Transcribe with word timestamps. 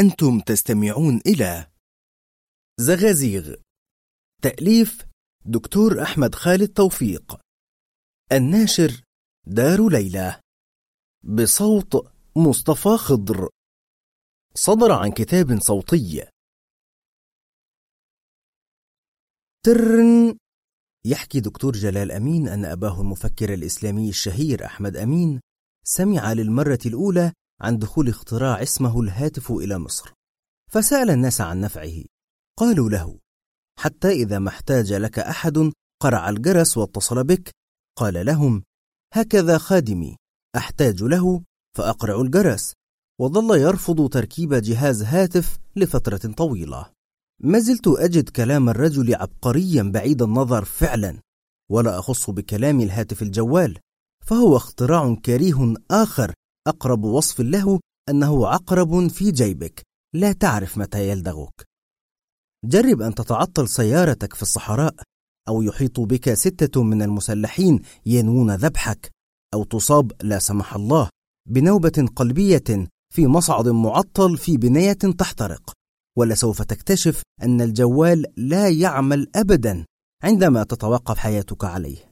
أنتم 0.00 0.40
تستمعون 0.40 1.20
إلى 1.26 1.70
زغازيغ. 2.80 3.54
تأليف 4.42 5.06
دكتور 5.46 6.02
أحمد 6.02 6.34
خالد 6.34 6.68
توفيق. 6.68 7.40
الناشر 8.32 9.02
دار 9.46 9.88
ليلى. 9.88 10.40
بصوت 11.24 12.12
مصطفى 12.36 12.96
خضر. 12.96 13.48
صدر 14.54 14.92
عن 14.92 15.12
كتاب 15.12 15.58
صوتي. 15.60 16.26
ترن 19.64 20.38
يحكي 21.06 21.40
دكتور 21.40 21.72
جلال 21.72 22.12
أمين 22.12 22.48
أن 22.48 22.64
أباه 22.64 23.00
المفكر 23.00 23.54
الإسلامي 23.54 24.08
الشهير 24.08 24.64
أحمد 24.64 24.96
أمين 24.96 25.40
سمع 25.84 26.32
للمرة 26.32 26.78
الأولى 26.86 27.32
عن 27.60 27.78
دخول 27.78 28.08
اختراع 28.08 28.62
اسمه 28.62 29.00
الهاتف 29.00 29.52
إلى 29.52 29.78
مصر 29.78 30.12
فسأل 30.70 31.10
الناس 31.10 31.40
عن 31.40 31.60
نفعه. 31.60 32.04
قالوا 32.58 32.90
له 32.90 33.18
حتى 33.78 34.08
إذا 34.08 34.38
ما 34.38 34.48
احتاج 34.48 34.92
لك 34.92 35.18
أحد 35.18 35.72
قرع 36.02 36.28
الجرس 36.28 36.76
واتصل 36.76 37.24
بك. 37.24 37.50
قال 37.98 38.26
لهم 38.26 38.62
هكذا 39.14 39.58
خادمي 39.58 40.16
أحتاج 40.56 41.02
له 41.02 41.42
فأقرع 41.76 42.20
الجرس. 42.20 42.72
وظل 43.20 43.58
يرفض 43.60 44.08
تركيب 44.08 44.54
جهاز 44.54 45.02
هاتف 45.02 45.58
لفترة 45.76 46.32
طويلة. 46.32 46.90
ما 47.40 47.58
زلت 47.58 47.88
أجد 47.88 48.28
كلام 48.28 48.68
الرجل 48.68 49.14
عبقريا 49.14 49.82
بعيد 49.82 50.22
النظر 50.22 50.64
فعلا 50.64 51.20
ولا 51.70 51.98
أخص 51.98 52.30
بكلام 52.30 52.80
الهاتف 52.80 53.22
الجوال 53.22 53.78
فهو 54.26 54.56
اختراع 54.56 55.14
كريه 55.14 55.74
آخر 55.90 56.32
أقرب 56.66 57.04
وصف 57.04 57.40
له 57.40 57.80
أنه 58.08 58.46
عقرب 58.46 59.08
في 59.08 59.30
جيبك. 59.30 59.82
لا 60.14 60.32
تعرف 60.32 60.78
متى 60.78 61.08
يلدغك. 61.08 61.64
جرب 62.64 63.02
أن 63.02 63.14
تتعطل 63.14 63.68
سيارتك 63.68 64.34
في 64.34 64.42
الصحراء 64.42 64.94
أو 65.48 65.62
يحيط 65.62 66.00
بك 66.00 66.34
ستة 66.34 66.82
من 66.82 67.02
المسلحين 67.02 67.82
ينوون 68.06 68.54
ذبحك 68.54 69.10
أو 69.54 69.64
تصاب 69.64 70.12
لا 70.22 70.38
سمح 70.38 70.74
الله 70.74 71.10
بنوبة 71.48 72.08
قلبية 72.16 72.88
في 73.14 73.26
مصعد 73.26 73.68
معطل 73.68 74.36
في 74.36 74.56
بناية 74.56 74.92
تحترق. 74.92 75.72
ولسوف 76.18 76.62
تكتشف 76.62 77.22
أن 77.42 77.60
الجوال 77.60 78.26
لا 78.36 78.68
يعمل 78.68 79.30
أبدا 79.34 79.84
عندما 80.22 80.64
تتوقف 80.64 81.18
حياتك 81.18 81.64
عليه. 81.64 82.10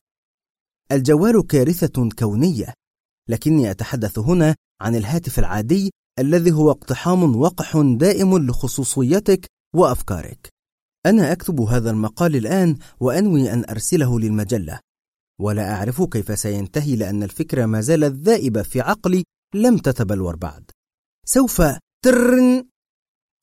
الجوال 0.93 1.47
كارثة 1.47 2.09
كونية 2.19 2.75
لكني 3.29 3.71
أتحدث 3.71 4.19
هنا 4.19 4.55
عن 4.81 4.97
الهاتف 4.97 5.39
العادي 5.39 5.91
الذي 6.19 6.53
هو 6.53 6.71
اقتحام 6.71 7.37
وقح 7.37 7.77
دائم 7.77 8.39
لخصوصيتك 8.39 9.47
وأفكارك. 9.75 10.49
أنا 11.07 11.33
أكتب 11.33 11.61
هذا 11.61 11.91
المقال 11.91 12.37
الآن 12.37 12.79
وأنوي 13.01 13.53
أن 13.53 13.65
أرسله 13.71 14.21
للمجلة. 14.21 14.81
ولا 15.41 15.75
أعرف 15.75 16.03
كيف 16.03 16.39
سينتهي 16.39 16.97
لأن 16.97 17.23
الفكرة 17.23 17.67
ما 17.67 17.81
زالت 17.81 18.15
ذائبة 18.15 18.63
في 18.63 18.81
عقلي 18.81 19.25
لم 19.55 19.79
تتبلور 19.79 20.37
بعد. 20.37 20.71
سوف 21.27 21.63
ترن! 22.05 22.65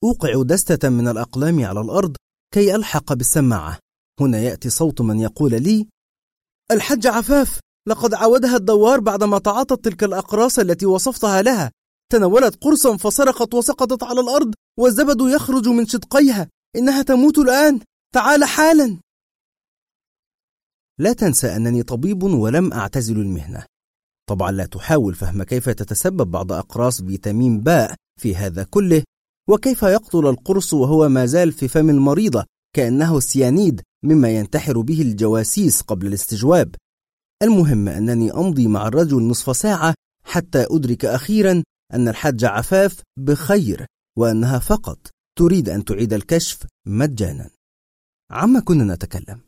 أوقع 0.04 0.42
دستة 0.42 0.88
من 0.88 1.08
الأقلام 1.08 1.64
على 1.64 1.80
الأرض 1.80 2.16
كي 2.54 2.74
ألحق 2.74 3.12
بالسماعة. 3.12 3.78
هنا 4.20 4.38
يأتي 4.38 4.70
صوت 4.70 5.00
من 5.00 5.20
يقول 5.20 5.62
لي 5.62 5.88
الحج 6.70 7.06
عفاف! 7.06 7.60
لقد 7.88 8.14
عودها 8.14 8.56
الدوار 8.56 9.00
بعدما 9.00 9.38
تعاطت 9.38 9.84
تلك 9.84 10.04
الأقراص 10.04 10.58
التي 10.58 10.86
وصفتها 10.86 11.42
لها. 11.42 11.70
تناولت 12.12 12.64
قرصا 12.64 12.96
فصرخت 12.96 13.54
وسقطت 13.54 14.02
على 14.02 14.20
الأرض 14.20 14.54
والزبد 14.78 15.20
يخرج 15.20 15.68
من 15.68 15.86
شدقيها. 15.86 16.48
إنها 16.76 17.02
تموت 17.02 17.38
الآن. 17.38 17.80
تعال 18.14 18.44
حالا. 18.44 18.98
لا 20.98 21.12
تنسى 21.12 21.56
أنني 21.56 21.82
طبيب 21.82 22.22
ولم 22.22 22.72
أعتزل 22.72 23.20
المهنة. 23.20 23.64
طبعا 24.28 24.52
لا 24.52 24.66
تحاول 24.66 25.14
فهم 25.14 25.42
كيف 25.42 25.68
تتسبب 25.68 26.30
بعض 26.30 26.52
أقراص 26.52 27.02
فيتامين 27.02 27.60
باء 27.60 27.94
في 28.20 28.36
هذا 28.36 28.64
كله 28.64 29.02
وكيف 29.48 29.82
يقتل 29.82 30.26
القرص 30.26 30.74
وهو 30.74 31.08
ما 31.08 31.26
زال 31.26 31.52
في 31.52 31.68
فم 31.68 31.90
المريضة 31.90 32.44
كأنه 32.76 33.20
سيانيد 33.20 33.82
مما 34.04 34.30
ينتحر 34.30 34.80
به 34.80 35.02
الجواسيس 35.02 35.80
قبل 35.80 36.06
الاستجواب. 36.06 36.74
المهم 37.42 37.88
أنني 37.88 38.32
أمضي 38.32 38.66
مع 38.66 38.88
الرجل 38.88 39.22
نصف 39.22 39.56
ساعة 39.56 39.94
حتى 40.24 40.66
أدرك 40.70 41.04
أخيرا 41.04 41.62
أن 41.94 42.08
الحاج 42.08 42.44
عفاف 42.44 43.00
بخير 43.18 43.86
وأنها 44.18 44.58
فقط 44.58 44.98
تريد 45.38 45.68
أن 45.68 45.84
تعيد 45.84 46.12
الكشف 46.12 46.66
مجانا. 46.86 47.50
عما 48.30 48.60
كنا 48.60 48.94
نتكلم؟ 48.94 49.40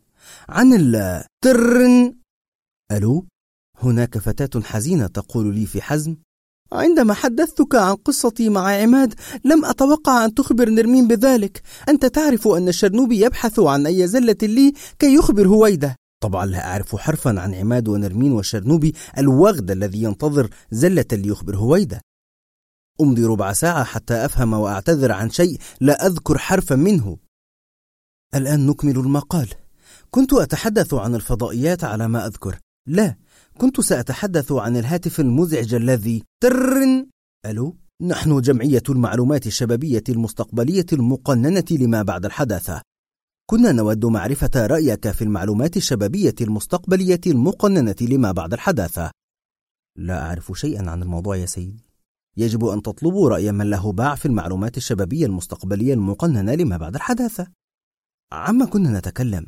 عن 0.48 0.72
الترن 0.72 2.16
ألو؟ 2.92 3.26
هناك 3.82 4.18
فتاة 4.18 4.60
حزينة 4.60 5.06
تقول 5.06 5.54
لي 5.54 5.66
في 5.66 5.82
حزم 5.82 6.16
عندما 6.72 7.14
حدثتك 7.14 7.74
عن 7.74 7.94
قصتي 7.94 8.48
مع 8.48 8.82
عماد 8.82 9.14
لم 9.44 9.64
أتوقع 9.64 10.24
أن 10.24 10.34
تخبر 10.34 10.70
نرمين 10.70 11.08
بذلك. 11.08 11.62
أنت 11.88 12.06
تعرف 12.06 12.48
أن 12.48 12.68
الشرنوبي 12.68 13.20
يبحث 13.20 13.58
عن 13.58 13.86
أي 13.86 14.06
زلة 14.06 14.36
لي 14.42 14.72
كي 14.98 15.14
يخبر 15.14 15.48
هويدة. 15.48 15.96
طبعا 16.24 16.46
لا 16.46 16.70
أعرف 16.70 16.96
حرفا 16.96 17.40
عن 17.40 17.54
عماد 17.54 17.88
ونرمين 17.88 18.32
والشرنوبي 18.32 18.94
الوغد 19.18 19.70
الذي 19.70 20.02
ينتظر 20.02 20.50
زلة 20.70 21.04
ليخبر 21.12 21.56
هويدة 21.56 22.00
أمضي 23.00 23.24
ربع 23.24 23.52
ساعة 23.52 23.84
حتى 23.84 24.24
أفهم 24.24 24.52
وأعتذر 24.52 25.12
عن 25.12 25.30
شيء 25.30 25.58
لا 25.80 26.06
أذكر 26.06 26.38
حرفا 26.38 26.74
منه. 26.76 27.16
الآن 28.34 28.66
نكمل 28.66 28.98
المقال. 28.98 29.48
كنت 30.10 30.32
أتحدث 30.32 30.94
عن 30.94 31.14
الفضائيات 31.14 31.84
على 31.84 32.08
ما 32.08 32.26
أذكر. 32.26 32.58
لا 32.88 33.16
كنت 33.58 33.80
سأتحدث 33.80 34.52
عن 34.52 34.76
الهاتف 34.76 35.20
المزعج 35.20 35.74
الذي 35.74 36.22
ترن. 36.42 37.06
ألو 37.46 37.76
نحن 38.02 38.40
جمعية 38.40 38.82
المعلومات 38.88 39.46
الشبابية 39.46 40.04
المستقبلية 40.08 40.86
المقننة 40.92 41.64
لما 41.70 42.02
بعد 42.02 42.24
الحداثة. 42.24 42.82
كنا 43.50 43.72
نود 43.72 44.06
معرفة 44.06 44.66
رأيك 44.66 45.10
في 45.10 45.22
المعلومات 45.22 45.76
الشبابية 45.76 46.34
المستقبلية 46.40 47.20
المقننة 47.26 47.96
لما 48.00 48.32
بعد 48.32 48.52
الحداثة. 48.52 49.10
لا 49.98 50.26
أعرف 50.26 50.52
شيئا 50.54 50.90
عن 50.90 51.02
الموضوع 51.02 51.36
يا 51.36 51.46
سيدي. 51.46 51.84
يجب 52.36 52.64
أن 52.64 52.82
تطلبوا 52.82 53.28
رأي 53.28 53.52
من 53.52 53.70
له 53.70 53.92
باع 53.92 54.14
في 54.14 54.26
المعلومات 54.26 54.76
الشبابية 54.76 55.26
المستقبلية 55.26 55.94
المقننة 55.94 56.54
لما 56.54 56.76
بعد 56.76 56.94
الحداثة. 56.94 57.52
عما 58.32 58.66
كنا 58.66 58.98
نتكلم؟ 58.98 59.46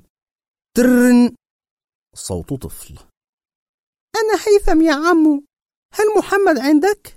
ترن! 0.77 1.35
صوت 2.15 2.53
طفل. 2.53 2.99
أنا 4.17 4.43
هيثم 4.47 4.81
يا 4.83 4.95
عمو. 4.95 5.45
هل 5.95 6.05
محمد 6.19 6.59
عندك؟ 6.59 7.17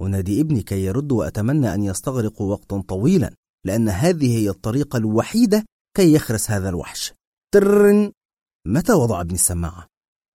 أنادي 0.00 0.40
ابني 0.40 0.62
كي 0.62 0.84
يرد 0.84 1.12
وأتمنى 1.12 1.74
أن 1.74 1.82
يستغرقوا 1.82 2.50
وقتا 2.52 2.80
طويلا 2.88 3.34
لأن 3.66 3.88
هذه 3.88 4.36
هي 4.38 4.50
الطريقة 4.50 4.96
الوحيدة 4.96 5.64
كي 5.96 6.14
يخرس 6.14 6.50
هذا 6.50 6.68
الوحش. 6.68 7.12
ترن! 7.54 8.12
متى 8.66 8.92
وضع 8.92 9.20
ابني 9.20 9.34
السماعة؟ 9.34 9.86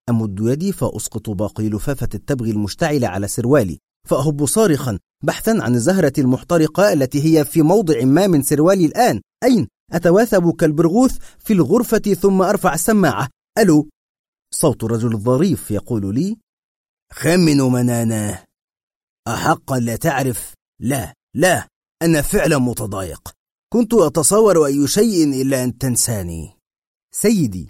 أمد 0.09 0.39
يدي 0.39 0.71
فأسقط 0.71 1.29
باقي 1.29 1.69
لفافة 1.69 2.09
التبغ 2.13 2.45
المشتعلة 2.45 3.07
على 3.07 3.27
سروالي 3.27 3.79
فأهب 4.07 4.45
صارخا 4.45 4.99
بحثا 5.23 5.57
عن 5.61 5.75
الزهرة 5.75 6.13
المحترقة 6.17 6.93
التي 6.93 7.25
هي 7.25 7.45
في 7.45 7.61
موضع 7.61 8.03
ما 8.03 8.27
من 8.27 8.43
سروالي 8.43 8.85
الآن. 8.85 9.21
أين؟ 9.43 9.67
أتواثب 9.91 10.55
كالبرغوث 10.55 11.17
في 11.39 11.53
الغرفة 11.53 11.97
ثم 11.97 12.41
أرفع 12.41 12.73
السماعة. 12.73 13.29
ألو! 13.57 13.89
صوت 14.53 14.83
الرجل 14.83 15.13
الظريف 15.13 15.71
يقول 15.71 16.15
لي 16.15 16.37
خمنوا 17.11 17.69
مناناه 17.69 18.43
أحقا 19.27 19.79
لا 19.79 19.95
تعرف؟ 19.95 20.53
لا 20.79 21.13
لا 21.35 21.67
أنا 22.01 22.21
فعلا 22.21 22.57
متضايق. 22.57 23.40
كنت 23.73 23.93
أتصور 23.93 24.65
أي 24.65 24.87
شيء 24.87 25.41
إلا 25.41 25.63
أن 25.63 25.77
تنساني. 25.77 26.57
سيدي 27.13 27.69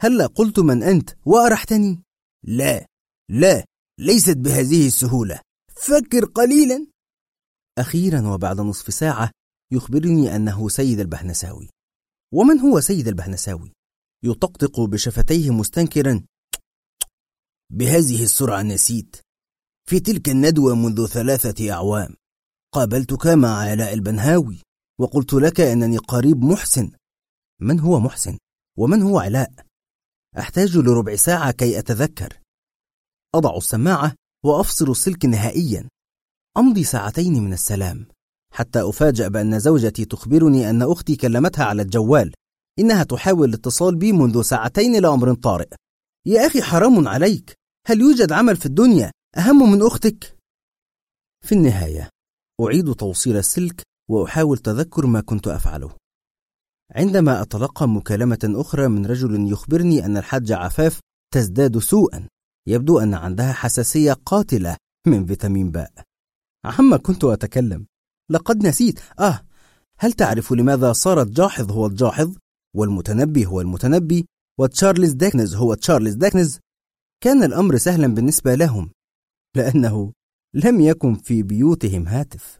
هل 0.00 0.28
قلت 0.28 0.58
من 0.58 0.82
أنت 0.82 1.10
وأرحتني؟ 1.26 2.02
لا 2.44 2.86
لا 3.30 3.64
ليست 3.98 4.36
بهذه 4.36 4.86
السهولة. 4.86 5.40
فكر 5.76 6.24
قليلا. 6.24 6.86
أخيرا 7.78 8.28
وبعد 8.28 8.60
نصف 8.60 8.94
ساعة 8.94 9.30
يخبرني 9.72 10.36
أنه 10.36 10.68
سيد 10.68 11.00
البهنساوي. 11.00 11.68
ومن 12.34 12.60
هو 12.60 12.80
سيد 12.80 13.08
البهنساوي؟ 13.08 13.72
يطقطق 14.24 14.80
بشفتيه 14.80 15.50
مستنكرا. 15.50 16.24
بهذه 17.72 18.22
السرعة 18.22 18.62
نسيت. 18.62 19.16
في 19.88 20.00
تلك 20.00 20.28
الندوة 20.28 20.74
منذ 20.74 21.06
ثلاثة 21.06 21.72
أعوام 21.72 22.14
قابلتك 22.74 23.26
مع 23.26 23.58
علاء 23.58 23.94
البنهاوي. 23.94 24.62
وقلت 25.00 25.34
لك 25.34 25.60
أنني 25.60 25.98
قريب 25.98 26.44
محسن. 26.44 26.90
من 27.60 27.80
هو 27.80 28.00
محسن؟ 28.00 28.38
ومن 28.78 29.02
هو 29.02 29.18
علاء؟ 29.18 29.52
أحتاج 30.38 30.76
لربع 30.76 31.16
ساعة 31.16 31.50
كي 31.50 31.78
أتذكر. 31.78 32.40
أضع 33.34 33.56
السماعة 33.56 34.14
وأفصل 34.44 34.90
السلك 34.90 35.24
نهائيا. 35.24 35.88
أمضي 36.56 36.84
ساعتين 36.84 37.32
من 37.32 37.52
السلام. 37.52 38.06
حتى 38.52 38.88
أفاجأ 38.88 39.28
بأن 39.28 39.58
زوجتي 39.58 40.04
تخبرني 40.04 40.70
أن 40.70 40.82
أختي 40.82 41.16
كلمتها 41.16 41.64
على 41.64 41.82
الجوال. 41.82 42.34
إنها 42.78 43.02
تحاول 43.04 43.48
الاتصال 43.48 43.96
بي 43.96 44.12
منذ 44.12 44.42
ساعتين 44.42 45.02
لأمر 45.02 45.34
طارئ. 45.34 45.68
يا 46.26 46.46
أخي 46.46 46.62
حرام 46.62 47.08
عليك. 47.08 47.54
هل 47.86 48.00
يوجد 48.00 48.32
عمل 48.32 48.56
في 48.56 48.66
الدنيا 48.66 49.12
أهم 49.36 49.72
من 49.72 49.82
أختك؟ 49.82 50.36
في 51.46 51.54
النهاية 51.54 52.08
أعيد 52.60 52.94
توصيل 52.94 53.36
السلك 53.36 53.89
وأحاول 54.10 54.58
تذكر 54.58 55.06
ما 55.06 55.20
كنت 55.20 55.48
أفعله. 55.48 55.90
عندما 56.90 57.42
أتلقى 57.42 57.88
مكالمة 57.88 58.38
أخرى 58.44 58.88
من 58.88 59.06
رجل 59.06 59.52
يخبرني 59.52 60.04
أن 60.04 60.16
الحاجة 60.16 60.56
عفاف 60.56 61.00
تزداد 61.34 61.78
سوءا 61.78 62.28
يبدو 62.68 62.98
أن 62.98 63.14
عندها 63.14 63.52
حساسية 63.52 64.12
قاتلة 64.12 64.76
من 65.06 65.26
فيتامين 65.26 65.70
باء. 65.70 65.92
عما 66.64 66.96
كنت 66.96 67.24
أتكلم؟ 67.24 67.86
لقد 68.30 68.66
نسيت. 68.66 69.00
آه 69.18 69.40
هل 69.98 70.12
تعرف 70.12 70.52
لماذا 70.52 70.92
صار 70.92 71.22
الجاحظ 71.22 71.72
هو 71.72 71.86
الجاحظ؟ 71.86 72.36
والمتنبي 72.76 73.46
هو 73.46 73.60
المتنبي؟ 73.60 74.26
وتشارلز 74.60 75.12
داكنز 75.12 75.54
هو 75.54 75.74
تشارلز 75.74 76.14
داكنز؟ 76.14 76.58
كان 77.22 77.42
الأمر 77.42 77.76
سهلا 77.76 78.06
بالنسبة 78.06 78.54
لهم 78.54 78.90
لأنه 79.56 80.12
لم 80.54 80.80
يكن 80.80 81.14
في 81.14 81.42
بيوتهم 81.42 82.08
هاتف. 82.08 82.59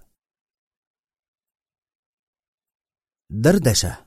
دردشة. 3.32 4.05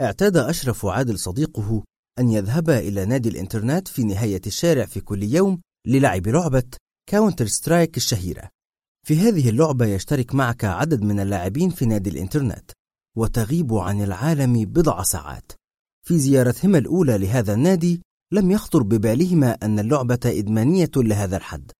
اعتاد 0.00 0.36
أشرف 0.36 0.84
وعادل 0.84 1.18
صديقه 1.18 1.84
أن 2.18 2.30
يذهبا 2.30 2.78
إلى 2.78 3.04
نادي 3.04 3.28
الإنترنت 3.28 3.88
في 3.88 4.04
نهاية 4.04 4.40
الشارع 4.46 4.84
في 4.84 5.00
كل 5.00 5.22
يوم 5.22 5.60
للعب 5.86 6.28
لعبة 6.28 6.62
Counter-Strike 7.10 7.96
الشهيرة. 7.96 8.48
في 9.06 9.16
هذه 9.16 9.48
اللعبة 9.48 9.86
يشترك 9.86 10.34
معك 10.34 10.64
عدد 10.64 11.02
من 11.02 11.20
اللاعبين 11.20 11.70
في 11.70 11.86
نادي 11.86 12.10
الإنترنت 12.10 12.70
وتغيب 13.16 13.74
عن 13.74 14.02
العالم 14.02 14.64
بضع 14.64 15.02
ساعات. 15.02 15.52
في 16.06 16.18
زيارتهما 16.18 16.78
الأولى 16.78 17.18
لهذا 17.18 17.54
النادي 17.54 18.02
لم 18.32 18.50
يخطر 18.50 18.82
ببالهما 18.82 19.52
أن 19.62 19.78
اللعبة 19.78 20.20
إدمانية 20.24 20.90
لهذا 20.96 21.36
الحد. 21.36 21.70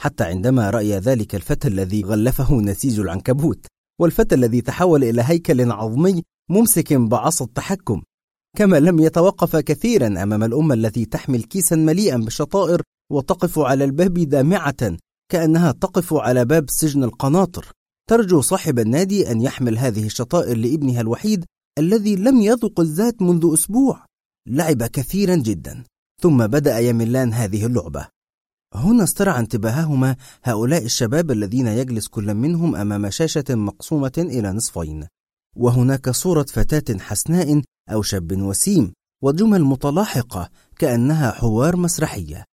حتى 0.00 0.24
عندما 0.24 0.70
رأي 0.70 0.98
ذلك 0.98 1.34
الفتى 1.34 1.68
الذي 1.68 2.02
غلفه 2.02 2.54
نسيج 2.54 3.00
العنكبوت. 3.00 3.66
والفتى 4.00 4.34
الذي 4.34 4.60
تحول 4.60 5.04
إلى 5.04 5.22
هيكل 5.24 5.72
عظمي 5.72 6.22
ممسك 6.50 6.92
بعصا 6.92 7.44
التحكم. 7.44 8.02
كما 8.56 8.80
لم 8.80 8.98
يتوقف 8.98 9.56
كثيرا 9.56 10.06
أمام 10.22 10.44
الأمة 10.44 10.74
التي 10.74 11.04
تحمل 11.04 11.42
كيسا 11.42 11.76
مليئا 11.76 12.16
بالشطائر 12.16 12.82
وتقف 13.12 13.58
على 13.58 13.84
الباب 13.84 14.14
دامعة 14.14 14.96
كأنها 15.32 15.72
تقف 15.72 16.14
على 16.14 16.44
باب 16.44 16.70
سجن 16.70 17.04
القناطر. 17.04 17.72
ترجو 18.08 18.40
صاحب 18.40 18.78
النادي 18.78 19.30
أن 19.30 19.40
يحمل 19.40 19.78
هذه 19.78 20.06
الشطائر 20.06 20.56
لابنها 20.56 21.00
الوحيد 21.00 21.44
الذي 21.78 22.16
لم 22.16 22.40
يذق 22.40 22.80
الذات 22.80 23.22
منذ 23.22 23.50
أسبوع. 23.54 24.04
لعب 24.48 24.82
كثيرا 24.82 25.36
جدا. 25.36 25.84
ثم 26.22 26.46
بدأ 26.46 26.78
يملان 26.78 27.32
هذه 27.32 27.66
اللعبة. 27.66 28.06
هنا 28.74 29.04
استرعى 29.04 29.40
انتباههما 29.40 30.16
هؤلاء 30.44 30.84
الشباب 30.84 31.30
الذين 31.30 31.66
يجلس 31.66 32.08
كل 32.08 32.34
منهم 32.34 32.76
أمام 32.76 33.10
شاشة 33.10 33.44
مقسومة 33.50 34.12
إلى 34.18 34.52
نصفين. 34.52 35.06
وهناك 35.56 36.10
صورة 36.10 36.42
فتاة 36.42 36.98
حسناء 36.98 37.62
أو 37.90 38.02
شاب 38.02 38.42
وسيم 38.42 38.92
وجمل 39.22 39.64
متلاحقة 39.64 40.50
كأنها 40.78 41.30
حوار 41.30 41.76
مسرحية. 41.76 42.44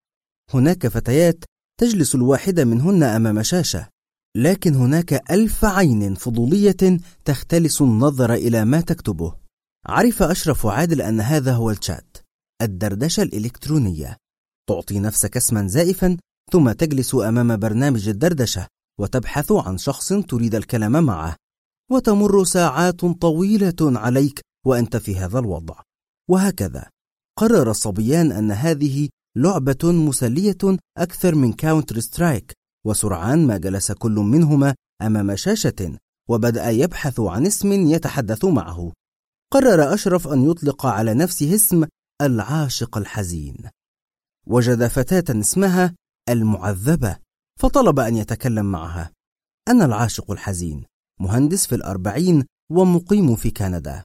هناك 0.54 0.88
فتيات 0.88 1.44
تجلس 1.80 2.16
الواحدة 2.16 2.66
منهن 2.66 3.04
أمام 3.04 3.44
شاشة 3.44 3.88
لكن 4.38 4.76
هناك 4.76 5.32
ألف 5.32 5.66
عين 5.66 6.16
فضولية 6.16 7.00
تختلس 7.26 7.82
النظر 7.82 8.34
إلى 8.34 8.66
ما 8.66 8.82
تكتبه. 8.82 9.36
عرف 9.86 10.24
أشرف 10.24 10.66
عادل 10.66 11.02
أن 11.02 11.22
هذا 11.22 11.54
هو 11.54 11.72
الشات 11.72 12.18
الدردشة 12.62 13.24
الإلكترونية. 13.24 14.18
تعطي 14.70 15.00
نفسك 15.00 15.38
اسما 15.38 15.68
زائفا 15.68 16.18
ثم 16.52 16.72
تجلس 16.72 17.16
أمام 17.16 17.58
برنامج 17.58 18.08
الدردشة 18.08 18.68
وتبحث 19.00 19.52
عن 19.52 19.78
شخص 19.78 20.14
تريد 20.14 20.56
الكلام 20.56 21.04
معه. 21.04 21.36
وتمر 21.92 22.44
ساعات 22.44 23.06
طويلة 23.06 23.76
عليك 23.82 24.42
وأنت 24.66 24.98
في 24.98 25.16
هذا 25.16 25.40
الوضع. 25.40 25.76
وهكذا. 26.30 26.90
قرر 27.40 27.72
الصبيان 27.72 28.32
أن 28.32 28.52
هذه 28.52 29.10
لعبة 29.38 29.92
مسلية 29.92 30.58
أكثر 30.98 31.36
من 31.36 31.54
Counter-Strike 31.54 32.54
وسرعان 32.86 33.48
ما 33.48 33.58
جلس 33.58 33.92
كل 33.92 34.12
منهما 34.12 34.76
أمام 35.02 35.36
شاشة 35.36 35.98
وبدأ 36.30 36.70
يبحث 36.70 37.20
عن 37.20 37.46
اسم 37.46 37.72
يتحدث 37.72 38.46
معه. 38.46 38.94
قرر 39.54 39.94
أشرف 39.94 40.28
أن 40.28 40.52
يطلق 40.52 40.86
على 40.86 41.14
نفسه 41.14 41.56
اسم 41.56 41.86
العاشق 42.22 42.98
الحزين. 42.98 43.58
وجد 44.50 44.88
فتاة 44.88 45.40
اسمها 45.40 45.96
المعذبة 46.30 47.18
فطلب 47.60 48.00
أن 48.00 48.16
يتكلم 48.16 48.72
معها. 48.72 49.12
أنا 49.68 49.86
العاشق 49.86 50.32
الحزين 50.32 50.86
مهندس 51.20 51.68
في 51.68 51.76
الأربعين 51.76 52.46
ومقيم 52.72 53.36
في 53.36 53.52
كندا. 53.52 54.04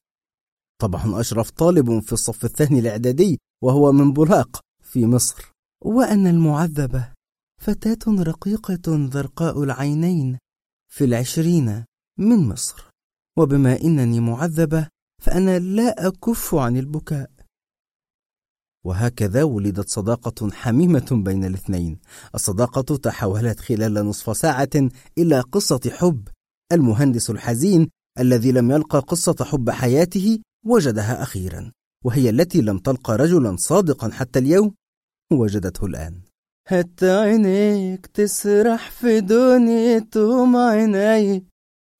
طبعا 0.80 1.20
أشرف 1.20 1.50
طالب 1.50 2.00
في 2.00 2.12
الصف 2.12 2.44
الثاني 2.44 2.78
الإعدادي 2.78 3.40
وهو 3.62 3.92
من 3.92 4.12
بولاق 4.12 4.60
في 4.82 5.06
مصر. 5.06 5.52
وأنا 5.84 6.30
المعذبة 6.30 7.12
فتاة 7.60 8.22
رقيقة 8.22 9.10
زرقاء 9.10 9.62
العينين 9.62 10.38
في 10.92 11.04
العشرين 11.04 11.84
من 12.18 12.48
مصر. 12.48 12.90
وبما 13.38 13.80
إنني 13.80 14.20
معذبة 14.20 14.88
فأنا 15.22 15.58
لا 15.58 16.06
أكف 16.06 16.54
عن 16.54 16.76
البكاء. 16.76 17.30
وهكذا 18.84 19.42
ولدت 19.42 19.88
صداقة 19.88 20.50
حميمة 20.50 21.08
بين 21.10 21.44
الاثنين. 21.44 21.98
الصداقة 22.34 22.96
تحولت 22.96 23.60
خلال 23.60 23.94
نصف 23.94 24.36
ساعة 24.36 24.70
إلى 25.18 25.40
قصة 25.40 25.80
حب. 25.90 26.28
المهندس 26.72 27.30
الحزين 27.30 27.88
الذي 28.18 28.52
لم 28.52 28.70
يلقى 28.70 28.98
قصة 28.98 29.36
حب 29.44 29.70
حياته 29.70 30.38
وجدها 30.66 31.22
أخيرا 31.22 31.72
وهي 32.04 32.30
التي 32.30 32.60
لم 32.60 32.78
تلقى 32.78 33.16
رجلا 33.16 33.56
صادقا 33.56 34.10
حتى 34.10 34.38
اليوم 34.38 34.74
وجدته 35.32 35.86
الآن. 35.86 36.20
حتى 36.68 37.10
عينيك 37.10 38.06
تسرح 38.06 38.90
في 38.90 39.20
دنيتهم 39.20 40.56
عيني. 40.56 41.46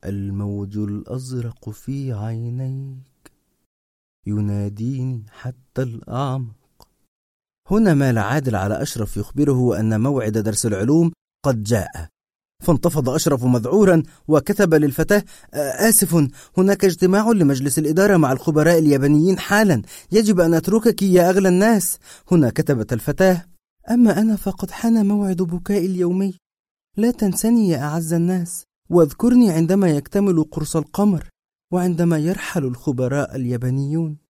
الموج 0.04 0.78
الأزرق 0.78 1.70
في 1.70 2.12
عينيك 2.12 3.32
يناديني 4.26 5.26
حتى 5.30 5.82
الأعمق 5.82 6.61
هنا 7.72 7.94
مال 7.94 8.18
عادل 8.18 8.56
على 8.56 8.82
أشرف 8.82 9.16
يخبره 9.16 9.80
أن 9.80 10.00
موعد 10.00 10.38
درس 10.38 10.66
العلوم 10.66 11.12
قد 11.44 11.62
جاء. 11.62 12.08
فانتفض 12.64 13.08
أشرف 13.08 13.44
مذعورا 13.44 14.02
وكتب 14.28 14.74
للفتاة 14.74 15.24
آسف 15.54 16.28
هناك 16.58 16.84
اجتماع 16.84 17.30
لمجلس 17.30 17.78
الإدارة 17.78 18.16
مع 18.16 18.32
الخبراء 18.32 18.78
اليابانيين 18.78 19.38
حالا. 19.38 19.82
يجب 20.12 20.40
أن 20.40 20.54
أتركك 20.54 21.02
يا 21.02 21.30
أغلى 21.30 21.48
الناس. 21.48 21.98
هنا 22.30 22.50
كتبت 22.50 22.92
الفتاة 22.92 23.44
أما 23.90 24.18
أنا 24.18 24.36
فقد 24.36 24.70
حان 24.70 25.06
موعد 25.06 25.36
بكائي 25.36 25.86
اليومي. 25.86 26.34
لا 26.96 27.10
تنسني 27.10 27.68
يا 27.68 27.78
أعز 27.78 28.12
الناس 28.12 28.64
واذكرني 28.90 29.50
عندما 29.50 29.90
يكتمل 29.90 30.44
قرص 30.44 30.76
القمر 30.76 31.28
وعندما 31.72 32.18
يرحل 32.18 32.64
الخبراء 32.64 33.36
اليابانيون. 33.36 34.21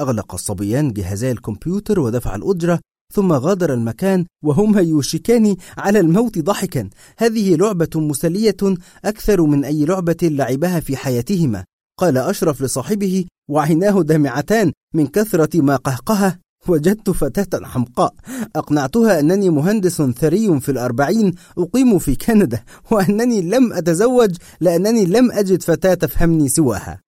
أغلق 0.00 0.34
الصبيان 0.34 0.92
جهازي 0.92 1.30
الكمبيوتر 1.30 2.00
ودفع 2.00 2.34
الأجرة 2.34 2.80
ثم 3.12 3.32
غادر 3.32 3.74
المكان 3.74 4.26
وهما 4.44 4.80
يوشكان 4.80 5.56
على 5.78 6.00
الموت 6.00 6.38
ضحكا 6.38 6.88
هذه 7.18 7.56
لعبة 7.56 7.88
مسلية 7.96 8.56
أكثر 9.04 9.42
من 9.42 9.64
أي 9.64 9.84
لعبة 9.84 10.16
لعبها 10.22 10.80
في 10.80 10.96
حياتهما. 10.96 11.64
قال 11.98 12.18
أشرف 12.18 12.62
لصاحبه 12.62 13.24
وعيناه 13.50 14.02
دامعتان 14.02 14.72
من 14.94 15.06
كثرة 15.06 15.60
ما 15.60 15.76
قهقه 15.76 16.38
وجدت 16.68 17.10
فتاة 17.10 17.66
حمقاء. 17.66 18.14
أقنعتها 18.56 19.20
أنني 19.20 19.50
مهندس 19.50 20.02
ثري 20.02 20.60
في 20.60 20.68
الأربعين 20.68 21.34
أقيم 21.58 21.98
في 21.98 22.14
كندا 22.16 22.62
وأنني 22.90 23.42
لم 23.42 23.72
أتزوج 23.72 24.36
لأنني 24.60 25.04
لم 25.04 25.32
أجد 25.32 25.62
فتاة 25.62 25.94
تفهمني 25.94 26.48
سواها. 26.48 27.03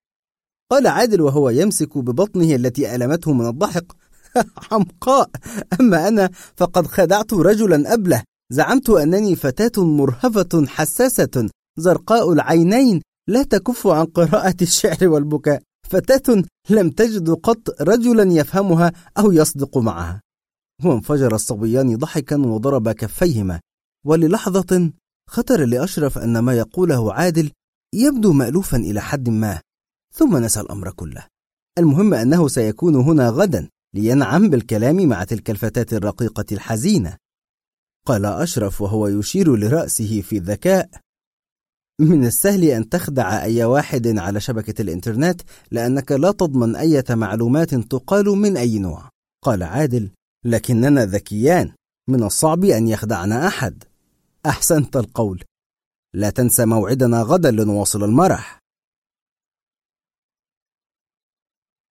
قال 0.70 0.86
عادل 0.86 1.20
وهو 1.20 1.50
يمسك 1.50 1.98
ببطنه 1.98 2.54
التي 2.54 2.94
ألمته 2.94 3.32
من 3.32 3.48
الضحك. 3.48 3.92
حمقاء. 4.68 5.30
أما 5.80 6.08
أنا 6.08 6.30
فقد 6.56 6.86
خدعت 6.86 7.32
رجلا 7.32 7.94
أبله. 7.94 8.22
زعمت 8.52 8.90
أنني 8.90 9.36
فتاة 9.36 9.84
مرهفة 9.84 10.66
حساسة. 10.66 11.50
زرقاء 11.78 12.32
العينين 12.32 13.02
لا 13.28 13.42
تكف 13.42 13.86
عن 13.86 14.04
قراءة 14.04 14.56
الشعر 14.62 15.08
والبكاء. 15.08 15.62
فتاة 15.90 16.42
لم 16.70 16.90
تجد 16.90 17.30
قط 17.30 17.80
رجلا 17.80 18.32
يفهمها 18.32 18.92
أو 19.18 19.32
يصدق 19.32 19.78
معها. 19.78 20.20
وانفجر 20.84 21.34
الصبيان 21.34 21.96
ضحكا 21.96 22.36
وضربا 22.36 22.92
كفيهما. 22.92 23.60
وللحظة 24.06 24.90
خطر 25.28 25.64
لأشرف 25.64 26.18
أن 26.18 26.38
ما 26.38 26.54
يقوله 26.54 27.12
عادل 27.12 27.50
يبدو 27.94 28.32
مألوفا 28.32 28.76
إلى 28.76 29.00
حد 29.00 29.28
ما. 29.28 29.60
ثم 30.16 30.36
نسى 30.36 30.60
الأمر 30.60 30.90
كله. 30.90 31.26
المهم 31.78 32.14
أنه 32.14 32.48
سيكون 32.48 32.96
هنا 32.96 33.28
غدا 33.28 33.68
لينعم 33.94 34.50
بالكلام 34.50 35.08
مع 35.08 35.24
تلك 35.24 35.50
الفتاة 35.50 35.96
الرقيقة 35.96 36.44
الحزينة. 36.52 37.16
قال 38.06 38.26
أشرف 38.26 38.80
وهو 38.80 39.06
يشير 39.06 39.56
لرأسه 39.56 40.20
في 40.20 40.38
ذكاء 40.38 40.88
من 42.00 42.26
السهل 42.26 42.64
أن 42.64 42.88
تخدع 42.88 43.42
أي 43.42 43.64
واحد 43.64 44.18
على 44.18 44.40
شبكة 44.40 44.82
الإنترنت 44.82 45.40
لأنك 45.70 46.12
لا 46.12 46.30
تضمن 46.32 46.76
أي 46.76 47.02
معلومات 47.10 47.74
تقال 47.74 48.26
من 48.26 48.56
أي 48.56 48.78
نوع. 48.78 49.08
قال 49.44 49.62
عادل 49.62 50.10
لكننا 50.44 51.04
ذكيان 51.04 51.72
من 52.08 52.22
الصعب 52.22 52.64
أن 52.64 52.88
يخدعنا 52.88 53.46
أحد. 53.46 53.84
أحسنت 54.46 54.96
القول. 54.96 55.44
لا 56.14 56.30
تنسى 56.30 56.66
موعدنا 56.66 57.22
غدا 57.22 57.50
لنواصل 57.50 58.04
المرح. 58.04 58.58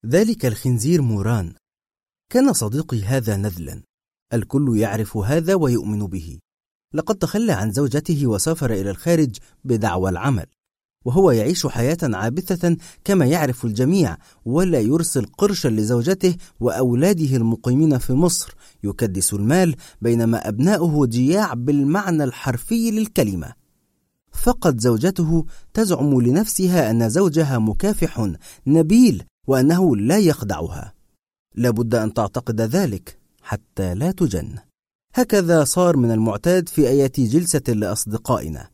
ذلك 0.07 0.45
الخنزير 0.45 1.01
موران. 1.01 1.53
كان 2.29 2.53
صديقي 2.53 3.03
هذا 3.03 3.35
نذلا. 3.35 3.81
الكل 4.33 4.77
يعرف 4.77 5.17
هذا 5.17 5.55
ويؤمن 5.55 6.07
به. 6.07 6.39
لقد 6.93 7.15
تخلى 7.15 7.51
عن 7.51 7.71
زوجته 7.71 8.27
وسافر 8.27 8.73
إلى 8.73 8.89
الخارج 8.89 9.37
بدعوى 9.63 10.09
العمل. 10.09 10.45
وهو 11.05 11.31
يعيش 11.31 11.67
حياة 11.67 11.97
عابثة 12.03 12.77
كما 13.03 13.25
يعرف 13.25 13.65
الجميع 13.65 14.17
ولا 14.45 14.79
يرسل 14.79 15.25
قرشا 15.25 15.67
لزوجته 15.67 16.35
وأولاده 16.59 17.35
المقيمين 17.35 17.97
في 17.97 18.13
مصر. 18.13 18.55
يكدس 18.83 19.33
المال 19.33 19.75
بينما 20.01 20.47
أبناؤه 20.47 21.05
جياع 21.05 21.53
بالمعنى 21.53 22.23
الحرفي 22.23 22.91
للكلمة. 22.91 23.53
فقد 24.31 24.79
زوجته 24.79 25.45
تزعم 25.73 26.21
لنفسها 26.21 26.91
أن 26.91 27.09
زوجها 27.09 27.59
مكافح 27.59 28.31
نبيل 28.67 29.23
وأنه 29.47 29.95
لا 29.95 30.17
يخدعها. 30.17 30.93
لابد 31.55 31.95
أن 31.95 32.13
تعتقد 32.13 32.61
ذلك 32.61 33.19
حتى 33.41 33.93
لا 33.93 34.11
تجن. 34.11 34.55
هكذا 35.13 35.63
صار 35.63 35.97
من 35.97 36.11
المعتاد 36.11 36.69
في 36.69 36.87
أية 36.89 37.11
جلسة 37.17 37.63
لأصدقائنا. 37.67 38.69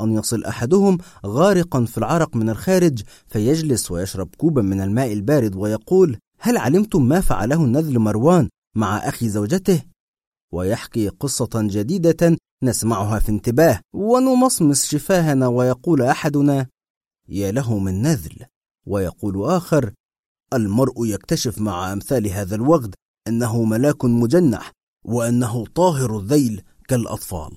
أن 0.00 0.14
يصل 0.14 0.44
أحدهم 0.44 0.98
غارقا 1.26 1.84
في 1.84 1.98
العرق 1.98 2.36
من 2.36 2.50
الخارج 2.50 3.02
فيجلس 3.26 3.90
ويشرب 3.90 4.28
كوبا 4.36 4.62
من 4.62 4.80
الماء 4.80 5.12
البارد 5.12 5.56
ويقول 5.56 6.18
هل 6.40 6.56
علمتم 6.56 7.08
ما 7.08 7.20
فعله 7.20 7.64
النذل 7.64 7.98
مروان 7.98 8.48
مع 8.74 8.96
أخي 8.96 9.28
زوجته؟ 9.28 9.82
ويحكي 10.52 11.08
قصة 11.08 11.50
جديدة 11.54 12.36
نسمعها 12.62 13.18
في 13.18 13.28
انتباه 13.28 13.80
ونمصمص 13.94 14.86
شفاهنا 14.86 15.48
ويقول 15.48 16.02
أحدنا 16.02 16.66
يا 17.28 17.50
له 17.52 17.78
من 17.78 18.02
نذل. 18.02 18.46
ويقول 18.86 19.44
آخر 19.44 19.92
المرء 20.54 21.06
يكتشف 21.06 21.58
مع 21.58 21.92
أمثال 21.92 22.28
هذا 22.28 22.54
الوغد 22.54 22.94
أنه 23.28 23.64
ملاك 23.64 24.04
مجنح 24.04 24.72
وأنه 25.04 25.66
طاهر 25.66 26.18
الذيل 26.18 26.62
كالأطفال. 26.88 27.52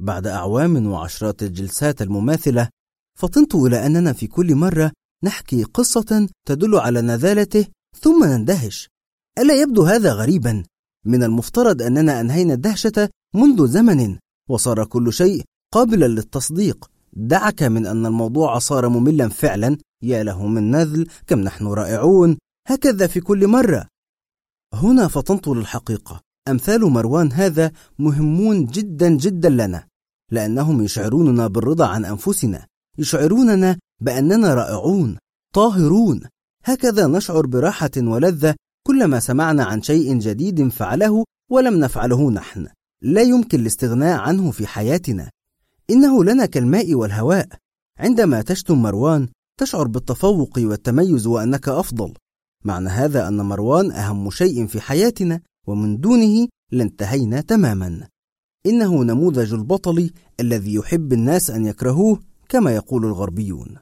بعد 0.00 0.26
أعوام 0.26 0.86
وعشرات 0.86 1.42
الجلسات 1.42 2.02
المماثلة 2.02 2.68
فطنت 3.18 3.54
إلى 3.54 3.86
أننا 3.86 4.12
في 4.12 4.26
كل 4.26 4.54
مرة 4.54 4.92
نحكي 5.24 5.62
قصة 5.64 6.28
تدل 6.46 6.76
على 6.76 7.02
نذالته 7.02 7.66
ثم 8.00 8.24
نندهش. 8.24 8.88
ألا 9.38 9.62
يبدو 9.62 9.82
هذا 9.82 10.12
غريبا؟ 10.12 10.62
من 11.06 11.22
المفترض 11.22 11.82
أننا 11.82 12.20
أنهينا 12.20 12.54
الدهشة 12.54 13.08
منذ 13.34 13.66
زمن 13.66 14.18
وصار 14.50 14.84
كل 14.84 15.12
شيء 15.12 15.44
قابلا 15.72 16.06
للتصديق. 16.08 16.90
دعك 17.12 17.62
من 17.62 17.86
أن 17.86 18.06
الموضوع 18.06 18.58
صار 18.58 18.88
مملا 18.88 19.28
فعلا 19.28 19.76
يا 20.02 20.22
له 20.22 20.46
من 20.46 20.70
نذل 20.70 21.06
كم 21.26 21.40
نحن 21.40 21.66
رائعون 21.66 22.38
هكذا 22.68 23.06
في 23.06 23.20
كل 23.20 23.46
مرة. 23.46 23.86
هنا 24.74 25.08
فطنت 25.08 25.48
للحقيقة 25.48 26.20
أمثال 26.48 26.80
مروان 26.80 27.32
هذا 27.32 27.72
مهمون 27.98 28.66
جدا 28.66 29.08
جدا 29.08 29.48
لنا 29.48 29.86
لأنهم 30.30 30.82
يشعروننا 30.82 31.46
بالرضا 31.46 31.86
عن 31.86 32.04
أنفسنا 32.04 32.66
يشعروننا 32.98 33.78
بأننا 34.00 34.54
رائعون 34.54 35.18
طاهرون. 35.54 36.20
هكذا 36.64 37.06
نشعر 37.06 37.46
براحة 37.46 37.90
ولذة 37.96 38.54
كلما 38.86 39.20
سمعنا 39.20 39.64
عن 39.64 39.82
شيء 39.82 40.18
جديد 40.18 40.68
فعله 40.68 41.24
ولم 41.50 41.80
نفعله 41.80 42.30
نحن. 42.30 42.68
لا 43.02 43.22
يمكن 43.22 43.60
الاستغناء 43.60 44.18
عنه 44.18 44.50
في 44.50 44.66
حياتنا. 44.66 45.30
إنه 45.90 46.24
لنا 46.24 46.46
كالماء 46.46 46.94
والهواء. 46.94 47.48
عندما 47.98 48.42
تشتم 48.42 48.82
مروان 48.82 49.28
تشعر 49.60 49.88
بالتفوق 49.88 50.58
والتميز 50.58 51.26
وأنك 51.26 51.68
أفضل. 51.68 52.14
معنى 52.64 52.88
هذا 52.88 53.28
أن 53.28 53.36
مروان 53.36 53.90
أهم 53.90 54.30
شيء 54.30 54.66
في 54.66 54.80
حياتنا 54.80 55.40
ومن 55.66 56.00
دونه 56.00 56.48
لانتهينا 56.72 57.40
تماما. 57.40 58.08
إنه 58.66 59.04
نموذج 59.04 59.52
البطل 59.52 60.10
الذي 60.40 60.74
يحب 60.74 61.12
الناس 61.12 61.50
أن 61.50 61.66
يكرهوه 61.66 62.20
كما 62.48 62.74
يقول 62.74 63.04
الغربيون. 63.04 63.76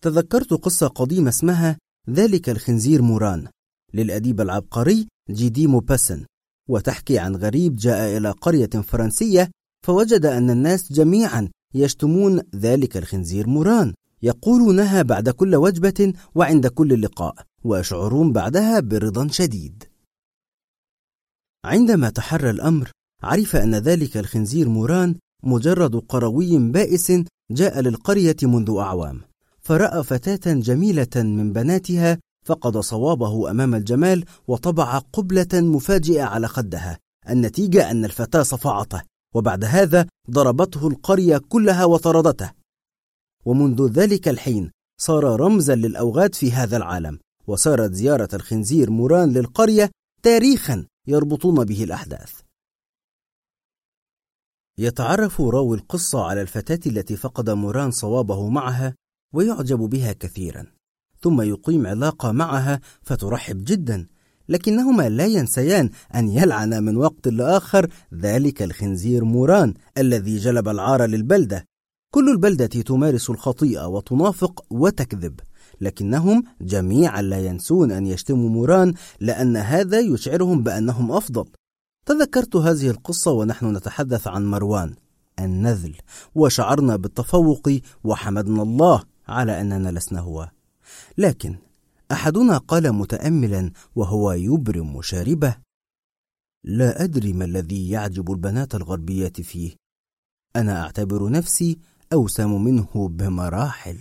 تذكرت 0.00 0.54
قصة 0.54 0.86
قديمة 0.86 1.28
اسمها 1.28 1.78
ذلك 2.10 2.48
الخنزير 2.48 3.02
موران 3.02 3.46
للأديب 3.94 4.40
العبقري 4.40 5.08
جيدي 5.30 5.66
موباسن 5.66 6.24
وتحكي 6.68 7.18
عن 7.18 7.36
غريب 7.36 7.76
جاء 7.76 8.16
إلى 8.16 8.30
قرية 8.30 8.66
فرنسية 8.66 9.50
فوجد 9.86 10.26
أن 10.26 10.50
الناس 10.50 10.92
جميعا 10.92 11.48
يشتمون 11.74 12.40
ذلك 12.54 12.96
الخنزير 12.96 13.48
موران. 13.48 13.94
يقولونها 14.24 15.02
بعد 15.02 15.28
كل 15.28 15.56
وجبة 15.56 16.12
وعند 16.34 16.66
كل 16.66 17.02
لقاء 17.02 17.34
ويشعرون 17.64 18.32
بعدها 18.32 18.80
برضا 18.80 19.28
شديد. 19.28 19.84
عندما 21.64 22.10
تحرى 22.10 22.50
الأمر 22.50 22.90
عرف 23.22 23.56
أن 23.56 23.74
ذلك 23.74 24.16
الخنزير 24.16 24.68
موران 24.68 25.14
مجرد 25.42 25.96
قروي 25.96 26.58
بائس 26.58 27.12
جاء 27.50 27.80
للقرية 27.80 28.36
منذ 28.42 28.76
أعوام 28.78 29.20
فرأى 29.60 30.02
فتاة 30.02 30.52
جميلة 30.52 31.14
من 31.16 31.52
بناتها 31.52 32.18
فقد 32.46 32.78
صوابه 32.78 33.50
أمام 33.50 33.74
الجمال 33.74 34.24
وطبع 34.48 34.98
قبلة 34.98 35.48
مفاجئة 35.52 36.22
على 36.22 36.48
خدها 36.48 36.98
النتيجة 37.30 37.90
أن 37.90 38.04
الفتاة 38.04 38.42
صفعته 38.42 39.02
وبعد 39.34 39.64
هذا 39.64 40.06
ضربته 40.30 40.88
القرية 40.88 41.38
كلها 41.48 41.84
وطردته. 41.84 42.63
ومنذ 43.44 43.86
ذلك 43.86 44.28
الحين 44.28 44.70
صار 45.00 45.40
رمزا 45.40 45.74
للأوغاد 45.74 46.34
في 46.34 46.52
هذا 46.52 46.76
العالم 46.76 47.18
وصارت 47.46 47.92
زيارة 47.92 48.28
الخنزير 48.34 48.90
موران 48.90 49.32
للقرية 49.32 49.90
تاريخا 50.22 50.86
يربطون 51.06 51.64
به 51.64 51.84
الأحداث. 51.84 52.32
يتعرف 54.78 55.40
راوي 55.40 55.76
القصة 55.76 56.24
على 56.24 56.42
الفتاة 56.42 56.90
التي 56.90 57.16
فقد 57.16 57.50
موران 57.50 57.90
صوابه 57.90 58.48
معها 58.48 58.94
ويعجب 59.34 59.78
بها 59.78 60.12
كثيرا. 60.12 60.66
ثم 61.20 61.40
يقيم 61.40 61.86
علاقة 61.86 62.32
معها 62.32 62.80
فترحب 63.02 63.64
جدا 63.64 64.06
لكنهما 64.48 65.08
لا 65.08 65.26
ينسيان 65.26 65.90
أن 66.14 66.28
يلعن 66.28 66.84
من 66.84 66.96
وقت 66.96 67.28
لآخر 67.28 67.90
ذلك 68.14 68.62
الخنزير 68.62 69.24
موران 69.24 69.74
الذي 69.98 70.36
جلب 70.36 70.68
العار 70.68 71.04
للبلدة. 71.04 71.64
كل 72.14 72.30
البلدة 72.30 72.66
تمارس 72.66 73.30
الخطيئة 73.30 73.86
وتنافق 73.86 74.64
وتكذب 74.70 75.40
لكنهم 75.80 76.44
جميعا 76.60 77.22
لا 77.22 77.46
ينسون 77.46 77.92
أن 77.92 78.06
يشتموا 78.06 78.48
موران 78.48 78.94
لأن 79.20 79.56
هذا 79.56 80.00
يشعرهم 80.00 80.62
بأنهم 80.62 81.12
أفضل. 81.12 81.44
تذكرت 82.06 82.56
هذه 82.56 82.90
القصة 82.90 83.30
ونحن 83.32 83.76
نتحدث 83.76 84.28
عن 84.28 84.46
مروان 84.46 84.94
النذل 85.38 85.96
وشعرنا 86.34 86.96
بالتفوق 86.96 87.70
وحمدنا 88.04 88.62
الله 88.62 89.02
على 89.28 89.60
أننا 89.60 89.88
لسنا 89.88 90.20
هو. 90.20 90.50
لكن 91.18 91.56
أحدنا 92.12 92.58
قال 92.58 92.92
متأملا 92.92 93.70
وهو 93.94 94.32
يبرم 94.32 95.02
شاربه 95.02 95.56
لا 96.64 97.04
أدري 97.04 97.32
ما 97.32 97.44
الذي 97.44 97.90
يعجب 97.90 98.30
البنات 98.30 98.74
الغربيات 98.74 99.40
فيه. 99.40 99.76
أنا 100.56 100.82
أعتبر 100.82 101.30
نفسي 101.30 101.78
أوسم 102.14 102.64
منه 102.64 103.08
بمراحل. 103.08 103.98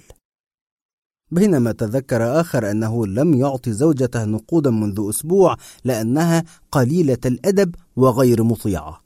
بينما 1.32 1.72
تذكر 1.72 2.40
آخر 2.42 2.72
أنه 2.72 3.08
لم 3.08 3.34
يعطي 3.34 3.72
زوجته 3.74 4.26
نقودا 4.26 4.70
منذ 4.70 5.06
أسبوع 5.10 5.58
لأنها 5.84 6.44
قليلة 6.72 7.18
الأدب 7.26 7.76
وغير 7.96 8.44
مطيعة. 8.44 9.04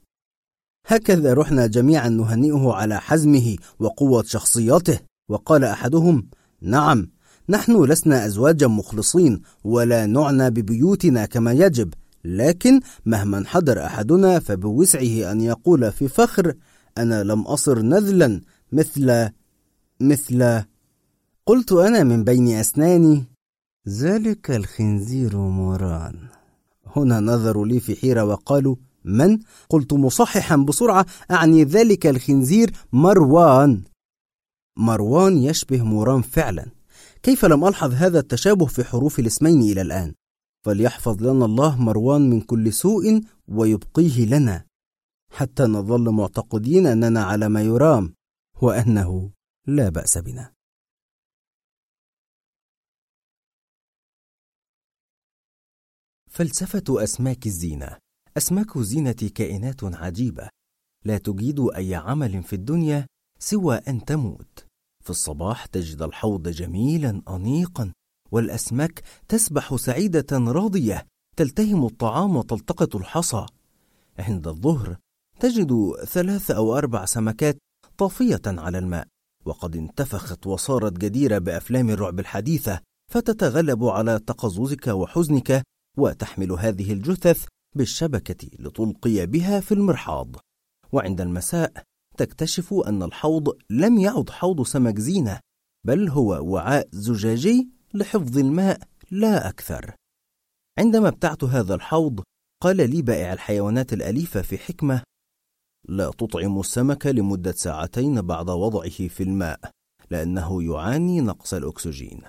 هكذا 0.87 1.33
رحنا 1.33 1.67
جميعا 1.67 2.09
نهنئه 2.09 2.73
على 2.73 2.99
حزمه 3.01 3.55
وقوة 3.79 4.23
شخصيته 4.23 4.99
وقال 5.29 5.63
أحدهم 5.63 6.27
نعم 6.61 7.07
نحن 7.49 7.83
لسنا 7.83 8.25
أزواجا 8.25 8.67
مخلصين 8.67 9.41
ولا 9.63 10.05
نعنى 10.05 10.49
ببيوتنا 10.49 11.25
كما 11.25 11.51
يجب 11.51 11.93
لكن 12.25 12.79
مهما 13.05 13.37
انحدر 13.37 13.85
أحدنا 13.85 14.39
فبوسعه 14.39 15.31
أن 15.31 15.41
يقول 15.41 15.91
في 15.91 16.07
فخر 16.07 16.53
أنا 16.97 17.23
لم 17.23 17.41
أصر 17.41 17.81
نذلا 17.81 18.41
مثل 18.71 19.29
مثل 19.99 20.63
قلت 21.45 21.71
أنا 21.71 22.03
من 22.03 22.23
بين 22.23 22.47
أسناني 22.47 23.23
ذلك 23.87 24.51
الخنزير 24.51 25.37
موران 25.37 26.27
هنا 26.95 27.19
نظروا 27.19 27.65
لي 27.65 27.79
في 27.79 27.95
حيرة 27.95 28.23
وقالوا 28.23 28.75
من؟ 29.05 29.39
قلت 29.69 29.93
مصححا 29.93 30.55
بسرعة 30.55 31.05
أعني 31.31 31.63
ذلك 31.63 32.07
الخنزير 32.07 32.71
مروان. 32.93 33.83
مروان 34.77 35.37
يشبه 35.37 35.83
موران 35.83 36.21
فعلا. 36.21 36.65
كيف 37.23 37.45
لم 37.45 37.65
ألحظ 37.65 37.93
هذا 37.93 38.19
التشابه 38.19 38.65
في 38.65 38.83
حروف 38.83 39.19
الاسمين 39.19 39.61
إلى 39.61 39.81
الآن؟ 39.81 40.13
فليحفظ 40.65 41.23
لنا 41.23 41.45
الله 41.45 41.81
مروان 41.81 42.29
من 42.29 42.41
كل 42.41 42.73
سوء 42.73 43.21
ويبقيه 43.47 44.25
لنا. 44.25 44.63
حتى 45.31 45.63
نظل 45.63 46.09
معتقدين 46.09 46.87
أننا 46.87 47.23
على 47.23 47.49
ما 47.49 47.61
يرام. 47.61 48.13
وأنه 48.61 49.31
لا 49.67 49.89
بأس 49.89 50.17
بنا. 50.17 50.53
فلسفة 56.29 57.03
أسماك 57.03 57.45
الزينة. 57.45 57.97
أسماك 58.37 58.77
الزينة 58.77 59.11
كائنات 59.11 59.83
عجيبة. 59.83 60.49
لا 61.05 61.17
تجيد 61.17 61.59
أي 61.75 61.95
عمل 61.95 62.43
في 62.43 62.53
الدنيا 62.53 63.07
سوى 63.39 63.75
أن 63.75 64.05
تموت. 64.05 64.65
في 65.03 65.09
الصباح 65.09 65.65
تجد 65.65 66.01
الحوض 66.01 66.47
جميلا 66.47 67.21
أنيقا 67.29 67.93
والأسماك 68.31 69.03
تسبح 69.27 69.75
سعيدة 69.75 70.37
راضية. 70.37 71.07
تلتهم 71.37 71.85
الطعام 71.85 72.35
وتلتقط 72.35 72.95
الحصى. 72.95 73.45
عند 74.19 74.47
الظهر 74.47 74.97
تجد 75.39 75.93
ثلاث 76.05 76.51
أو 76.51 76.77
أربع 76.77 77.05
سمكات 77.05 77.57
طافية 77.97 78.41
على 78.45 78.77
الماء 78.77 79.07
وقد 79.45 79.75
انتفخت 79.75 80.47
وصارت 80.47 80.93
جديرة 80.93 81.37
بأفلام 81.37 81.89
الرعب 81.89 82.19
الحديثة 82.19 82.79
فتتغلب 83.11 83.83
على 83.83 84.19
تقززك 84.19 84.87
وحزنك 84.87 85.63
وتحمل 85.97 86.51
هذه 86.51 86.93
الجثث 86.93 87.45
بالشبكة 87.75 88.47
لتلقي 88.59 89.25
بها 89.25 89.59
في 89.59 89.73
المرحاض. 89.73 90.35
وعند 90.91 91.21
المساء 91.21 91.83
تكتشف 92.17 92.73
أن 92.73 93.03
الحوض 93.03 93.57
لم 93.69 93.97
يعد 93.97 94.29
حوض 94.29 94.61
سمك 94.63 94.99
زينة 94.99 95.39
بل 95.87 96.09
هو 96.09 96.53
وعاء 96.53 96.87
زجاجي 96.91 97.69
لحفظ 97.93 98.37
الماء 98.37 98.79
لا 99.11 99.49
أكثر. 99.49 99.95
عندما 100.79 101.07
ابتعت 101.07 101.43
هذا 101.43 101.75
الحوض 101.75 102.23
قال 102.63 102.89
لي 102.89 103.01
بائع 103.01 103.33
الحيوانات 103.33 103.93
الأليفة 103.93 104.41
في 104.41 104.57
حكمة 104.57 105.01
لا 105.87 106.11
تطعم 106.11 106.59
السمك 106.59 107.05
لمدة 107.07 107.51
ساعتين 107.51 108.21
بعد 108.21 108.49
وضعه 108.49 109.07
في 109.07 109.23
الماء 109.23 109.59
لأنه 110.11 110.63
يعاني 110.63 111.21
نقص 111.21 111.53
الأكسجين 111.53 112.21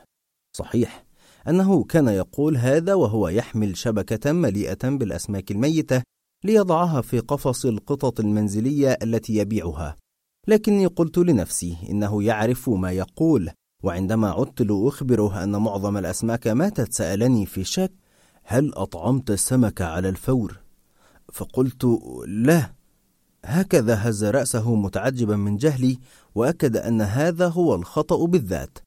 صحيح 0.56 1.04
أنه 1.48 1.84
كان 1.84 2.08
يقول 2.08 2.56
هذا 2.56 2.94
وهو 2.94 3.28
يحمل 3.28 3.76
شبكة 3.76 4.32
مليئة 4.32 4.88
بالأسماك 4.88 5.50
الميتة 5.50 6.02
ليضعها 6.44 7.00
في 7.00 7.18
قفص 7.18 7.66
القطط 7.66 8.20
المنزلية 8.20 8.98
التي 9.02 9.34
يبيعها 9.36 9.96
لكني 10.48 10.86
قلت 10.86 11.18
لنفسي 11.18 11.76
إنه 11.90 12.22
يعرف 12.22 12.70
ما 12.70 12.92
يقول 12.92 13.50
وعندما 13.84 14.30
عدت 14.30 14.62
لأخبره 14.62 15.44
أن 15.44 15.56
معظم 15.56 15.96
الأسماك 15.96 16.46
ماتت 16.46 16.92
سألني 16.92 17.46
في 17.46 17.64
شك 17.64 17.92
هل 18.44 18.74
أطعمت 18.74 19.30
السمك 19.30 19.82
على 19.82 20.08
الفور؟ 20.08 20.60
فقلت 21.32 22.00
لا 22.26 22.77
هكذا 23.45 23.95
هز 23.95 24.25
رأسه 24.25 24.75
متعجبا 24.75 25.37
من 25.37 25.57
جهلي 25.57 25.99
وأكد 26.35 26.76
أن 26.76 27.00
هذا 27.00 27.49
هو 27.49 27.75
الخطأ 27.75 28.26
بالذات. 28.26 28.78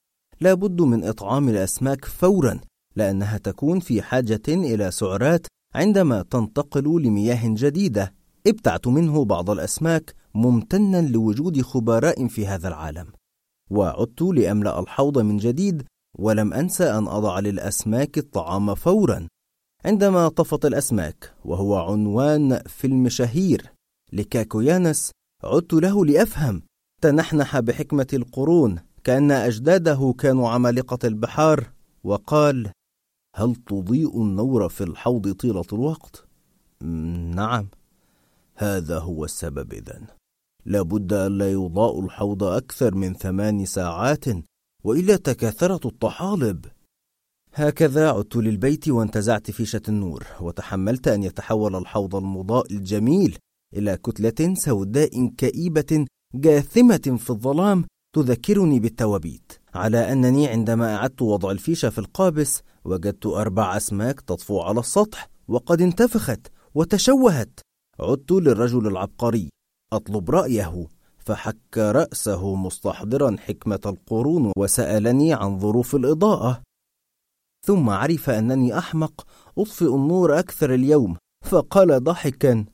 لا 0.42 0.54
بد 0.54 0.82
من 0.82 1.04
إطعام 1.04 1.50
الأسماك 1.50 2.06
فورا 2.06 2.60
لأنها 2.96 3.38
تكون 3.38 3.80
في 3.80 4.02
حاجة 4.02 4.42
إلى 4.48 4.92
سعرات 4.92 5.48
عندما 5.76 6.22
تنتقل 6.22 7.02
لمياه 7.04 7.42
جديدة. 7.44 8.14
ابتعت 8.48 8.88
منه 8.88 9.26
بعض 9.26 9.50
الأسماك 9.50 10.14
ممتنا 10.36 11.02
لوجود 11.02 11.62
خبراء 11.62 12.28
في 12.28 12.48
هذا 12.48 12.68
العالم. 12.68 13.08
وعدت 13.70 14.22
لأملأ 14.22 14.80
الحوض 14.80 15.18
من 15.20 15.38
جديد 15.38 15.84
ولم 16.20 16.54
أنسى 16.54 16.84
أن 16.84 17.08
أضع 17.08 17.40
للأسماك 17.40 18.18
الطعام 18.18 18.76
فورا. 18.76 19.28
عندما 19.86 20.28
طفت 20.28 20.66
الأسماك 20.66 21.34
وهو 21.46 21.76
عنوان 21.76 22.62
فيلم 22.68 23.10
شهير. 23.10 23.72
لكاكويانس 24.14 25.12
عدت 25.44 25.74
له 25.74 26.06
لأفهم. 26.06 26.62
تنحنح 27.02 27.60
بحكمة 27.60 28.08
القرون 28.14 28.80
كأن 29.04 29.32
أجداده 29.32 30.16
كانوا 30.18 30.50
عمالقة 30.50 31.08
البحار. 31.08 31.70
وقال 32.04 32.72
هل 33.36 33.56
تضيء 33.56 34.22
النور 34.22 34.70
في 34.70 34.84
الحوض 34.84 35.32
طيلة 35.32 35.66
الوقت؟ 35.74 36.26
نعم. 37.36 37.68
هذا 38.56 39.00
هو 39.00 39.26
السبب 39.26 39.74
إذن 39.74 40.08
لابد 40.66 41.14
ألا 41.14 41.52
يضاء 41.52 42.00
الحوض 42.00 42.44
أكثر 42.44 42.96
من 42.96 43.14
ثمان 43.14 43.66
ساعات 43.66 44.26
وإلا 44.84 45.16
تكاثرت 45.16 45.86
الطحالب. 45.86 46.66
هكذا 47.54 48.12
عدت 48.12 48.36
للبيت 48.36 48.90
وانتزعت 48.90 49.52
فيشة 49.52 49.82
النور 49.90 50.28
وتحملت 50.42 51.08
أن 51.08 51.24
يتحول 51.24 51.76
الحوض 51.76 52.16
المضاء 52.16 52.74
الجميل. 52.74 53.38
إلى 53.74 53.98
كتلة 53.98 54.56
سوداء 54.56 55.28
كئيبة 55.38 56.06
جاثمة 56.36 57.18
في 57.18 57.30
الظلام 57.30 57.86
تذكرني 58.16 58.80
بالتوابيت. 58.80 59.52
على 59.74 60.12
أنني 60.12 60.48
عندما 60.48 60.96
أعدت 60.96 61.22
وضع 61.22 61.52
الفيشة 61.52 61.90
في 61.90 62.00
القابس 62.00 62.62
وجدت 62.86 63.26
أربع 63.26 63.78
أسماك 63.78 64.22
تطفو 64.22 64.60
على 64.60 64.80
السطح 64.80 65.30
وقد 65.48 65.82
انتفخت 65.82 66.48
وتشوهت. 66.76 67.60
عدت 68.00 68.32
للرجل 68.32 68.88
العبقري 68.88 69.50
أطلب 69.94 70.30
رأيه 70.30 70.88
فحك 71.18 71.78
رأسه 71.78 72.56
مستحضرا 72.56 73.36
حكمة 73.40 73.80
القرون 73.86 74.52
وسألني 74.58 75.34
عن 75.34 75.60
ظروف 75.60 75.96
الإضاءة. 75.96 76.62
ثم 77.66 77.90
عرف 77.90 78.30
أنني 78.30 78.78
أحمق 78.78 79.28
أطفئ 79.58 79.96
النور 79.96 80.40
أكثر 80.40 80.74
اليوم 80.74 81.18
فقال 81.46 82.04
ضحكا 82.04 82.66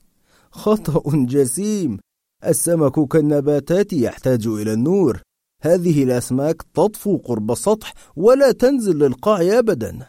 خطأ 0.58 1.02
جسيم. 1.13 2.00
السمك 2.46 3.08
كالنباتات 3.08 3.93
يحتاج 3.93 4.48
إلى 4.48 4.74
النور. 4.74 5.22
هذه 5.62 6.04
الأسماك 6.04 6.62
تطفو 6.74 7.17
قرب 7.17 7.52
السطح 7.52 7.93
ولا 8.15 8.52
تنزل 8.52 9.00
للقاع 9.00 9.41
أبدا. 9.41 10.08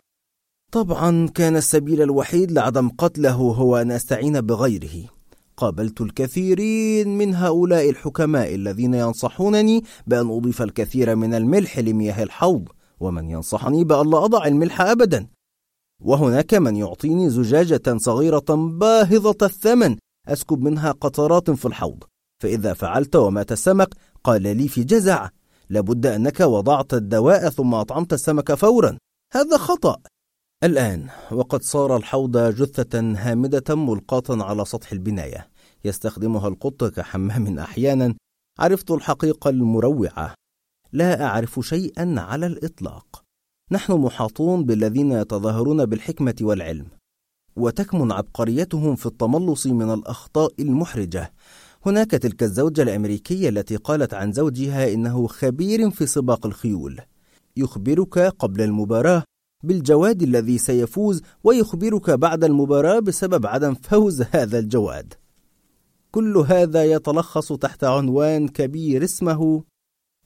طبعا 0.72 1.28
كان 1.28 1.56
السبيل 1.56 2.02
الوحيد 2.02 2.52
لعدم 2.52 2.88
قتله 2.88 3.34
هو 3.34 3.76
أن 3.76 3.90
أستعين 3.90 4.40
بغيره. 4.40 5.08
قابلت 5.56 6.00
الكثيرين 6.00 7.18
من 7.18 7.34
هؤلاء 7.34 7.90
الحكماء 7.90 8.54
الذين 8.54 8.94
ينصحونني 8.94 9.84
بأن 10.06 10.30
أضيف 10.30 10.62
الكثير 10.62 11.16
من 11.16 11.34
الملح 11.34 11.78
لمياه 11.78 12.22
الحوض 12.22 12.68
ومن 13.00 13.30
ينصحني 13.30 13.84
بألا 13.84 14.24
أضع 14.24 14.46
الملح 14.46 14.80
أبدا. 14.80 15.26
وهناك 16.02 16.54
من 16.54 16.76
يعطيني 16.76 17.30
زجاجة 17.30 17.96
صغيرة 17.96 18.54
باهظة 18.80 19.46
الثمن 19.46 19.96
أسكب 20.32 20.62
منها 20.62 20.92
قطرات 20.92 21.50
في 21.50 21.66
الحوض 21.66 22.04
فإذا 22.42 22.72
فعلت 22.72 23.16
ومات 23.16 23.52
السمك 23.52 23.94
قال 24.24 24.42
لي 24.42 24.68
في 24.68 24.84
جزع 24.84 25.28
لابد 25.70 26.06
أنك 26.06 26.40
وضعت 26.40 26.94
الدواء 26.94 27.48
ثم 27.48 27.74
أطعمت 27.74 28.12
السمك 28.12 28.54
فورا. 28.54 28.98
هذا 29.32 29.56
خطأ. 29.58 29.96
الآن 30.64 31.08
وقد 31.32 31.62
صار 31.62 31.96
الحوض 31.96 32.38
جثة 32.38 33.00
هامدة 33.00 33.74
ملقاة 33.74 34.22
على 34.44 34.64
سطح 34.64 34.92
البناية 34.92 35.48
يستخدمها 35.84 36.48
القط 36.48 36.84
كحمام 36.84 37.58
أحيانا. 37.58 38.14
عرفت 38.58 38.90
الحقيقة 38.90 39.50
المروعة. 39.50 40.34
لا 40.92 41.24
أعرف 41.24 41.60
شيئا 41.62 42.14
على 42.18 42.46
الإطلاق. 42.46 43.22
نحن 43.70 43.92
محاطون 43.92 44.64
بالذين 44.64 45.12
يتظاهرون 45.12 45.86
بالحكمة 45.86 46.34
والعلم. 46.40 46.86
وتكمن 47.58 48.12
عبقريتهم 48.12 48.96
في 48.96 49.06
التملص 49.06 49.66
من 49.66 49.90
الأخطاء 49.90 50.52
المحرجة. 50.60 51.32
هناك 51.86 52.10
تلك 52.10 52.42
الزوجة 52.42 52.82
الأمريكية 52.82 53.48
التي 53.48 53.76
قالت 53.76 54.14
عن 54.14 54.32
زوجها 54.32 54.92
إنه 54.92 55.26
خبير 55.26 55.90
في 55.90 56.06
سباق 56.06 56.46
الخيول. 56.46 57.00
يخبرك 57.56 58.18
قبل 58.18 58.62
المباراة 58.62 59.24
بالجواد 59.64 60.22
الذي 60.22 60.58
سيفوز 60.58 61.22
ويخبرك 61.44 62.10
بعد 62.10 62.44
المباراة 62.44 62.98
بسبب 62.98 63.46
عدم 63.46 63.74
فوز 63.74 64.22
هذا 64.30 64.58
الجواد. 64.58 65.14
كل 66.10 66.36
هذا 66.36 66.84
يتلخص 66.84 67.52
تحت 67.52 67.84
عنوان 67.84 68.48
كبير 68.48 69.04
اسمه 69.04 69.64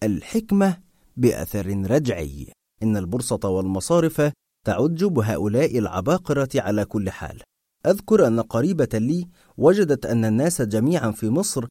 الحكمة 0.03 0.77
بأثر 1.17 1.67
رجعي. 1.91 2.53
إن 2.83 2.97
البورصة 2.97 3.49
والمصارف 3.49 4.33
تعج 4.67 5.05
بهؤلاء 5.05 5.79
العباقرة 5.79 6.49
على 6.55 6.85
كل 6.85 7.11
حال. 7.11 7.43
أذكر 7.87 8.27
أن 8.27 8.41
قريبة 8.41 8.89
لي 8.95 9.29
وجدت 9.57 10.07
أن 10.07 10.25
الناس 10.25 10.63
جميعا 10.63 11.11
في 11.11 11.29
مصر 11.31 11.67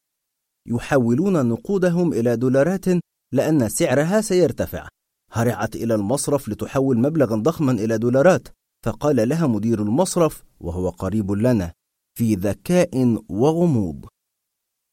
يحولون 0.68 1.46
نقودهم 1.48 2.12
إلى 2.12 2.36
دولارات 2.36 2.84
لأن 3.32 3.68
سعرها 3.68 4.20
سيرتفع. 4.20 4.88
هرعت 5.32 5.76
إلى 5.76 5.94
المصرف 5.94 6.48
لتحول 6.48 6.98
مبلغا 6.98 7.36
ضخما 7.36 7.72
إلى 7.72 7.98
دولارات 7.98 8.48
فقال 8.84 9.28
لها 9.28 9.46
مدير 9.46 9.82
المصرف 9.82 10.44
وهو 10.60 10.88
قريب 10.88 11.32
لنا 11.32 11.72
في 12.18 12.34
ذكاء 12.34 13.18
وغموض. 13.28 14.06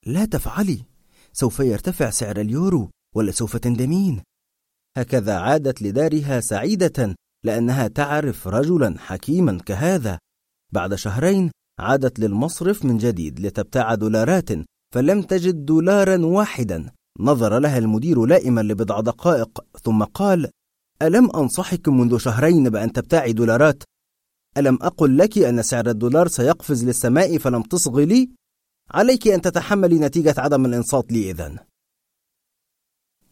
لا 0.05 0.25
تفعلي 0.25 0.85
سوف 1.33 1.59
يرتفع 1.59 2.09
سعر 2.09 2.41
اليورو 2.41 2.89
ولسوف 3.15 3.57
تندمين. 3.57 4.21
هكذا 4.97 5.39
عادت 5.39 5.81
لدارها 5.81 6.39
سعيدة 6.39 7.15
لأنها 7.45 7.87
تعرف 7.87 8.47
رجلا 8.47 8.99
حكيما 8.99 9.57
كهذا 9.57 10.19
بعد 10.73 10.95
شهرين 10.95 11.51
عادت 11.79 12.19
للمصرف 12.19 12.85
من 12.85 12.97
جديد 12.97 13.39
لتبتاع 13.39 13.95
دولارات 13.95 14.49
فلم 14.93 15.21
تجد 15.21 15.65
دولارا 15.65 16.25
واحدا 16.25 16.91
نظر 17.19 17.59
لها 17.59 17.77
المدير 17.77 18.25
لائما 18.25 18.61
لبضع 18.61 18.99
دقائق 18.99 19.65
ثم 19.83 20.03
قال 20.03 20.51
ألم 21.01 21.29
أنصحك 21.35 21.89
منذ 21.89 22.17
شهرين 22.17 22.69
بأن 22.69 22.93
تبتاعي 22.93 23.33
دولارات؟ 23.33 23.83
ألم 24.57 24.77
أقل 24.81 25.17
لك 25.17 25.37
أن 25.37 25.61
سعر 25.61 25.89
الدولار 25.89 26.27
سيقفز 26.27 26.85
للسماء 26.85 27.37
فلم 27.37 27.61
تصغي 27.61 28.05
لي؟ 28.05 28.29
عليك 28.91 29.27
أن 29.27 29.41
تتحملي 29.41 29.99
نتيجة 29.99 30.35
عدم 30.37 30.65
الإنصات 30.65 31.11
لي 31.11 31.31
إذن 31.31 31.57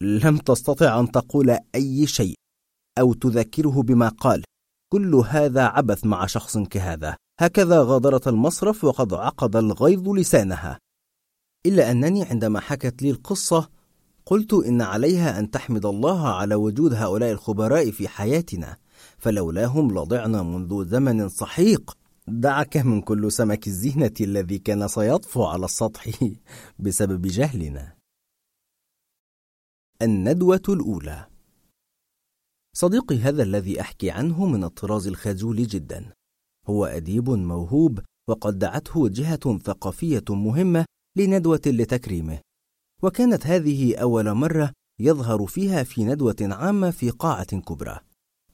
لم 0.00 0.38
تستطع 0.38 1.00
أن 1.00 1.10
تقول 1.10 1.58
أي 1.74 2.06
شيء 2.06 2.34
أو 3.00 3.12
تذكره 3.12 3.82
بما 3.82 4.08
قال. 4.08 4.44
كل 4.92 5.14
هذا 5.14 5.64
عبث 5.64 6.06
مع 6.06 6.26
شخص 6.26 6.58
كهذا. 6.58 7.16
هكذا 7.40 7.82
غادرت 7.82 8.28
المصرف 8.28 8.84
وقد 8.84 9.14
عقد 9.14 9.56
الغيظ 9.56 10.08
لسانها. 10.08 10.78
إلا 11.66 11.90
أنني 11.90 12.22
عندما 12.24 12.60
حكت 12.60 13.02
لي 13.02 13.10
القصة 13.10 13.68
قلت 14.26 14.52
إن 14.52 14.82
عليها 14.82 15.38
أن 15.38 15.50
تحمد 15.50 15.86
الله 15.86 16.28
على 16.28 16.54
وجود 16.54 16.94
هؤلاء 16.94 17.32
الخبراء 17.32 17.90
في 17.90 18.08
حياتنا 18.08 18.76
فلولاهم 19.18 19.90
لضعنا 19.90 20.42
منذ 20.42 20.84
زمن 20.84 21.28
سحيق 21.28 21.96
دعك 22.28 22.76
من 22.76 23.00
كل 23.00 23.32
سمك 23.32 23.66
الزينة 23.66 24.12
الذي 24.20 24.58
كان 24.58 24.88
سيطفو 24.88 25.44
على 25.44 25.64
السطح 25.64 26.06
بسبب 26.78 27.26
جهلنا. 27.26 27.94
الندوة 30.02 30.62
الأولى. 30.68 31.26
صديقي 32.78 33.18
هذا 33.18 33.42
الذي 33.42 33.80
أحكي 33.80 34.10
عنه 34.10 34.46
من 34.46 34.64
الطراز 34.64 35.06
الخجول 35.06 35.66
جدا. 35.66 36.12
هو 36.66 36.84
أديب 36.84 37.30
موهوب 37.30 38.00
وقد 38.28 38.58
دعته 38.58 39.08
جهة 39.08 39.58
ثقافية 39.58 40.24
مهمة 40.30 40.84
لندوة 41.16 41.60
لتكريمه. 41.66 42.40
وكانت 43.02 43.46
هذه 43.46 43.96
أول 43.96 44.32
مرة 44.32 44.72
يظهر 45.00 45.46
فيها 45.46 45.82
في 45.82 46.04
ندوة 46.04 46.36
عامة 46.40 46.90
في 46.90 47.10
قاعة 47.10 47.60
كبرى. 47.60 48.00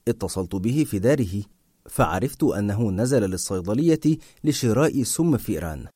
اتصلت 0.07 0.55
به 0.55 0.83
في 0.83 0.99
داره 0.99 1.43
فعرفت 1.89 2.43
أنه 2.43 2.91
نزل 2.91 3.21
للصيدلية 3.21 4.17
لشراء 4.43 5.03
سم 5.03 5.37
فئران 5.37 5.87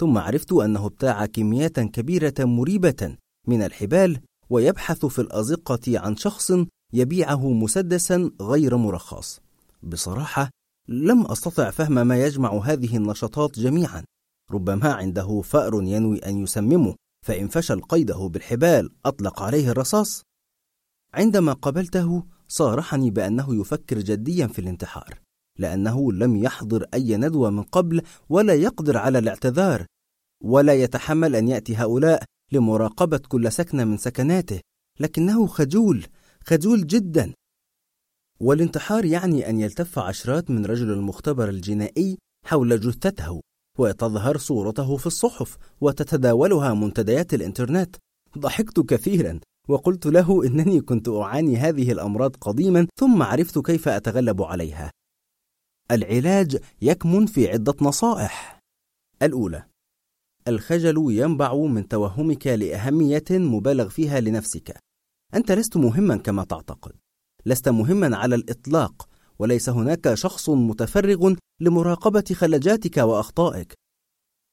ثم 0.00 0.18
عرفت 0.18 0.52
أنه 0.52 0.86
ابتاع 0.86 1.26
كميات 1.26 1.80
كبيرة 1.80 2.34
مريبة 2.38 3.16
من 3.48 3.62
الحبال 3.62 4.20
ويبحث 4.50 5.06
في 5.06 5.18
الأزقة 5.18 5.98
عن 5.98 6.16
شخص 6.16 6.52
يبيعه 6.94 7.52
مسدسا 7.52 8.30
غير 8.40 8.76
مرخص. 8.76 9.40
بصراحة 9.82 10.50
لم 10.88 11.26
أستطع 11.26 11.70
فهم 11.70 12.06
ما 12.06 12.22
يجمع 12.22 12.58
هذه 12.64 12.96
النشاطات 12.96 13.58
جميعا. 13.58 14.04
ربما 14.50 14.92
عنده 14.92 15.40
فأر 15.40 15.82
ينوي 15.82 16.18
أن 16.18 16.42
يسممه 16.42 16.94
فإن 17.26 17.48
فشل 17.48 17.80
قيده 17.80 18.28
بالحبال 18.32 18.90
أطلق 19.06 19.42
عليه 19.42 19.70
الرصاص. 19.70 20.22
عندما 21.14 21.52
قابلته 21.52 22.24
صارحني 22.48 23.10
بأنه 23.10 23.60
يفكر 23.60 23.98
جديا 23.98 24.46
في 24.46 24.58
الانتحار 24.58 25.20
لأنه 25.58 26.12
لم 26.12 26.36
يحضر 26.36 26.86
أي 26.94 27.16
ندوة 27.16 27.50
من 27.50 27.62
قبل 27.62 28.02
ولا 28.28 28.54
يقدر 28.54 28.96
على 28.96 29.18
الاعتذار 29.18 29.86
ولا 30.44 30.74
يتحمل 30.74 31.36
أن 31.36 31.48
يأتي 31.48 31.76
هؤلاء 31.76 32.24
لمراقبة 32.52 33.18
كل 33.18 33.52
سكنة 33.52 33.84
من 33.84 33.96
سكناته 33.96 34.60
لكنه 35.00 35.46
خجول 35.46 36.06
خجول 36.46 36.86
جدا. 36.86 37.34
والانتحار 38.40 39.04
يعني 39.04 39.50
أن 39.50 39.60
يلتف 39.60 39.98
عشرات 39.98 40.50
من 40.50 40.66
رجل 40.66 40.90
المختبر 40.90 41.48
الجنائي 41.48 42.18
حول 42.46 42.80
جثته 42.80 43.40
وتظهر 43.78 44.36
صورته 44.36 44.96
في 44.96 45.06
الصحف 45.06 45.56
وتتداولها 45.80 46.74
منتديات 46.74 47.34
الإنترنت. 47.34 47.96
ضحكت 48.38 48.80
كثيرا 48.80 49.40
وقلت 49.68 50.06
له 50.06 50.46
إنني 50.46 50.80
كنت 50.80 51.08
أعاني 51.08 51.56
هذه 51.56 51.92
الأمراض 51.92 52.36
قديما 52.36 52.86
ثم 53.00 53.22
عرفت 53.22 53.58
كيف 53.58 53.88
أتغلب 53.88 54.42
عليها. 54.42 54.90
العلاج 55.90 56.58
يكمن 56.82 57.26
في 57.26 57.48
عدة 57.48 57.74
نصائح. 57.80 58.60
الأولى 59.22 59.64
الخجل 60.48 61.06
ينبع 61.08 61.54
من 61.54 61.88
توهمك 61.88 62.46
لأهمية 62.46 63.24
مبالغ 63.30 63.88
فيها 63.88 64.20
لنفسك. 64.20 64.78
أنت 65.34 65.52
لست 65.52 65.76
مهما 65.76 66.16
كما 66.16 66.44
تعتقد. 66.44 66.92
لست 67.46 67.68
مهما 67.68 68.16
على 68.16 68.34
الإطلاق 68.34 69.08
وليس 69.38 69.68
هناك 69.68 70.14
شخص 70.14 70.50
متفرغ 70.50 71.34
لمراقبة 71.60 72.24
خلجاتك 72.34 72.96
وأخطائك. 72.96 73.74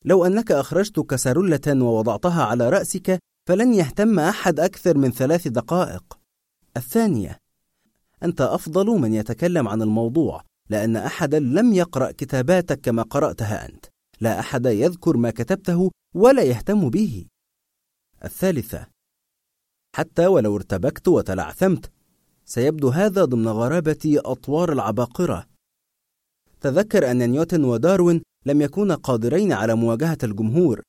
لو 0.05 0.25
أنك 0.25 0.51
أخرجت 0.51 0.99
كسرلة 0.99 1.84
ووضعتها 1.84 2.43
على 2.43 2.69
رأسك 2.69 3.19
فلن 3.49 3.73
يهتم 3.73 4.19
أحد 4.19 4.60
أكثر 4.60 4.97
من 4.97 5.12
ثلاث 5.12 5.47
دقائق. 5.47 6.19
الثانية 6.77 7.38
أنت 8.23 8.41
أفضل 8.41 8.86
من 8.86 9.13
يتكلم 9.13 9.67
عن 9.67 9.81
الموضوع 9.81 10.43
لأن 10.69 10.95
أحدا 10.95 11.39
لم 11.39 11.73
يقرأ 11.73 12.12
كتاباتك 12.12 12.81
كما 12.81 13.03
قرأتها 13.03 13.69
أنت. 13.69 13.86
لا 14.21 14.39
أحد 14.39 14.65
يذكر 14.65 15.17
ما 15.17 15.31
كتبته 15.31 15.91
ولا 16.15 16.43
يهتم 16.43 16.89
به. 16.89 17.25
الثالثة 18.25 18.88
حتى 19.95 20.27
ولو 20.27 20.56
ارتبكت 20.56 21.08
وتلعثمت. 21.08 21.91
سيبدو 22.45 22.89
هذا 22.89 23.25
ضمن 23.25 23.47
غرابة 23.47 24.21
أطوار 24.25 24.73
العباقرة. 24.73 25.45
تذكر 26.62 27.12
أن 27.12 27.30
نيوتن 27.30 27.63
وداروين 27.63 28.21
لم 28.45 28.62
يكونا 28.62 28.95
قادرين 28.95 29.51
على 29.54 29.75
مواجهة 29.75 30.17
الجمهور 30.23 30.82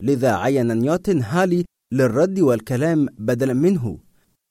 لذا 0.00 0.34
عين 0.34 0.78
نيوتن 0.78 1.22
هالي 1.22 1.64
للرد 1.92 2.40
والكلام 2.40 3.06
بدلا 3.18 3.52
منه 3.52 3.98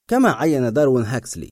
كما 0.10 0.32
عين 0.32 0.74
داروين 0.74 1.06
هاكسلي. 1.06 1.50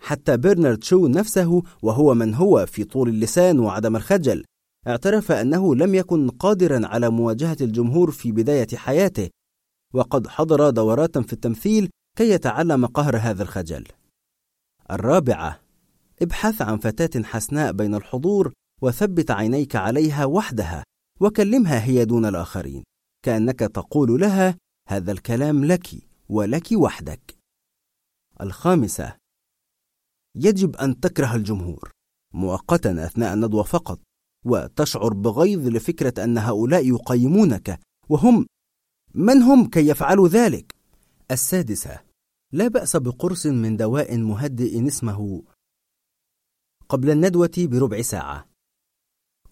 حتى 0.00 0.36
برنارد 0.36 0.84
شو 0.84 1.08
نفسه 1.08 1.62
وهو 1.82 2.14
من 2.14 2.34
هو 2.34 2.66
في 2.66 2.84
طول 2.84 3.08
اللسان 3.08 3.58
وعدم 3.58 3.96
الخجل 3.96 4.44
اعترف 4.86 5.32
أنه 5.32 5.74
لم 5.74 5.94
يكن 5.94 6.30
قادرا 6.30 6.86
على 6.86 7.10
مواجهة 7.10 7.56
الجمهور 7.60 8.10
في 8.10 8.32
بداية 8.32 8.76
حياته. 8.76 9.28
وقد 9.94 10.26
حضر 10.26 10.70
دورات 10.70 11.18
في 11.18 11.32
التمثيل 11.32 11.90
كي 12.18 12.30
يتعلم 12.30 12.86
قهر 12.86 13.16
هذا 13.16 13.42
الخجل. 13.42 13.84
الرابعة 14.90 15.60
ابحث 16.22 16.62
عن 16.62 16.78
فتاة 16.78 17.22
حسناء 17.22 17.72
بين 17.72 17.94
الحضور 17.94 18.52
وثبت 18.82 19.30
عينيك 19.30 19.76
عليها 19.76 20.24
وحدها 20.24 20.84
وكلمها 21.20 21.84
هي 21.84 22.04
دون 22.04 22.26
الآخرين. 22.26 22.84
كأنك 23.24 23.58
تقول 23.58 24.20
لها 24.20 24.56
هذا 24.88 25.12
الكلام 25.12 25.64
لك 25.64 25.88
ولك 26.28 26.68
وحدك. 26.72 27.36
الخامسة 28.40 29.16
يجب 30.34 30.76
أن 30.76 31.00
تكره 31.00 31.34
الجمهور. 31.34 31.90
مؤقتا 32.34 33.04
أثناء 33.06 33.34
الندوة 33.34 33.62
فقط 33.62 34.00
وتشعر 34.44 35.12
بغيظ 35.12 35.68
لفكرة 35.68 36.24
أن 36.24 36.38
هؤلاء 36.38 36.88
يقيمونك 36.88 37.80
وهم 38.08 38.46
من 39.14 39.42
هم 39.42 39.68
كي 39.68 39.88
يفعلوا 39.88 40.28
ذلك؟ 40.28 40.74
السادسة 41.30 42.00
لا 42.52 42.68
بأس 42.68 42.96
بقرص 42.96 43.46
من 43.46 43.76
دواء 43.76 44.18
مهدئ 44.18 44.86
اسمه 44.86 45.42
قبل 46.88 47.10
الندوة 47.10 47.50
بربع 47.58 48.02
ساعة. 48.02 48.48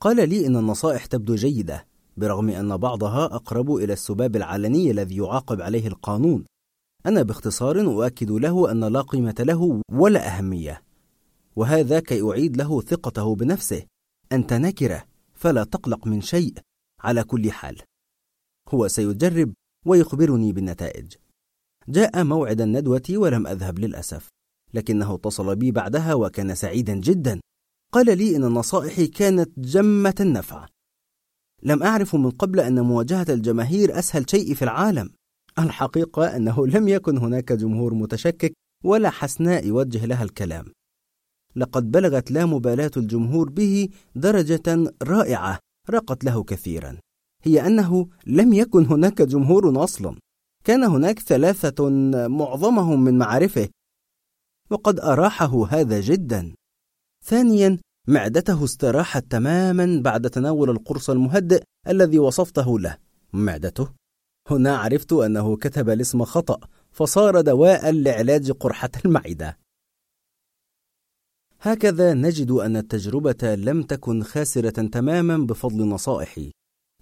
قال 0.01 0.29
لي 0.29 0.47
إن 0.47 0.57
النصائح 0.57 1.07
تبدو 1.07 1.35
جيدة 1.35 1.87
برغم 2.17 2.51
أن 2.51 2.77
بعضها 2.77 3.25
أقرب 3.25 3.75
إلى 3.75 3.93
السباب 3.93 4.37
العلني 4.37 4.91
الذي 4.91 5.17
يعاقب 5.17 5.61
عليه 5.61 5.87
القانون. 5.87 6.47
أنا 7.07 7.23
باختصار 7.23 7.81
أؤكد 7.81 8.31
له 8.31 8.71
أن 8.71 8.85
لا 8.85 9.01
قيمة 9.01 9.35
له 9.39 9.83
ولا 9.93 10.39
أهمية. 10.39 10.83
وهذا 11.57 12.01
كي 12.01 12.23
أعيد 12.23 12.57
له 12.57 12.81
ثقته 12.81 13.35
بنفسه. 13.35 13.83
أنت 14.33 14.53
نكرة 14.53 15.05
فلا 15.35 15.65
تقلق 15.65 16.07
من 16.07 16.21
شيء. 16.21 16.55
على 17.01 17.25
كل 17.25 17.53
حال. 17.53 17.83
هو 18.69 18.89
سيجرب 18.89 19.53
ويخبرني 19.87 20.53
بالنتائج. 20.53 21.13
جاء 21.89 22.25
موعد 22.25 22.61
الندوة 22.61 23.03
ولم 23.11 23.47
أذهب 23.47 23.79
للأسف 23.79 24.29
لكنه 24.75 25.15
اتصل 25.15 25.57
بي 25.57 25.71
بعدها 25.71 26.15
وكان 26.15 26.55
سعيدا 26.55 26.95
جدا. 26.95 27.41
قال 27.93 28.19
لي 28.19 28.37
إن 28.37 28.45
النصائح 28.45 29.01
كانت 29.01 29.51
جمة 29.59 30.15
النفع. 30.21 30.67
لم 31.63 31.83
أعرف 31.83 32.15
من 32.17 32.31
قبل 32.31 32.61
أن 32.61 32.81
مواجهة 32.81 33.27
الجماهير 33.29 33.99
أسهل 33.99 34.31
شيء 34.31 34.55
في 34.55 34.63
العالم. 34.63 35.11
الحقيقة 35.59 36.37
أنه 36.37 36.67
لم 36.67 36.89
يكن 36.89 37.19
هناك 37.19 37.53
جمهور 37.53 37.95
متشكك 37.95 38.53
ولا 38.85 39.11
حسناء 39.11 39.67
يوجه 39.67 40.07
لها 40.07 40.25
الكلام. 40.25 40.67
لقد 41.57 41.91
بلغت 41.91 42.31
لا 42.31 42.47
مبالاة 42.47 42.91
الجمهور 42.97 43.49
به 43.49 43.89
درجة 44.15 44.93
رائعة 45.03 45.59
رقت 45.91 46.25
له 46.25 46.45
كثيرا. 46.45 46.99
هي 47.47 47.67
أنه 47.67 48.09
لم 48.27 48.53
يكن 48.53 48.87
هناك 48.87 49.23
جمهور 49.23 49.85
أصلا. 49.85 50.17
كان 50.65 50.85
هناك 50.85 51.19
ثلاثة 51.19 51.89
معظمهم 52.29 53.05
من 53.05 53.19
معارفه 53.19 53.69
وقد 54.71 55.01
أراحه 55.01 55.67
هذا 55.67 56.01
جدا. 56.01 56.55
ثانيا 57.25 57.79
معدته 58.09 58.65
استراحت 58.65 59.25
تماما 59.31 60.01
بعد 60.03 60.31
تناول 60.31 60.71
القرص 60.71 61.11
المهدئ 61.11 61.63
الذي 61.89 62.19
وصفته 62.19 62.79
له. 62.79 62.97
معدته؟ 63.33 63.89
هنا 64.51 64.77
عرفت 64.77 65.13
أنه 65.13 65.57
كتب 65.57 65.91
الاسم 65.91 66.25
خطأ 66.25 66.59
فصار 66.91 67.41
دواء 67.41 67.91
لعلاج 67.91 68.51
قرحة 68.51 68.91
المعدة. 69.05 69.59
هكذا 71.61 72.15
نجد 72.15 72.51
أن 72.51 72.77
التجربة 72.77 73.55
لم 73.55 73.83
تكن 73.83 74.23
خاسرة 74.23 74.89
تماما 74.89 75.37
بفضل 75.37 75.89
نصائحي. 75.89 76.53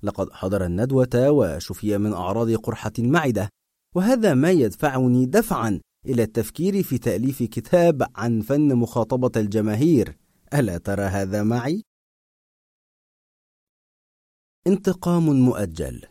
لقد 0.05 0.33
حضر 0.33 0.65
الندوة 0.65 1.31
وشفي 1.31 1.99
من 1.99 2.13
أعراض 2.13 2.51
قرحة 2.55 2.93
المعدة 2.99 3.49
وهذا 3.95 4.35
ما 4.35 4.51
يدفعني 4.51 5.27
دفعا 5.27 5.81
إلى 6.07 6.23
التفكير 6.23 6.83
في 6.83 6.99
تأليف 6.99 7.43
كتاب 7.43 8.07
عن 8.17 8.41
فن 8.41 8.75
مخاطبة 8.75 9.31
الجماهير. 9.37 10.17
ألا 10.55 10.79
ترى 10.79 11.03
هذا 11.03 11.43
معي؟ 11.43 11.83
انتقام 14.67 15.25
مؤجل. 15.25 16.03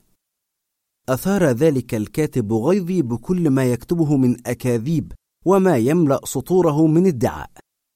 أثار 1.10 1.44
ذلك 1.44 1.96
الكاتب 1.96 2.54
غيظي 2.54 3.02
بكل 3.02 3.50
ما 3.50 3.66
يكتبه 3.66 4.18
من 4.18 4.48
أكاذيب 4.48 5.14
وما 5.46 5.78
يملأ 5.78 6.20
سطوره 6.26 6.88
من 6.88 7.08
ادعاء. 7.08 7.52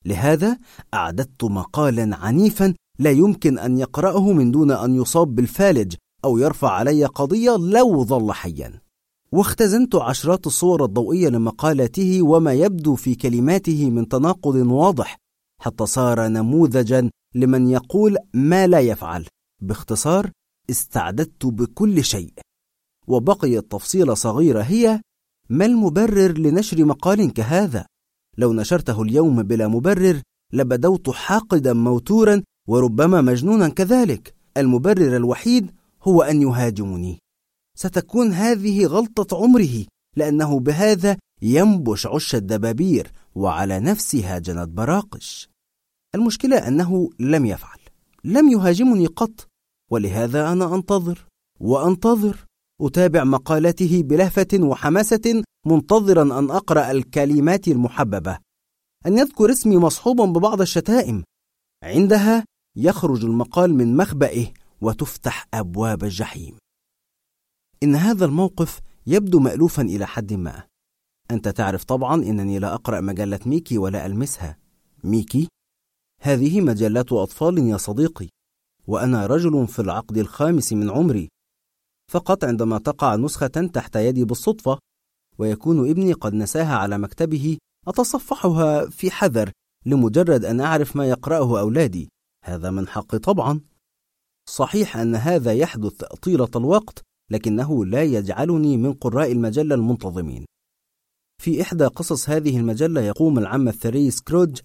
لهذا 0.05 0.57
أعددت 0.93 1.43
مقالا 1.43 2.15
عنيفا 2.15 2.73
لا 2.99 3.11
يمكن 3.11 3.59
أن 3.59 3.77
يقرأه 3.77 4.31
من 4.31 4.51
دون 4.51 4.71
أن 4.71 4.95
يصاب 4.95 5.35
بالفالج 5.35 5.95
أو 6.25 6.37
يرفع 6.37 6.71
علي 6.71 7.05
قضية 7.05 7.55
لو 7.57 8.03
ظل 8.03 8.31
حيا. 8.31 8.81
واختزنت 9.31 9.95
عشرات 9.95 10.47
الصور 10.47 10.85
الضوئية 10.85 11.29
لمقالاته 11.29 12.21
وما 12.21 12.53
يبدو 12.53 12.95
في 12.95 13.15
كلماته 13.15 13.89
من 13.89 14.07
تناقض 14.07 14.55
واضح 14.55 15.17
حتى 15.61 15.85
صار 15.85 16.27
نموذجا 16.27 17.09
لمن 17.35 17.67
يقول 17.67 18.17
ما 18.33 18.67
لا 18.67 18.79
يفعل. 18.79 19.25
باختصار 19.61 20.31
استعددت 20.69 21.45
بكل 21.45 22.03
شيء. 22.03 22.33
وبقيت 23.07 23.71
تفصيلة 23.71 24.13
صغيرة 24.13 24.61
هي 24.61 25.01
ما 25.49 25.65
المبرر 25.65 26.37
لنشر 26.37 26.85
مقال 26.85 27.33
كهذا؟ 27.33 27.85
لو 28.37 28.53
نشرته 28.53 29.01
اليوم 29.01 29.43
بلا 29.43 29.67
مبرر 29.67 30.21
لبدوت 30.53 31.09
حاقدا 31.09 31.73
موتورا 31.73 32.43
وربما 32.67 33.21
مجنونا 33.21 33.69
كذلك. 33.69 34.35
المبرر 34.57 35.15
الوحيد 35.15 35.71
هو 36.03 36.21
أن 36.21 36.41
يهاجمني. 36.41 37.19
ستكون 37.77 38.31
هذه 38.31 38.85
غلطة 38.85 39.37
عمره 39.37 39.85
لأنه 40.15 40.59
بهذا 40.59 41.17
ينبش 41.41 42.07
عش 42.07 42.35
الدبابير 42.35 43.11
وعلى 43.35 43.79
نفسها 43.79 44.39
جنت 44.39 44.69
براقش. 44.69 45.49
المشكلة 46.15 46.67
أنه 46.67 47.09
لم 47.19 47.45
يفعل. 47.45 47.79
لم 48.23 48.49
يهاجمني 48.49 49.05
قط 49.05 49.47
ولهذا 49.91 50.51
أنا 50.51 50.75
أنتظر 50.75 51.27
وأنتظر. 51.59 52.45
أتابع 52.81 53.23
مقالته 53.23 54.03
بلهفة 54.03 54.47
وحماسة 54.53 55.43
منتظرا 55.65 56.39
أن 56.39 56.51
أقرأ 56.51 56.91
الكلمات 56.91 57.67
المحببة. 57.67 58.37
أن 59.05 59.17
يذكر 59.17 59.51
اسمي 59.51 59.77
مصحوبا 59.77 60.25
ببعض 60.25 60.61
الشتائم. 60.61 61.23
عندها 61.83 62.45
يخرج 62.79 63.25
المقال 63.25 63.73
من 63.73 63.97
مخبئه 63.97 64.53
وتفتح 64.81 65.47
أبواب 65.53 66.03
الجحيم. 66.03 66.57
إن 67.83 67.95
هذا 67.95 68.25
الموقف 68.25 68.79
يبدو 69.07 69.39
مألوفا 69.39 69.81
إلى 69.81 70.07
حد 70.07 70.33
ما. 70.33 70.63
أنت 71.31 71.47
تعرف 71.47 71.83
طبعا 71.83 72.15
أنني 72.15 72.59
لا 72.59 72.73
أقرأ 72.73 73.01
مجلة 73.01 73.39
ميكي 73.45 73.77
ولا 73.77 74.05
ألمسها. 74.05 74.57
ميكي؟ 75.03 75.47
هذه 76.21 76.61
مجلات 76.61 77.11
أطفال 77.11 77.57
يا 77.57 77.77
صديقي 77.77 78.29
وأنا 78.87 79.25
رجل 79.25 79.67
في 79.67 79.79
العقد 79.79 80.17
الخامس 80.17 80.73
من 80.73 80.89
عمري. 80.89 81.29
فقط 82.11 82.43
عندما 82.43 82.77
تقع 82.77 83.15
نسخة 83.15 83.47
تحت 83.47 83.95
يدي 83.95 84.25
بالصدفة 84.25 84.79
ويكون 85.37 85.89
ابني 85.89 86.13
قد 86.13 86.33
نساها 86.33 86.75
على 86.75 86.97
مكتبه 86.97 87.57
أتصفحها 87.87 88.89
في 88.89 89.11
حذر 89.11 89.51
لمجرد 89.85 90.45
أن 90.45 90.61
أعرف 90.61 90.95
ما 90.95 91.09
يقرأه 91.09 91.59
أولادي. 91.59 92.09
هذا 92.47 92.71
من 92.71 92.87
حقي 92.87 93.19
طبعا. 93.19 93.61
صحيح 94.49 94.97
أن 94.97 95.15
هذا 95.15 95.53
يحدث 95.53 96.03
طيلة 96.03 96.49
الوقت 96.55 97.03
لكنه 97.31 97.85
لا 97.85 98.03
يجعلني 98.03 98.77
من 98.77 98.93
قراء 98.93 99.31
المجلة 99.31 99.75
المنتظمين. 99.75 100.45
في 101.41 101.61
إحدى 101.61 101.85
قصص 101.85 102.29
هذه 102.29 102.57
المجلة 102.57 103.01
يقوم 103.01 103.39
العم 103.39 103.67
الثري 103.67 104.11
سكروج 104.11 104.61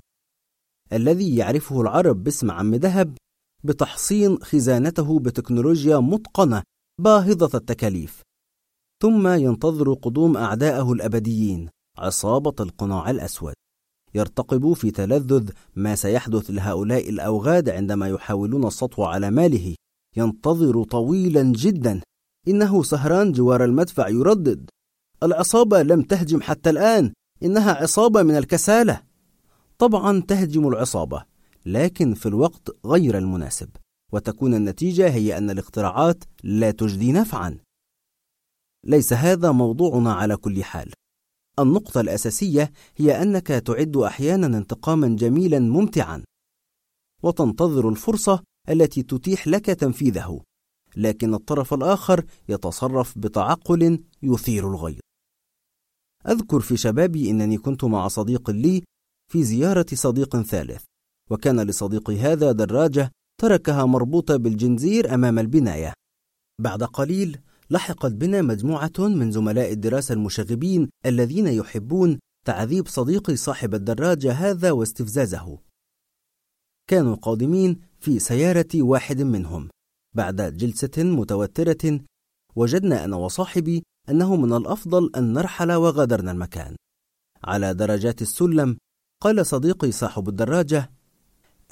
الذي 0.93 1.37
يعرفه 1.37 1.81
العرب 1.81 2.25
باسم 2.25 2.51
عم 2.51 2.75
ذهب 2.75 3.17
بتحصين 3.65 4.39
خزانته 4.39 5.19
بتكنولوجيا 5.19 5.99
متقنة 5.99 6.63
باهظة 7.01 7.59
التكاليف. 7.59 8.23
ثم 9.03 9.29
ينتظر 9.29 9.95
قدوم 9.95 10.37
أعدائه 10.37 10.93
الأبديين 10.93 11.69
عصابة 11.99 12.55
القناع 12.61 13.11
الأسود. 13.11 13.55
يرتقب 14.15 14.73
في 14.73 14.91
تلذذ 14.91 15.51
ما 15.77 15.95
سيحدث 15.95 16.51
لهؤلاء 16.51 17.09
الأوغاد 17.09 17.69
عندما 17.69 18.09
يحاولون 18.09 18.67
السطو 18.67 19.05
على 19.05 19.31
ماله. 19.31 19.75
ينتظر 20.17 20.85
طويلا 20.85 21.43
جدا. 21.43 22.01
إنه 22.49 22.83
سهران 22.83 23.33
جوار 23.33 23.65
المدفع 23.65 24.09
يردد. 24.09 24.71
العصابة 25.23 25.83
لم 25.83 26.03
تهجم 26.03 26.41
حتى 26.43 26.71
الآن. 26.71 27.13
إنها 27.43 27.73
عصابة 27.73 28.23
من 28.23 28.37
الكسالة. 28.37 29.03
طبعا 29.79 30.21
تهجم 30.21 30.69
العصابة 30.69 31.25
لكن 31.67 32.15
في 32.15 32.27
الوقت 32.27 32.77
غير 32.87 33.19
المناسب. 33.19 33.69
وتكون 34.13 34.55
النتيجة 34.55 35.09
هي 35.09 35.39
أن 35.39 35.51
الاختراعات 35.51 36.25
لا 36.43 36.71
تجدي 36.71 37.13
نفعا. 37.13 37.59
ليس 38.85 39.13
هذا 39.13 39.53
موضوعنا 39.53 40.13
على 40.13 40.37
كل 40.37 40.65
حال. 40.65 40.93
النقطة 41.59 42.01
الأساسية 42.01 42.73
هي 42.97 43.23
أنك 43.23 43.47
تعد 43.47 43.97
أحيانا 43.97 44.47
انتقاما 44.47 45.09
جميلا 45.09 45.59
ممتعا 45.59 46.25
وتنتظر 47.23 47.89
الفرصة 47.89 48.43
التي 48.69 49.03
تتيح 49.03 49.49
لك 49.49 49.67
تنفيذه 49.67 50.41
لكن 50.97 51.35
الطرف 51.35 51.75
الآخر 51.75 52.25
يتصرف 52.49 53.19
بتعقل 53.19 54.05
يثير 54.23 54.69
الغيظ. 54.69 54.99
أذكر 56.29 56.61
في 56.61 56.77
شبابي 56.77 57.31
أنني 57.31 57.59
كنت 57.59 57.85
مع 57.85 58.09
صديق 58.09 58.51
لي 58.51 58.83
في 59.33 59.45
زيارة 59.45 59.87
صديق 59.95 60.37
ثالث 60.43 60.85
وكان 61.31 61.61
لصديقي 61.61 62.19
هذا 62.19 62.53
دراجة 62.53 63.11
تركها 63.41 63.85
مربوطة 63.85 64.37
بالجنزير 64.37 65.15
أمام 65.15 65.39
البناية. 65.39 65.93
بعد 66.61 66.83
قليل 66.83 67.41
لحقت 67.73 68.13
بنا 68.13 68.43
مجموعة 68.43 68.93
من 68.99 69.33
زملاء 69.33 69.73
الدراسة 69.73 70.13
المشاغبين 70.13 70.89
الذين 71.07 71.47
يحبون 71.47 72.19
تعذيب 72.47 72.89
صديقي 72.89 73.37
صاحب 73.37 73.75
الدراجة 73.75 74.33
هذا 74.33 74.71
واستفزازه. 74.71 75.59
كانوا 76.89 77.15
قادمين 77.15 77.81
في 78.01 78.19
سيارة 78.19 78.69
واحد 78.75 79.23
منهم. 79.23 79.69
بعد 80.15 80.57
جلسة 80.57 80.91
متوترة 80.99 82.01
وجدنا 82.57 83.05
أنا 83.05 83.17
وصاحبي 83.17 83.83
أنه 84.09 84.37
من 84.37 84.53
الأفضل 84.53 85.11
أن 85.17 85.33
نرحل 85.33 85.73
وغادرنا 85.73 86.31
المكان. 86.31 86.77
على 87.45 87.75
درجات 87.75 88.23
السلم 88.23 88.77
قال 89.23 89.47
صديقي 89.47 89.93
صاحب 89.93 90.29
الدراجة 90.29 90.91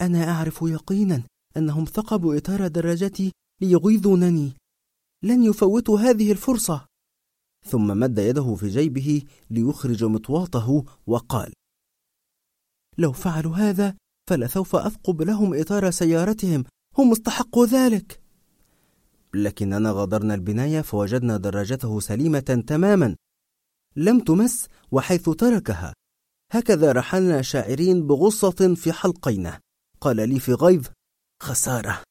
أنا 0.00 0.30
أعرف 0.30 0.58
يقينا 0.62 1.22
أنهم 1.56 1.84
ثقبوا 1.84 2.36
إطار 2.36 2.66
دراجتي 2.66 3.32
ليغيظونني. 3.60 4.59
لن 5.22 5.42
يفوتوا 5.42 5.98
هذه 5.98 6.32
الفرصة. 6.32 6.86
ثم 7.66 7.86
مد 7.98 8.18
يده 8.18 8.54
في 8.54 8.68
جيبه 8.68 9.22
ليخرج 9.50 10.04
مطواطه 10.04 10.84
وقال 11.06 11.52
لو 12.98 13.12
فعلوا 13.12 13.56
هذا 13.56 13.96
فلسوف 14.30 14.76
أثقب 14.76 15.22
لهم 15.22 15.60
إطار 15.60 15.90
سيارتهم 15.90 16.64
هم 16.98 17.12
استحقوا 17.12 17.66
ذلك. 17.66 18.20
لكننا 19.34 19.92
غادرنا 19.92 20.34
البناية 20.34 20.80
فوجدنا 20.80 21.36
دراجته 21.36 22.00
سليمة 22.00 22.64
تماما 22.66 23.16
لم 23.96 24.20
تمس 24.20 24.66
وحيث 24.90 25.30
تركها. 25.30 25.94
هكذا 26.52 26.92
رحلنا 26.92 27.42
شاعرين 27.42 28.06
بغصة 28.06 28.74
في 28.74 28.92
حلقينا. 28.92 29.60
قال 30.00 30.28
لي 30.28 30.40
في 30.40 30.52
غيظ 30.52 30.86
خسارة 31.42 32.02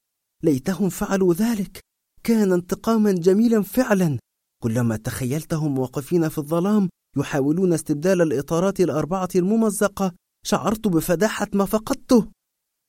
ليتهم 0.43 0.89
فعلوا 0.89 1.33
ذلك. 1.33 1.88
كان 2.23 2.51
انتقاما 2.51 3.11
جميلا 3.11 3.61
فعلا. 3.61 4.19
كلما 4.63 4.97
تخيلتهم 4.97 5.79
واقفين 5.79 6.29
في 6.29 6.37
الظلام 6.37 6.89
يحاولون 7.17 7.73
استبدال 7.73 8.21
الإطارات 8.21 8.79
الأربعة 8.79 9.29
الممزقة 9.35 10.13
شعرت 10.45 10.87
بفداحة 10.87 11.47
ما 11.53 11.65
فقدته. 11.65 12.27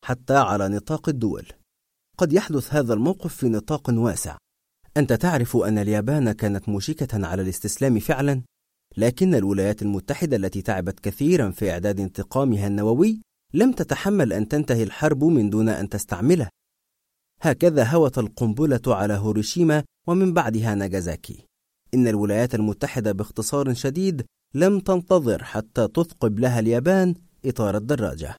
حتى 0.05 0.37
على 0.37 0.69
نطاق 0.69 1.09
الدول. 1.09 1.47
قد 2.19 2.33
يحدث 2.33 2.75
هذا 2.75 2.95
الموقف 2.95 3.35
في 3.35 3.49
نطاق 3.49 3.91
واسع. 3.91 4.37
أنت 4.97 5.13
تعرف 5.13 5.57
أن 5.57 5.79
اليابان 5.79 6.33
كانت 6.33 6.69
موشكة 6.69 7.27
على 7.27 7.43
الاستسلام 7.43 7.99
فعلا؟ 7.99 8.43
لكن 8.97 9.35
الولايات 9.35 9.83
المتحدة 9.83 10.37
التي 10.37 10.63
تعبت 10.63 11.01
كثيرا 11.01 11.51
في 11.51 11.71
إعداد 11.71 12.01
انتقامها 12.01 12.67
النووي 12.67 13.23
لم 13.55 13.73
تتحمل 13.73 14.33
أن 14.33 14.49
تنتهي 14.49 14.83
الحرب 14.83 15.25
من 15.25 15.51
دون 15.51 15.69
أن 15.69 15.89
تستعمله. 15.89 16.49
هكذا 17.43 17.85
هوت 17.85 18.19
القنبلة 18.19 18.81
على 18.87 19.15
هوريشيما 19.15 19.85
ومن 20.09 20.35
بعدها 20.35 20.75
ناجازاكي 20.75 21.47
إن 21.95 22.09
الولايات 22.09 22.55
المتحدة 22.55 23.13
باختصار 23.13 23.75
شديد 23.75 24.27
لم 24.55 24.81
تنتظر 24.81 25.45
حتى 25.45 25.89
تثقب 25.89 26.39
لها 26.39 26.61
اليابان 26.61 27.15
إطار 27.45 27.77
الدراجة. 27.77 28.37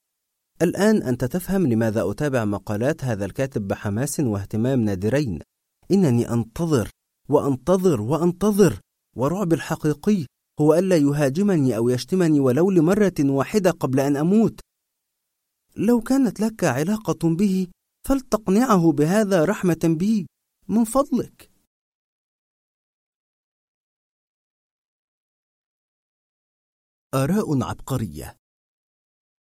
الآن 0.62 1.04
أنت 1.04 1.26
تفهم 1.26 1.68
لماذا 1.68 2.12
أتابع 2.12 2.46
مقالات 2.46 3.04
هذا 3.04 3.26
الكاتب 3.26 3.68
بحماس 3.68 4.20
واهتمام 4.20 4.82
نادرين. 4.82 5.40
إنني 5.92 6.34
أنتظر 6.34 6.90
وأنتظر 7.30 8.02
وأنتظر 8.02 8.80
ورعب 9.18 9.54
الحقيقي 9.54 10.26
هو 10.62 10.74
ألا 10.74 10.96
يهاجمني 10.96 11.78
أو 11.78 11.90
يشتمني 11.90 12.40
ولو 12.40 12.72
لمرة 12.72 13.14
واحدة 13.20 13.72
قبل 13.72 14.00
أن 14.00 14.18
أموت. 14.18 14.60
لو 15.76 16.02
كانت 16.02 16.40
لك 16.40 16.64
علاقة 16.64 17.30
به 17.36 17.68
فلتقنعه 18.08 18.92
بهذا 18.92 19.46
رحمة 19.46 19.96
بي 20.00 20.28
من 20.68 20.84
فضلك. 20.84 21.52
آراء 27.14 27.64
عبقرية. 27.64 28.38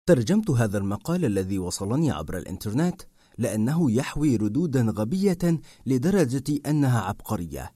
ترجمت 0.08 0.50
هذا 0.50 0.78
المقال 0.78 1.26
الذي 1.26 1.60
وصلني 1.60 2.12
عبر 2.12 2.38
الإنترنت 2.38 3.02
لأنه 3.38 3.92
يحوي 3.92 4.36
ردودا 4.36 4.82
غبية 4.82 5.62
لدرجة 5.86 6.70
أنها 6.70 7.02
عبقرية. 7.02 7.74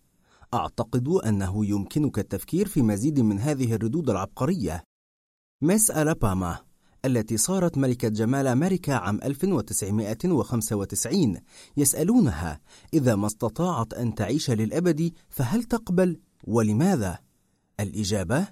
أعتقد 0.54 1.08
أنه 1.08 1.66
يمكنك 1.66 2.20
التفكير 2.20 2.68
في 2.68 2.82
مزيد 2.82 3.20
من 3.20 3.40
هذه 3.40 3.74
الردود 3.76 4.10
العبقرية. 4.10 4.84
ميس 5.62 5.92
ألاباما 5.92 6.71
التي 7.06 7.38
صارت 7.38 7.78
ملكة 7.78 8.08
جمال 8.08 8.48
أمريكا 8.48 8.94
عام 8.94 9.20
1995 9.24 11.38
يسألونها 11.78 12.62
إذا 12.94 13.16
ما 13.16 13.28
استطاعت 13.28 13.94
أن 13.94 14.16
تعيش 14.16 14.52
للأبد 14.52 15.14
فهل 15.30 15.64
تقبل؟ 15.64 16.20
ولماذا؟ 16.44 17.20
الإجابة 17.80 18.48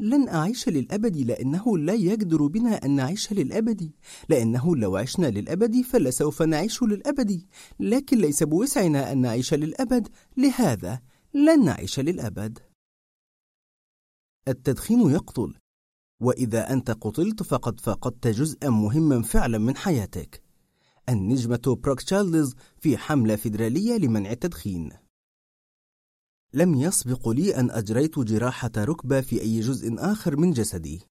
لن 0.00 0.28
أعيش 0.28 0.68
للأبد 0.68 1.16
لأنه 1.16 1.78
لا 1.78 1.94
يقدر 1.94 2.46
بنا 2.46 2.84
أن 2.84 2.90
نعيش 2.90 3.32
للأبد. 3.32 3.92
لأنه 4.28 4.76
لو 4.76 4.96
عشنا 4.96 5.26
للأبد 5.26 5.80
فلسوف 5.80 6.42
نعيش 6.42 6.82
للأبد. 6.82 7.46
لكن 7.80 8.18
ليس 8.18 8.42
بوسعنا 8.42 9.12
أن 9.12 9.20
نعيش 9.20 9.54
للأبد. 9.54 10.08
لهذا 10.36 11.00
لن 11.34 11.64
نعيش 11.64 12.00
للأبد. 12.00 12.58
التدخين 14.48 15.10
يقتل. 15.10 15.54
وإذا 16.20 16.72
أنت 16.72 16.90
قتلت 16.90 17.42
فقد 17.42 17.80
فقدت 17.80 18.26
جزءا 18.26 18.68
مهما 18.68 19.22
فعلا 19.22 19.58
من 19.58 19.76
حياتك. 19.76 20.42
النجمة 21.08 21.78
بروك 21.82 22.02
تشارلز 22.02 22.54
في 22.78 22.96
حملة 22.96 23.36
فيدرالية 23.36 23.96
لمنع 23.96 24.30
التدخين. 24.30 24.90
لم 26.54 26.74
يسبق 26.74 27.28
لي 27.28 27.56
أن 27.56 27.70
أجريت 27.70 28.18
جراحة 28.18 28.70
ركبة 28.78 29.20
في 29.20 29.40
أي 29.40 29.60
جزء 29.60 29.94
آخر 29.98 30.36
من 30.36 30.52
جسدي. 30.52 31.02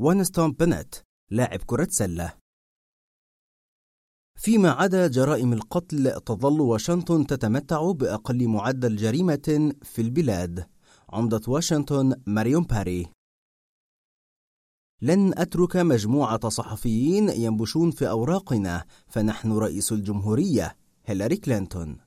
وانستون 0.00 0.52
بنت 0.52 0.94
لاعب 1.30 1.60
كرة 1.66 1.88
سلة. 1.90 2.32
فيما 4.38 4.70
عدا 4.70 5.06
جرائم 5.06 5.52
القتل 5.52 6.20
تظل 6.20 6.60
واشنطن 6.60 7.26
تتمتع 7.26 7.92
بأقل 7.92 8.48
معدل 8.48 8.96
جريمة 8.96 9.72
في 9.82 10.02
البلاد. 10.02 10.66
عمدة 11.08 11.40
واشنطن 11.48 12.22
ماريون 12.26 12.62
باري. 12.62 13.13
لن 15.02 15.38
أترك 15.38 15.76
مجموعة 15.76 16.48
صحفيين 16.48 17.28
ينبشون 17.28 17.90
في 17.90 18.08
أوراقنا 18.08 18.84
فنحن 19.06 19.52
رئيس 19.52 19.92
الجمهورية 19.92 20.76
هيلاري 21.06 21.36
كلينتون. 21.36 21.98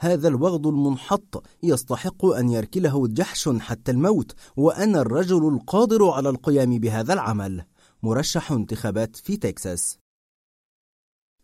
هذا 0.00 0.28
الوغد 0.28 0.66
المنحط 0.66 1.44
يستحق 1.62 2.24
أن 2.24 2.48
يركله 2.48 3.08
جحش 3.08 3.48
حتى 3.48 3.90
الموت 3.90 4.34
وأنا 4.56 5.00
الرجل 5.00 5.48
القادر 5.48 6.10
على 6.10 6.28
القيام 6.28 6.78
بهذا 6.78 7.12
العمل 7.12 7.64
مرشح 8.02 8.52
انتخابات 8.52 9.16
في 9.16 9.36
تكساس. 9.36 9.98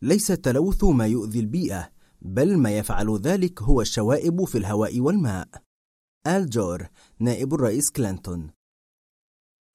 ليس 0.03 0.31
التلوث 0.31 0.85
ما 0.85 1.07
يؤذي 1.07 1.40
البيئة 1.40 1.90
بل 2.22 2.59
ما 2.59 2.79
يفعل 2.79 3.16
ذلك 3.18 3.62
هو 3.62 3.81
الشوائب 3.81 4.44
في 4.44 4.59
الهواء 4.59 5.01
والماء. 5.01 5.49
آل 6.27 6.51
جور 6.51 6.88
نائب 7.18 7.55
الرئيس 7.55 7.90
كلينتون. 7.90 8.51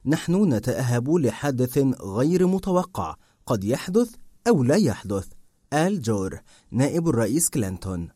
نحن 0.06 0.54
نتأهب 0.54 1.10
لحدث 1.10 1.78
غير 2.02 2.48
متوقع 2.48 3.16
قد 3.46 3.64
يحدث 3.64 4.16
أو 4.48 4.64
لا 4.64 4.76
يحدث. 4.76 5.28
آل 5.74 6.02
جور 6.02 6.42
نائب 6.72 7.10
الرئيس 7.10 7.50
كلينتون. 7.50 8.10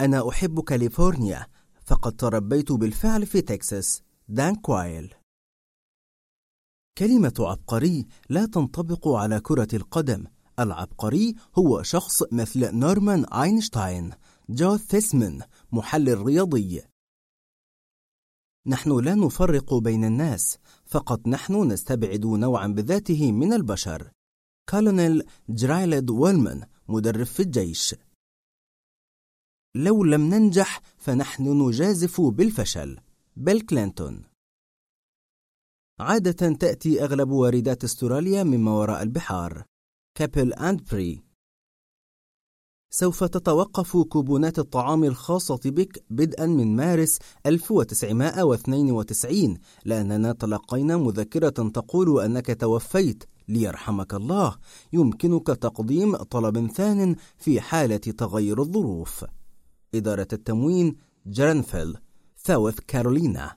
أنا 0.00 0.28
أحب 0.28 0.60
كاليفورنيا 0.60 1.46
فقد 1.84 2.16
تربيت 2.16 2.72
بالفعل 2.72 3.26
في 3.26 3.40
تكساس. 3.40 4.02
دان 4.28 4.54
كوايل. 4.54 5.14
كلمة 6.98 7.34
عبقري 7.38 8.06
لا 8.28 8.46
تنطبق 8.46 9.08
على 9.08 9.40
كرة 9.40 9.68
القدم. 9.74 10.24
العبقري 10.58 11.34
هو 11.58 11.82
شخص 11.82 12.22
مثل 12.32 12.74
نورمان 12.76 13.24
أينشتاين 13.24 14.10
جو 14.48 14.76
ثيسمن 14.76 15.40
محلل 15.72 16.22
رياضي. 16.22 16.82
نحن 18.66 19.00
لا 19.00 19.14
نفرق 19.14 19.74
بين 19.74 20.04
الناس. 20.04 20.58
فقط 20.94 21.28
نحن 21.28 21.72
نستبعد 21.72 22.26
نوعا 22.26 22.66
بذاته 22.66 23.32
من 23.32 23.52
البشر. 23.52 24.10
كولونيل 24.70 25.22
جيرالد 25.48 26.10
ويلمان 26.10 26.66
مدرب 26.88 27.26
في 27.26 27.40
الجيش. 27.40 27.94
لو 29.76 30.04
لم 30.04 30.34
ننجح 30.34 30.80
فنحن 30.96 31.68
نجازف 31.68 32.20
بالفشل. 32.20 33.00
بيل 33.36 33.60
كلينتون. 33.60 34.24
عادة 36.00 36.52
تأتي 36.52 37.04
أغلب 37.04 37.30
واردات 37.30 37.84
استراليا 37.84 38.42
مما 38.42 38.70
وراء 38.70 39.02
البحار. 39.02 39.64
كابل 40.18 40.52
أندربري. 40.52 41.23
سوف 42.96 43.24
تتوقف 43.24 43.96
كوبونات 43.96 44.58
الطعام 44.58 45.04
الخاصة 45.04 45.60
بك 45.64 46.04
بدءا 46.10 46.46
من 46.46 46.76
مارس 46.76 47.18
1992 47.46 49.58
لأننا 49.84 50.32
تلقينا 50.32 50.96
مذكرة 50.96 51.48
تقول 51.48 52.20
أنك 52.20 52.60
توفيت 52.60 53.24
ليرحمك 53.48 54.14
الله. 54.14 54.56
يمكنك 54.92 55.46
تقديم 55.46 56.16
طلب 56.16 56.66
ثان 56.66 57.16
في 57.36 57.60
حالة 57.60 57.96
تغير 57.96 58.62
الظروف. 58.62 59.24
إدارة 59.94 60.28
التموين 60.32 60.96
جرنفيل 61.26 61.96
ساوث 62.36 62.78
كارولينا. 62.86 63.56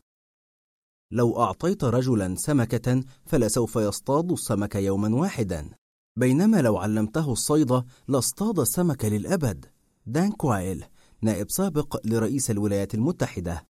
لو 1.11 1.41
أعطيت 1.41 1.83
رجلا 1.83 2.35
سمكة 2.35 3.03
فلسوف 3.25 3.75
يصطاد 3.75 4.31
السمك 4.31 4.75
يوما 4.75 5.15
واحدا. 5.15 5.69
بينما 6.17 6.61
لو 6.61 6.77
علمته 6.77 7.31
الصيد 7.31 7.83
لاصطاد 8.07 8.59
السمك 8.59 9.05
للأبد. 9.05 9.65
دان 10.05 10.31
كوايل 10.31 10.85
نائب 11.21 11.51
سابق 11.51 12.07
لرئيس 12.07 12.51
الولايات 12.51 12.95
المتحدة. 12.95 13.67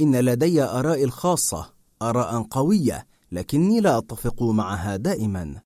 إن 0.00 0.16
لدي 0.16 0.62
آرائي 0.62 1.04
الخاصة 1.04 1.72
آراء 2.02 2.42
قوية 2.42 3.06
لكني 3.32 3.80
لا 3.80 3.98
أتفق 3.98 4.42
معها 4.42 4.96
دائما. 4.96 5.60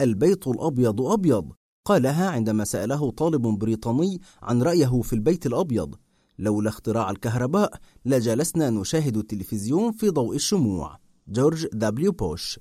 البيت 0.00 0.46
الأبيض 0.46 1.00
أبيض 1.02 1.52
قالها 1.84 2.30
عندما 2.30 2.64
سأله 2.64 3.10
طالب 3.10 3.42
بريطاني 3.42 4.20
عن 4.42 4.62
رأيه 4.62 5.02
في 5.02 5.12
البيت 5.12 5.46
الأبيض. 5.46 5.94
لولا 6.38 6.68
اختراع 6.68 7.10
الكهرباء 7.10 7.78
لجلسنا 8.04 8.70
نشاهد 8.70 9.16
التلفزيون 9.16 9.92
في 9.92 10.10
ضوء 10.10 10.34
الشموع. 10.36 10.98
جورج 11.28 11.66
دبليو 11.72 12.12
بوش. 12.12 12.60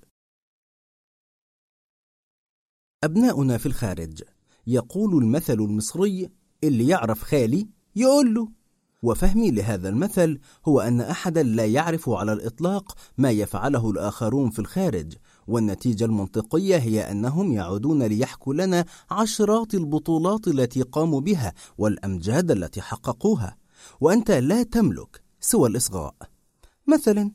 أبناؤنا 3.03 3.57
في 3.57 3.65
الخارج. 3.65 4.21
يقول 4.67 5.23
المثل 5.23 5.53
المصري 5.53 6.29
اللي 6.63 6.87
يعرف 6.87 7.23
خالي 7.23 7.67
يقول 7.95 8.33
له. 8.33 8.49
وفهمي 9.03 9.51
لهذا 9.51 9.89
المثل 9.89 10.39
هو 10.67 10.81
أن 10.81 11.01
أحدا 11.01 11.43
لا 11.43 11.65
يعرف 11.65 12.09
على 12.09 12.33
الإطلاق 12.33 12.97
ما 13.17 13.31
يفعله 13.31 13.91
الآخرون 13.91 14.49
في 14.49 14.59
الخارج 14.59 15.13
والنتيجة 15.47 16.05
المنطقية 16.05 16.77
هي 16.77 17.11
أنهم 17.11 17.51
يعودون 17.53 18.03
ليحكوا 18.03 18.53
لنا 18.53 18.85
عشرات 19.11 19.73
البطولات 19.73 20.47
التي 20.47 20.81
قاموا 20.81 21.21
بها 21.21 21.53
والأمجاد 21.77 22.51
التي 22.51 22.81
حققوها. 22.81 23.57
وأنت 24.01 24.31
لا 24.31 24.63
تملك 24.63 25.21
سوى 25.39 25.69
الإصغاء. 25.69 26.15
مثلا 26.87 27.31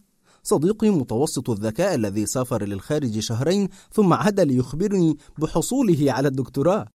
صديقي 0.50 0.90
متوسط 0.90 1.50
الذكاء 1.50 1.94
الذي 1.94 2.26
سافر 2.26 2.64
للخارج 2.64 3.18
شهرين 3.18 3.68
ثم 3.92 4.12
عاد 4.12 4.40
ليخبرني 4.40 5.16
بحصوله 5.38 6.12
على 6.12 6.28
الدكتوراه. 6.28 6.86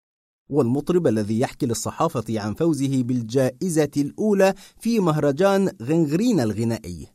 والمطرب 0.48 1.06
الذي 1.06 1.40
يحكي 1.40 1.66
للصحافة 1.66 2.24
عن 2.40 2.54
فوزه 2.54 3.02
بالجائزة 3.02 3.90
الأولى 3.96 4.54
في 4.80 5.00
مهرجان 5.00 5.70
غنغرين 5.82 6.40
الغنائي. 6.40 7.06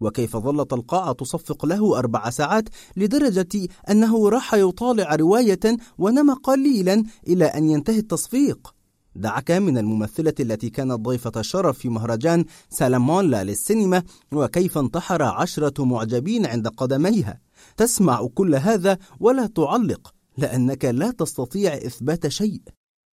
وكيف 0.00 0.36
ظلت 0.36 0.72
القاعة 0.72 1.12
تصفق 1.12 1.66
له 1.66 1.98
أربع 1.98 2.30
ساعات 2.30 2.68
لدرجة 2.96 3.68
أنه 3.90 4.28
راح 4.28 4.54
يطالع 4.54 5.14
رواية 5.14 5.76
ونام 5.98 6.34
قليلا 6.34 7.04
إلى 7.28 7.44
أن 7.44 7.70
ينتهي 7.70 7.98
التصفيق؟ 7.98 8.74
دعك 9.16 9.50
من 9.50 9.78
الممثلة 9.78 10.34
التي 10.40 10.70
كانت 10.70 10.92
ضيفة 10.92 11.42
شرف 11.42 11.78
في 11.78 11.88
مهرجان 11.88 12.44
سالامونلا 12.68 13.44
للسينما 13.44 14.02
وكيف 14.32 14.78
انتحر 14.78 15.22
عشرة 15.22 15.84
معجبين 15.84 16.46
عند 16.46 16.68
قدميها. 16.68 17.40
تسمع 17.76 18.26
كل 18.34 18.54
هذا 18.54 18.98
ولا 19.20 19.46
تعلق 19.46 20.14
لأنك 20.38 20.84
لا 20.84 21.10
تستطيع 21.10 21.74
إثبات 21.74 22.28
شيء. 22.28 22.60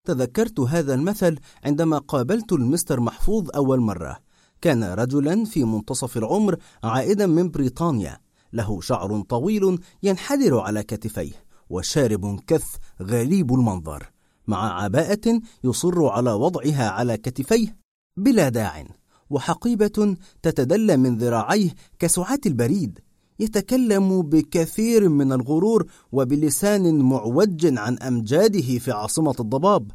تذكرت 0.06 0.60
هذا 0.60 0.94
المثل 0.94 1.38
عندما 1.64 1.98
قابلت 1.98 2.52
المستر 2.52 3.00
محفوظ 3.00 3.48
أول 3.54 3.80
مرة. 3.80 4.18
كان 4.60 4.84
رجلا 4.84 5.44
في 5.44 5.64
منتصف 5.64 6.16
العمر 6.16 6.56
عائدا 6.84 7.26
من 7.26 7.50
بريطانيا. 7.50 8.18
له 8.52 8.80
شعر 8.80 9.20
طويل 9.20 9.78
ينحدر 10.02 10.58
على 10.58 10.82
كتفيه 10.82 11.44
وشارب 11.70 12.40
كث 12.46 12.76
غريب 13.02 13.54
المنظر. 13.54 14.11
مع 14.46 14.82
عباءة 14.82 15.40
يصر 15.64 16.04
على 16.06 16.32
وضعها 16.32 16.88
على 16.88 17.16
كتفيه 17.16 17.76
بلا 18.16 18.48
داع 18.48 18.84
وحقيبة 19.30 20.16
تتدلى 20.42 20.96
من 20.96 21.18
ذراعيه 21.18 21.70
كسعات 21.98 22.46
البريد 22.46 22.98
يتكلم 23.38 24.22
بكثير 24.22 25.08
من 25.08 25.32
الغرور 25.32 25.86
وبلسان 26.12 26.98
معوج 26.98 27.78
عن 27.78 27.98
أمجاده 27.98 28.78
في 28.78 28.92
عاصمة 28.92 29.34
الضباب. 29.40 29.90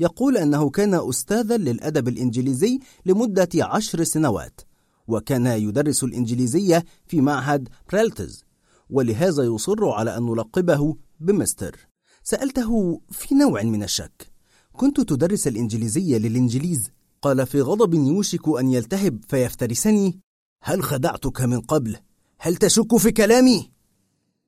يقول 0.00 0.36
أنه 0.36 0.70
كان 0.70 0.94
أستاذا 0.94 1.56
للأدب 1.56 2.08
الإنجليزي 2.08 2.78
لمدة 3.06 3.48
عشر 3.54 4.04
سنوات 4.04 4.60
وكان 5.08 5.46
يدرس 5.46 6.04
الإنجليزية 6.04 6.84
في 7.06 7.20
معهد 7.20 7.68
بريلتز 7.92 8.44
ولهذا 8.90 9.42
يصر 9.42 9.88
على 9.88 10.16
أن 10.16 10.22
نلقبه 10.22 10.96
بمستر. 11.20 11.88
سألته 12.30 13.00
في 13.10 13.34
نوع 13.34 13.62
من 13.62 13.82
الشك. 13.82 14.32
كنت 14.72 15.00
تدرس 15.00 15.46
الإنجليزية 15.46 16.18
للإنجليز؟ 16.18 16.90
قال 17.22 17.46
في 17.46 17.60
غضب 17.60 17.94
يوشك 17.94 18.48
أن 18.58 18.72
يلتهب 18.72 19.24
فيفترسني. 19.28 20.20
هل 20.62 20.82
خدعتك 20.82 21.40
من 21.40 21.60
قبل؟ 21.60 21.96
هل 22.38 22.56
تشك 22.56 22.96
في 22.96 23.10
كلامي؟ 23.10 23.70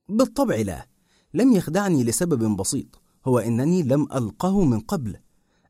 بالطبع 0.09 0.57
لا. 0.57 0.87
لم 1.35 1.53
يخدعني 1.53 2.05
لسبب 2.05 2.57
بسيط 2.57 3.01
هو 3.27 3.39
أنني 3.39 3.83
لم 3.83 4.03
ألقه 4.03 4.65
من 4.65 4.81
قبل. 4.81 5.17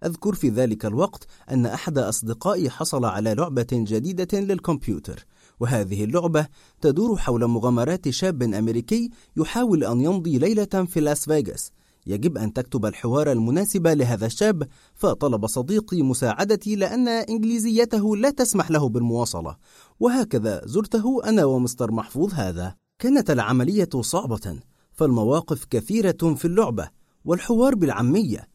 أذكر 0.05 0.35
في 0.35 0.49
ذلك 0.49 0.87
الوقت 0.87 1.27
أن 1.51 1.67
أحد 1.67 1.99
أصدقائي 1.99 2.71
حصل 2.71 3.05
على 3.05 3.35
لعبة 3.35 3.67
جديدة 3.73 4.41
للكمبيوتر 4.41 5.27
وهذه 5.61 6.05
اللعبة 6.05 6.47
تدور 6.81 7.17
حول 7.17 7.47
مغامرات 7.47 8.09
شاب 8.09 8.43
أمريكي 8.43 9.11
يحاول 9.37 9.85
أن 9.85 10.01
يمضي 10.01 10.39
ليلة 10.39 10.87
في 10.87 11.01
لاس 11.01 11.25
فيغاس. 11.25 11.73
يجب 12.07 12.39
أن 12.39 12.53
تكتب 12.53 12.87
الحوار 12.87 13.33
المناسب 13.33 13.87
لهذا 13.87 14.27
الشاب 14.27 14.69
فطلب 14.95 15.47
صديقي 15.47 16.03
مساعدتي 16.03 16.77
لأن 16.77 17.09
إنجليزيته 17.09 18.17
لا 18.17 18.31
تسمح 18.31 18.71
له 18.71 18.89
بالمواصلة 18.89 19.57
وهكذا 20.01 20.63
زرته 20.65 21.21
أنا 21.25 21.45
ومستر 21.45 21.93
محفوظ 21.93 22.35
هذا 22.35 22.75
كانت 22.99 23.31
العملية 23.31 23.89
صعبة 24.01 24.59
فالمواقف 24.93 25.65
كثيرة 25.65 26.35
في 26.35 26.45
اللعبة 26.45 26.91
والحوار 27.25 27.75
بالعامية 27.75 28.49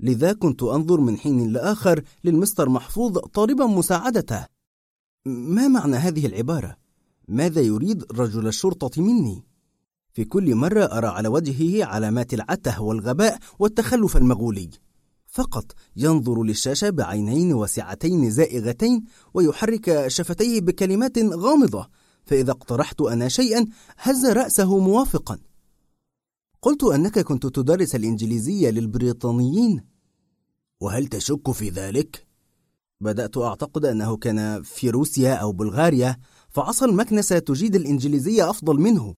لذا 0.00 0.32
كنت 0.32 0.62
أنظر 0.62 1.00
من 1.00 1.16
حين 1.16 1.52
لآخر 1.52 2.02
للمستر 2.24 2.68
محفوظ 2.68 3.18
طالبا 3.18 3.66
مساعدته 3.66 4.46
ما 5.26 5.68
معنى 5.68 5.96
هذه 5.96 6.26
العبارة؟ 6.26 6.76
ماذا 7.28 7.60
يريد 7.60 8.04
رجل 8.12 8.46
الشرطة 8.46 9.02
مني؟ 9.02 9.44
في 10.12 10.24
كل 10.24 10.54
مرة 10.54 10.84
أرى 10.84 11.06
على 11.06 11.28
وجهه 11.28 11.84
علامات 11.84 12.34
العته 12.34 12.82
والغباء 12.82 13.38
والتخلف 13.58 14.16
المغولي. 14.16 14.70
فقط 15.26 15.72
ينظر 15.96 16.42
للشاشة 16.42 16.90
بعينين 16.90 17.52
واسعتين 17.52 18.30
زائغتين 18.30 19.04
ويحرك 19.34 20.08
شفتيه 20.08 20.60
بكلمات 20.60 21.18
غامضة 21.18 21.88
فإذا 22.24 22.50
اقترحت 22.50 23.00
أنا 23.00 23.28
شيئا 23.28 23.66
هز 23.98 24.26
رأسه 24.26 24.78
موافقا. 24.78 25.38
قلت 26.62 26.84
أنك 26.84 27.18
كنت 27.18 27.46
تدرس 27.46 27.94
الإنجليزية 27.94 28.70
للبريطانيين. 28.70 29.84
وهل 30.80 31.06
تشك 31.06 31.50
في 31.50 31.68
ذلك؟ 31.68 32.26
بدأت 33.00 33.38
أعتقد 33.38 33.84
أنه 33.84 34.16
كان 34.16 34.62
في 34.62 34.90
روسيا 34.90 35.34
أو 35.34 35.52
بلغاريا 35.52 36.16
فعصى 36.50 36.84
المكنسة 36.84 37.38
تجيد 37.38 37.76
الإنجليزية 37.76 38.50
أفضل 38.50 38.80
منه. 38.80 39.14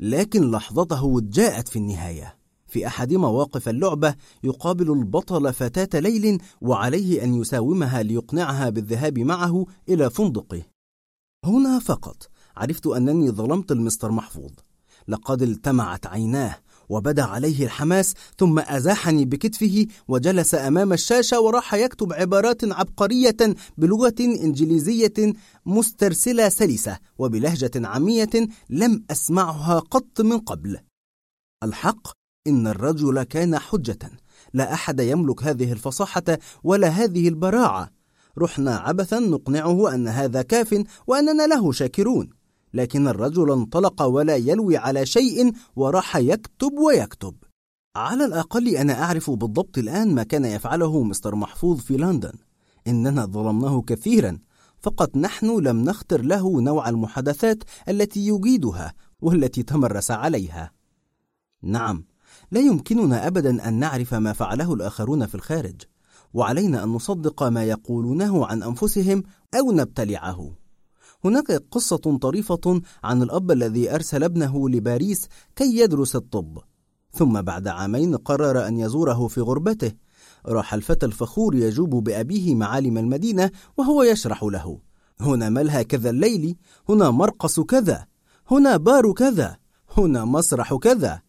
لكن 0.00 0.50
لحظته 0.50 1.20
جاءت 1.20 1.68
في 1.68 1.76
النهاية. 1.76 2.38
في 2.66 2.86
أحد 2.86 3.12
مواقف 3.12 3.68
اللعبة 3.68 4.14
يقابل 4.42 4.92
البطل 4.92 5.52
فتاة 5.52 6.00
ليل 6.00 6.42
وعليه 6.60 7.24
أن 7.24 7.34
يساومها 7.34 8.02
ليقنعها 8.02 8.70
بالذهاب 8.70 9.18
معه 9.18 9.66
إلى 9.88 10.10
فندقه. 10.10 10.62
هنا 11.44 11.78
فقط 11.78 12.28
عرفت 12.56 12.86
أنني 12.86 13.30
ظلمت 13.30 13.72
المستر 13.72 14.10
محفوظ. 14.10 14.52
لقد 15.08 15.42
التمعت 15.42 16.06
عيناه. 16.06 16.56
وبدأ 16.88 17.22
عليه 17.22 17.64
الحماس 17.64 18.14
ثم 18.38 18.58
أزاحني 18.58 19.24
بكتفه 19.24 19.86
وجلس 20.08 20.54
أمام 20.54 20.92
الشاشة 20.92 21.40
وراح 21.40 21.74
يكتب 21.74 22.12
عبارات 22.12 22.64
عبقرية 22.64 23.36
بلغة 23.78 24.14
إنجليزية 24.20 25.32
مسترسلة 25.66 26.48
سلسة 26.48 26.98
وبلهجة 27.18 27.70
عامية 27.76 28.30
لم 28.70 29.04
أسمعها 29.10 29.78
قط 29.78 30.20
من 30.20 30.38
قبل. 30.38 30.78
الحق 31.62 32.08
إن 32.46 32.66
الرجل 32.66 33.22
كان 33.22 33.58
حجة. 33.58 33.98
لا 34.54 34.72
أحد 34.72 35.00
يملك 35.00 35.42
هذه 35.42 35.72
الفصاحة 35.72 36.38
ولا 36.64 36.88
هذه 36.88 37.28
البراعة. 37.28 37.90
رحنا 38.38 38.76
عبثا 38.76 39.18
نقنعه 39.18 39.94
أن 39.94 40.08
هذا 40.08 40.42
كاف 40.42 40.84
وأننا 41.06 41.46
له 41.46 41.72
شاكرون. 41.72 42.37
لكن 42.74 43.08
الرجل 43.08 43.52
انطلق 43.52 44.02
ولا 44.02 44.36
يلوي 44.36 44.76
على 44.76 45.06
شيء 45.06 45.52
وراح 45.76 46.16
يكتب 46.16 46.72
ويكتب. 46.72 47.34
على 47.96 48.24
الأقل 48.24 48.76
أنا 48.76 49.02
أعرف 49.02 49.30
بالضبط 49.30 49.78
الآن 49.78 50.14
ما 50.14 50.22
كان 50.22 50.44
يفعله 50.44 51.02
مستر 51.02 51.34
محفوظ 51.34 51.80
في 51.80 51.96
لندن. 51.96 52.32
إننا 52.86 53.24
ظلمناه 53.24 53.82
كثيرا 53.86 54.38
فقط 54.80 55.16
نحن 55.16 55.58
لم 55.60 55.84
نختر 55.84 56.22
له 56.22 56.60
نوع 56.60 56.88
المحادثات 56.88 57.64
التي 57.88 58.26
يجيدها 58.26 58.94
والتي 59.20 59.62
تمرس 59.62 60.10
عليها. 60.10 60.72
نعم 61.62 62.04
لا 62.50 62.60
يمكننا 62.60 63.26
ابدا 63.26 63.68
أن 63.68 63.74
نعرف 63.74 64.14
ما 64.14 64.32
فعله 64.32 64.74
الآخرون 64.74 65.26
في 65.26 65.34
الخارج 65.34 65.82
وعلينا 66.34 66.84
أن 66.84 66.88
نصدق 66.88 67.42
ما 67.42 67.64
يقولونه 67.64 68.46
عن 68.46 68.62
أنفسهم 68.62 69.22
أو 69.54 69.72
نبتلعه. 69.72 70.52
هناك 71.24 71.52
قصة 71.70 72.18
طريفة 72.20 72.82
عن 73.04 73.22
الأب 73.22 73.50
الذي 73.50 73.94
أرسل 73.94 74.24
ابنه 74.24 74.68
لباريس 74.68 75.28
كي 75.56 75.78
يدرس 75.78 76.16
الطب. 76.16 76.58
ثم 77.12 77.42
بعد 77.42 77.68
عامين 77.68 78.16
قرر 78.16 78.66
أن 78.66 78.78
يزوره 78.78 79.28
في 79.28 79.40
غربته. 79.40 79.92
راح 80.46 80.74
الفتى 80.74 81.06
الفخور 81.06 81.54
يجوب 81.54 82.04
بأبيه 82.04 82.54
معالم 82.54 82.98
المدينة 82.98 83.50
وهو 83.76 84.02
يشرح 84.02 84.42
له. 84.44 84.78
هنا 85.20 85.48
ملهى 85.48 85.84
كذا 85.84 86.10
الليل 86.10 86.56
هنا 86.88 87.10
مرقص 87.10 87.60
كذا 87.60 88.06
هنا 88.50 88.76
بار 88.76 89.12
كذا 89.12 89.56
هنا 89.96 90.24
مسرح 90.24 90.74
كذا. 90.74 91.20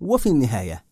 وفي 0.00 0.28
النهاية 0.28 0.84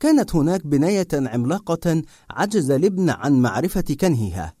كانت 0.00 0.34
هناك 0.36 0.66
بناية 0.66 1.08
عملاقة 1.12 2.02
عجز 2.30 2.70
الابن 2.70 3.10
عن 3.10 3.42
معرفة 3.42 3.96
كنهها 4.00 4.54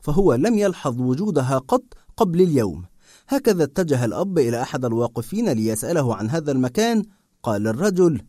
فهو 0.00 0.34
لم 0.34 0.58
يلحظ 0.58 1.00
وجودها 1.00 1.58
قط 1.58 1.84
قبل 2.16 2.42
اليوم. 2.42 2.84
هكذا 3.28 3.64
اتجه 3.64 4.04
الأب 4.04 4.38
إلى 4.38 4.62
أحد 4.62 4.84
الواقفين 4.84 5.48
ليسأله 5.48 6.16
عن 6.16 6.30
هذا 6.30 6.52
المكان. 6.52 7.02
قال 7.42 7.66
الرجل 7.66 8.22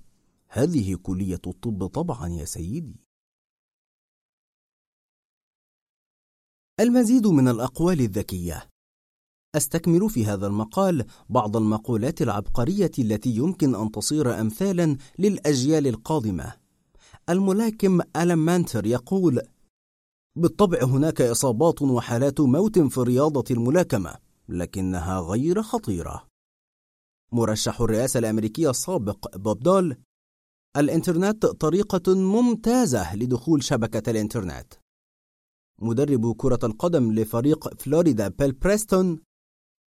هذه 0.47 0.95
كلية 0.95 1.41
الطب 1.47 1.88
طبعا 1.88 2.28
يا 2.28 2.45
سيدي. 2.45 2.95
المزيد 6.80 7.28
من 7.28 7.47
الأقوال 7.47 8.00
الذكية. 8.02 8.70
أستكمل 9.56 10.10
في 10.10 10.26
هذا 10.26 10.47
المقال 10.47 11.06
بعض 11.30 11.58
المقولات 11.58 12.22
العبقرية 12.22 12.91
التي 13.00 13.30
يمكن 13.30 13.76
أن 13.76 13.91
تصير 13.91 14.39
أمثالا 14.41 14.97
للأجيال 15.20 15.88
القادمة. 15.88 16.54
الملاكم 17.30 18.02
ألم 18.16 18.45
مانتر 18.45 18.86
يقول 18.86 19.41
بالطبع 20.36 20.84
هناك 20.84 21.22
إصابات 21.22 21.82
وحالات 21.82 22.39
موت 22.41 22.80
في 22.80 23.02
رياضة 23.02 23.43
الملاكمة. 23.52 24.28
لكنها 24.50 25.20
غير 25.20 25.62
خطيرة. 25.62 26.28
مرشح 27.32 27.82
الرئاسة 27.82 28.20
الأمريكية 28.20 28.70
السابق 28.70 29.38
بوب 29.38 29.60
دول 29.60 29.97
الإنترنت 30.78 31.45
طريقة 31.45 32.16
ممتازة 32.16 33.16
لدخول 33.16 33.64
شبكة 33.64 34.10
الإنترنت. 34.12 34.74
مدرب 35.82 36.36
كرة 36.36 36.60
القدم 36.64 37.12
لفريق 37.14 37.82
فلوريدا 37.82 38.28
بيل 38.28 38.52
بريستون 38.52 39.20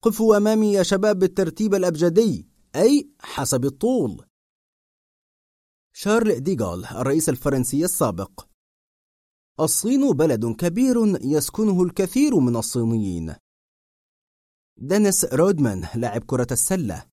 قفوا 0.03 0.37
أمامي 0.37 0.73
يا 0.73 0.83
شباب 0.83 1.19
بالترتيب 1.19 1.75
الأبجدي 1.75 2.47
أي 2.75 3.09
حسب 3.19 3.65
الطول. 3.65 4.25
شارل 5.93 6.39
ديغول 6.39 6.85
الرئيس 6.85 7.29
الفرنسي 7.29 7.85
السابق. 7.85 8.45
الصين 9.59 10.11
بلد 10.11 10.45
كبير 10.45 10.97
يسكنه 11.21 11.83
الكثير 11.83 12.39
من 12.39 12.55
الصينيين. 12.55 13.35
دينيس 14.81 15.25
رودمان 15.25 15.87
لاعب 15.95 16.23
كرة 16.23 16.47
السلة. 16.51 17.05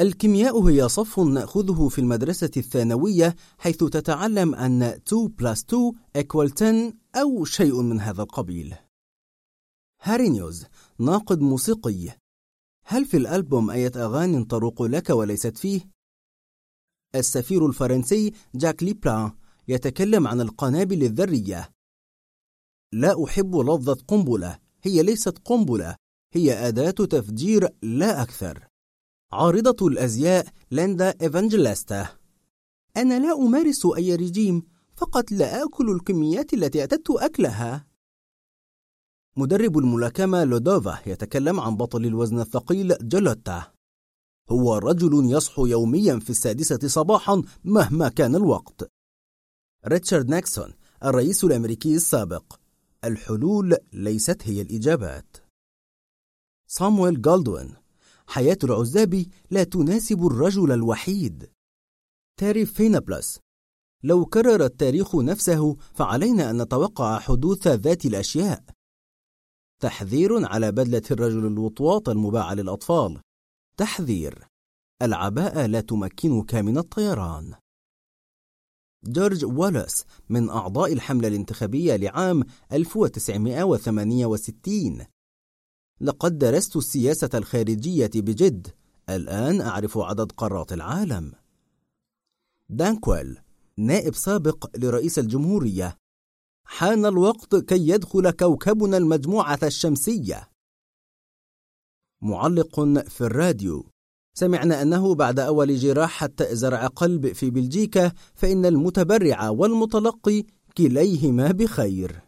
الكيمياء 0.00 0.62
هي 0.62 0.88
صف 0.88 1.20
نأخذه 1.20 1.88
في 1.88 1.98
المدرسة 1.98 2.50
الثانوية 2.56 3.36
حيث 3.58 3.76
تتعلم 3.76 4.54
أن 4.54 4.82
2 4.82 5.28
plus 5.28 5.64
2 5.68 5.92
equal 6.18 6.52
10 6.62 6.92
أو 7.16 7.44
شيء 7.44 7.82
من 7.82 8.00
هذا 8.00 8.22
القبيل. 8.22 8.74
هاري 10.02 10.28
نيوز 10.28 10.66
ناقد 10.98 11.40
موسيقي. 11.40 12.18
هل 12.86 13.04
في 13.04 13.16
الألبوم 13.16 13.70
أية 13.70 13.92
أغاني 13.96 14.44
تروق 14.44 14.82
لك 14.82 15.10
وليست 15.10 15.56
فيه؟ 15.56 15.88
السفير 17.14 17.66
الفرنسي 17.66 18.32
جاك 18.54 18.82
ليبلان 18.82 19.32
يتكلم 19.68 20.26
عن 20.26 20.40
القنابل 20.40 21.02
الذرية. 21.02 21.70
لا 22.92 23.24
أحب 23.24 23.56
لفظة 23.56 24.04
قنبلة 24.08 24.58
هي 24.82 25.02
ليست 25.02 25.38
قنبلة. 25.38 26.03
هي 26.36 26.68
أداة 26.68 26.90
تفجير 26.90 27.68
لا 27.82 28.22
أكثر. 28.22 28.68
عارضة 29.32 29.86
الأزياء 29.86 30.46
ليندا 30.70 31.14
إيفانجيليستا 31.22 32.08
أنا 32.96 33.18
لا 33.18 33.32
أمارس 33.32 33.86
أي 33.86 34.14
رجيم 34.14 34.62
فقط 34.96 35.32
لا 35.32 35.64
آكل 35.64 35.90
الكميات 35.90 36.54
التي 36.54 36.80
اعتدت 36.80 37.10
أكلها. 37.10 37.86
مدرب 39.36 39.78
الملاكمة 39.78 40.44
لودوفا 40.44 40.98
يتكلم 41.06 41.60
عن 41.60 41.76
بطل 41.76 42.04
الوزن 42.04 42.40
الثقيل 42.40 42.94
جلوتا 43.00 43.72
هو 44.50 44.78
رجل 44.78 45.32
يصحو 45.32 45.66
يوميا 45.66 46.18
في 46.18 46.30
السادسة 46.30 46.88
صباحا 46.88 47.42
مهما 47.64 48.08
كان 48.08 48.34
الوقت. 48.34 48.90
ريتشارد 49.86 50.30
نيكسون 50.30 50.74
الرئيس 51.04 51.44
الأمريكي 51.44 51.94
السابق. 51.94 52.58
الحلول 53.04 53.76
ليست 53.92 54.42
هي 54.42 54.60
الإجابات. 54.60 55.43
صامويل 56.76 57.22
جالدوين 57.22 57.74
حياة 58.26 58.58
العزاب 58.64 59.26
لا 59.50 59.64
تناسب 59.64 60.26
الرجل 60.26 60.72
الوحيد. 60.72 61.50
تاري 62.40 62.66
فينابلس 62.66 63.38
لو 64.02 64.26
كرر 64.26 64.64
التاريخ 64.64 65.16
نفسه 65.16 65.74
فعلينا 65.74 66.50
أن 66.50 66.62
نتوقع 66.62 67.18
حدوث 67.18 67.66
ذات 67.66 68.06
الأشياء. 68.06 68.64
تحذير 69.80 70.46
على 70.46 70.72
بدلة 70.72 71.02
الرجل 71.10 71.46
الوطواط 71.46 72.08
المباعة 72.08 72.54
للأطفال. 72.54 73.20
تحذير 73.76 74.46
العباءة 75.02 75.66
لا 75.66 75.80
تمكنك 75.80 76.54
من 76.54 76.78
الطيران. 76.78 77.54
جورج 79.04 79.44
والاس 79.44 80.04
من 80.28 80.50
أعضاء 80.50 80.92
الحملة 80.92 81.28
الانتخابية 81.28 81.96
لعام 81.96 82.44
1968 82.72 85.13
لقد 86.00 86.38
درست 86.38 86.76
السياسة 86.76 87.30
الخارجية 87.34 88.10
بجد. 88.14 88.68
الآن 89.08 89.60
أعرف 89.60 89.98
عدد 89.98 90.32
قارات 90.32 90.72
العالم. 90.72 91.32
دانكويل 92.68 93.38
نائب 93.76 94.14
سابق 94.14 94.76
لرئيس 94.76 95.18
الجمهورية. 95.18 95.96
حان 96.66 97.06
الوقت 97.06 97.56
كي 97.56 97.88
يدخل 97.88 98.30
كوكبنا 98.30 98.96
المجموعة 98.96 99.58
الشمسية. 99.62 100.48
معلق 102.22 102.80
في 103.08 103.20
الراديو. 103.20 103.86
سمعنا 104.36 104.82
أنه 104.82 105.14
بعد 105.14 105.38
أول 105.40 105.76
جراحة 105.76 106.30
زرع 106.40 106.86
قلب 106.86 107.32
في 107.32 107.50
بلجيكا 107.50 108.12
فإن 108.34 108.66
المتبرع 108.66 109.48
والمتلقي 109.48 110.44
كليهما 110.76 111.50
بخير. 111.50 112.23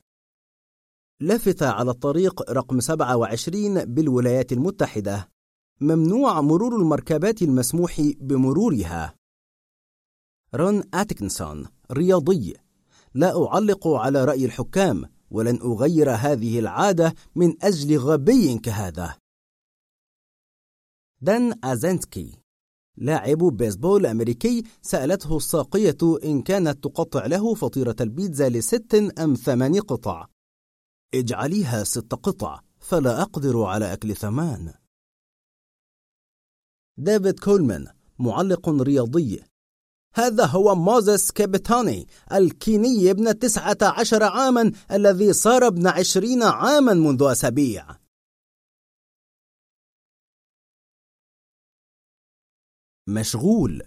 لفت 1.21 1.62
على 1.62 1.91
الطريق 1.91 2.51
رقم 2.51 2.81
27 2.81 3.85
بالولايات 3.85 4.53
المتحدة 4.53 5.29
ممنوع 5.81 6.41
مرور 6.41 6.77
المركبات 6.77 7.43
المسموح 7.43 8.01
بمرورها. 8.21 9.14
رون 10.55 10.83
أتكنسون 10.95 11.67
رياضي. 11.93 12.55
لا 13.14 13.47
أعلق 13.47 13.89
على 13.89 14.25
رأي 14.25 14.45
الحكام 14.45 15.05
ولن 15.31 15.59
أغير 15.62 16.11
هذه 16.11 16.59
العادة 16.59 17.14
من 17.37 17.64
أجل 17.64 17.99
غبي 17.99 18.59
كهذا. 18.59 19.17
دان 21.21 21.55
أزنسكي 21.64 22.39
لاعب 22.97 23.39
بيسبول 23.39 24.07
أمريكي 24.07 24.62
سألته 24.83 25.37
الساقية 25.37 25.99
إن 26.25 26.43
كانت 26.43 26.85
تقطع 26.85 27.27
له 27.27 27.55
فطيرة 27.55 27.97
البيتزا 28.01 28.49
لست 28.49 28.95
أم 29.19 29.35
ثمان 29.35 29.81
قطع. 29.81 30.27
اجعليها 31.19 31.85
ست 31.85 32.14
قطع 32.14 32.61
فلا 32.79 33.23
أقدر 33.23 33.62
على 33.62 33.93
أكل 33.93 34.17
ثمان. 34.17 34.75
ديفيد 36.99 37.41
كولمان 37.41 37.87
معلق 38.19 38.69
رياضي. 38.69 39.45
هذا 40.14 40.47
هو 40.47 40.75
موزيس 40.75 41.33
كابيتاني 41.33 42.07
الكيني 42.33 43.11
ابن 43.11 43.39
تسعة 43.39 43.79
عشر 43.83 44.23
عاما 44.23 44.73
الذي 44.91 45.33
صار 45.33 45.67
ابن 45.67 45.87
عشرين 45.87 46.43
عاما 46.43 46.95
منذ 46.95 47.23
أسابيع. 47.23 47.97
مشغول. 53.09 53.83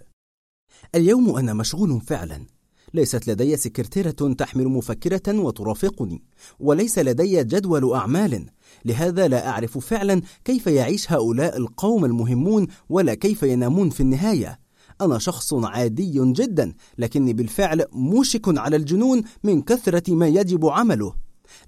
اليوم 0.94 1.36
أنا 1.36 1.54
مشغول 1.54 2.00
فعلا. 2.00 2.46
ليست 2.94 3.28
لدي 3.28 3.56
سكرتيرة 3.56 4.10
تحمل 4.10 4.68
مفكرة 4.68 5.38
وترافقني 5.38 6.22
وليس 6.60 6.98
لدي 6.98 7.44
جدول 7.44 7.92
أعمال. 7.92 8.46
لهذا 8.84 9.28
لا 9.28 9.48
أعرف 9.48 9.78
فعلا 9.78 10.22
كيف 10.44 10.66
يعيش 10.66 11.12
هؤلاء 11.12 11.56
القوم 11.56 12.04
المهمون 12.04 12.66
ولا 12.88 13.14
كيف 13.14 13.42
ينامون 13.42 13.90
في 13.90 14.00
النهاية. 14.00 14.58
أنا 15.00 15.18
شخص 15.18 15.54
عادي 15.54 16.32
جدا 16.32 16.74
لكني 16.98 17.32
بالفعل 17.32 17.84
موشك 17.92 18.58
على 18.58 18.76
الجنون 18.76 19.22
من 19.44 19.62
كثرة 19.62 20.14
ما 20.14 20.28
يجب 20.28 20.66
عمله. 20.66 21.14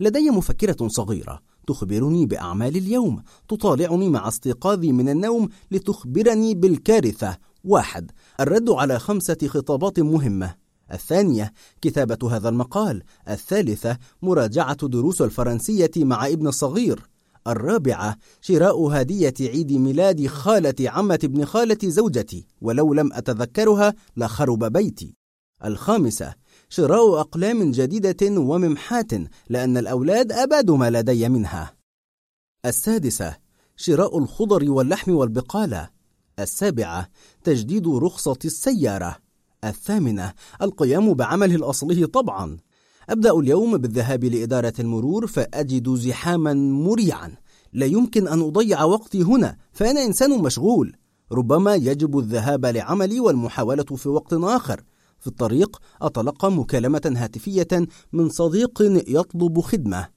لدي 0.01 0.31
مفكرة 0.31 0.89
صغيرة 0.89 1.41
تخبرني 1.67 2.27
بأعمال 2.27 2.77
اليوم 2.77 3.23
تطالعني 3.49 4.09
مع 4.09 4.29
استيقاظي 4.29 4.93
من 4.93 5.09
النوم 5.09 5.49
لتخبرني 5.71 6.55
بالكارثة. 6.55 7.37
واحد 7.65 8.11
الرد 8.41 8.71
على 8.71 8.99
خمسة 8.99 9.39
خطابات 9.47 10.01
مهمة. 10.01 10.62
الثانية 10.93 11.53
كتابة 11.81 12.37
هذا 12.37 12.49
المقال. 12.49 13.03
الثالثة 13.29 13.99
مراجعة 14.23 14.89
دروس 14.89 15.23
الفرنسية 15.23 15.91
مع 15.97 16.27
ابن 16.27 16.47
الصغير. 16.47 17.09
الرابعة 17.47 18.17
شراء 18.41 18.87
هدية 18.87 19.35
عيد 19.41 19.73
ميلاد 19.73 20.27
خالة 20.27 20.75
عمة 20.81 21.19
ابن 21.25 21.45
خالة 21.45 21.79
زوجتي. 21.85 22.47
ولو 22.61 22.95
لم 22.95 23.13
أتذكرها 23.13 23.95
لخرب 24.17 24.65
بيتي. 24.65 25.15
الخامسة 25.65 26.35
شراء 26.69 27.21
أقلام 27.21 27.71
جديدة 27.71 28.41
وممحات 28.41 29.13
لأن 29.49 29.77
الأولاد 29.77 30.33
أبادوا 30.33 30.77
ما 30.77 30.91
لدي 30.91 31.29
منها. 31.29 31.75
السادسة 32.67 33.37
شراء 33.77 34.19
الخضر 34.19 34.71
واللحم 34.71 35.13
والبقالة. 35.13 35.91
السابعة 36.39 37.09
تجديد 37.45 37.89
رخصة 37.89 38.39
السيارة. 38.45 39.17
الثامنة 39.65 40.33
القيام 40.63 41.15
بعمله 41.15 41.55
الأصلي 41.55 42.07
طبعا. 42.07 42.57
أبدأ 43.11 43.31
اليوم 43.31 43.77
بالذهاب 43.77 44.25
لإدارة 44.25 44.73
المرور 44.79 45.27
فأجد 45.27 45.95
زحاما 45.95 46.55
مريعا. 46.55 47.33
لا 47.73 47.87
يمكن 47.87 48.29
أن 48.29 48.41
أضيع 48.41 48.85
وقتي 48.85 49.23
هنا 49.23 49.57
فأنا 49.73 50.05
إنسان 50.05 50.43
مشغول. 50.43 50.97
ربما 51.33 51.75
يجب 51.75 52.19
الذهاب 52.19 52.67
لعملي 52.67 53.21
والمحاولة 53.21 53.83
في 53.85 54.09
وقت 54.09 54.33
آخر. 54.33 54.83
في 55.19 55.27
الطريق 55.27 55.79
أتلقى 56.03 56.53
مكالمة 56.53 57.13
هاتفية 57.17 57.87
من 58.13 58.29
صديق 58.29 58.83
يطلب 59.09 59.61
خدمة. 59.61 60.09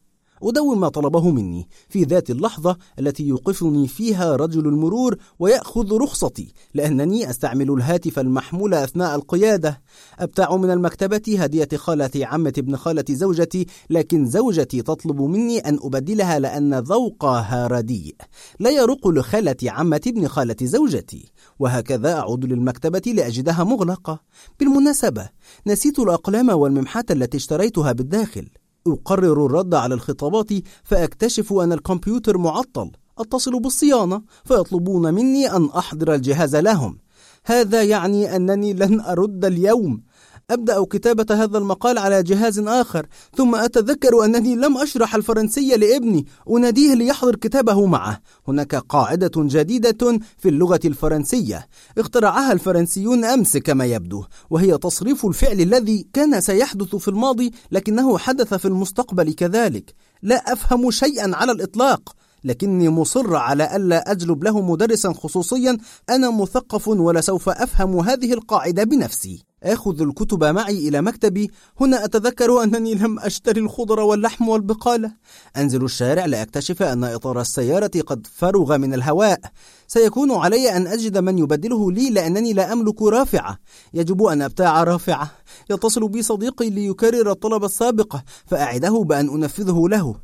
أدون 0.44 0.78
ما 0.78 0.90
طلبه 0.90 1.30
مني. 1.30 1.68
في 1.90 2.04
ذات 2.04 2.30
اللحظة 2.30 2.78
التي 3.00 3.24
يوقفني 3.24 3.88
فيها 3.88 4.36
رجل 4.36 4.68
المرور 4.68 5.18
ويأخذ 5.40 5.94
رخصتي 5.94 6.54
لأنني 6.74 7.30
أستعمل 7.30 7.72
الهاتف 7.72 8.20
المحمول 8.20 8.74
أثناء 8.74 9.16
القيادة. 9.16 9.82
أبتاع 10.20 10.56
من 10.56 10.72
المكتبة 10.72 11.22
هدية 11.40 11.68
خالة 11.76 12.12
عمة 12.16 12.54
ابن 12.58 12.76
خالة 12.76 13.06
زوجتي 13.10 13.66
لكن 13.90 14.26
زوجتي 14.26 14.82
تطلب 14.82 15.22
مني 15.22 15.60
أن 15.60 15.80
أبدلها 15.82 16.40
لأن 16.40 16.80
ذوقها 16.80 17.68
رديء. 17.68 18.16
لا 18.60 18.70
يرق 18.70 19.08
لخالة 19.08 19.56
عمة 19.64 20.02
ابن 20.08 20.28
خالة 20.28 20.56
زوجتي. 20.62 21.32
وهكذا 21.60 22.14
أعود 22.14 22.46
للمكتبة 22.46 23.02
لأجدها 23.06 23.64
مغلقة. 23.64 24.20
بالمناسبة 24.60 25.30
نسيت 25.68 26.00
الأقلام 26.00 26.50
والممحات 26.50 27.12
التي 27.12 27.38
اشتريتها 27.38 27.92
بالداخل. 27.92 28.48
أقرر 28.88 29.46
الرد 29.46 29.74
على 29.74 29.96
الخطابات 29.96 30.50
فأكتشف 30.84 31.54
أن 31.54 31.74
الكمبيوتر 31.74 32.38
معطل 32.38 32.92
أتصل 33.20 33.60
بالصيانة 33.60 34.22
فيطلبون 34.44 35.14
مني 35.14 35.56
أن 35.56 35.70
أحضر 35.78 36.14
الجهاز 36.14 36.56
لهم. 36.56 36.98
هذا 37.46 37.84
يعني 37.84 38.36
أنني 38.36 38.74
لن 38.74 39.02
أرد 39.02 39.46
اليوم. 39.46 40.04
أبدأ 40.50 40.84
كتابة 40.84 41.26
هذا 41.44 41.58
المقال 41.58 41.98
على 41.98 42.24
جهاز 42.24 42.60
آخر 42.60 43.06
ثم 43.38 43.56
أتذكر 43.56 44.26
أنني 44.26 44.56
لم 44.56 44.78
أشرح 44.78 45.16
الفرنسية 45.16 45.76
لابني 45.76 46.26
أناديه 46.50 46.94
ليحضر 46.94 47.36
كتابه 47.36 47.86
معه. 47.86 48.22
هناك 48.48 48.76
قاعدة 48.76 49.32
جديدة 49.38 50.20
في 50.38 50.50
اللغة 50.50 50.80
الفرنسية. 50.86 51.68
اخترعها 51.98 52.52
الفرنسيون 52.52 53.26
أمس 53.26 53.58
كما 53.58 53.86
يبدو 53.86 54.24
وهي 54.50 54.78
تصريف 54.78 55.26
الفعل 55.26 55.62
الذي 55.62 56.08
كان 56.14 56.42
سيحدث 56.42 56.96
في 56.96 57.08
الماضي 57.08 57.52
لكنه 57.72 58.18
حدث 58.18 58.54
في 58.54 58.66
المستقبل 58.66 59.34
كذلك. 59.34 59.94
لا 60.22 60.54
أفهم 60.54 60.92
شيئا 60.92 61.36
على 61.36 61.52
الإطلاق 61.52 62.16
لكني 62.44 62.90
مصر 62.90 63.36
على 63.36 63.76
ألا 63.76 64.12
أجلب 64.12 64.44
له 64.44 64.62
مدرسا 64.62 65.14
خصوصيا 65.14 65.78
أنا 66.10 66.32
مثقف 66.32 66.88
ولسوف 66.88 67.50
أفهم 67.50 68.00
هذه 68.00 68.34
القاعدة 68.34 68.84
بنفسي. 68.84 69.44
آخذ 69.66 70.02
الكتب 70.02 70.44
معي 70.44 70.88
إلى 70.88 71.02
مكتبي. 71.02 71.52
هنا 71.82 72.06
أتذكر 72.06 72.64
أنني 72.64 72.94
لم 72.96 73.20
أشتري 73.20 73.62
الخضر 73.62 74.00
واللحم 74.00 74.50
والبقالة 74.50 75.12
أنزل 75.58 75.84
الشارع 75.84 76.26
لأكتشف 76.26 76.84
أن 76.84 77.04
إطار 77.04 77.42
السيارة 77.42 77.92
قد 78.08 78.28
فرغ 78.34 78.78
من 78.78 78.94
الهواء. 78.94 79.40
سيكون 79.88 80.32
علي 80.32 80.78
أن 80.78 80.88
أجد 80.88 81.18
من 81.18 81.38
يبدله 81.40 81.92
لي 81.92 82.10
لأنني 82.10 82.54
لا 82.54 82.74
أملك 82.74 83.02
رافعة. 83.02 83.58
يجب 83.94 84.24
أن 84.24 84.42
أبتاع 84.42 84.84
رافعة. 84.84 85.32
يتصل 85.70 86.08
بي 86.08 86.22
صديقي 86.22 86.70
ليكرر 86.70 87.32
الطلب 87.32 87.64
السابق 87.64 88.16
فأعده 88.46 89.04
بأن 89.04 89.30
أنفذه 89.30 89.86
له. 89.90 90.16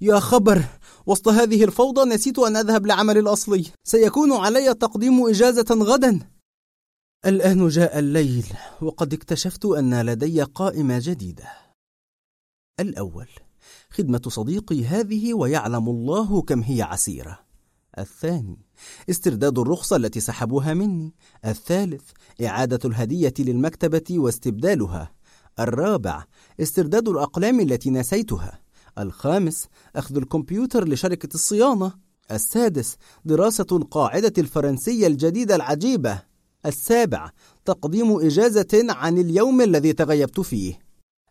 يا 0.00 0.18
خبر! 0.18 0.62
وسط 1.06 1.28
هذه 1.28 1.64
الفوضى 1.64 2.08
نسيت 2.14 2.38
أن 2.38 2.56
أذهب 2.56 2.86
لعمل 2.86 3.18
الأصلي. 3.18 3.64
سيكون 3.84 4.32
علي 4.32 4.74
تقديم 4.74 5.26
إجازة 5.28 5.66
غدا. 5.70 6.20
الآن 7.26 7.68
جاء 7.68 7.98
الليل 7.98 8.46
وقد 8.82 9.14
اكتشفت 9.14 9.64
أن 9.64 10.00
لدي 10.00 10.42
قائمة 10.42 10.98
جديدة. 11.02 11.48
الأول 12.80 13.28
خدمة 13.90 14.22
صديقي 14.28 14.84
هذه 14.84 15.34
ويعلم 15.34 15.88
الله 15.88 16.42
كم 16.42 16.60
هي 16.60 16.82
عسيرة. 16.82 17.38
الثاني 17.98 18.58
استرداد 19.10 19.58
الرخصة 19.58 19.96
التي 19.96 20.20
سحبوها 20.20 20.74
مني. 20.74 21.14
الثالث 21.44 22.10
إعادة 22.44 22.80
الهدية 22.84 23.34
للمكتبة 23.38 24.18
واستبدالها. 24.18 25.12
الرابع 25.58 26.24
استرداد 26.60 27.08
الأقلام 27.08 27.60
التي 27.60 27.90
نسيتها. 27.90 28.60
الخامس 28.98 29.66
أخذ 29.96 30.16
الكمبيوتر 30.16 30.88
لشركة 30.88 31.34
الصيانة. 31.34 31.92
السادس 32.30 32.96
دراسة 33.24 33.66
القاعدة 33.72 34.32
الفرنسية 34.38 35.06
الجديدة 35.06 35.56
العجيبة. 35.56 36.29
السابع 36.66 37.30
تقديم 37.64 38.20
إجازة 38.20 38.86
عن 38.88 39.18
اليوم 39.18 39.60
الذي 39.60 39.92
تغيبت 39.92 40.40
فيه. 40.40 40.78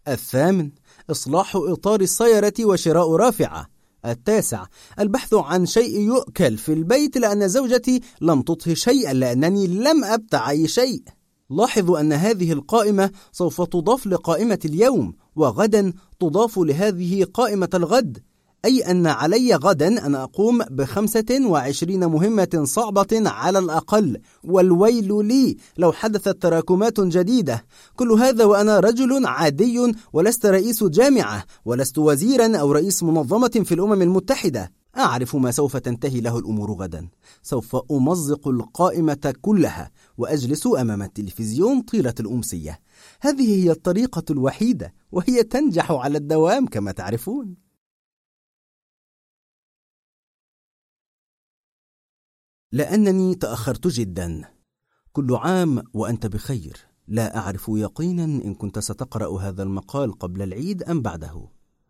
الثامن 0.08 0.72
إصلاح 1.12 1.56
إطار 1.56 2.02
السيارة 2.02 2.54
وشراء 2.60 3.16
رافعة. 3.16 3.68
التاسع 4.06 4.66
البحث 5.00 5.34
عن 5.34 5.66
شيء 5.66 6.00
يؤكل 6.00 6.58
في 6.58 6.74
البيت 6.74 7.18
لأن 7.18 7.48
زوجتي 7.48 8.02
لم 8.22 8.42
تطهي 8.42 8.76
شيئا 8.76 9.14
لأنني 9.14 9.68
لم 9.68 10.04
أبتع 10.04 10.50
أي 10.50 10.68
شيء. 10.68 11.04
لاحظوا 11.50 12.00
أن 12.00 12.14
هذه 12.14 12.52
القائمة 12.52 13.12
سوف 13.32 13.62
تضاف 13.62 14.08
لقائمة 14.08 14.60
اليوم 14.66 15.14
وغدا 15.36 15.94
تضاف 16.20 16.60
لهذه 16.60 17.24
قائمة 17.24 17.70
الغد. 17.74 18.24
أي 18.66 18.92
أن 18.92 19.08
علي 19.08 19.56
غدا 19.56 20.06
أن 20.06 20.16
أقوم 20.16 20.62
بخمسة 20.64 21.40
وعشرين 21.42 22.06
مهمة 22.06 22.62
صعبة 22.64 23.08
على 23.14 23.60
الأقل 23.60 24.22
والويل 24.44 25.26
لي 25.26 25.58
لو 25.78 25.92
حدثت 25.92 26.42
تراكمات 26.42 27.00
جديدة. 27.00 27.66
كل 27.96 28.12
هذا 28.12 28.46
وأنا 28.46 28.80
رجل 28.80 29.26
عادي 29.26 29.94
ولست 30.14 30.46
رئيس 30.46 30.84
جامعة 30.84 31.44
ولست 31.66 31.98
وزيرا 31.98 32.58
أو 32.58 32.72
رئيس 32.72 33.04
منظمة 33.04 33.62
في 33.66 33.74
الأمم 33.74 34.02
المتحدة. 34.02 34.72
أعرف 34.98 35.36
ما 35.36 35.52
سوف 35.52 35.78
تنتهي 35.78 36.22
له 36.22 36.40
الأمور 36.40 36.72
غدا. 36.72 37.10
سوف 37.42 37.78
أمزق 37.92 38.48
القائمة 38.48 39.34
كلها 39.42 39.92
وأجلس 40.18 40.68
أمام 40.68 41.02
التلفزيون 41.02 41.82
طيلة 41.82 42.14
الأمسية. 42.20 42.80
هذه 43.22 43.64
هي 43.64 43.72
الطريقة 43.72 44.24
الوحيدة 44.30 44.94
وهي 45.12 45.44
تنجح 45.44 45.92
على 45.92 46.18
الدوام 46.18 46.66
كما 46.66 46.92
تعرفون. 46.92 47.69
لأنني 52.72 53.36
تأخرت 53.36 53.88
جدا. 53.88 54.42
كل 55.12 55.36
عام 55.36 55.84
وأنت 55.94 56.28
بخير. 56.28 56.78
لا 57.08 57.38
أعرف 57.38 57.66
يقينا 57.70 58.24
إن 58.24 58.54
كنت 58.54 58.80
ستقرأ 58.80 59.40
هذا 59.40 59.64
المقال 59.64 60.20
قبل 60.20 60.42
العيد 60.42 60.84
أم 60.84 61.02
بعده. 61.02 61.48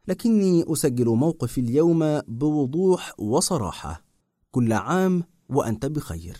لكني 0.07 0.73
أسجل 0.73 1.05
موقفي 1.05 1.61
اليوم 1.61 2.19
بوضوح 2.19 3.19
وصراحة. 3.19 4.03
كل 4.51 4.73
عام 4.73 5.23
وأنت 5.49 5.86
بخير. 5.86 6.38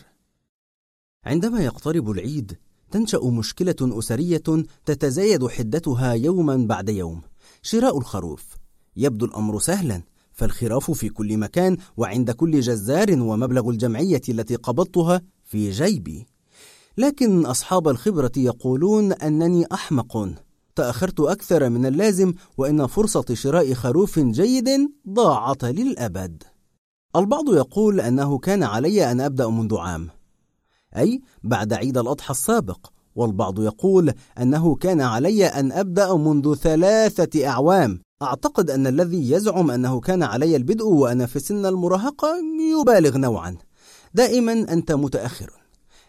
عندما 1.24 1.60
يقترب 1.60 2.10
العيد 2.10 2.58
تنشأ 2.90 3.24
مشكلة 3.24 3.76
أسرية 3.98 4.42
تتزايد 4.86 5.46
حدتها 5.46 6.12
يوما 6.12 6.56
بعد 6.56 6.88
يوم. 6.88 7.22
شراء 7.62 7.98
الخروف. 7.98 8.56
يبدو 8.96 9.26
الأمر 9.26 9.58
سهلا 9.58 10.02
فالخراف 10.40 10.90
في 10.90 11.08
كل 11.08 11.38
مكان 11.38 11.76
وعند 11.96 12.30
كل 12.30 12.60
جزار 12.60 13.22
ومبلغ 13.22 13.70
الجمعية 13.70 14.20
التي 14.28 14.56
قبضتها 14.56 15.22
في 15.44 15.70
جيبي. 15.70 16.26
لكن 16.98 17.46
أصحاب 17.46 17.88
الخبرة 17.88 18.32
يقولون 18.36 19.12
أنني 19.12 19.66
أحمق. 19.72 20.28
تأخرت 20.76 21.20
أكثر 21.20 21.68
من 21.68 21.86
اللازم 21.86 22.34
وإن 22.58 22.86
فرصة 22.86 23.24
شراء 23.32 23.74
خروف 23.74 24.18
جيد 24.18 24.68
ضاعت 25.08 25.64
للأبد. 25.64 26.42
البعض 27.16 27.54
يقول 27.54 28.00
أنه 28.00 28.38
كان 28.38 28.62
علي 28.62 29.12
أن 29.12 29.20
أبدأ 29.20 29.48
منذ 29.48 29.76
عام. 29.76 30.08
أي 30.96 31.20
بعد 31.42 31.72
عيد 31.72 31.98
الأضحى 31.98 32.30
السابق. 32.30 32.86
والبعض 33.14 33.60
يقول 33.60 34.12
أنه 34.40 34.74
كان 34.74 35.00
علي 35.00 35.46
أن 35.46 35.72
أبدأ 35.72 36.14
منذ 36.14 36.54
ثلاثة 36.54 37.48
أعوام. 37.48 38.00
أعتقد 38.22 38.70
أن 38.70 38.86
الذي 38.86 39.30
يزعم 39.30 39.70
أنه 39.70 40.00
كان 40.00 40.22
علي 40.22 40.56
البدء 40.56 40.86
وأنا 40.86 41.26
في 41.26 41.38
سن 41.38 41.66
المراهقة 41.66 42.36
يبالغ 42.80 43.16
نوعا. 43.18 43.56
دائما 44.14 44.52
أنت 44.52 44.92
متأخر. 44.92 45.50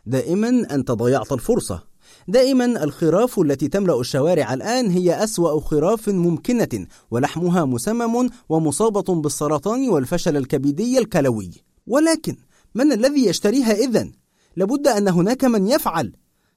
دائما 0.05 0.49
أنت 0.71 0.91
ضيعت 0.91 1.31
الفرصة. 1.31 1.83
دائما 2.27 2.83
الخراف 2.83 3.39
التي 3.39 3.67
تملأ 3.67 3.99
الشوارع 3.99 4.53
الآن 4.53 4.91
هي 4.91 5.23
أسوأ 5.23 5.59
خراف 5.59 6.09
ممكنة 6.09 6.87
ولحمها 7.11 7.65
مسمم 7.65 8.29
ومصابة 8.49 9.21
بالسرطان 9.21 9.89
والفشل 9.89 10.37
الكبدي 10.37 10.97
الكلوي. 10.99 11.51
ولكن 11.87 12.35
من 12.75 12.91
الذي 12.91 13.25
يشتريها 13.25 13.71
إذن؟ 13.71 14.11
لابد 14.55 14.87
أن 14.87 15.07
هناك 15.07 15.45
من 15.45 15.67
يفعل. 15.67 16.13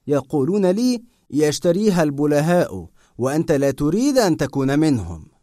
يقولون 0.07 0.65
لي 0.65 1.03
يشتريها 1.29 2.03
البلهاء 2.03 2.87
وأنت 3.17 3.51
لا 3.51 3.71
تريد 3.71 4.17
أن 4.17 4.37
تكون 4.37 4.79
منهم. 4.79 5.34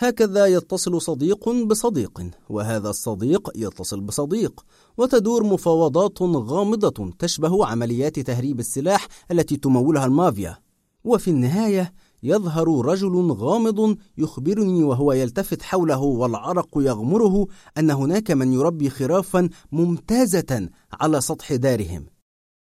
هكذا 0.00 0.46
يتصل 0.46 1.02
صديق 1.02 1.48
بصديق 1.48 2.22
وهذا 2.48 2.90
الصديق 2.90 3.50
يتصل 3.56 4.00
بصديق 4.00 4.64
وتدور 4.98 5.44
مفاوضات 5.44 6.22
غامضة 6.22 7.12
تشبه 7.18 7.66
عمليات 7.66 8.18
تهريب 8.20 8.60
السلاح 8.60 9.08
التي 9.30 9.56
تمولها 9.56 10.06
المافيا. 10.06 10.58
وفي 11.04 11.30
النهاية 11.30 11.92
يظهر 12.22 12.86
رجل 12.86 13.32
غامض 13.32 13.96
يخبرني 14.18 14.82
وهو 14.82 15.12
يلتفت 15.12 15.62
حوله 15.62 16.00
والعرق 16.00 16.68
يغمره 16.76 17.46
أن 17.78 17.90
هناك 17.90 18.30
من 18.30 18.52
يربي 18.52 18.90
خرافا 18.90 19.48
ممتازة 19.72 20.68
على 20.92 21.20
سطح 21.20 21.54
دارهم. 21.54 22.17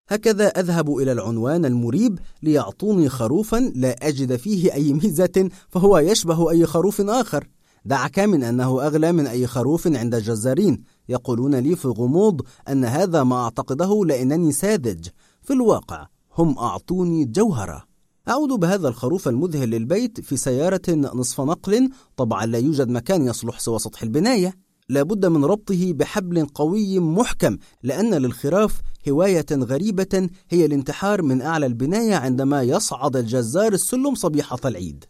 هكذا 0.07 0.47
أذهب 0.47 0.97
إلى 0.97 1.11
العنوان 1.11 1.65
المريب 1.65 2.19
ليعطوني 2.43 3.09
خروفا 3.09 3.71
لا 3.75 3.95
أجد 4.07 4.35
فيه 4.35 4.73
أي 4.73 4.93
ميزة 4.93 5.49
فهو 5.69 5.97
يشبه 5.97 6.51
أي 6.51 6.65
خروف 6.65 7.01
آخر. 7.01 7.47
دعك 7.85 8.19
من 8.19 8.43
أنه 8.43 8.87
أغلى 8.87 9.11
من 9.11 9.27
أي 9.27 9.47
خروف 9.47 9.87
عند 9.87 10.15
الجزارين 10.15 10.83
يقولون 11.09 11.55
لي 11.55 11.75
في 11.75 11.87
غموض 11.87 12.41
أن 12.69 12.85
هذا 12.85 13.23
ما 13.23 13.43
أعتقده 13.43 14.05
لأنني 14.05 14.51
ساذج. 14.51 15.07
في 15.41 15.53
الواقع 15.53 16.07
هم 16.37 16.57
أعطوني 16.57 17.25
جوهرة. 17.25 17.83
أعود 18.29 18.49
بهذا 18.49 18.87
الخروف 18.87 19.27
المذهل 19.27 19.69
للبيت 19.69 20.19
في 20.19 20.37
سيارة 20.37 20.81
نصف 20.89 21.41
نقل. 21.41 21.89
طبعا 22.17 22.45
لا 22.45 22.57
يوجد 22.57 22.89
مكان 22.89 23.27
يصلح 23.27 23.59
سوى 23.59 23.79
سطح 23.79 24.03
البناية. 24.03 24.53
لابد 24.89 25.25
من 25.25 25.45
ربطه 25.45 25.93
بحبل 25.93 26.45
قوي 26.45 26.99
محكم 26.99 27.57
لأن 27.83 28.13
للخراف 28.13 28.81
هواية 29.09 29.45
غريبة 29.51 30.29
هي 30.49 30.65
الانتحار 30.65 31.21
من 31.21 31.41
أعلى 31.41 31.65
البناية 31.65 32.15
عندما 32.15 32.63
يصعد 32.63 33.15
الجزار 33.15 33.73
السلم 33.73 34.15
صبيحة 34.15 34.59
العيد. 34.65 35.05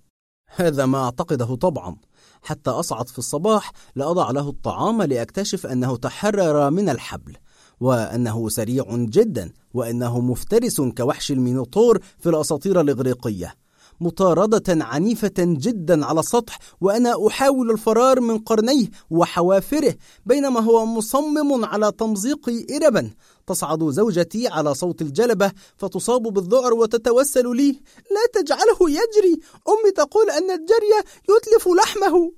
هذا 0.55 0.85
ما 0.85 1.03
أعتقده 1.03 1.55
طبعا. 1.55 1.95
حتى 2.41 2.69
أصعد 2.69 3.09
في 3.09 3.19
الصباح 3.19 3.71
لأضع 3.95 4.31
له 4.31 4.49
الطعام 4.49 5.01
لأكتشف 5.01 5.65
أنه 5.65 5.97
تحرر 5.97 6.69
من 6.69 6.89
الحبل 6.89 7.37
وأنه 7.79 8.49
سريع 8.49 8.85
جدا 8.89 9.51
وأنه 9.73 10.21
مفترس 10.21 10.81
كوحش 10.81 11.31
المينوطور 11.31 11.99
في 12.19 12.29
الأساطير 12.29 12.81
الإغريقية. 12.81 13.62
مطاردة 14.01 14.85
عنيفة 14.85 15.33
جدا 15.39 16.05
على 16.05 16.19
السطح 16.19 16.59
وأنا 16.81 17.27
أحاول 17.27 17.71
الفرار 17.71 18.19
من 18.19 18.37
قرنيه 18.37 18.87
وحوافره 19.09 19.95
بينما 20.25 20.59
هو 20.59 20.85
مصمم 20.85 21.65
على 21.65 21.91
تمزيق 21.91 22.49
إربا. 22.71 23.11
تصعد 23.47 23.89
زوجتي 23.89 24.47
على 24.47 24.73
صوت 24.73 25.01
الجلبة 25.01 25.51
فتصاب 25.77 26.21
بالذعر 26.21 26.73
وتتوسل 26.73 27.55
لي. 27.55 27.71
لا 28.11 28.41
تجعله 28.41 28.77
يجري! 28.81 29.39
أمي 29.67 29.91
تقول 29.95 30.29
أن 30.29 30.51
الجري 30.51 31.09
يتلف 31.29 31.67
لحمه. 31.67 32.31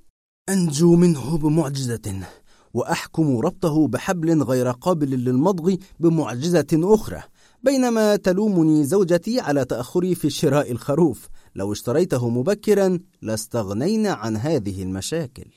أنجو 0.49 0.95
منه 0.95 1.37
بمعجزة 1.37 2.21
وأحكم 2.73 3.37
ربطه 3.37 3.87
بحبل 3.87 4.43
غير 4.43 4.71
قابل 4.71 5.09
للمضغ 5.09 5.75
بمعجزة 5.99 6.67
أخرى. 6.73 7.23
بينما 7.63 8.15
تلومني 8.15 8.83
زوجتي 8.83 9.39
على 9.39 9.65
تأخري 9.65 10.15
في 10.15 10.29
شراء 10.29 10.71
الخروف 10.71 11.27
لو 11.55 11.71
اشتريته 11.71 12.29
مبكرا 12.29 12.99
لاستغنينا 13.21 14.11
عن 14.11 14.37
هذه 14.37 14.83
المشاكل. 14.83 15.47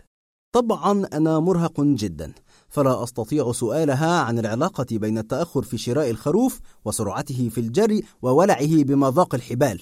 طبعا 0.53 1.07
أنا 1.13 1.41
مرهق 1.41 1.81
جدا 1.81 2.33
فلا 2.69 3.03
أستطيع 3.03 3.53
سؤالها 3.53 4.21
عن 4.21 4.39
العلاقة 4.39 4.87
بين 4.91 5.19
التأخر 5.19 5.63
في 5.63 5.79
شراء 5.79 6.11
الخروف 6.11 6.61
وسرعته 6.85 7.49
في 7.49 7.61
الجري 7.61 8.03
وولعه 8.23 8.83
بمذاق 8.83 9.35
الحبال. 9.35 9.81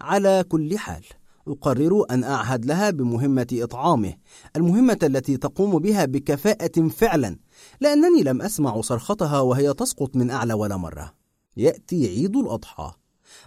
على 0.00 0.44
كل 0.48 0.78
حال 0.78 1.04
أقرر 1.48 2.04
أن 2.10 2.24
أعهد 2.24 2.64
لها 2.64 2.90
بمهمة 2.90 3.46
إطعامه 3.52 4.14
المهمة 4.56 4.98
التي 5.02 5.36
تقوم 5.36 5.78
بها 5.78 6.04
بكفاءة 6.04 6.88
فعلا 6.88 7.36
لأنني 7.80 8.22
لم 8.22 8.42
أسمع 8.42 8.80
صرختها 8.80 9.40
وهي 9.40 9.74
تسقط 9.74 10.16
من 10.16 10.30
أعلى 10.30 10.54
ولا 10.54 10.76
مرة. 10.76 11.14
يأتي 11.56 12.06
عيد 12.06 12.36
الأضحى. 12.36 12.92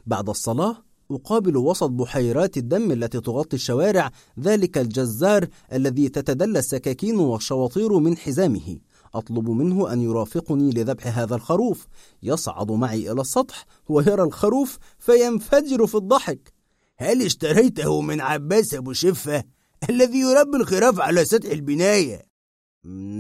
بعد 0.06 0.30
الصلاة 0.30 0.84
أقابل 1.16 1.58
وسط 1.58 1.90
بحيرات 1.90 2.58
الدم 2.58 2.92
التي 2.92 3.22
تغطي 3.22 3.56
الشوارع 3.56 4.12
ذلك 4.40 4.78
الجزار 4.78 5.48
الذي 5.74 6.10
تتدلى 6.10 6.60
السكاكين 6.60 7.20
والشواطير 7.20 8.00
من 8.00 8.18
حزامه. 8.18 8.78
أطلب 9.14 9.50
منه 9.50 9.94
أن 9.94 10.02
يرافقني 10.02 10.72
لذبح 10.72 11.18
هذا 11.18 11.36
الخروف. 11.36 11.88
يصعد 12.24 12.72
معي 12.72 13.12
إلى 13.12 13.22
السطح 13.22 13.66
ويرى 13.90 14.24
الخروف 14.24 14.78
فينفجر 15.00 15.88
في 15.88 15.96
الضحك. 15.96 16.54
هل 16.98 17.22
اشتريته 17.22 18.02
من 18.02 18.22
عباس 18.22 18.74
أبو 18.74 18.94
شفة 18.94 19.44
الذي 19.90 20.20
يربي 20.20 20.58
الخراف 20.58 21.00
على 21.00 21.26
سطح 21.26 21.50
البناية؟ 21.50 22.22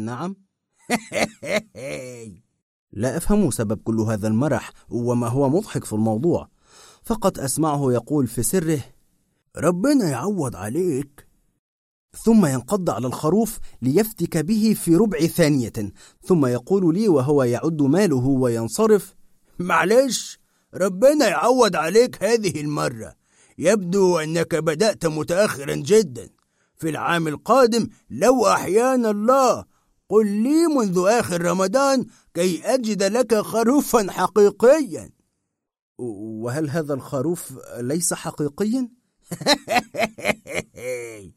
نعم. 0.06 0.36
لا 2.92 3.18
أفهم 3.18 3.52
سبب 3.52 3.82
كل 3.84 4.00
هذا 4.00 4.28
المرح 4.28 4.72
وما 4.90 5.28
هو 5.28 5.50
مضحك 5.50 5.86
في 5.86 5.94
الموضوع. 5.94 6.50
فقط 7.04 7.40
أسمعه 7.40 7.94
يقول 7.94 8.28
في 8.28 8.44
سره 8.44 8.80
ربنا 9.58 10.10
يعوض 10.10 10.56
عليك. 10.56 11.28
ثم 12.24 12.46
ينقض 12.46 12.90
على 12.90 13.08
الخروف 13.08 13.58
ليفتك 13.82 14.38
به 14.38 14.76
في 14.84 14.96
ربع 14.96 15.20
ثانية. 15.20 15.74
ثم 16.24 16.46
يقول 16.46 16.96
لي 16.96 17.10
وهو 17.10 17.44
يعد 17.44 17.82
ماله 17.82 18.28
وينصرف 18.28 19.16
معلش 19.60 20.40
ربنا 20.74 21.28
يعوض 21.28 21.76
عليك 21.76 22.24
هذه 22.24 22.62
المرة. 22.62 23.14
يبدو 23.58 24.20
أنك 24.20 24.56
بدأت 24.56 25.06
متأخرا 25.06 25.76
جدا. 25.76 26.30
في 26.78 26.90
العام 26.90 27.28
القادم 27.28 27.88
لو 28.10 28.48
أحيانا 28.48 29.12
الله 29.12 29.66
قل 30.10 30.28
لي 30.28 30.68
منذ 30.68 31.06
آخر 31.08 31.42
رمضان 31.42 32.06
كي 32.34 32.62
أجد 32.64 33.04
لك 33.04 33.36
خروفا 33.36 34.12
حقيقيا. 34.12 35.10
وهل 36.02 36.70
هذا 36.70 36.94
الخروف 36.94 37.54
ليس 37.80 38.14
حقيقيا؟ 38.14 38.90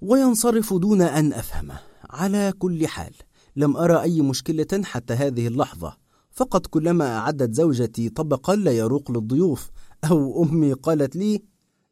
وينصرف 0.00 0.74
دون 0.74 1.02
أن 1.02 1.32
أفهمه 1.32 1.80
على 2.10 2.52
كل 2.58 2.86
حال 2.86 3.14
لم 3.56 3.76
أرى 3.76 4.02
أي 4.02 4.20
مشكلة 4.20 4.82
حتى 4.84 5.14
هذه 5.14 5.46
اللحظة. 5.46 5.96
فقط 6.30 6.66
كلما 6.66 7.18
أعدت 7.18 7.54
زوجتي 7.54 8.08
طبقا 8.08 8.56
لا 8.56 8.72
يروق 8.72 9.10
للضيوف 9.10 9.70
أو 10.10 10.44
أمي 10.44 10.72
قالت 10.72 11.16
لي 11.16 11.42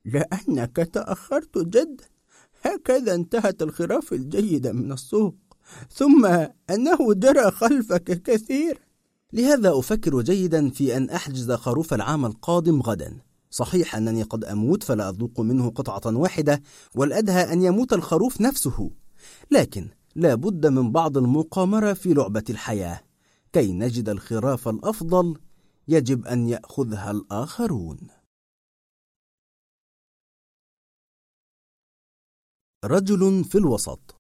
لأنك 0.04 0.76
تأخرت 0.76 1.58
جدا 1.58 2.04
هكذا 2.62 3.14
انتهت 3.14 3.62
الخراف 3.62 4.12
الجيدة 4.12 4.72
من 4.72 4.92
السوق. 4.92 5.36
ثم 5.92 6.26
أنه 6.70 7.14
جرى 7.14 7.50
خلفك 7.50 8.22
كثير 8.22 8.89
لهذا 9.32 9.78
أفكر 9.78 10.20
جيدا 10.20 10.70
في 10.70 10.96
أن 10.96 11.10
أحجز 11.10 11.52
خروف 11.52 11.94
العام 11.94 12.26
القادم 12.26 12.82
غدا. 12.82 13.22
صحيح 13.50 13.96
أنني 13.96 14.22
قد 14.22 14.44
أموت 14.44 14.82
فلا 14.82 15.08
أذوق 15.08 15.40
منه 15.40 15.70
قطعة 15.70 16.16
واحدة 16.16 16.62
والأدهى 16.94 17.52
أن 17.52 17.62
يموت 17.62 17.92
الخروف 17.92 18.40
نفسه. 18.40 18.90
لكن 19.50 19.88
لا 20.14 20.34
بد 20.34 20.66
من 20.66 20.92
بعض 20.92 21.16
المقامرة 21.16 21.92
في 21.92 22.14
لعبة 22.14 22.44
الحياة. 22.50 23.00
كي 23.52 23.72
نجد 23.72 24.08
الخراف 24.08 24.68
الأفضل 24.68 25.38
يجب 25.88 26.26
أن 26.26 26.48
يأخذها 26.48 27.10
الآخرون. 27.10 27.98
رجل 32.84 33.44
في 33.44 33.58
الوسط. 33.58 34.16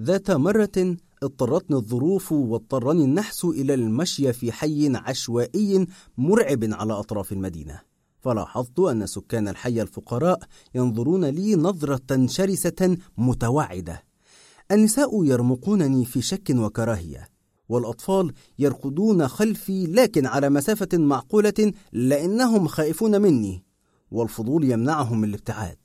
ذات 0.00 0.30
مرة 0.30 0.96
اضطرتني 1.22 1.76
الظروف 1.76 2.32
واضطرني 2.32 3.04
النحس 3.04 3.44
إلى 3.44 3.74
المشي 3.74 4.32
في 4.32 4.52
حي 4.52 4.96
عشوائي 4.96 5.86
مرعب 6.18 6.64
على 6.64 6.92
أطراف 6.92 7.32
المدينة. 7.32 7.80
فلاحظت 8.20 8.78
أن 8.80 9.06
سكان 9.06 9.48
الحي 9.48 9.82
الفقراء 9.82 10.38
ينظرون 10.74 11.24
لي 11.24 11.54
نظرة 11.54 12.26
شرسة 12.26 12.96
متوعدة. 13.18 14.02
النساء 14.72 15.24
يرمقونني 15.24 16.04
في 16.04 16.22
شك 16.22 16.50
وكراهية 16.50 17.28
والأطفال 17.68 18.32
يرقدون 18.58 19.28
خلفي 19.28 19.86
لكن 19.86 20.26
على 20.26 20.50
مسافة 20.50 20.88
معقولة 20.98 21.72
لأنهم 21.92 22.68
خائفون 22.68 23.20
مني 23.20 23.64
والفضول 24.10 24.64
يمنعهم 24.70 25.20
من 25.20 25.28
الابتعاد. 25.28 25.78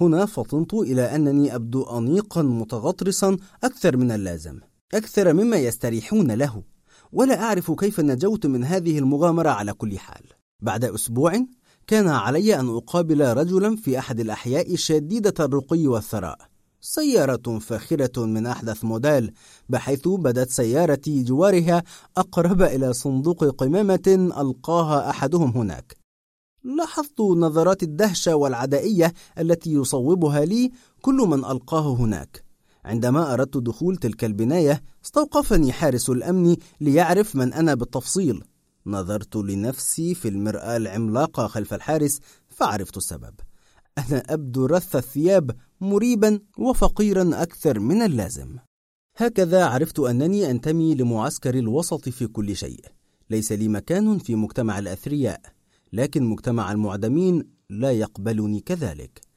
هنا 0.00 0.26
فطنت 0.26 0.74
إلى 0.74 1.02
أنني 1.02 1.54
أبدو 1.54 1.82
أنيقا 1.82 2.42
متغطرسا 2.42 3.36
أكثر 3.64 3.96
من 3.96 4.12
اللازم 4.12 4.60
أكثر 4.94 5.32
مما 5.32 5.56
يستريحون 5.56 6.32
له 6.32 6.62
ولا 7.12 7.42
أعرف 7.42 7.70
كيف 7.70 8.00
نجوت 8.00 8.46
من 8.46 8.64
هذه 8.64 8.98
المغامرة 8.98 9.50
على 9.50 9.72
كل 9.72 9.98
حال. 9.98 10.22
بعد 10.60 10.84
أسبوع 10.84 11.46
كان 11.86 12.08
علي 12.08 12.60
أن 12.60 12.68
أقابل 12.68 13.36
رجلا 13.36 13.76
في 13.76 13.98
أحد 13.98 14.20
الأحياء 14.20 14.76
شديدة 14.76 15.44
الرقي 15.44 15.86
والثراء 15.86 16.38
سيارة 16.80 17.58
فاخرة 17.58 18.24
من 18.24 18.46
أحدث 18.46 18.84
موديل 18.84 19.32
بحيث 19.68 20.08
بدت 20.08 20.50
سيارتي 20.50 21.22
جوارها 21.22 21.82
أقرب 22.16 22.62
إلى 22.62 22.92
صندوق 22.92 23.44
قمامة 23.44 24.32
ألقاها 24.40 25.10
أحدهم 25.10 25.50
هناك. 25.50 25.99
لاحظت 26.64 27.20
نظرات 27.20 27.82
الدهشة 27.82 28.36
والعدائية 28.36 29.14
التي 29.38 29.72
يصوبها 29.72 30.44
لي 30.44 30.70
كل 31.02 31.14
من 31.14 31.44
ألقاه 31.44 31.94
هناك. 31.94 32.44
عندما 32.84 33.34
أردت 33.34 33.56
دخول 33.56 33.96
تلك 33.96 34.24
البناية 34.24 34.82
استوقفني 35.04 35.72
حارس 35.72 36.10
الأمن 36.10 36.56
ليعرف 36.80 37.36
من 37.36 37.52
أنا 37.52 37.74
بالتفصيل. 37.74 38.44
نظرت 38.86 39.36
لنفسي 39.36 40.14
في 40.14 40.28
المرآة 40.28 40.76
العملاقة 40.76 41.46
خلف 41.46 41.74
الحارس 41.74 42.20
فعرفت 42.48 42.96
السبب. 42.96 43.34
أنا 43.98 44.22
أبدو 44.28 44.66
رث 44.66 44.96
الثياب 44.96 45.56
مريبا 45.80 46.40
وفقيرا 46.58 47.30
أكثر 47.42 47.80
من 47.80 48.02
اللازم. 48.02 48.56
هكذا 49.16 49.64
عرفت 49.64 49.98
أنني 49.98 50.50
أنتمي 50.50 50.94
لمعسكر 50.94 51.54
الوسط 51.54 52.08
في 52.08 52.26
كل 52.26 52.56
شيء. 52.56 52.84
ليس 53.30 53.52
لي 53.52 53.68
مكان 53.68 54.18
في 54.18 54.34
مجتمع 54.34 54.78
الأثرياء. 54.78 55.40
لكن 55.92 56.24
مجتمع 56.24 56.72
المعدمين 56.72 57.44
لا 57.70 57.92
يقبلني 57.92 58.60
كذلك. 58.60 59.30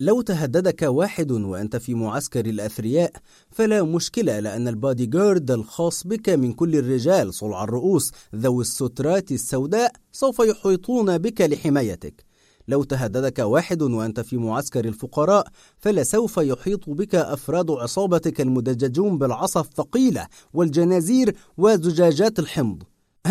لو 0.00 0.20
تهددك 0.20 0.82
واحد 0.82 1.32
وأنت 1.32 1.76
في 1.76 1.94
معسكر 1.94 2.46
الأثرياء 2.46 3.12
فلا 3.50 3.82
مشكلة 3.82 4.40
لأن 4.40 4.68
البادي 4.68 5.06
جارد 5.06 5.50
الخاص 5.50 6.06
بك 6.06 6.28
من 6.28 6.52
كل 6.52 6.76
الرجال 6.76 7.34
صلع 7.34 7.64
الرؤوس 7.64 8.12
ذوي 8.34 8.60
السترات 8.60 9.32
السوداء 9.32 9.92
سوف 10.12 10.38
يحيطون 10.38 11.18
بك 11.18 11.40
لحمايتك. 11.40 12.24
لو 12.68 12.84
تهددك 12.84 13.38
واحد 13.38 13.82
وأنت 13.82 14.20
في 14.20 14.36
معسكر 14.36 14.84
الفقراء 14.84 15.46
فلسوف 15.78 16.36
يحيط 16.36 16.90
بك 16.90 17.14
أفراد 17.14 17.70
عصابتك 17.70 18.40
المدججون 18.40 19.18
بالعصا 19.18 19.60
الثقيلة 19.60 20.26
والجنازير 20.52 21.36
وزجاجات 21.56 22.38
الحمض. 22.38 22.82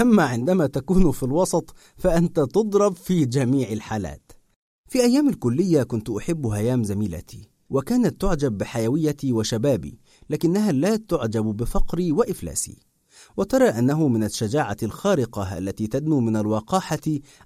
أما 0.01 0.23
عندما 0.23 0.67
تكون 0.67 1.11
في 1.11 1.23
الوسط 1.23 1.73
فأنت 1.97 2.39
تضرب 2.39 2.95
في 2.95 3.25
جميع 3.25 3.71
الحالات. 3.71 4.31
في 4.89 5.01
أيام 5.01 5.29
الكلية 5.29 5.83
كنت 5.83 6.09
أحب 6.09 6.47
هيام 6.47 6.83
زميلتي 6.83 7.49
وكانت 7.69 8.21
تعجب 8.21 8.57
بحيويتي 8.57 9.33
وشبابي 9.33 9.99
لكنها 10.29 10.71
لا 10.71 10.95
تعجب 10.95 11.43
بفقري 11.45 12.11
وإفلاسي. 12.11 12.79
وترى 13.37 13.69
أنه 13.69 14.07
من 14.07 14.23
الشجاعة 14.23 14.77
الخارقة 14.83 15.57
التي 15.57 15.87
تدنو 15.87 16.19
من 16.19 16.35
الوقاحة 16.35 16.99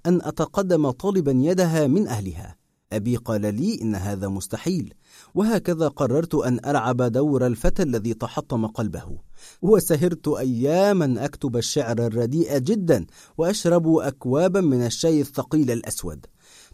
أن 0.06 0.20
أتقدم 0.22 0.90
طالبا 0.90 1.32
يدها 1.32 1.86
من 1.86 2.08
أهلها. 2.08 2.56
أبي 2.92 3.16
قال 3.16 3.54
لي 3.54 3.82
إن 3.82 3.94
هذا 3.94 4.28
مستحيل 4.28 4.94
وهكذا 5.34 5.88
قررت 5.88 6.34
أن 6.34 6.60
ألعب 6.66 7.02
دور 7.02 7.46
الفتى 7.46 7.82
الذي 7.82 8.14
تحطم 8.14 8.66
قلبه. 8.66 9.18
وسهرت 9.62 10.28
أياما 10.28 11.24
أكتب 11.24 11.56
الشعر 11.56 11.98
الرديء 11.98 12.58
جدا 12.58 13.06
وأشرب 13.38 13.96
أكوابا 13.96 14.60
من 14.60 14.86
الشاي 14.86 15.20
الثقيل 15.20 15.70
الأسود. 15.70 16.26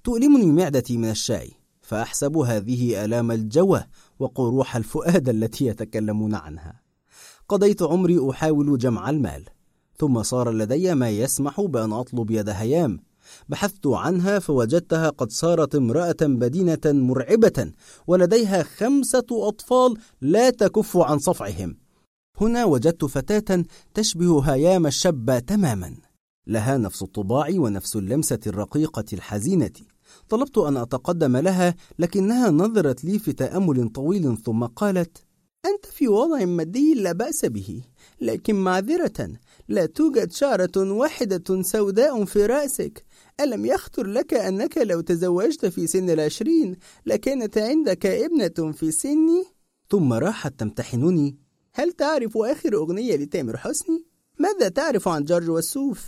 تؤلمني 0.05 0.47
معدتي 0.47 0.97
من 0.97 1.11
الشاي 1.11 1.53
فأحسب 1.83 2.37
هذه 2.37 3.05
آلام 3.05 3.31
الجوى 3.31 3.85
وقروح 4.19 4.77
الفؤاد 4.77 5.29
التي 5.29 5.67
يتكلمون 5.67 6.35
عنها. 6.35 6.87
قضيت 7.49 7.83
عمري 7.83 8.31
أحاول 8.31 8.79
جمع 8.79 9.11
المال 9.11 9.45
ثم 9.99 10.23
صار 10.23 10.51
لدي 10.51 10.95
ما 10.95 11.11
يسمح 11.11 11.61
بأن 11.61 11.93
أطلب 11.93 12.31
يد 12.31 12.49
هيام 12.49 12.99
بحثت 13.49 13.87
عنها 13.87 14.39
فوجدتها 14.39 15.11
قد 15.11 15.31
صارت 15.31 15.75
امرأة 15.75 16.17
بدينة 16.23 16.81
مرعبة 16.85 17.73
ولديها 18.07 18.63
خمسة 18.63 19.27
أطفال 19.31 19.95
لا 20.21 20.51
تكف 20.51 20.97
عن 20.97 21.19
صفعهم. 21.19 21.77
هنا 22.41 22.65
وجدت 22.65 23.05
فتاة 23.05 23.65
تشبه 23.95 24.41
هيام 24.41 24.87
الشابة 24.87 25.39
تماما. 25.39 25.97
لها 26.47 26.77
نفس 26.77 27.03
الطباع 27.03 27.49
ونفس 27.51 27.97
اللمسة 27.97 28.41
الرقيقة 28.47 29.05
الحزينة. 29.13 29.73
طلبت 30.29 30.59
أن 30.59 30.77
أتقدم 30.77 31.37
لها 31.37 31.75
لكنها 31.99 32.51
نظرت 32.51 33.05
لي 33.05 33.19
في 33.19 33.33
تأمل 33.33 33.89
طويل 33.89 34.39
ثم 34.39 34.65
قالت 34.65 35.27
أنت 35.67 35.87
في 35.87 36.09
وضع 36.09 36.45
مادي 36.45 36.95
لا 36.95 37.13
بأس 37.13 37.45
به 37.45 37.83
لكن 38.21 38.55
معذرة 38.55 39.29
لا 39.69 39.87
توجد 39.87 40.33
شعرة 40.33 40.71
واحدة 40.77 41.63
سوداء 41.63 42.25
في 42.25 42.47
رأسك 42.47 43.05
ألم 43.41 43.67
يخطر 43.67 44.07
لك 44.07 44.35
أنك 44.35 44.79
لو 44.79 45.01
تزوجت 45.01 45.67
في 45.67 45.87
سن 45.87 46.11
العشرين 46.11 46.77
لكانت 47.07 47.59
عندك 47.59 48.07
ابنة 48.07 48.73
في 48.73 48.91
سني؟ 48.91 49.45
ثم 49.91 50.13
راحت 50.13 50.61
تمتحنني 50.61 51.37
هل 51.75 51.93
تعرف 51.93 52.37
آخر 52.37 52.75
أغنية 52.75 53.17
لتامر 53.17 53.57
حسني؟ 53.57 54.05
ماذا 54.39 54.69
تعرف 54.69 55.09
عن 55.09 55.25
جورج 55.25 55.51
وسوف؟ 55.51 56.05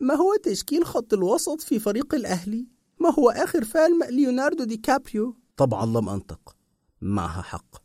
ما 0.00 0.14
هو 0.14 0.36
تشكيل 0.42 0.84
خط 0.84 1.14
الوسط 1.14 1.60
في 1.60 1.78
فريق 1.78 2.14
الأهلي؟ 2.14 2.66
ما 3.00 3.10
هو 3.14 3.30
آخر 3.30 3.64
فيلم 3.64 4.04
ليوناردو 4.10 4.64
دي 4.64 4.76
كابريو؟ 4.76 5.36
طبعا 5.56 5.86
لم 5.86 6.08
أنطق 6.08 6.56
معها 7.00 7.42
حق 7.42 7.76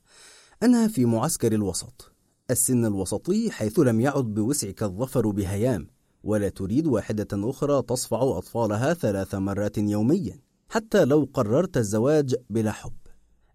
أنا 0.64 0.88
في 0.88 1.06
معسكر 1.06 1.54
الوسط 1.54 2.12
السن 2.52 2.86
الوسطي 2.86 3.52
حيث 3.52 3.80
لم 3.80 4.00
يعد 4.02 4.34
بوسعك 4.34 4.84
الظفر 4.84 5.28
بهيام 5.28 5.88
ولا 6.24 6.50
تريد 6.50 6.88
واحدة 6.88 7.28
أخرى 7.34 7.82
تصفع 7.82 8.38
أطفالها 8.38 8.94
ثلاث 8.94 9.36
مرات 9.36 9.78
يوميا 9.78 10.40
حتى 10.70 11.06
لو 11.06 11.30
قررت 11.34 11.78
الزواج 11.78 12.36
بلا 12.50 12.72
حب. 12.72 12.94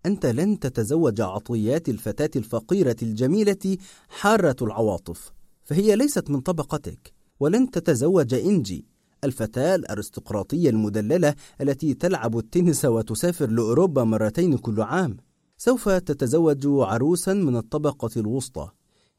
أنت 0.07 0.27
لن 0.27 0.59
تتزوج 0.59 1.21
عطيات 1.21 1.89
الفتاة 1.89 2.31
الفقيرة 2.37 2.97
الجميلة 3.03 3.77
حارة 4.09 4.57
العواطف 4.63 5.33
فهي 5.65 5.97
ليست 5.97 6.31
من 6.31 6.41
طبقتك. 6.41 7.13
ولن 7.41 7.71
تتزوج 7.71 8.35
إنجي 8.35 8.87
الفتاة 9.25 9.75
الأرستقراطية 9.75 10.71
المدللة 10.71 11.35
التي 11.61 11.95
تلعب 11.95 12.39
التنس 12.39 12.85
وتسافر 12.85 13.51
لأوروبا 13.51 14.05
مرتين 14.05 14.59
كل 14.59 14.83
عام. 14.83 15.17
سوف 15.57 15.89
تتزوج 15.89 16.67
عروسا 16.67 17.33
من 17.33 17.57
الطبقة 17.57 18.11
الوسطى. 18.17 18.69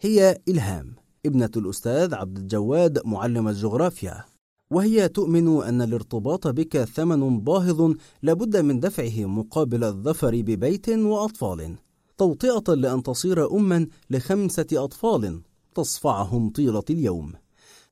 هي 0.02 0.38
إلهام. 0.48 1.03
ابنة 1.26 1.50
الأستاذ 1.58 2.14
عبد 2.14 2.38
الجواد 2.38 3.02
معلم 3.06 3.48
الجغرافيا. 3.48 4.26
وهي 4.72 5.08
تؤمن 5.08 5.64
أن 5.64 5.82
الارتباط 5.82 6.48
بك 6.48 6.84
ثمن 6.84 7.40
باهظ 7.40 7.96
لابد 8.22 8.58
من 8.58 8.80
دفعه 8.80 9.26
مقابل 9.26 9.84
الظفر 9.84 10.42
ببيت 10.42 10.90
وأطفال. 10.90 11.76
توطئة 12.18 12.74
لأن 12.74 13.04
تصير 13.04 13.52
أما 13.58 13.88
لخمسة 14.10 14.66
أطفال 14.74 15.42
تصفعهم 15.76 16.50
طيلة 16.50 16.84
اليوم. 16.90 17.34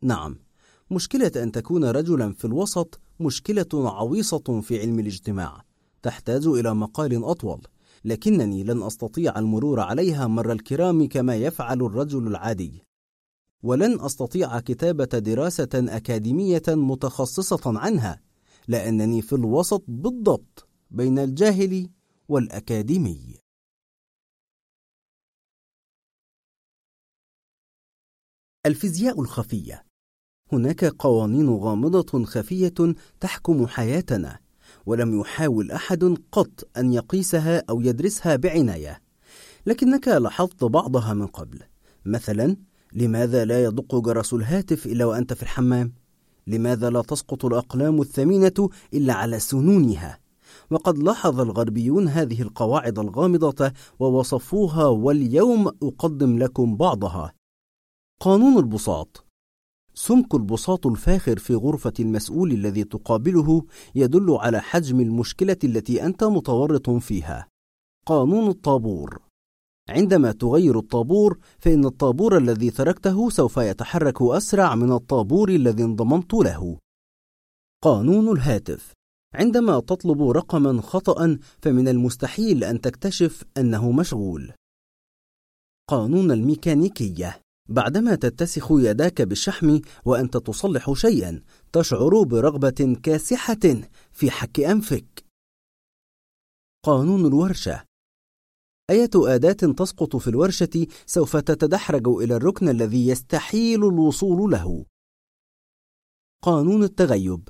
نعم 0.02 0.36
مشكلة 0.92 1.32
أن 1.36 1.52
تكون 1.52 1.86
رجلا 1.86 2.34
في 2.34 2.46
الوسط 2.46 3.00
مشكلة 3.20 3.70
عويصة 3.74 4.62
في 4.62 4.80
علم 4.80 5.00
الاجتماع. 5.00 5.64
تحتاج 6.02 6.48
إلى 6.48 6.74
مقال 6.74 7.24
أطول. 7.24 7.62
لكنني 8.06 8.64
لن 8.64 8.84
أستطيع 8.84 9.40
المرور 9.40 9.80
عليها 9.80 10.28
مر 10.28 10.52
الكرام 10.52 11.08
كما 11.08 11.36
يفعل 11.36 11.82
الرجل 11.82 12.28
العادي. 12.28 12.91
ولن 13.64 14.00
أستطيع 14.00 14.60
كتابة 14.60 15.06
دراسة 15.06 15.70
أكاديمية 15.74 16.64
متخصصة 16.68 17.80
عنها 17.80 18.22
لأنني 18.68 19.22
في 19.22 19.34
الوسط 19.34 19.84
بالضبط 19.88 20.68
بين 20.92 21.20
الجاهل 21.20 21.90
والأكاديمي. 22.30 23.38
الفيزياء 28.66 29.22
الخفية. 29.22 29.86
هناك 30.52 30.86
قوانين 30.86 31.50
غامضة 31.50 32.26
خفية 32.26 32.96
تحكم 33.20 33.68
حياتنا 33.68 34.40
ولم 34.86 35.20
يحاول 35.20 35.72
أحد 35.72 36.18
قط 36.32 36.78
أن 36.78 36.94
يقيسها 36.94 37.64
أو 37.70 37.82
يدرسها 37.82 38.36
بعناية 38.36 39.02
لكنك 39.66 40.08
لاحظت 40.08 40.64
بعضها 40.64 41.14
من 41.14 41.28
قبل. 41.28 41.60
مثلا 42.06 42.58
لماذا 42.94 43.46
لا 43.46 43.64
يدق 43.64 43.96
جرس 43.96 44.34
الهاتف 44.34 44.86
إلا 44.86 45.06
وأنت 45.06 45.34
في 45.34 45.44
الحمام؟ 45.44 45.94
لماذا 46.48 46.90
لا 46.90 47.02
تسقط 47.02 47.46
الأقلام 47.46 48.02
الثمينة 48.02 48.70
إلا 48.94 49.14
على 49.14 49.40
سنونها؟ 49.40 50.20
وقد 50.72 50.98
لاحظ 50.98 51.40
الغربيون 51.40 52.08
هذه 52.08 52.42
القواعد 52.42 53.00
الغامضة 53.00 53.72
ووصفوها 54.00 54.86
واليوم 54.86 55.68
أقدم 55.68 56.40
لكم 56.40 56.78
بعضها. 56.78 57.34
قانون 58.22 58.58
البساط 58.58 59.26
سمك 59.94 60.36
البساط 60.36 60.88
الفاخر 60.88 61.40
في 61.40 61.56
غرفة 61.56 61.94
المسؤول 62.00 62.52
الذي 62.52 62.84
تقابله 62.84 63.66
يدل 63.96 64.32
على 64.32 64.62
حجم 64.62 65.00
المشكلة 65.00 65.58
التي 65.64 66.06
أنت 66.06 66.24
متورط 66.24 66.90
فيها. 66.90 67.48
قانون 68.06 68.50
الطابور 68.50 69.22
عندما 69.92 70.32
تغير 70.32 70.80
الطابور 70.80 71.40
فإن 71.60 71.86
الطابور 71.86 72.38
الذي 72.38 72.72
تركته 72.72 73.30
سوف 73.30 73.58
يتحرك 73.58 74.22
أسرع 74.22 74.76
من 74.76 74.92
الطابور 74.92 75.50
الذي 75.50 75.84
انضممت 75.84 76.34
له. 76.34 76.78
قانون 77.84 78.38
الهاتف 78.38 78.94
عندما 79.34 79.80
تطلب 79.80 80.30
رقما 80.30 80.82
خطأ 80.82 81.40
فمن 81.62 81.88
المستحيل 81.88 82.64
أن 82.64 82.82
تكتشف 82.82 83.44
أنه 83.58 83.92
مشغول. 83.92 84.54
قانون 85.90 86.32
الميكانيكية 86.32 87.42
بعدما 87.70 88.16
تتسخ 88.16 88.68
يداك 88.72 89.22
بالشحم 89.22 89.80
وأنت 90.06 90.38
تصلح 90.38 90.94
شيئا 90.94 91.42
تشعر 91.74 92.24
برغبة 92.24 92.98
كاسحة 93.04 93.82
في 94.12 94.32
حك 94.32 94.60
أنفك. 94.60 95.26
قانون 96.86 97.26
الورشة 97.26 97.91
أية 98.92 99.10
أداة 99.16 99.52
تسقط 99.52 100.16
في 100.16 100.28
الورشة 100.28 100.88
سوف 101.06 101.38
تتدحرج 101.38 102.08
إلى 102.08 102.36
الركن 102.36 102.70
الذي 102.70 103.08
يستحيل 103.08 103.86
الوصول 103.86 104.52
له. 104.52 104.86
قانون 106.44 106.84
التغيب 106.84 107.50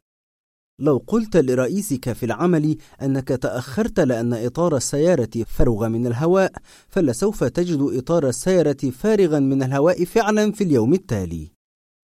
لو 0.80 0.98
قلت 1.08 1.38
لرئيسك 1.38 2.14
في 2.14 2.26
العمل 2.26 2.78
أنك 3.02 3.28
تأخرت 3.28 4.00
لأن 4.00 4.34
إطار 4.34 4.76
السيارة 4.78 5.30
فرغ 5.48 5.88
من 5.88 6.08
الهواء 6.08 6.52
فلسوف 6.88 7.44
تجد 7.44 7.82
إطار 7.82 8.28
السيارة 8.28 8.90
فارغا 8.90 9.40
من 9.40 9.64
الهواء 9.64 10.06
فعلا 10.06 10.52
في 10.52 10.64
اليوم 10.64 10.94
التالي. 10.94 11.52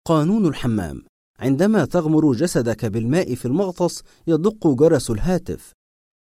قانون 0.06 0.46
الحمام 0.46 1.02
عندما 1.38 1.84
تغمر 1.84 2.32
جسدك 2.32 2.84
بالماء 2.84 3.34
في 3.34 3.44
المغطس 3.44 4.02
يدق 4.26 4.68
جرس 4.68 5.10
الهاتف 5.10 5.72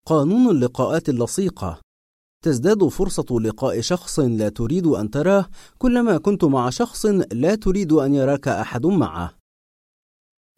قانون 0.07 0.51
اللقاءات 0.51 1.09
اللصيقة 1.09 1.81
تزداد 2.45 2.85
فرصة 2.85 3.41
لقاء 3.41 3.81
شخص 3.81 4.19
لا 4.19 4.49
تريد 4.49 4.87
أن 4.87 5.11
تراه 5.11 5.49
كلما 5.79 6.19
كنت 6.19 6.45
مع 6.45 6.71
شخص 6.71 7.07
لا 7.33 7.55
تريد 7.55 7.93
أن 7.93 8.15
يراك 8.15 8.49
أحد 8.49 8.87
معه. 8.87 9.39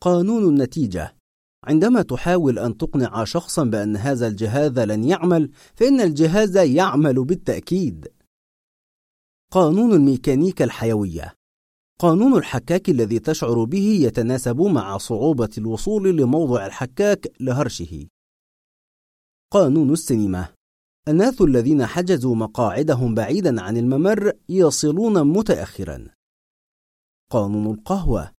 قانون 0.03 0.49
النتيجة 0.49 1.17
عندما 1.65 2.03
تحاول 2.03 2.59
أن 2.59 2.77
تقنع 2.77 3.25
شخصا 3.25 3.65
بأن 3.65 3.97
هذا 3.97 4.27
الجهاز 4.27 4.79
لن 4.79 5.05
يعمل، 5.05 5.51
فإن 5.75 6.01
الجهاز 6.01 6.57
يعمل 6.57 7.25
بالتأكيد. 7.25 8.09
قانون 9.53 9.93
الميكانيكا 9.93 10.65
الحيوية 10.65 11.35
قانون 12.01 12.39
الحكاك 12.39 12.89
الذي 12.89 13.19
تشعر 13.19 13.65
به 13.65 13.99
يتناسب 14.03 14.61
مع 14.61 14.99
صعوبة 14.99 15.51
الوصول 15.59 16.17
لموضع 16.17 16.67
الحكاك 16.67 17.33
لهرشه. 17.41 18.07
قانون 19.53 19.93
السينما 19.93 20.49
الناس 21.09 21.41
الذين 21.41 21.87
حجزوا 21.87 22.35
مقاعدهم 22.35 23.15
بعيدا 23.15 23.63
عن 23.63 23.77
الممر 23.77 24.33
يصلون 24.49 25.23
متأخرا. 25.23 26.09
قانون 27.31 27.75
القهوة 27.75 28.33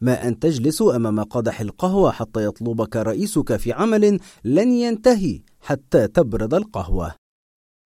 ما 0.00 0.28
أن 0.28 0.38
تجلس 0.38 0.82
أمام 0.82 1.22
قدح 1.22 1.60
القهوة 1.60 2.10
حتى 2.10 2.44
يطلبك 2.44 2.96
رئيسك 2.96 3.56
في 3.56 3.72
عمل 3.72 4.20
لن 4.44 4.72
ينتهي 4.72 5.42
حتى 5.60 6.08
تبرد 6.08 6.54
القهوة. 6.54 7.14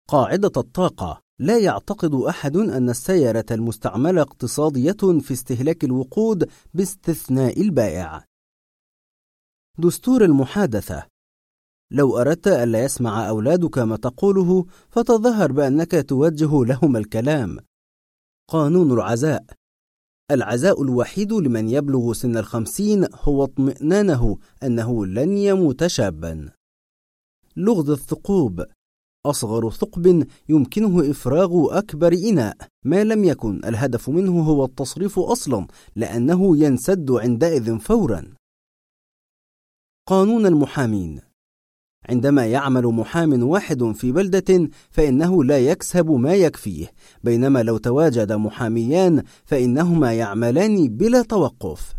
قاعدة 0.09 0.53
الطاقة 0.57 1.21
لا 1.39 1.59
يعتقد 1.59 2.15
أحد 2.15 2.57
أن 2.57 2.91
السيارة 2.91 3.47
المستعملة 3.51 4.23
اقتصادية 4.23 5.21
في 5.21 5.33
استهلاك 5.33 5.85
الوقود 5.85 6.51
باستثناء 6.75 7.61
البائع. 7.61 8.25
دستور 9.79 10.25
المحادثة 10.25 11.07
لو 11.91 12.19
أردت 12.19 12.49
ألا 12.49 12.85
يسمع 12.85 13.29
أولادك 13.29 13.79
ما 13.79 13.97
تقوله 13.97 14.67
فتظهر 14.89 15.53
بأنك 15.53 16.09
توجه 16.09 16.65
لهم 16.65 16.97
الكلام. 16.97 17.59
قانون 18.49 18.93
العزاء. 18.93 19.45
العزاء 20.31 20.83
الوحيد 20.83 21.33
لمن 21.33 21.69
يبلغ 21.69 22.13
سن 22.13 22.37
الخمسين 22.37 23.07
هو 23.15 23.45
اطمئنانه 23.45 24.39
أنه 24.63 25.07
لن 25.07 25.37
يموت 25.37 25.87
شابا. 25.87 26.51
لغز 27.57 27.91
الثقوب. 27.91 28.65
أصغر 29.27 29.71
ثقب 29.71 30.27
يمكنه 30.49 31.11
إفراغ 31.11 31.79
أكبر 31.79 32.13
إناء. 32.13 32.57
ما 32.85 33.05
لم 33.05 33.25
يكن 33.25 33.65
الهدف 33.65 34.09
منه 34.09 34.43
هو 34.43 34.65
التصريف 34.65 35.19
أصلا 35.19 35.67
لأنه 35.97 36.57
ينسد 36.57 37.11
عندئذ 37.11 37.79
فورا. 37.79 38.35
قانون 40.09 40.47
المحامين. 40.47 41.28
عندما 42.11 42.47
يعمل 42.47 42.87
محام 42.87 43.43
واحد 43.43 43.85
في 43.85 44.13
بلدة 44.13 44.71
فإنه 44.91 45.45
لا 45.45 45.59
يكسب 45.59 46.11
ما 46.11 46.35
يكفيه 46.35 46.93
بينما 47.25 47.63
لو 47.63 47.79
تواجد 47.79 48.33
محاميان 48.33 49.23
فإنهما 49.45 50.13
يعملان 50.13 50.89
بلا 50.89 51.23
توقف. 51.23 51.95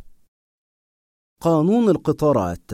قانون 1.41 1.89
القطارات. 1.89 2.71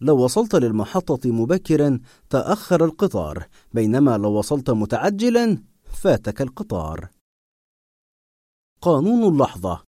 لو 0.00 0.24
وصلت 0.24 0.54
للمحطة 0.54 1.30
مبكرا 1.30 2.00
تأخر 2.30 2.84
القطار 2.84 3.48
بينما 3.72 4.18
لو 4.18 4.32
وصلت 4.32 4.70
متعجلا 4.70 5.62
فاتك 5.84 6.42
القطار. 6.42 7.08
قانون 8.80 9.32
اللحظة. 9.32 9.82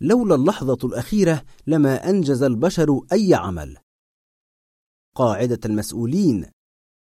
لولا 0.00 0.34
اللحظة 0.34 0.78
الأخيرة 0.84 1.42
لما 1.66 2.10
أنجز 2.10 2.42
البشر 2.42 3.00
أي 3.12 3.34
عمل. 3.34 3.83
قاعدة 5.14 5.60
المسؤولين 5.64 6.46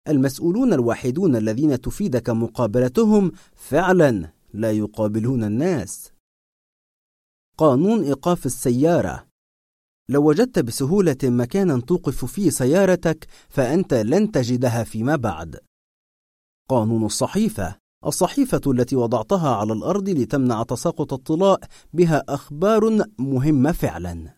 المسؤولون 0.07 0.73
الوحيدون 0.73 1.35
الذين 1.35 1.81
تفيدك 1.81 2.29
مقابلتهم 2.29 3.31
فعلا 3.55 4.29
لا 4.53 4.71
يقابلون 4.71 5.43
الناس 5.43 6.11
قانون 7.57 8.03
إيقاف 8.03 8.45
السيارة 8.45 9.27
لو 10.09 10.29
وجدت 10.29 10.59
بسهولة 10.59 11.17
مكانا 11.23 11.81
توقف 11.81 12.25
فيه 12.25 12.49
سيارتك 12.49 13.27
فأنت 13.49 13.93
لن 13.93 14.31
تجدها 14.31 14.83
فيما 14.83 15.15
بعد. 15.15 15.59
قانون 16.69 17.05
الصحيفة 17.05 17.75
الصحيفة 18.05 18.61
التي 18.67 18.95
وضعتها 18.95 19.55
على 19.55 19.73
الأرض 19.73 20.09
لتمنع 20.09 20.63
تساقط 20.63 21.13
الطلاء 21.13 21.59
بها 21.93 22.23
أخبار 22.29 23.05
مهمة 23.19 23.71
فعلا. 23.71 24.37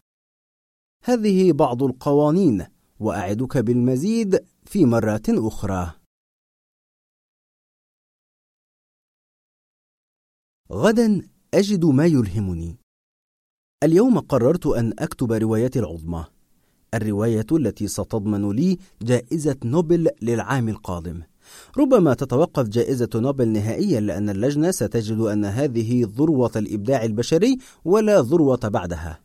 هذه 1.03 1.51
بعض 1.51 1.83
القوانين 1.83 2.65
وأعدك 2.99 3.57
بالمزيد 3.57 4.45
في 4.65 4.85
مرات 4.85 5.29
أخرى. 5.29 5.93
غدا 10.71 11.27
أجد 11.53 11.85
ما 11.85 12.05
يلهمني. 12.05 12.77
اليوم 13.83 14.19
قررت 14.19 14.65
أن 14.67 14.93
أكتب 14.99 15.31
روايتي 15.31 15.79
العظمى 15.79 16.25
الرواية 16.93 17.45
التي 17.51 17.87
ستضمن 17.87 18.51
لي 18.51 18.77
جائزة 19.01 19.57
نوبل 19.65 20.09
للعام 20.21 20.69
القادم 20.69 21.21
ربما 21.77 22.13
تتوقف 22.13 22.67
جائزة 22.67 23.09
نوبل 23.15 23.47
نهائيا 23.47 23.99
لأن 23.99 24.29
اللجنة 24.29 24.71
ستجد 24.71 25.19
أن 25.19 25.45
هذه 25.45 26.07
ذروة 26.17 26.51
الإبداع 26.55 27.03
البشري 27.03 27.57
ولا 27.85 28.21
ذروة 28.21 28.59
بعدها 28.63 29.19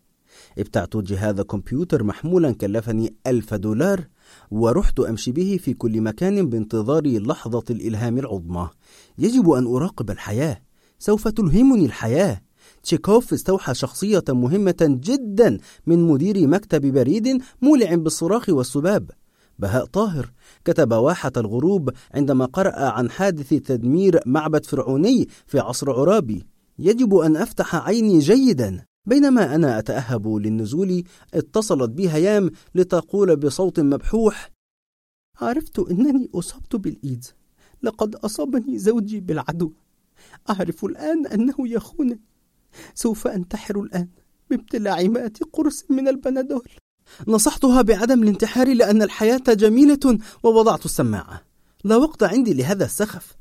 ابتعت 0.58 0.96
جهاز 0.96 1.40
كمبيوتر 1.40 2.02
محمولا 2.02 2.52
كلفني 2.52 3.14
ألف 3.26 3.54
دولار 3.54 4.08
ورحت 4.50 5.00
أمشي 5.00 5.32
به 5.32 5.58
في 5.62 5.74
كل 5.74 6.00
مكان 6.00 6.48
بانتظار 6.48 7.06
لحظة 7.06 7.64
الإلهام 7.70 8.18
العظمى. 8.18 8.68
يجب 9.18 9.50
أن 9.50 9.66
أراقب 9.66 10.10
الحياة. 10.10 10.62
سوف 10.98 11.28
تلهمني 11.28 11.84
الحياة. 11.84 12.40
تشيكوف 12.82 13.32
استوحى 13.32 13.74
شخصية 13.74 14.24
مهمة 14.28 14.76
جدا 14.80 15.58
من 15.86 16.02
مدير 16.02 16.46
مكتب 16.46 16.86
بريد 16.86 17.42
مولع 17.62 17.94
بالصراخ 17.94 18.48
والسباب. 18.48 19.10
بهاء 19.58 19.84
طاهر 19.84 20.32
كتب 20.64 20.92
واحة 20.92 21.32
الغروب 21.36 21.90
عندما 22.14 22.44
قرأ 22.44 22.88
عن 22.88 23.10
حادث 23.10 23.48
تدمير 23.48 24.20
معبد 24.26 24.66
فرعوني 24.66 25.28
في 25.46 25.58
عصر 25.58 25.90
عرابي. 25.90 26.46
يجب 26.78 27.14
أن 27.14 27.36
أفتح 27.36 27.74
عيني 27.74 28.18
جيدا. 28.18 28.84
بينما 29.06 29.54
أنا 29.54 29.78
أتأهب 29.78 30.28
للنزول 30.28 31.04
اتصلت 31.34 31.90
بي 31.90 32.10
هيام 32.10 32.50
لتقول 32.74 33.36
بصوت 33.36 33.80
مبحوح 33.80 34.50
عرفت 35.40 35.78
أنني 35.78 36.30
أصبت 36.34 36.76
بالإيدز 36.76 37.34
لقد 37.82 38.14
أصابني 38.14 38.78
زوجي 38.78 39.20
بالعدو. 39.20 39.72
أعرف 40.50 40.84
الآن 40.84 41.26
أنه 41.26 41.54
يخونني 41.58 42.20
سوف 42.94 43.26
أنتحر 43.26 43.80
الآن 43.80 44.08
بابتلاع 44.50 45.02
مائة 45.02 45.32
قرص 45.52 45.84
من 45.90 46.08
البنادول. 46.08 46.68
نصحتها 47.28 47.82
بعدم 47.82 48.22
الانتحار 48.22 48.74
لأن 48.74 49.02
الحياة 49.02 49.42
جميلة 49.48 50.18
ووضعت 50.42 50.84
السماعة. 50.84 51.42
لا 51.84 51.96
وقت 51.96 52.22
عندي 52.22 52.54
لهذا 52.54 52.84
السخف. 52.84 53.36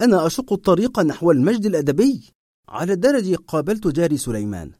أنا 0.00 0.26
أشق 0.26 0.52
الطريق 0.52 1.00
نحو 1.00 1.30
المجد 1.30 1.66
الأدبي. 1.66 2.30
على 2.68 2.92
الدرج 2.92 3.34
قابلت 3.34 3.86
جاري 3.86 4.16
سليمان. 4.16 4.70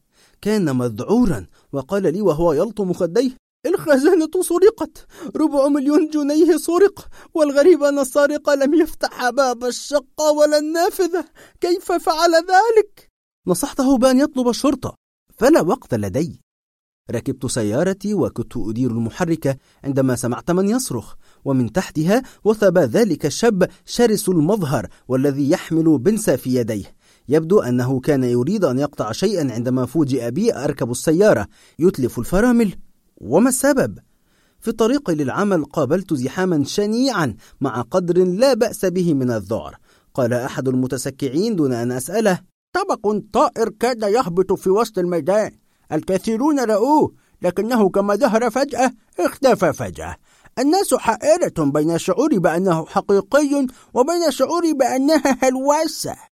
كان 0.43 0.77
مذعورا. 0.77 1.47
وقال 1.73 2.03
لي 2.03 2.23
وهو 2.23 2.53
يلطم 2.53 2.93
خديه 2.93 3.31
الخزانة 3.67 4.31
سرقت 4.43 5.07
ربع 5.37 5.69
مليون 5.69 6.09
جنيه 6.09 6.57
سرق 6.57 7.09
والغريب 7.35 7.83
أن 7.83 7.99
السارق 7.99 8.51
لم 8.51 8.75
يفتح 8.75 9.31
باب 9.31 9.65
الشقة 9.65 10.33
ولا 10.39 10.59
النافذة. 10.59 11.25
كيف 11.61 11.93
فعل 11.93 12.35
ذلك؟ 12.35 13.09
نصحته 13.47 13.99
بأن 13.99 14.21
يطلب 14.21 14.49
الشرطة. 14.49 14.95
فلا 15.39 15.61
وقت 15.61 15.95
لدي. 15.95 16.41
ركبت 17.11 17.47
سيارتي 17.47 18.15
وكنت 18.15 18.57
أدير 18.57 18.91
المحركة 18.91 19.57
عندما 19.85 20.17
سمعت 20.17 20.51
من 20.51 20.69
يصرخ 20.69 21.15
ومن 21.45 21.73
تحتها 21.73 22.23
وثب 22.45 22.79
ذلك 22.79 23.27
الشاب 23.27 23.69
شرس 23.87 24.29
المظهر 24.29 24.89
والذي 25.09 25.51
يحمل 25.51 25.99
بنسا 25.99 26.37
في 26.37 26.55
يديه. 26.55 26.97
يبدو 27.29 27.61
أنه 27.61 28.01
كان 28.01 28.25
يريد 28.25 28.65
أن 28.65 28.79
يقطع 28.79 29.13
شيئا 29.13 29.53
عندما 29.53 29.87
فوجئ 29.87 30.31
بي 30.31 30.55
أركب 30.55 30.91
السيارة 30.91 31.47
يتلف 31.79 32.19
الفرامل. 32.19 32.75
وما 33.17 33.49
السبب؟ 33.49 33.99
في 34.61 34.69
الطريق 34.69 35.11
للعمل 35.11 35.65
قابلت 35.65 36.15
زحاما 36.15 36.65
شنيعا 36.65 37.35
مع 37.61 37.81
قدر 37.81 38.25
لا 38.25 38.55
بأس 38.55 38.85
به 38.85 39.15
من 39.15 39.31
الذعر. 39.31 39.77
قال 40.15 40.33
أحد 40.33 40.69
المتسكعين 40.69 41.57
دون 41.57 41.73
أن 41.73 41.93
أسأله 41.93 42.41
طبق 42.73 43.17
طائر 43.33 43.69
كاد 43.69 44.03
يهبط 44.03 44.53
في 44.53 44.71
وسط 44.71 44.99
الميدان. 44.99 45.51
الكثيرون 45.93 46.61
رأوه 46.61 47.15
لكنه 47.43 47.89
كما 47.89 48.15
ظهر 48.15 48.51
فجأة 48.51 48.93
اختفى 49.21 49.73
فجأة. 49.73 50.17
الناس 50.59 50.95
حائرة 50.95 51.65
بين 51.65 51.91
الشعور 51.91 52.39
بأنه 52.39 52.87
حقيقي 52.87 53.67
وبين 53.95 54.25
الشعور 54.29 54.73
بأنها 54.73 55.39
هلوسة. 55.43 56.30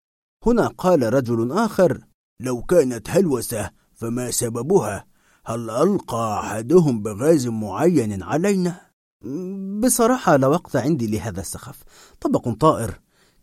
هنا 0.45 0.67
قال 0.67 1.13
رجل 1.13 1.51
آخر 1.51 2.01
لو 2.39 2.61
كانت 2.61 3.09
هلوسة 3.09 3.69
فما 3.93 4.31
سببها؟ 4.31 5.05
هل 5.45 5.69
ألقى 5.69 6.39
أحدهم 6.39 7.01
بغاز 7.01 7.47
معين 7.47 8.23
علينا؟ 8.23 8.75
بصراحة 9.83 10.35
لا 10.35 10.47
وقت 10.47 10.75
عندي 10.75 11.07
لهذا 11.07 11.41
السخف. 11.41 11.83
طبق 12.21 12.49
طائر. 12.49 12.99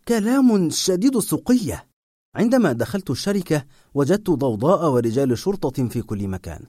كلام 0.07 0.69
شديد 0.69 1.15
السقية. 1.15 1.87
عندما 2.35 2.71
دخلت 2.71 3.09
الشركة 3.09 3.65
وجدت 3.93 4.29
ضوضاء 4.29 4.91
ورجال 4.91 5.37
شرطة 5.37 5.87
في 5.87 6.01
كل 6.01 6.27
مكان. 6.27 6.65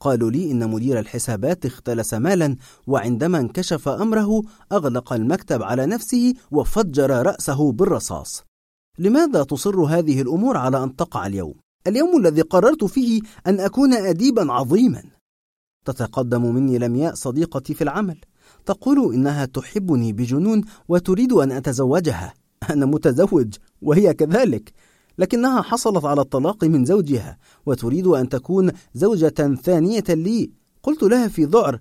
قالوا 0.00 0.30
لي 0.30 0.50
إن 0.50 0.70
مدير 0.70 0.98
الحسابات 0.98 1.66
اختلس 1.66 2.14
مالا 2.14 2.56
وعندما 2.86 3.38
انكشف 3.38 3.88
أمره 3.88 4.42
أغلق 4.72 5.12
المكتب 5.12 5.62
على 5.62 5.86
نفسه 5.86 6.34
وفجر 6.50 7.26
رأسه 7.26 7.72
بالرصاص. 7.72 8.44
لماذا 8.98 9.42
تصر 9.42 9.80
هذه 9.80 10.22
الأمور 10.22 10.56
على 10.56 10.84
أن 10.84 10.96
تقع 10.96 11.26
اليوم؟ 11.26 11.54
اليوم 11.86 12.20
الذي 12.20 12.40
قررت 12.40 12.84
فيه 12.84 13.20
أن 13.46 13.60
أكون 13.60 13.92
أديبا 13.92 14.52
عظيما. 14.52 15.02
تتقدم 15.84 16.54
مني 16.54 16.78
لمياء 16.78 17.14
صديقتي 17.14 17.74
في 17.74 17.84
العمل. 17.84 18.18
تقول 18.66 19.14
إنها 19.14 19.44
تحبني 19.44 20.12
بجنون 20.12 20.64
وتريد 20.88 21.32
أن 21.32 21.52
أتزوجها. 21.52 22.34
أنا 22.70 22.86
متزوج 22.86 23.54
وهي 23.82 24.14
كذلك. 24.14 24.72
لكنها 25.18 25.62
حصلت 25.62 26.04
على 26.04 26.20
الطلاق 26.20 26.64
من 26.64 26.84
زوجها 26.84 27.38
وتريد 27.66 28.06
أن 28.06 28.28
تكون 28.28 28.72
زوجة 28.94 29.54
ثانية 29.62 30.04
لي. 30.08 30.50
قلت 30.82 31.02
لها 31.02 31.28
في 31.28 31.44
ذعر 31.44 31.80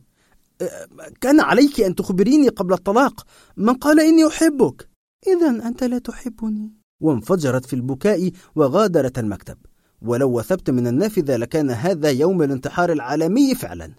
أه، 0.62 0.88
كان 1.22 1.40
عليك 1.40 1.82
أن 1.82 1.96
تخبريني 1.96 2.48
قبل 2.48 2.74
الطلاق. 2.74 3.26
من 3.58 3.74
قال 3.74 4.00
إني 4.00 4.28
أحبك. 4.28 4.90
إذا 5.28 5.68
أنت 5.68 5.84
لا 5.84 6.00
تحبني. 6.00 6.83
وانفجرت 7.04 7.66
في 7.66 7.74
البكاء 7.74 8.32
وغادرت 8.56 9.20
المكتب. 9.20 9.58
ولو 10.02 10.38
وثبت 10.38 10.70
من 10.70 10.88
النافذة 10.88 11.36
لكان 11.36 11.70
هذا 11.70 12.10
يوم 12.10 12.44
الانتحار 12.44 12.92
العالمي 12.92 13.56
فعلا. 13.56 13.92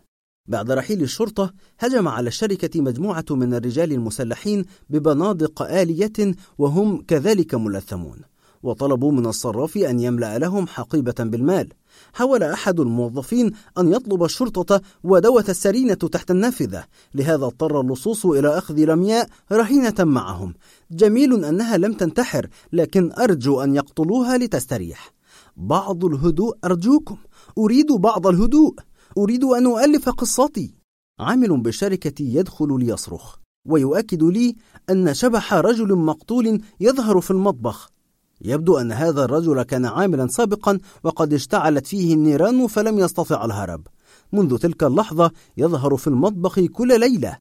بعد 0.49 0.71
رحيل 0.71 1.03
الشرطة 1.03 1.53
هجم 1.79 2.09
على 2.09 2.29
الشركة 2.29 2.81
مجموعة 2.81 3.25
من 3.31 3.55
الرجال 3.55 3.93
المسلحين 3.93 4.65
ببنادق 4.91 5.63
آلية 5.63 6.35
وهم 6.59 7.03
كذلك 7.03 7.55
ملثمون. 7.55 8.21
وطلبوا 8.65 9.13
من 9.13 9.27
الصراف 9.27 9.77
أن 9.77 10.01
يملأ 10.01 10.39
لهم 10.39 10.67
حقيبة 10.67 11.15
بالمال. 11.19 11.69
حاول 12.13 12.43
أحد 12.43 12.81
الموظفين 12.81 13.51
أن 13.79 13.93
يطلب 13.93 14.25
الشرطة 14.25 14.81
ودوت 15.05 15.51
السرينة 15.51 15.95
تحت 15.95 16.31
النافذة. 16.31 16.85
لهذا 17.15 17.45
اضطر 17.45 17.81
اللصوص 17.81 18.27
إلى 18.27 18.59
أخذ 18.59 18.75
لمياء 18.75 19.29
رهينة 19.53 19.95
معهم. 19.99 20.55
جميل 20.91 21.45
أنها 21.45 21.77
لم 21.77 21.93
تنتحر 21.93 22.49
لكن 22.73 23.13
أرجو 23.13 23.61
أن 23.61 23.75
يقتلوها 23.75 24.39
لتستريح. 24.39 25.15
بعض 25.57 26.05
الهدوء 26.05 26.57
أرجوكم. 26.65 27.17
أريد 27.59 27.93
بعض 27.93 28.27
الهدوء. 28.27 28.75
أريد 29.19 29.45
أن 29.45 29.67
أؤلف 29.67 30.09
قصتي. 30.09 30.75
عامل 31.21 31.61
بالشركة 31.61 32.23
يدخل 32.23 32.79
ليصرخ 32.81 33.37
ويؤكد 33.69 34.23
لي 34.23 34.57
أن 34.91 35.15
شبح 35.15 35.55
رجل 35.55 35.95
مقتول 35.95 36.61
يظهر 36.81 37.21
في 37.21 37.31
المطبخ. 37.31 37.94
يبدو 38.41 38.77
أن 38.79 38.93
هذا 38.93 39.25
الرجل 39.25 39.63
كان 39.63 39.85
عاملا 39.85 40.27
سابقا 40.27 40.79
وقد 41.05 41.33
اشتعلت 41.33 41.87
فيه 41.87 42.15
النيران 42.15 42.67
فلم 42.67 42.99
يستطع 42.99 43.45
الهرب. 43.45 43.87
منذ 44.33 44.59
تلك 44.59 44.85
اللحظة 44.85 45.31
يظهر 45.57 45.97
في 45.97 46.07
المطبخ 46.07 46.61
كل 46.61 47.01
ليلة. 47.01 47.37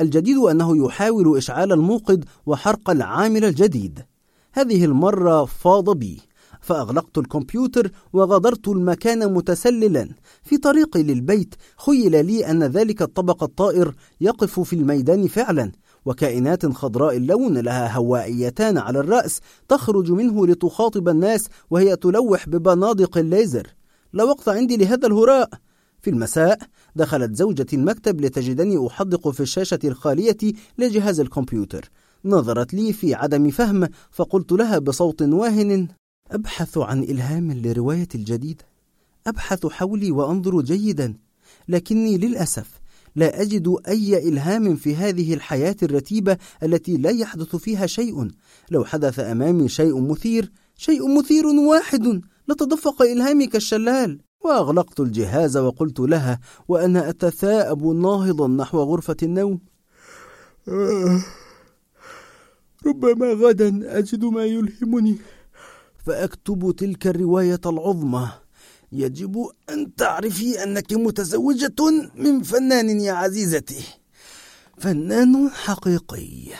الجديد 0.00 0.36
أنه 0.36 0.86
يحاول 0.86 1.36
إشعال 1.36 1.72
الموقد 1.72 2.24
وحرق 2.46 2.90
العامل 2.90 3.44
الجديد. 3.44 4.04
هذه 4.52 4.84
المرة 4.84 5.44
فاض 5.44 5.90
بي. 5.90 6.20
فأغلقت 6.60 7.18
الكمبيوتر 7.18 7.90
وغادرت 8.12 8.68
المكان 8.68 9.34
متسللا. 9.34 10.08
في 10.42 10.56
طريقي 10.56 11.02
للبيت 11.02 11.54
خيل 11.76 12.26
لي 12.26 12.50
أن 12.50 12.64
ذلك 12.64 13.02
الطبق 13.02 13.42
الطائر 13.42 13.94
يقف 14.20 14.60
في 14.60 14.72
الميدان 14.76 15.26
فعلا. 15.26 15.72
وكائنات 16.04 16.66
خضراء 16.66 17.16
اللون 17.16 17.58
لها 17.58 17.96
هوائيتان 17.96 18.78
على 18.78 19.00
الرأس 19.00 19.40
تخرج 19.68 20.12
منه 20.12 20.46
لتخاطب 20.46 21.08
الناس 21.08 21.48
وهي 21.70 21.96
تلوح 21.96 22.48
ببنادق 22.48 23.18
الليزر. 23.18 23.66
لا 24.12 24.24
وقت 24.24 24.48
عندي 24.48 24.76
لهذا 24.76 25.06
الهراء. 25.06 25.50
في 26.00 26.10
المساء 26.10 26.58
دخلت 26.96 27.36
زوجتي 27.36 27.76
المكتب 27.76 28.20
لتجدني 28.20 28.86
أحدق 28.86 29.28
في 29.28 29.40
الشاشة 29.40 29.78
الخالية 29.84 30.36
لجهاز 30.78 31.20
الكمبيوتر. 31.20 31.90
نظرت 32.24 32.74
لي 32.74 32.92
في 32.92 33.14
عدم 33.14 33.50
فهم 33.50 33.88
فقلت 34.10 34.52
لها 34.52 34.78
بصوت 34.78 35.22
واهن 35.22 35.88
أبحث 36.30 36.78
عن 36.78 37.02
إلهام 37.02 37.52
لرواية 37.52 38.08
الجديدة 38.14 38.64
أبحث 39.26 39.66
حولي 39.66 40.10
وأنظر 40.10 40.60
جيدا 40.60 41.14
لكني 41.68 42.18
للأسف 42.18 42.80
لا 43.16 43.42
أجد 43.42 43.76
أي 43.88 44.28
إلهام 44.28 44.76
في 44.76 44.96
هذه 44.96 45.34
الحياة 45.34 45.76
الرتيبة 45.82 46.36
التي 46.62 46.96
لا 46.96 47.10
يحدث 47.10 47.56
فيها 47.56 47.86
شيء. 47.86 48.30
لو 48.70 48.84
حدث 48.84 49.18
أمامي 49.20 49.68
شيء 49.68 50.00
مثير 50.00 50.52
شيء 50.76 51.18
مثير 51.18 51.46
واحد. 51.46 52.22
لتدفق 52.48 53.02
إلهامي 53.02 53.46
كالشلال 53.46 54.18
وأغلقت 54.44 55.00
الجهاز 55.00 55.56
وقلت 55.56 56.00
لها 56.00 56.40
وأنا 56.68 57.08
أتثاءب 57.08 57.86
ناهضا 57.86 58.48
نحو 58.48 58.78
غرفة 58.78 59.16
النوم. 59.22 59.60
آه، 60.68 61.22
ربما 62.86 63.32
غدا 63.32 63.98
أجد 63.98 64.24
ما 64.24 64.44
يلهمني. 64.44 65.16
فأكتب 66.06 66.74
تلك 66.78 67.06
الرواية 67.06 67.60
العظمى. 67.66 68.28
يجب 68.92 69.50
أن 69.70 69.94
تعرفي 69.94 70.62
أنك 70.62 70.92
متزوجة 70.92 71.74
من 72.14 72.42
فنان 72.42 73.00
يا 73.00 73.12
عزيزتي. 73.12 73.84
فنان 74.78 75.50
حقيقي. 75.50 76.52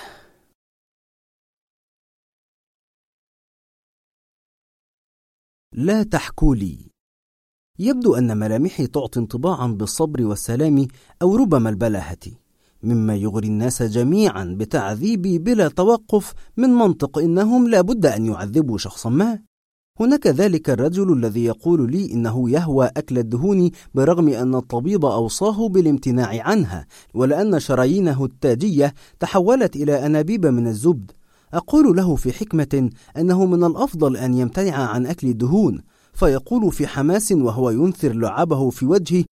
لا 5.72 6.02
تحكوا 6.02 6.54
لي. 6.54 6.90
يبدو 7.78 8.14
أن 8.14 8.36
ملامحي 8.36 8.86
تعطي 8.86 9.20
انطباعا 9.20 9.66
بالصبر 9.66 10.22
والسلام 10.22 10.88
أو 11.22 11.36
ربما 11.36 11.70
البلاهة 11.70 12.18
مما 12.82 13.16
يغري 13.16 13.48
الناس 13.48 13.82
جميعا 13.82 14.56
بتعذيبي 14.58 15.38
بلا 15.38 15.68
توقف 15.68 16.34
من 16.56 16.68
منطق 16.68 17.18
إنهم 17.18 17.68
لا 17.68 17.80
بد 17.80 18.06
أن 18.06 18.26
يعذبوا 18.26 18.78
شخصا 18.78 19.08
ما. 19.08 19.47
هناك 20.00 20.26
ذلك 20.26 20.70
الرجل 20.70 21.12
الذي 21.12 21.44
يقول 21.44 21.90
لي 21.90 22.12
إنه 22.12 22.50
يهوى 22.50 22.90
أكل 22.96 23.18
الدهون 23.18 23.70
برغم 23.94 24.28
أن 24.28 24.54
الطبيب 24.54 25.04
أوصاه 25.04 25.68
بالامتناع 25.68 26.42
عنها 26.42 26.86
ولأن 27.14 27.60
شرايينه 27.60 28.24
التاجية 28.24 28.94
تحولت 29.20 29.76
إلى 29.76 30.06
أنابيب 30.06 30.46
من 30.46 30.66
الزبد. 30.66 31.10
أقول 31.54 31.96
له 31.96 32.16
في 32.16 32.32
حكمة 32.32 32.90
أنه 33.16 33.46
من 33.46 33.64
الأفضل 33.64 34.16
أن 34.16 34.34
يمتنع 34.34 34.76
عن 34.76 35.06
أكل 35.06 35.26
الدهون 35.26 35.82
فيقول 36.12 36.72
في 36.72 36.86
حماس 36.86 37.32
وهو 37.32 37.70
ينثر 37.70 38.12
لعابه 38.12 38.70
في 38.70 38.86
وجهي 38.86 39.24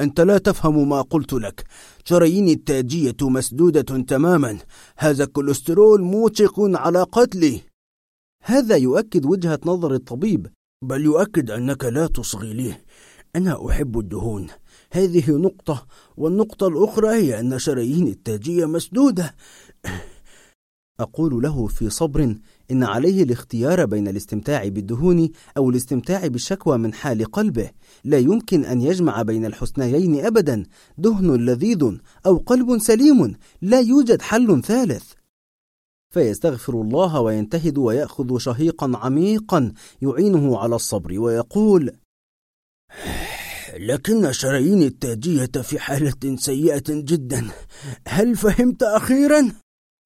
أنت 0.00 0.20
لا 0.20 0.38
تفهم 0.38 0.88
ما 0.88 1.02
قلت 1.02 1.32
لك. 1.32 1.64
شراييني 2.04 2.52
التاجية 2.52 3.16
مسدودة 3.22 4.02
تماما. 4.02 4.58
هذا 4.96 5.24
الكوليسترول 5.24 6.02
موشق 6.02 6.54
على 6.58 7.02
قتلي. 7.02 7.60
هذا 8.48 8.76
يؤكد 8.76 9.26
وجهة 9.26 9.60
نظر 9.64 9.94
الطبيب. 9.94 10.46
بل 10.84 11.04
يؤكد 11.04 11.50
أنك 11.50 11.84
لا 11.84 12.06
تصغي 12.06 12.52
لي 12.52 12.74
أنا 13.36 13.68
أحب 13.68 13.98
الدهون. 13.98 14.46
هذه 14.92 15.30
نقطة 15.30 15.86
والنقطة 16.16 16.68
الأخرى 16.68 17.08
هي 17.08 17.40
أن 17.40 17.58
شرايين 17.58 18.06
التاجية 18.06 18.66
مسدودة. 18.66 19.34
أقول 21.00 21.42
له 21.42 21.66
في 21.66 21.90
صبر 21.90 22.36
إن 22.70 22.84
عليه 22.84 23.22
الاختيار 23.22 23.84
بين 23.84 24.08
الاستمتاع 24.08 24.68
بالدهون 24.68 25.28
أو 25.56 25.70
الاستمتاع 25.70 26.26
بالشكوى 26.26 26.78
من 26.78 26.94
حال 26.94 27.24
قلبه. 27.24 27.70
لا 28.04 28.18
يمكن 28.18 28.64
أن 28.64 28.80
يجمع 28.80 29.22
بين 29.22 29.46
الحسنيين 29.46 30.26
أبدا. 30.26 30.62
دهن 30.98 31.46
لذيذ 31.46 31.92
أو 32.26 32.36
قلب 32.36 32.78
سليم. 32.78 33.34
لا 33.62 33.80
يوجد 33.80 34.22
حل 34.22 34.62
ثالث. 34.62 35.12
فيستغفر 36.16 36.80
الله 36.80 37.20
وينتهد 37.20 37.78
ويأخذ 37.78 38.38
شهيقا 38.38 38.92
عميقا 38.94 39.72
يعينه 40.02 40.58
على 40.58 40.76
الصبر 40.76 41.20
ويقول 41.20 41.92
لكن 43.76 44.32
شرايين 44.32 44.82
التاجية 44.82 45.62
في 45.62 45.78
حالة 45.78 46.36
سيئة 46.36 46.84
جدا 46.88 47.50
هل 48.08 48.36
فهمت 48.36 48.82
أخيرا؟ 48.82 49.52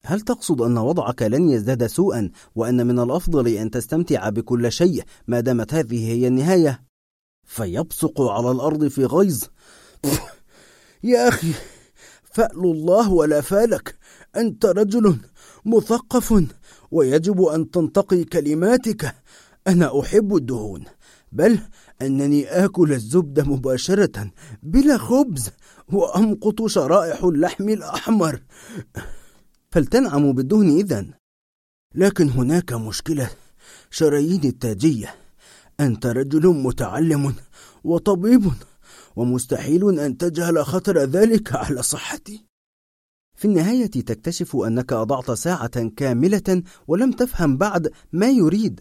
هل 0.04 0.20
تقصد 0.20 0.60
أن 0.60 0.78
وضعك 0.78 1.22
لن 1.22 1.50
يزداد 1.50 1.86
سوءا 1.86 2.30
وأن 2.54 2.86
من 2.86 2.98
الأفضل 2.98 3.48
أن 3.48 3.70
تستمتع 3.70 4.28
بكل 4.28 4.72
شيء 4.72 5.02
ما 5.26 5.40
دامت 5.40 5.74
هذه 5.74 6.12
هي 6.12 6.26
النهاية؟ 6.26 6.84
فيبصق 7.44 8.20
على 8.20 8.50
الأرض 8.50 8.88
في 8.88 9.04
غيظ 9.04 9.44
يا 11.04 11.28
أخي 11.28 11.52
فأل 12.24 12.64
الله 12.64 13.12
ولا 13.12 13.40
فالك 13.40 13.98
أنت 14.36 14.66
رجل 14.66 15.29
مثقف 15.64 16.44
ويجب 16.90 17.42
أن 17.42 17.70
تنتقي 17.70 18.24
كلماتك. 18.24 19.14
أنا 19.66 20.00
أحب 20.00 20.36
الدهون 20.36 20.84
بل 21.32 21.58
أنني 22.02 22.46
آكل 22.46 22.92
الزبدة 22.92 23.44
مباشرة 23.44 24.30
بلا 24.62 24.98
خبز 24.98 25.50
وأمقط 25.92 26.66
شرائح 26.66 27.24
اللحم 27.24 27.68
الأحمر. 27.68 28.42
فلتنعم 29.70 30.32
بالدهن 30.32 30.70
إذن. 30.70 31.12
لكن 31.94 32.28
هناك 32.28 32.72
مشكلة. 32.72 33.30
شرايين 33.90 34.44
التاجية. 34.44 35.14
أنت 35.80 36.06
رجل 36.06 36.46
متعلم 36.46 37.34
وطبيب 37.84 38.52
ومستحيل 39.16 39.98
أن 40.00 40.18
تجهل 40.18 40.64
خطر 40.64 40.98
ذلك 40.98 41.56
على 41.56 41.82
صحتي. 41.82 42.49
في 43.40 43.46
النهاية 43.46 43.86
تكتشف 43.86 44.56
أنك 44.56 44.92
أضعت 44.92 45.30
ساعة 45.30 45.88
كاملة 45.88 46.62
ولم 46.88 47.12
تفهم 47.12 47.56
بعد 47.56 47.92
ما 48.12 48.28
يريد. 48.28 48.80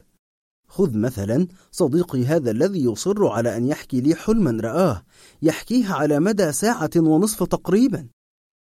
خذ 0.67 0.97
مثلا 0.97 1.47
صديقي 1.71 2.25
هذا 2.25 2.51
الذي 2.51 2.83
يصر 2.83 3.27
على 3.27 3.57
أن 3.57 3.65
يحكي 3.65 4.01
لي 4.01 4.15
حلما 4.15 4.61
رآه 4.61 5.03
يحكيه 5.41 5.93
على 5.93 6.19
مدى 6.19 6.51
ساعة 6.51 6.89
ونصف 6.97 7.43
تقريبا. 7.43 8.07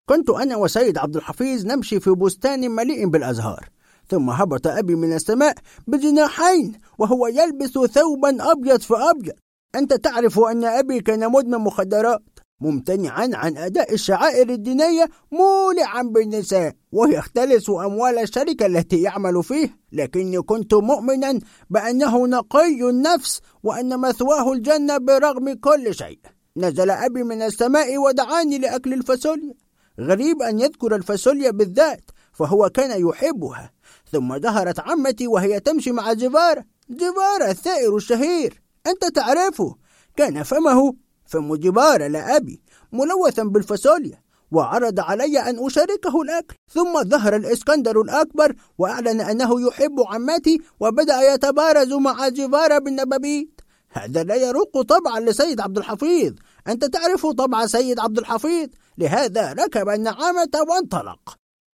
كنت 0.09 0.31
أنا 0.31 0.57
وسيد 0.57 0.99
عبد 0.99 1.17
الحفيظ 1.17 1.67
نمشي 1.67 2.01
في 2.01 2.11
بستان 2.11 2.71
مليء 2.71 3.09
بالأزهار 3.09 3.69
ثم 4.09 4.31
هبط 4.31 4.67
أبي 4.67 4.95
من 4.95 5.13
السماء 5.13 5.55
بجناحين 5.87 6.73
وهو 6.99 7.27
يلبس 7.27 7.71
ثوبا 7.71 8.53
أبيض 8.53 8.81
فأبيض. 8.81 9.35
أنت 9.75 9.95
تعرف 9.95 10.39
أن 10.39 10.65
أبي 10.65 11.01
كان 11.01 11.33
مدمن 11.33 11.59
مخدرات. 11.59 12.34
ممتنعا 12.65 13.31
عن 13.35 13.57
أداء 13.57 13.95
الشعائر 13.95 14.49
الدينية 14.49 15.09
مولعا 15.33 16.03
بالنساء 16.03 16.75
ويختلس 16.93 17.71
أموال 17.71 18.19
الشركة 18.19 18.67
التي 18.67 19.03
يعمل 19.03 19.45
فيها 19.45 19.71
لكني 19.93 20.43
كنت 20.43 20.75
مؤمنا 20.75 21.41
بأنه 21.71 22.27
نقي 22.27 22.91
النفس 22.91 23.41
وأن 23.63 24.01
مثواه 24.01 24.53
الجنة 24.53 24.99
برغم 24.99 25.53
كل 25.53 25.95
شيء. 25.95 26.19
نزل 26.57 26.91
أبي 26.91 27.23
من 27.23 27.43
السماء 27.43 27.99
ودعاني 27.99 28.59
لأكل 28.59 28.93
الفاصوليا. 28.93 29.55
غريب 30.01 30.43
أن 30.43 30.61
يذكر 30.61 30.95
الفاصوليا 30.97 31.51
بالذات 31.51 32.11
فهو 32.33 32.71
كان 32.71 33.09
يحبها. 33.09 33.73
ثم 34.13 34.39
ظهرت 34.39 34.81
عمتي 34.81 35.27
وهي 35.27 35.61
تمشي 35.61 35.93
مع 35.93 36.13
جبارة 36.13 36.65
جبارة 36.91 37.51
الثائر 37.51 37.97
الشهير 37.97 38.63
أنت 38.87 39.17
تعرفه. 39.17 39.77
كان 40.17 40.43
فمه 40.43 41.04
فم 41.35 41.55
جبارة 41.55 42.07
لأبي 42.07 42.61
ملوثا 42.93 43.43
بالفاصوليا 43.43 44.23
وعرض 44.53 45.01
علي 45.01 45.39
أن 45.39 45.67
أشاركه 45.67 46.23
الأكل 46.23 46.55
ثم 46.73 47.03
ظهر 47.05 47.37
الإسكندر 47.37 48.01
الأكبر 48.01 48.55
وأعلن 48.79 49.21
أنه 49.21 49.61
يحب 49.69 49.97
عمتي 50.09 50.61
وبدأ 50.81 51.35
يتبارز 51.35 51.93
مع 51.93 52.29
جبارة 52.29 52.79
بالنبابيت 52.79 53.61
هذا 53.91 54.23
لا 54.25 54.35
يروق 54.35 54.83
طبعا 54.83 55.21
لسيد 55.21 55.61
عبد 55.61 55.79
الحفيظ 55.79 56.35
أنت 56.69 56.85
تعرف 56.85 57.27
طبع 57.27 57.67
سيد 57.67 57.99
عبد 58.01 58.19
الحفيظ 58.19 58.69
لهذا 58.99 59.53
ركب 59.53 59.89
النعامة 59.89 60.51
وانطلق 60.69 61.35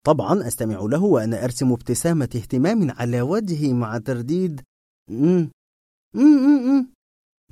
طبعا 0.07 0.47
أستمع 0.47 0.78
له 0.81 1.05
وأنا 1.05 1.45
أرسم 1.45 1.73
ابتسامة 1.73 2.28
اهتمام 2.37 2.91
على 2.91 3.20
وجهي 3.23 3.73
مع 3.73 3.99
ترديد 3.99 4.61
مم. 5.11 5.51
مم. 6.15 6.87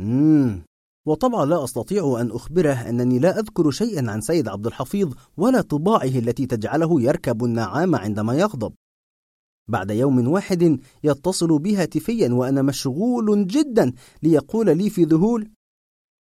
مم. 0.01 0.65
وطبعا 1.07 1.45
لا 1.45 1.65
أستطيع 1.65 2.17
أن 2.21 2.31
أخبره 2.31 2.89
أنني 2.89 3.19
لا 3.19 3.39
أذكر 3.39 3.71
شيئا 3.71 4.11
عن 4.11 4.21
سيد 4.21 4.49
عبد 4.49 4.67
الحفيظ 4.67 5.13
ولا 5.37 5.61
طباعه 5.61 6.05
التي 6.05 6.47
تجعله 6.47 7.01
يركب 7.01 7.45
النعام 7.45 7.95
عندما 7.95 8.35
يغضب. 8.35 8.73
بعد 9.69 9.91
يوم 9.91 10.29
واحد 10.29 10.81
يتصل 11.05 11.59
بي 11.59 11.77
هاتفيا 11.77 12.33
وأنا 12.33 12.63
مشغول 12.63 13.47
جدا 13.47 13.93
ليقول 14.23 14.79
لي 14.79 14.91
في 14.91 15.05
ذهول 15.05 15.51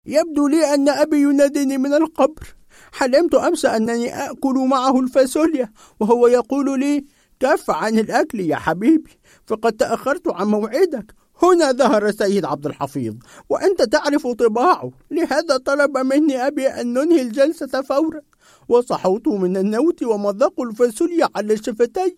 يبدو 0.07 0.49
لي 0.49 0.75
أن 0.75 0.89
أبي 0.89 1.23
يناديني 1.23 1.79
من 1.79 1.95
القبر. 1.95 2.55
حلمت 2.93 3.35
أمس 3.35 3.65
أنني 3.65 4.31
آكل 4.31 4.69
معه 4.71 5.01
الفاصوليا 5.01 5.73
وهو 6.01 6.27
يقول 6.27 6.81
لي 6.81 7.05
كف 7.41 7.71
عن 7.71 7.99
الأكل 7.99 8.41
يا 8.41 8.57
حبيبي 8.57 9.11
فقد 9.47 9.73
تأخرت 9.73 10.29
عن 10.29 10.47
موعدك. 10.47 11.15
هنا 11.43 11.73
ظهر 11.73 12.07
السيد 12.07 12.45
عبد 12.45 12.67
الحفيظ 12.67 13.15
وأنت 13.49 13.83
تعرف 13.83 14.27
طباعه. 14.27 14.91
لهذا 15.11 15.57
طلب 15.57 15.99
مني 15.99 16.47
أبي 16.47 16.67
أن 16.67 16.93
ننهي 16.93 17.23
الجلسة 17.23 17.83
فورا. 17.83 18.21
وصحوت 18.69 19.29
من 19.29 19.57
النوت 19.57 20.03
ومذاق 20.03 20.61
الفاصوليا 20.61 21.29
على 21.37 21.57
شفتي 21.57 22.17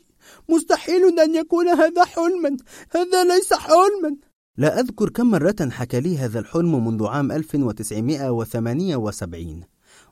مستحيل 0.49 1.21
أن 1.21 1.35
يكون 1.35 1.69
هذا 1.69 2.05
حلما. 2.05 2.57
هذا 2.91 3.25
ليس 3.25 3.53
حلما. 3.53 4.17
لا 4.57 4.81
أذكر 4.81 5.11
كم 5.11 5.31
مرة 5.31 5.69
حكى 5.71 6.01
لي 6.01 6.19
هذا 6.19 6.39
الحلم 6.39 6.87
منذ 6.87 7.07
عام 7.07 7.33
1978 7.33 9.65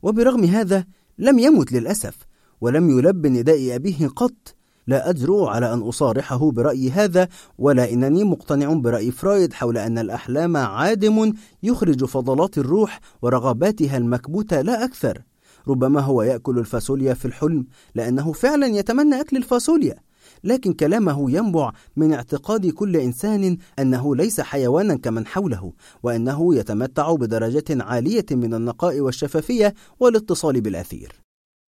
وبرغم 0.03 0.45
هذا 0.45 0.85
لم 1.19 1.39
يمت 1.39 1.73
للأسف 1.73 2.17
ولم 2.61 2.99
يلب 2.99 3.27
نداء 3.27 3.75
أبيه 3.75 4.07
قط. 4.07 4.58
لا 4.89 5.11
أجرؤ 5.11 5.45
على 5.45 5.73
أن 5.73 5.79
أصارحه 5.79 6.51
برأيي 6.51 6.91
هذا 6.91 7.29
ولا 7.59 7.93
إنني 7.93 8.25
مقتنع 8.25 8.73
برأي 8.73 9.11
فرويد 9.11 9.53
حول 9.53 9.79
أن 9.79 9.99
الأحلام 9.99 10.57
عادم 10.57 11.33
يخرج 11.63 12.05
فضلات 12.05 12.59
الروح 12.59 13.01
ورغباتها 13.23 13.97
المكبوتة 13.97 14.61
لا 14.61 14.85
أكثر. 14.85 15.23
ربما 15.69 16.01
هو 16.01 16.23
يأكل 16.23 16.59
الفاصوليا 16.59 17.15
في 17.15 17.25
الحلم 17.25 17.67
لأنه 17.95 18.33
فعلا 18.33 18.67
يتمنى 18.67 19.21
أكل 19.21 19.37
الفاصوليا. 19.37 19.97
لكن 20.45 20.73
كلامه 20.73 21.31
ينبع 21.31 21.73
من 21.97 22.13
اعتقاد 22.13 22.67
كل 22.67 22.97
إنسان 22.97 23.57
أنه 23.79 24.17
ليس 24.17 24.41
حيوانا 24.41 24.97
كمن 24.97 25.27
حوله 25.27 25.73
وأنه 26.03 26.55
يتمتع 26.55 27.15
بدرجة 27.15 27.65
عالية 27.71 28.27
من 28.31 28.55
النقاء 28.55 29.01
والشفافية 29.01 29.75
والاتصال 30.01 30.61
بالأثير. 30.61 31.13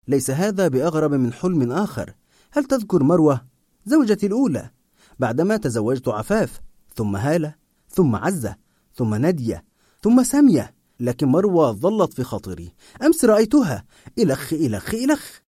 ليس 0.08 0.30
هذا 0.30 0.68
بأغرب 0.68 1.14
من 1.14 1.32
حلم 1.32 1.72
آخر. 1.72 2.14
هل 2.52 2.64
تذكر 2.64 3.02
مروة 3.02 3.46
زوجتي 3.86 4.26
الأولى 4.26 4.70
بعدما 5.18 5.56
تزوجت 5.56 6.08
عفاف 6.08 6.60
ثم 6.94 7.16
هالة 7.16 7.54
ثم 7.88 8.16
عزة 8.16 8.56
ثم 8.94 9.14
نادية 9.14 9.64
ثم 10.02 10.22
سامية 10.22 10.74
لكن 11.00 11.28
مروة 11.28 11.72
ظلت 11.72 12.12
في 12.12 12.24
خاطري. 12.24 12.72
أمس 13.02 13.24
رأيتها 13.24 13.84
إلخ 14.18 14.52
إلخ 14.52 14.94
إلخ. 14.94 15.40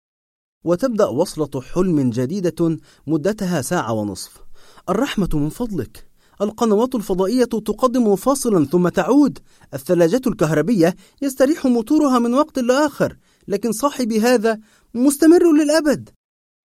وتبدأ 0.65 1.07
وصلة 1.07 1.61
حلم 1.61 2.11
جديدة 2.11 2.79
مدتها 3.07 3.63
ساعة 3.63 3.93
ونصف. 3.93 4.41
الرحمة 4.89 5.29
من 5.35 5.49
فضلك. 5.49 6.11
القنوات 6.41 6.95
الفضائية 6.95 7.45
تقدم 7.45 8.17
فاصلا 8.17 8.67
ثم 8.67 8.89
تعود. 8.89 9.39
الثلاجة 9.75 10.21
الكهربية 10.27 10.97
يستريح 11.23 11.67
موتورها 11.67 12.19
من 12.19 12.35
وقت 12.35 12.59
لآخر 12.59 13.17
لكن 13.49 13.73
صاحبي 13.73 14.21
هذا 14.21 14.59
مستمر 14.95 15.53
للأبد. 15.53 16.11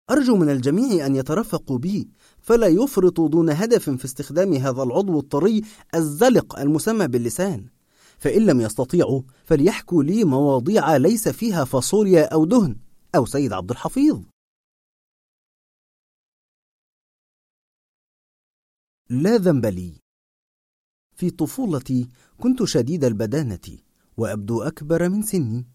أرجو 0.09 0.37
من 0.37 0.49
الجميع 0.49 1.05
أن 1.05 1.15
يترفقوا 1.15 1.77
بي 1.77 2.09
فلا 2.41 2.67
يفرطوا 2.67 3.29
دون 3.29 3.49
هدف 3.49 3.89
في 3.89 4.05
استخدام 4.05 4.53
هذا 4.53 4.83
العضو 4.83 5.19
الطري 5.19 5.61
الزلق 5.95 6.59
المسمى 6.59 7.07
باللسان. 7.07 7.69
فإن 8.17 8.45
لم 8.45 8.61
يستطيعوا 8.61 9.21
فليحكوا 9.45 10.03
لي 10.03 10.23
مواضيع 10.23 10.97
ليس 10.97 11.29
فيها 11.29 11.65
فاصوليا 11.65 12.33
أو 12.33 12.45
دهن. 12.45 12.75
أو 13.15 13.25
سيد 13.25 13.53
عبد 13.53 13.71
الحفيظ. 13.71 14.21
لا 19.09 19.37
ذنب 19.37 19.65
لي. 19.65 19.99
في 21.15 21.29
طفولتي 21.29 22.09
كنت 22.39 22.63
شديد 22.63 23.03
البدانة 23.03 23.77
وأبدو 24.17 24.61
أكبر 24.61 25.09
من 25.09 25.21
سني. 25.21 25.65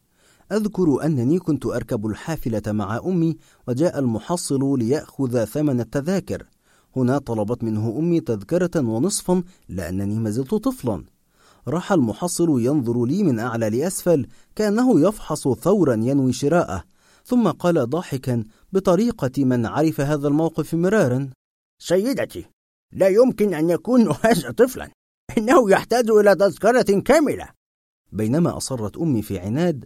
أذكر 0.53 1.05
أنني 1.05 1.39
كنت 1.39 1.67
أركب 1.67 2.07
الحافلة 2.07 2.63
مع 2.67 2.99
أمي 2.99 3.37
وجاء 3.69 3.99
المحصل 3.99 4.79
ليأخذ 4.79 5.45
ثمن 5.45 5.81
التذاكر. 5.81 6.47
هنا 6.97 7.19
طلبت 7.19 7.65
منه 7.65 7.97
أمي 7.99 8.21
تذكرة 8.21 8.81
ونصفا 8.81 9.43
لأنني 9.69 10.19
ما 10.19 10.31
زلت 10.31 10.55
طفلا. 10.55 11.05
راح 11.69 11.93
المحصل 11.93 12.61
ينظر 12.61 13.05
لي 13.05 13.23
من 13.23 13.39
أعلى 13.39 13.71
لأسفل 13.71 14.27
كأنه 14.57 15.01
يفحص 15.01 15.49
ثورا 15.49 15.95
ينوي 15.95 16.33
شراءه 16.33 16.85
ثم 17.25 17.49
قال 17.49 17.91
ضاحكا 17.91 18.45
بطريقة 18.73 19.45
من 19.45 19.67
عرف 19.67 20.01
هذا 20.01 20.29
الموقف 20.29 20.75
مرارا. 20.75 21.31
سيدتي 21.79 22.45
لا 22.93 23.09
يمكن 23.09 23.55
أن 23.55 23.71
يكون 23.71 24.09
هذا 24.25 24.51
طفلا. 24.51 24.91
إنه 25.39 25.71
يحتاج 25.71 26.11
إلى 26.11 26.35
تذكرة 26.35 27.01
كاملة. 27.01 27.49
بينما 28.13 28.57
أصرت 28.57 28.97
أمي 28.97 29.23
في 29.23 29.39
عناد 29.39 29.85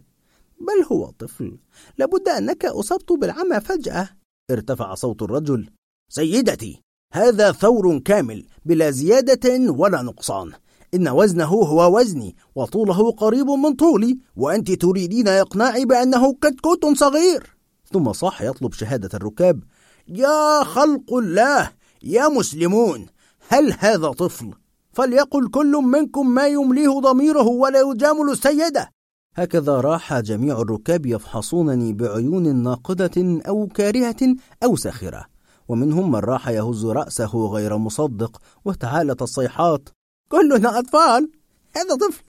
بل 0.61 0.85
هو 0.93 1.11
طفل. 1.11 1.59
لابد 1.99 2.29
أنك 2.29 2.65
أصبت 2.65 3.13
بالعمى 3.13 3.61
فجأة. 3.61 4.09
ارتفع 4.51 4.95
صوت 4.95 5.23
الرجل. 5.23 5.71
سيدتي 6.11 6.83
هذا 7.13 7.53
ثور 7.53 7.99
كامل 7.99 8.47
بلا 8.65 8.91
زيادة 8.91 9.73
ولا 9.73 10.03
نقصان. 10.03 10.53
إن 10.95 11.09
وزنه 11.09 11.45
هو 11.45 11.99
وزني 11.99 12.37
وطوله 12.55 13.11
قريب 13.11 13.47
من 13.47 13.75
طولي 13.75 14.19
وأنت 14.37 14.73
تريدين 14.73 15.29
إقناعي 15.29 15.85
بأنه 15.85 16.33
كتكوت 16.33 16.87
صغير. 16.87 17.57
ثم 17.93 18.13
صاح 18.13 18.43
يطلب 18.43 18.73
شهادة 18.73 19.11
الركاب. 19.15 19.63
يا 20.09 20.65
خلق 20.65 21.15
الله 21.15 21.71
يا 22.03 22.29
مسلمون 22.29 23.07
هل 23.49 23.75
هذا 23.79 24.09
طفل؟ 24.09 24.51
فليقل 24.93 25.51
كل 25.51 25.73
منكم 25.73 26.31
ما 26.31 26.47
يمليه 26.47 27.01
ضميره 27.01 27.47
ولا 27.47 27.81
يجامل 27.81 28.31
السيدة. 28.31 28.91
هكذا 29.39 29.81
راح 29.81 30.21
جميع 30.21 30.61
الركاب 30.61 31.07
يفحصونني 31.07 31.93
بعيون 31.93 32.57
ناقدة 32.57 33.41
أو 33.49 33.67
كارهة 33.67 34.37
أو 34.65 34.77
ساخرة. 34.77 35.27
ومنهم 35.69 36.11
من 36.11 36.19
راح 36.19 36.49
يهز 36.49 36.87
رأسه 36.87 37.47
غير 37.47 37.77
مصدق 37.77 38.41
وتعالت 38.65 39.23
الصيحات 39.23 39.89
كلنا 40.29 40.79
أطفال! 40.79 41.31
هذا 41.77 41.97
طفل! 41.97 42.25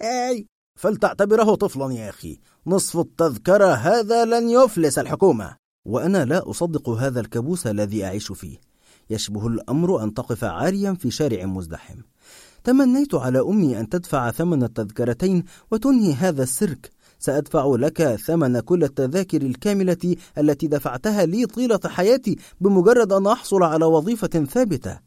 فلتعتبره 0.80 1.54
طفلا 1.54 1.94
يا 1.94 2.08
أخي. 2.08 2.40
نصف 2.66 2.98
التذكرة 2.98 3.72
هذا 3.72 4.24
لن 4.24 4.50
يفلس 4.50 4.98
الحكومة. 4.98 5.56
وأنا 5.86 6.24
لا 6.24 6.50
أصدق 6.50 6.88
هذا 6.88 7.20
الكابوس 7.20 7.66
الذي 7.66 8.04
أعيش 8.04 8.32
فيه. 8.32 8.58
يشبه 9.10 9.46
الأمر 9.46 10.02
أن 10.02 10.14
تقف 10.14 10.44
عاريا 10.44 10.94
في 10.94 11.10
شارع 11.10 11.44
مزدحم. 11.44 11.98
تمنيت 12.64 13.14
على 13.14 13.40
أمي 13.40 13.80
أن 13.80 13.88
تدفع 13.88 14.30
ثمن 14.30 14.62
التذكرتين 14.62 15.44
وتنهي 15.70 16.12
هذا 16.12 16.42
السيرك 16.42 16.90
سأدفع 17.18 17.74
لك 17.78 18.02
ثمن 18.02 18.60
كل 18.60 18.84
التذاكر 18.84 19.42
الكاملة 19.42 20.16
التي 20.38 20.66
دفعتها 20.66 21.26
لي 21.26 21.46
طيلة 21.46 21.80
حياتي 21.86 22.36
بمجرد 22.60 23.12
أن 23.12 23.26
أحصل 23.26 23.62
على 23.62 23.84
وظيفة 23.84 24.44
ثابتة. 24.44 24.98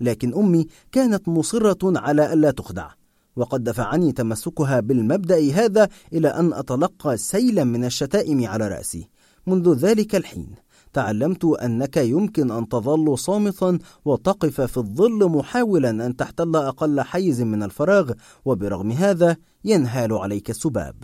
لكن 0.00 0.34
أمي 0.34 0.66
كانت 0.92 1.28
مصرة 1.28 1.98
على 1.98 2.32
ألا 2.32 2.50
تخدع 2.50 2.90
وقد 3.36 3.64
دفعني 3.64 4.12
تمسكها 4.12 4.80
بالمبدأ 4.80 5.52
هذا 5.52 5.88
إلى 6.12 6.28
أن 6.28 6.52
أتلقى 6.52 7.16
سيلا 7.16 7.64
من 7.64 7.84
الشتائم 7.84 8.46
على 8.46 8.68
رأسي 8.68 9.08
منذ 9.46 9.74
ذلك 9.74 10.14
الحين. 10.14 10.54
تعلمت 10.92 11.44
أنك 11.44 11.96
يمكن 11.96 12.50
أن 12.50 12.68
تظل 12.68 13.18
صامتا 13.18 13.78
وتقف 14.04 14.60
في 14.60 14.76
الظل 14.76 15.28
محاولا 15.28 15.90
أن 15.90 16.16
تحتل 16.16 16.56
أقل 16.56 17.00
حيز 17.00 17.42
من 17.42 17.62
الفراغ 17.62 18.12
وبرغم 18.44 18.92
هذا 18.92 19.36
ينهال 19.64 20.12
عليك 20.12 20.50
السباب 20.50 20.94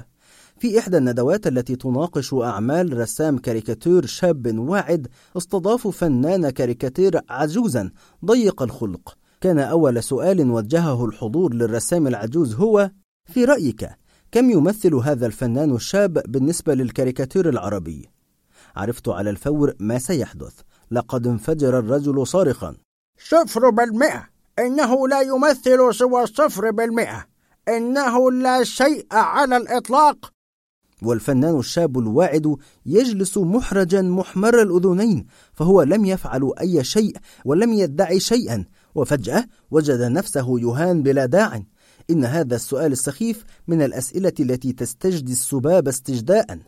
في 0.59 0.79
إحدى 0.79 0.97
الندوات 0.97 1.47
التي 1.47 1.77
تناقش 1.77 2.35
أعمال 2.35 2.99
رسام 2.99 3.39
كاريكاتير 3.39 4.07
شاب 4.07 4.59
واعد 4.59 5.09
استضافوا 5.37 5.93
فنان 5.93 6.51
كاريكاتير 6.51 7.21
عجوزا 7.29 7.91
ضيق 8.25 8.63
الخلق 8.63 9.17
كان 9.41 9.59
أول 9.59 10.03
سؤال 10.03 10.51
وجهه 10.51 11.05
الحضور 11.05 11.55
للرسام 11.55 12.07
العجوز 12.07 12.55
هو 12.55 12.91
في 13.27 13.45
رأيك 13.45 13.89
كم 14.33 14.51
يمثل 14.51 14.95
هذا 14.95 15.27
الفنان 15.27 15.75
الشاب 15.75 16.23
بالنسبة 16.29 16.75
للكاريكاتير 16.75 17.49
العربي؟ 17.49 18.16
عرفت 18.77 19.09
على 19.09 19.31
الفور 19.31 19.75
ما 19.81 19.99
سيحدث. 19.99 20.55
لقد 20.91 21.27
انفجر 21.27 21.79
الرجل 21.79 22.27
صارخا. 22.27 22.77
صفر 23.19 23.71
بالمئة. 23.71 24.29
إنه 24.59 25.09
لا 25.09 25.21
يمثل 25.21 25.95
سوى 25.95 26.27
صفر 26.27 26.71
بالمئة. 26.71 27.27
إنه 27.69 28.31
لا 28.33 28.65
شيء 28.65 29.07
على 29.13 29.57
الإطلاق. 29.57 30.33
والفنان 31.03 31.59
الشاب 31.59 31.99
الواعد 31.99 32.57
يجلس 32.87 33.39
محرجا 33.39 34.03
محمر 34.03 34.63
الأذنين 34.63 35.27
فهو 35.53 35.83
لم 35.83 36.05
يفعل 36.05 36.53
أي 36.61 36.85
شيء 36.85 37.17
ولم 37.45 37.73
يدعي 37.73 38.21
شيئا. 38.21 38.65
وفجأة 38.95 39.45
وجد 39.71 40.01
نفسه 40.01 40.61
يهان 40.61 41.03
بلا 41.03 41.27
داع. 41.27 41.63
إن 42.11 42.25
هذا 42.25 42.57
السؤال 42.57 42.93
السخيف 42.93 43.45
من 43.69 43.83
الأسئلة 43.83 44.33
التي 44.41 44.73
تستجدي 44.73 45.33
السباب 45.33 45.89
استجداء. 45.89 46.59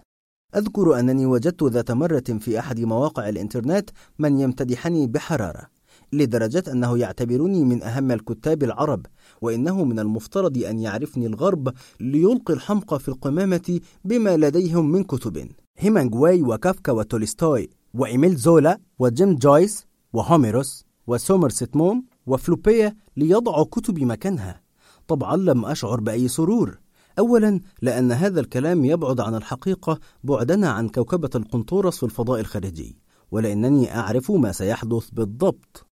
أذكر 0.56 0.98
أنني 0.98 1.26
وجدت 1.26 1.62
ذات 1.62 1.90
مرة 1.90 2.24
في 2.40 2.58
أحد 2.58 2.80
مواقع 2.80 3.28
الإنترنت 3.28 3.90
من 4.18 4.40
يمتدحني 4.40 5.06
بحرارة 5.06 5.68
لدرجة 6.12 6.64
أنه 6.72 6.98
يعتبرني 6.98 7.64
من 7.64 7.82
أهم 7.82 8.12
الكتاب 8.12 8.62
العرب 8.62 9.06
وإنه 9.40 9.84
من 9.84 9.98
المفترض 9.98 10.58
أن 10.58 10.78
يعرفني 10.78 11.26
الغرب 11.26 11.72
ليلقي 12.00 12.54
الحمق 12.54 12.94
في 12.96 13.08
القمامة 13.08 13.80
بما 14.04 14.36
لديهم 14.36 14.92
من 14.92 15.04
كتب. 15.04 15.48
هيمنغواي 15.78 16.42
وكافكا 16.42 16.92
وتولستوي 16.92 17.70
وإيميل 17.94 18.36
زولا 18.36 18.80
وجيم 18.98 19.34
جويس 19.34 19.86
وهوميروس 20.12 20.84
وسومرست 21.06 21.76
موم 21.76 22.04
وفلوبيا 22.26 22.96
ليضعوا 23.16 23.64
كتبي 23.64 24.04
مكانها. 24.04 24.60
طبعا 25.08 25.36
لم 25.36 25.64
أشعر 25.64 26.00
بأي 26.00 26.28
سرور. 26.28 26.78
أولا 27.18 27.60
لأن 27.82 28.12
هذا 28.12 28.40
الكلام 28.40 28.84
يبعد 28.84 29.20
عن 29.20 29.34
الحقيقة 29.34 29.98
بعدنا 30.24 30.70
عن 30.70 30.88
كوكبة 30.88 31.30
القنطورس 31.34 31.96
في 31.96 32.02
الفضاء 32.02 32.40
الخارجي 32.40 32.96
ولأنني 33.30 33.96
أعرف 33.96 34.30
ما 34.30 34.52
سيحدث 34.52 35.10
بالضبط. 35.10 35.86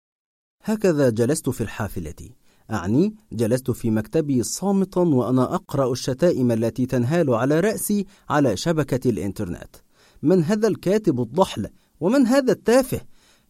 هكذا 0.64 1.10
جلست 1.10 1.50
في 1.50 1.60
الحافلة. 1.60 2.30
أعني 2.70 3.14
جلست 3.32 3.70
في 3.70 3.90
مكتبي 3.90 4.42
صامتا 4.42 5.00
وأنا 5.00 5.54
أقرأ 5.54 5.92
الشتائم 5.92 6.52
التي 6.52 6.86
تنهال 6.86 7.34
على 7.34 7.60
رأسي 7.60 8.06
على 8.28 8.56
شبكة 8.56 9.10
الإنترنت. 9.10 9.76
من 10.22 10.44
هذا 10.44 10.68
الكاتب 10.68 11.20
الضحل؟ 11.20 11.68
ومن 12.00 12.26
هذا 12.26 12.52
التافه؟ 12.52 13.00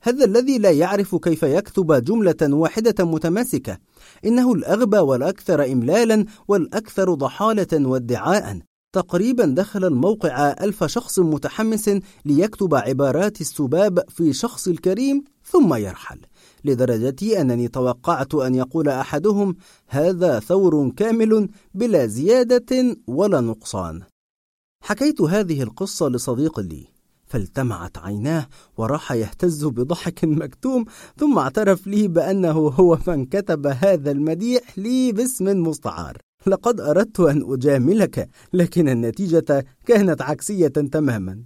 هذا 0.06 0.24
الذي 0.24 0.58
لا 0.58 0.70
يعرف 0.70 1.16
كيف 1.16 1.42
يكتب 1.42 2.04
جملة 2.04 2.36
واحدة 2.42 3.04
متماسكة. 3.04 3.78
إنه 4.24 4.52
الأغبى 4.52 4.98
والأكثر 4.98 5.72
إملالا 5.72 6.24
والأكثر 6.48 7.14
ضحالة 7.14 7.88
وادعاء. 7.88 8.60
تقريبا 8.92 9.44
دخل 9.44 9.84
الموقع 9.84 10.50
ألف 10.60 10.84
شخص 10.84 11.18
متحمس 11.18 11.90
ليكتب 12.24 12.74
عبارات 12.74 13.40
السباب 13.40 14.04
في 14.08 14.32
شخص 14.32 14.68
الكريم 14.68 15.24
ثم 15.44 15.74
يرحل. 15.74 16.20
لدرجة 16.64 17.40
أنني 17.40 17.68
توقعت 17.68 18.34
أن 18.34 18.54
يقول 18.54 18.88
أحدهم 18.88 19.56
هذا 19.88 20.40
ثور 20.40 20.90
كامل 20.96 21.48
بلا 21.74 22.06
زيادة 22.06 22.96
ولا 23.06 23.40
نقصان. 23.40 24.02
حكيت 24.82 25.20
هذه 25.20 25.62
القصة 25.62 26.08
لصديق 26.08 26.60
لي. 26.60 26.93
فالتمعت 27.34 27.98
عيناه 27.98 28.46
وراح 28.76 29.12
يهتز 29.12 29.64
بضحك 29.64 30.24
مكتوم 30.24 30.84
ثم 31.16 31.38
اعترف 31.38 31.86
لي 31.86 32.08
بأنه 32.08 32.50
هو 32.50 32.98
من 33.06 33.24
كتب 33.24 33.66
هذا 33.66 34.10
المديح 34.10 34.78
لي 34.78 35.12
باسم 35.12 35.62
مستعار. 35.62 36.18
لقد 36.46 36.80
أردت 36.80 37.20
أن 37.20 37.52
أجاملك 37.52 38.28
لكن 38.52 38.88
النتيجة 38.88 39.64
كانت 39.86 40.22
عكسية 40.22 40.68
تماما. 40.68 41.42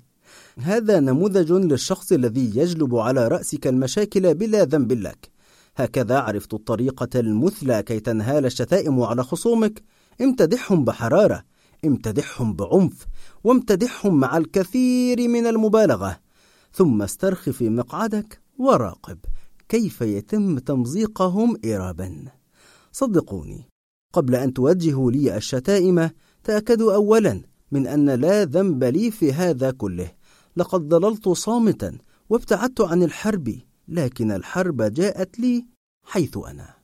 هذا 0.58 1.00
نموذج 1.00 1.52
للشخص 1.52 2.12
الذي 2.12 2.58
يجلب 2.58 2.96
على 2.96 3.28
رأسك 3.28 3.66
المشاكل 3.66 4.34
بلا 4.34 4.64
ذنب 4.64 4.92
لك. 4.92 5.30
هكذا 5.76 6.18
عرفت 6.18 6.54
الطريقة 6.54 7.20
المثلى 7.20 7.82
كي 7.82 8.00
تنهال 8.00 8.46
الشتائم 8.46 9.02
على 9.02 9.22
خصومك. 9.22 9.82
امتدحهم 10.20 10.84
بحرارة 10.84 11.44
امتدحهم 11.84 12.54
بعنف 12.54 13.06
وامتدحهم 13.44 14.20
مع 14.20 14.36
الكثير 14.36 15.28
من 15.28 15.46
المبالغة. 15.46 16.20
ثم 16.72 17.02
استرخ 17.02 17.50
في 17.50 17.68
مقعدك 17.68 18.40
وراقب 18.58 19.18
كيف 19.68 20.00
يتم 20.00 20.58
تمزيقهم 20.58 21.56
إرابا. 21.64 22.24
صدقوني 22.92 23.68
قبل 24.12 24.34
أن 24.34 24.52
توجهوا 24.52 25.10
لي 25.10 25.36
الشتائم 25.36 26.10
تأكدوا 26.44 26.94
أولا 26.94 27.42
من 27.72 27.86
أن 27.86 28.10
لا 28.10 28.44
ذنب 28.44 28.84
لي 28.84 29.10
في 29.10 29.32
هذا 29.32 29.70
كله. 29.70 30.12
لقد 30.56 30.88
ظللت 30.88 31.28
صامتا 31.28 31.98
وابتعدت 32.30 32.80
عن 32.80 33.02
الحرب 33.02 33.54
لكن 33.88 34.30
الحرب 34.30 34.82
جاءت 34.82 35.40
لي 35.40 35.66
حيث 36.04 36.36
أنا. 36.36 36.77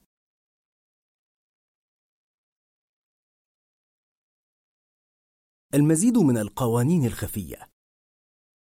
المزيد 5.75 6.19
من 6.19 6.39
القوانين 6.39 7.07
الخفية. 7.07 7.57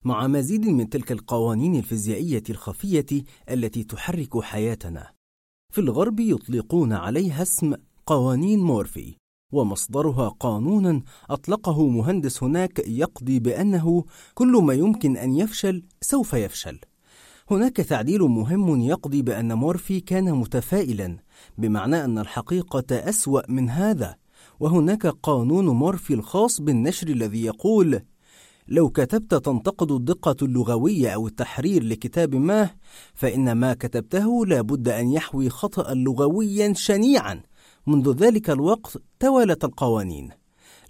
مع 0.05 0.27
مزيد 0.27 0.69
من 0.69 0.89
تلك 0.89 1.13
القوانين 1.13 1.77
الفيزيائية 1.77 2.43
الخفية 2.51 3.07
التي 3.51 3.85
تحرك 3.85 4.41
حياتنا 4.41 5.13
في 5.73 5.81
الغرب 5.81 6.21
يطلقون 6.21 6.93
عليها 6.93 7.43
اسم 7.43 7.75
قوانين 8.07 8.61
مورفي 8.61 9.17
ومصدرها 9.53 10.29
قانون 10.29 11.03
أطلقه 11.31 11.89
مهندس 11.89 12.43
هناك 12.43 12.79
يقضي 12.89 13.39
بأنه 13.39 14.05
كل 14.35 14.63
ما 14.63 14.75
يمكن 14.75 15.17
أن 15.17 15.33
يفشل 15.35 15.83
سوف 16.01 16.33
يفشل. 16.33 16.79
هناك 17.51 17.77
تعديل 17.77 18.23
مهم 18.23 18.81
يقضي 18.81 19.23
بأن 19.23 19.55
مورفي 19.55 20.01
كان 20.01 20.35
متفائلا 20.35 21.19
بمعنى 21.59 22.05
أن 22.05 22.19
الحقيقة 22.19 23.09
أسوأ 23.09 23.51
من 23.51 23.71
هذا. 23.71 24.24
وهناك 24.61 25.07
قانون 25.07 25.67
مورفي 25.67 26.15
الخاص 26.15 26.61
بالنشر 26.61 27.09
الذي 27.09 27.45
يقول 27.45 28.01
لو 28.69 28.89
كتبت 28.89 29.35
تنتقد 29.35 29.93
الدقة 29.93 30.37
اللغوية 30.43 31.09
أو 31.09 31.27
التحرير 31.27 31.85
لكتاب 31.85 32.35
ما 32.35 32.71
فإن 33.15 33.53
ما 33.53 33.75
كتبته 33.75 34.47
لابد 34.47 34.89
أن 34.89 35.13
يحوي 35.13 35.51
خطأ 35.51 35.95
لغويا 35.95 36.73
شنيعا. 36.73 37.43
منذ 37.87 38.13
ذلك 38.13 38.51
الوقت 38.51 38.99
توالت 39.21 39.65
القوانين. 39.65 40.31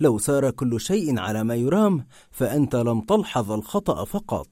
لو 0.00 0.18
سار 0.18 0.50
كل 0.50 0.80
شيء 0.80 1.18
على 1.18 1.44
ما 1.44 1.54
يرام 1.54 2.06
فأنت 2.30 2.76
لم 2.76 3.00
تلحظ 3.00 3.52
الخطأ 3.52 4.04
فقط. 4.04 4.46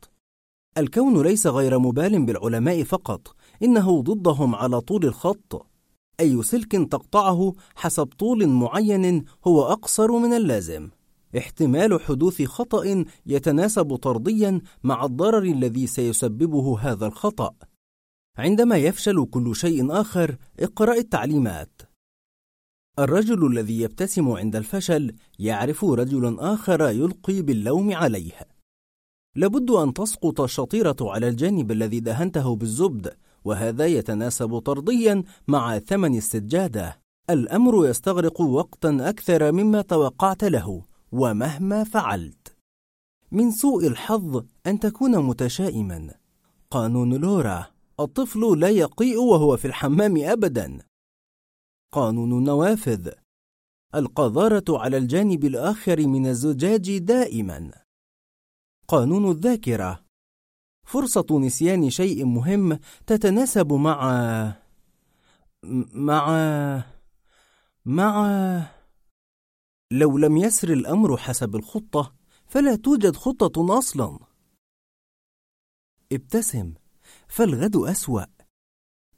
الكون 0.78 1.22
ليس 1.22 1.46
غير 1.46 1.78
مبال 1.78 2.26
بالعلماء 2.26 2.82
فقط 2.82 3.34
إنه 3.62 4.02
ضدهم 4.02 4.54
على 4.54 4.80
طول 4.80 5.04
الخط. 5.04 5.71
أي 6.20 6.42
سلك 6.42 6.72
تقطعه 6.72 7.54
حسب 7.74 8.06
طول 8.06 8.48
معين 8.48 9.24
هو 9.46 9.62
أقصر 9.62 10.12
من 10.12 10.32
اللازم. 10.32 10.90
احتمال 11.38 12.00
حدوث 12.00 12.42
خطأ 12.42 13.04
يتناسب 13.26 13.96
طرديا 13.96 14.60
مع 14.82 15.04
الضرر 15.04 15.42
الذي 15.42 15.86
سيسببه 15.86 16.78
هذا 16.80 17.06
الخطأ. 17.06 17.54
عندما 18.38 18.76
يفشل 18.76 19.26
كل 19.26 19.56
شيء 19.56 19.92
آخر 20.00 20.36
اقرأ 20.60 20.94
التعليمات. 20.94 21.82
الرجل 22.98 23.46
الذي 23.46 23.80
يبتسم 23.80 24.30
عند 24.30 24.56
الفشل 24.56 25.14
يعرف 25.38 25.84
رجل 25.84 26.38
آخر 26.38 26.90
يلقي 26.90 27.42
باللوم 27.42 27.94
عليه. 27.94 28.32
لابد 29.36 29.70
أن 29.70 29.92
تسقط 29.92 30.40
الشطيرة 30.40 30.96
على 31.00 31.28
الجانب 31.28 31.72
الذي 31.72 32.00
دهنته 32.00 32.56
بالزبد 32.56 33.16
وهذا 33.44 33.86
يتناسب 33.86 34.58
طرديا 34.58 35.24
مع 35.48 35.78
ثمن 35.78 36.16
السجادة. 36.16 37.02
الأمر 37.30 37.86
يستغرق 37.88 38.40
وقتا 38.40 38.98
أكثر 39.00 39.52
مما 39.52 39.82
توقعت 39.82 40.44
له 40.44 40.82
ومهما 41.12 41.84
فعلت. 41.84 42.56
من 43.32 43.50
سوء 43.50 43.86
الحظ 43.86 44.44
أن 44.66 44.80
تكون 44.80 45.18
متشائما. 45.18 46.14
قانون 46.70 47.14
لورا. 47.14 47.66
الطفل 48.00 48.60
لا 48.60 48.68
يقيء 48.68 49.18
وهو 49.18 49.56
في 49.56 49.64
الحمام 49.64 50.16
أبدا. 50.16 50.78
قانون 51.92 52.32
النوافذ. 52.32 53.08
القذارة 53.94 54.64
على 54.68 54.96
الجانب 54.96 55.44
الآخر 55.44 56.06
من 56.06 56.26
الزجاج 56.26 56.98
دائما. 56.98 57.72
قانون 58.88 59.30
الذاكرة. 59.30 60.04
فرصة 60.92 61.26
نسيان 61.30 61.90
شيء 61.90 62.24
مهم 62.24 62.78
تتناسب 63.06 63.72
مع 63.72 64.56
مع 65.92 66.26
مع. 67.84 68.66
لو 69.90 70.18
لم 70.18 70.36
يسر 70.36 70.72
الأمر 70.72 71.16
حسب 71.16 71.56
الخطة 71.56 72.14
فلا 72.46 72.76
توجد 72.76 73.16
خطة 73.16 73.78
أصلا. 73.78 74.18
ابتسم 76.12 76.74
فالغد 77.28 77.76
أسوأ. 77.76 78.24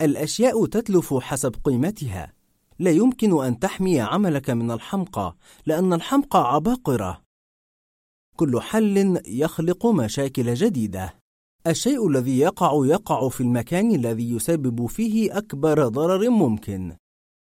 الأشياء 0.01 0.67
تتلف 0.67 1.15
حسب 1.15 1.55
قيمتها. 1.65 2.33
لا 2.79 2.91
يمكن 2.91 3.45
أن 3.45 3.59
تحمي 3.59 4.01
عملك 4.01 4.51
من 4.51 4.71
الحمقى 4.71 5.37
لأن 5.67 5.93
الحمقى 5.93 6.55
عباقرة. 6.55 7.23
كل 8.37 8.61
حل 8.61 9.23
يخلق 9.27 9.87
مشاكل 9.87 10.55
جديدة. 10.55 11.24
الشيء 11.67 12.09
الذي 12.09 12.39
يقع 12.39 12.87
يقع 12.87 13.29
في 13.29 13.41
المكان 13.41 13.95
الذي 13.95 14.31
يسبب 14.31 14.87
فيه 14.87 15.39
أكبر 15.39 15.89
ضرر 15.89 16.31
ممكن. 16.31 16.97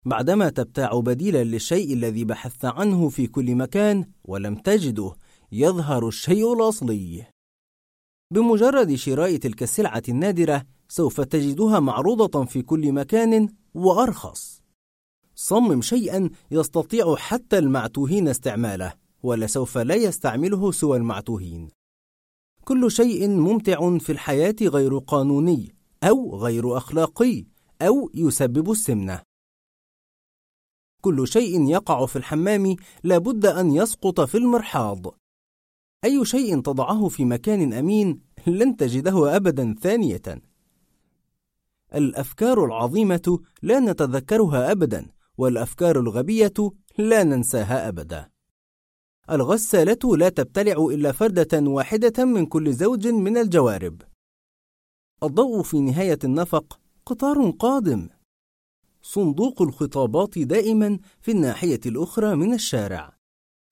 بعدما 0.05 0.49
تبتاع 0.49 1.01
بديلا 1.01 1.45
للشيء 1.45 1.93
الذي 1.93 2.25
بحثت 2.25 2.65
عنه 2.65 3.09
في 3.09 3.27
كل 3.27 3.55
مكان 3.55 4.05
ولم 4.25 4.55
تجده 4.55 5.15
يظهر 5.53 6.09
الشيء 6.09 6.53
الأصلي. 6.53 7.27
بمجرد 8.31 8.95
شراء 8.95 9.37
تلك 9.37 9.63
السلعة 9.63 10.03
النادرة 10.09 10.65
سوف 10.89 11.21
تجدها 11.21 11.81
معروضة 11.81 12.45
في 12.45 12.63
كل 12.63 12.93
مكان 12.93 13.49
وأرخص. 13.75 14.63
صمم 15.35 15.83
شيئا 15.83 16.31
يستطيع 16.51 17.17
حتى 17.17 17.59
المعتوهين 17.59 18.29
استعماله 18.29 18.93
ولسوف 19.23 19.79
لا 19.79 19.95
يستعمله 19.95 20.73
سوى 20.73 20.97
المعتوهين. 20.97 21.82
كل 22.65 22.91
شيء 22.91 23.29
ممتع 23.29 23.99
في 23.99 24.13
الحياة 24.13 24.57
غير 24.63 24.99
قانوني 24.99 25.75
أو 26.05 26.37
غير 26.37 26.77
أخلاقي 26.77 27.45
أو 27.83 28.11
يسبب 28.15 28.71
السمنة. 28.71 29.23
كل 31.01 31.29
شيء 31.29 31.69
يقع 31.69 32.07
في 32.07 32.17
الحمام 32.17 32.77
لابد 33.05 33.47
أن 33.47 33.71
يسقط 33.71 34.21
في 34.21 34.39
المرحاض. 34.39 35.07
أي 36.05 36.25
شيء 36.25 36.61
تضعه 36.61 37.09
في 37.09 37.25
مكان 37.25 37.73
أمين 37.73 38.21
لن 38.47 38.77
تجده 38.77 39.37
أبدا 39.37 39.75
ثانية. 39.81 40.43
الأفكار 41.95 42.65
العظيمة 42.65 43.39
لا 43.63 43.81
نتذكرها 43.81 44.73
أبدا 44.73 45.07
والأفكار 45.39 46.01
الغبية 46.01 46.55
لا 46.99 47.25
ننساها 47.25 47.89
أبدا. 47.89 48.29
الغسالة 49.31 50.17
لا 50.17 50.29
تبتلع 50.29 50.73
إلا 50.73 51.13
فردة 51.13 51.71
واحدة 51.71 52.25
من 52.25 52.47
كل 52.47 52.73
زوج 52.73 53.09
من 53.09 53.37
الجوارب. 53.37 54.03
الضوء 55.23 55.63
في 55.63 55.81
نهاية 55.81 56.19
النفق 56.25 56.81
قطار 57.07 57.51
قادم. 57.51 58.09
صندوق 59.03 59.63
الخطابات 59.63 60.39
دائما 60.39 60.99
في 61.21 61.31
الناحية 61.31 61.81
الأخرى 61.87 62.35
من 62.35 62.55
الشارع. 62.55 63.17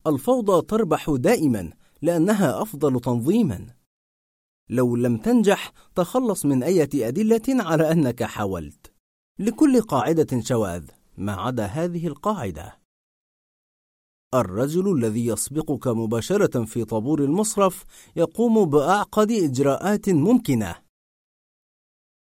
الفوضى 0.06 0.66
تربح 0.66 1.10
دائما 1.10 1.72
لأنها 2.02 2.62
أفضل 2.62 3.00
تنظيما. 3.00 3.66
لو 4.68 4.96
لم 4.96 5.16
تنجح 5.16 5.72
تخلص 5.94 6.46
من 6.46 6.62
أية 6.62 7.08
أدلة 7.08 7.42
على 7.48 7.92
أنك 7.92 8.22
حاولت. 8.22 8.92
لكل 9.38 9.80
قاعدة 9.80 10.40
شواذ 10.40 10.84
ما 11.18 11.32
عدا 11.32 11.64
هذه 11.64 12.06
القاعدة. 12.06 12.79
الرجل 14.34 14.92
الذي 14.92 15.26
يسبقك 15.26 15.88
مباشرة 15.88 16.64
في 16.64 16.84
طابور 16.84 17.24
المصرف 17.24 17.84
يقوم 18.16 18.64
بأعقد 18.64 19.30
إجراءات 19.30 20.08
ممكنة. 20.08 20.76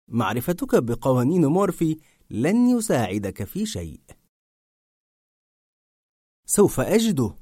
معرفتك 0.08 0.82
بقوانين 0.82 1.46
مورفي 1.46 1.98
لن 2.30 2.68
يساعدك 2.68 3.44
في 3.44 3.66
شيء. 3.66 4.00
سوف 6.46 6.80
أجده 6.80 7.34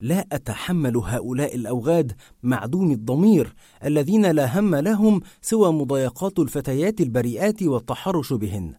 لا 0.00 0.26
أتحمل 0.32 0.96
هؤلاء 0.96 1.54
الأوغاد 1.54 2.16
معدوم 2.42 2.90
الضمير 2.90 3.54
الذين 3.84 4.26
لا 4.30 4.58
هم 4.58 4.74
لهم 4.74 5.20
سوى 5.42 5.72
مضايقات 5.72 6.38
الفتيات 6.38 7.00
البريئات 7.00 7.62
والتحرش 7.62 8.32
بهن. 8.32 8.74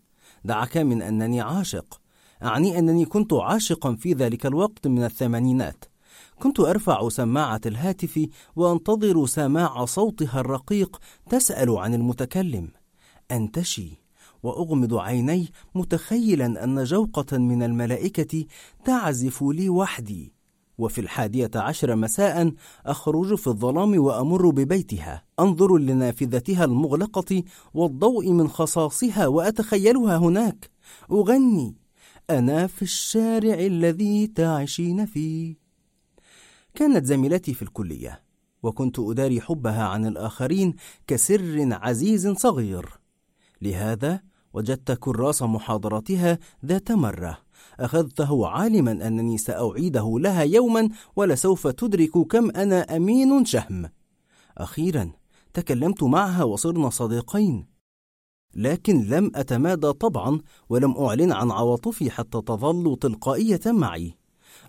دعك 0.46 0.78
من 0.78 1.02
أنني 1.02 1.42
عاشق. 1.42 2.01
أعني 2.44 2.80
أنني 2.80 3.06
كنت 3.06 3.34
عاشقا 3.34 3.96
في 3.96 4.14
ذلك 4.14 4.46
الوقت 4.46 4.88
من 4.88 5.04
الثمانينات. 5.04 5.86
كنت 6.40 6.60
أرفع 6.60 7.10
سماعة 7.10 7.62
الهاتف 7.66 8.28
وأنتظر 8.56 9.26
سماع 9.26 9.86
صوتها 9.86 10.40
الرقيق 10.40 11.00
تسأل 11.30 11.70
عن 11.70 11.94
المتكلم. 11.94 12.70
أنتشي 13.32 14.02
وأغمض 14.44 14.94
عيني 14.94 15.52
متخيلا 15.76 16.64
أن 16.64 16.84
جوقة 16.84 17.38
من 17.38 17.64
الملائكة 17.64 18.46
تعزف 18.86 19.44
لي 19.44 19.70
وحدي. 19.70 20.34
وفي 20.78 21.02
الحادية 21.02 21.52
عشر 21.56 21.96
مساء 21.96 22.54
أخرج 22.86 23.36
في 23.36 23.48
الظلام 23.48 24.00
وأمر 24.00 24.50
ببيتها. 24.50 25.24
أنظر 25.40 25.78
لنافذتها 25.78 26.66
المغلقة 26.66 27.44
والضوء 27.74 28.32
من 28.32 28.48
خصاصها 28.48 29.28
وأتخيلها 29.28 30.18
هناك. 30.18 30.70
أغني 31.12 31.81
أنا 32.38 32.68
في 32.68 32.82
الشارع 32.82 33.54
الذي 33.54 34.28
تعيشين 34.28 35.06
فيه. 35.06 35.56
كانت 36.76 37.06
زميلتي 37.06 37.54
في 37.54 37.62
الكلية 37.62 38.24
وكنت 38.64 39.00
أداري 39.00 39.42
حبها 39.42 39.84
عن 39.84 40.06
الآخرين 40.06 40.76
كسر 41.08 41.70
عزيز 41.72 42.28
صغير. 42.28 43.00
لهذا 43.62 44.22
وجدت 44.54 44.92
كراس 44.92 45.42
محاضرتها 45.42 46.40
ذات 46.66 46.92
مرة. 46.92 47.38
أخذته 47.80 48.48
عالما 48.48 48.92
أنني 48.92 49.38
سأعيده 49.38 50.16
لها 50.20 50.42
يوما 50.42 50.90
ولسوف 51.16 51.68
تدرك 51.68 52.18
كم 52.18 52.52
أنا 52.52 52.96
أمين 52.96 53.46
شهم. 53.46 53.90
أخيرا 54.58 55.12
تكلمت 55.54 56.04
معها 56.04 56.44
وصرنا 56.44 56.90
صديقين. 56.90 57.71
لكن 58.56 59.04
لم 59.04 59.32
أتمادى 59.36 59.94
طبعا 59.94 60.40
ولم 60.70 60.98
أعلن 60.98 61.32
عن 61.32 61.52
عواطفي 61.52 62.12
حتى 62.12 62.42
تظل 62.42 62.98
تلقائية 63.02 63.62
معي. 63.66 64.18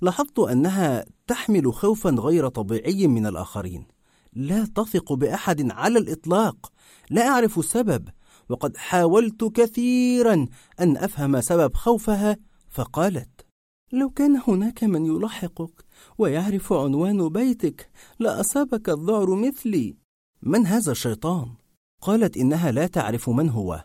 لاحظت 0.02 0.38
أنها 0.38 1.04
تحمل 1.26 1.74
خوفا 1.74 2.10
غير 2.10 2.48
طبيعي 2.48 3.06
من 3.06 3.26
الآخرين. 3.26 3.86
لا 4.32 4.64
تثق 4.64 5.12
بأحد 5.12 5.70
على 5.70 5.98
الإطلاق. 5.98 6.72
لا 7.10 7.28
أعرف 7.28 7.58
السبب 7.58 8.08
وقد 8.48 8.76
حاولت 8.76 9.44
كثيرا 9.44 10.46
أن 10.80 10.96
أفهم 10.96 11.40
سبب 11.40 11.76
خوفها 11.76 12.36
فقالت 12.70 13.46
لو 13.92 14.10
كان 14.10 14.40
هناك 14.48 14.84
من 14.84 15.06
يلاحقك 15.06 15.84
ويعرف 16.18 16.72
عنوان 16.72 17.28
بيتك 17.28 17.90
لأصابك 18.20 18.88
الذعر 18.88 19.34
مثلي. 19.34 19.96
من 20.42 20.66
هذا 20.66 20.92
الشيطان؟ 20.92 21.61
قالت 22.02 22.36
إنها 22.36 22.70
لا 22.70 22.86
تعرف 22.86 23.30
من 23.30 23.50
هو. 23.50 23.84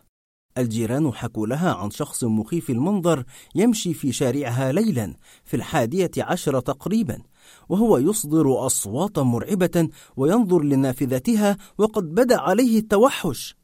الجيران 0.58 1.12
حكوا 1.12 1.46
لها 1.46 1.74
عن 1.74 1.90
شخص 1.90 2.24
مخيف 2.24 2.70
المنظر 2.70 3.24
يمشي 3.54 3.94
في 3.94 4.12
شارعها 4.12 4.72
ليلا 4.72 5.14
في 5.44 5.56
الحادية 5.56 6.10
عشر 6.18 6.60
تقريبا 6.60 7.22
وهو 7.68 7.98
يصدر 7.98 8.66
أصواتا 8.66 9.22
مرعبة 9.22 9.88
وينظر 10.16 10.62
لنافذتها 10.62 11.56
وقد 11.78 12.14
بدأ 12.14 12.40
عليه 12.40 12.78
التوحش. 12.78 13.56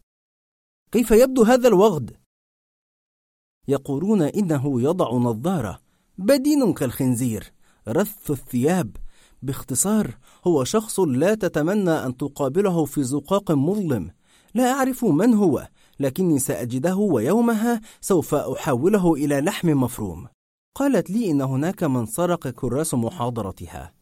كيف 0.93 1.10
يبدو 1.10 1.43
هذا 1.43 1.68
الوغد؟ 1.68 2.16
يقولون 3.68 4.22
إنه 4.22 4.82
يضع 4.82 5.12
نظارة 5.12 5.81
بدين 6.18 6.72
كالخنزير 6.72 7.52
رث 7.89 8.31
الثياب. 8.31 8.97
باختصار 9.43 10.18
هو 10.47 10.64
شخص 10.64 11.01
لا 11.01 11.35
تتمنى 11.35 11.90
أن 11.90 12.16
تقابله 12.16 12.85
في 12.85 13.02
زقاق 13.02 13.52
مظلم. 13.52 14.10
لا 14.55 14.72
أعرف 14.72 15.05
من 15.05 15.35
هو 15.35 15.68
لكني 16.01 16.39
سأجده 16.39 16.97
ويومها 16.97 17.81
سوف 18.01 18.35
أحوله 18.35 19.14
إلى 19.14 19.40
لحم 19.40 19.68
مفروم. 19.68 20.26
قالت 20.74 21.10
لي 21.10 21.31
إن 21.31 21.40
هناك 21.40 21.85
من 21.85 22.06
سرق 22.06 22.48
كراس 22.48 22.94
محاضرتها. 22.94 23.93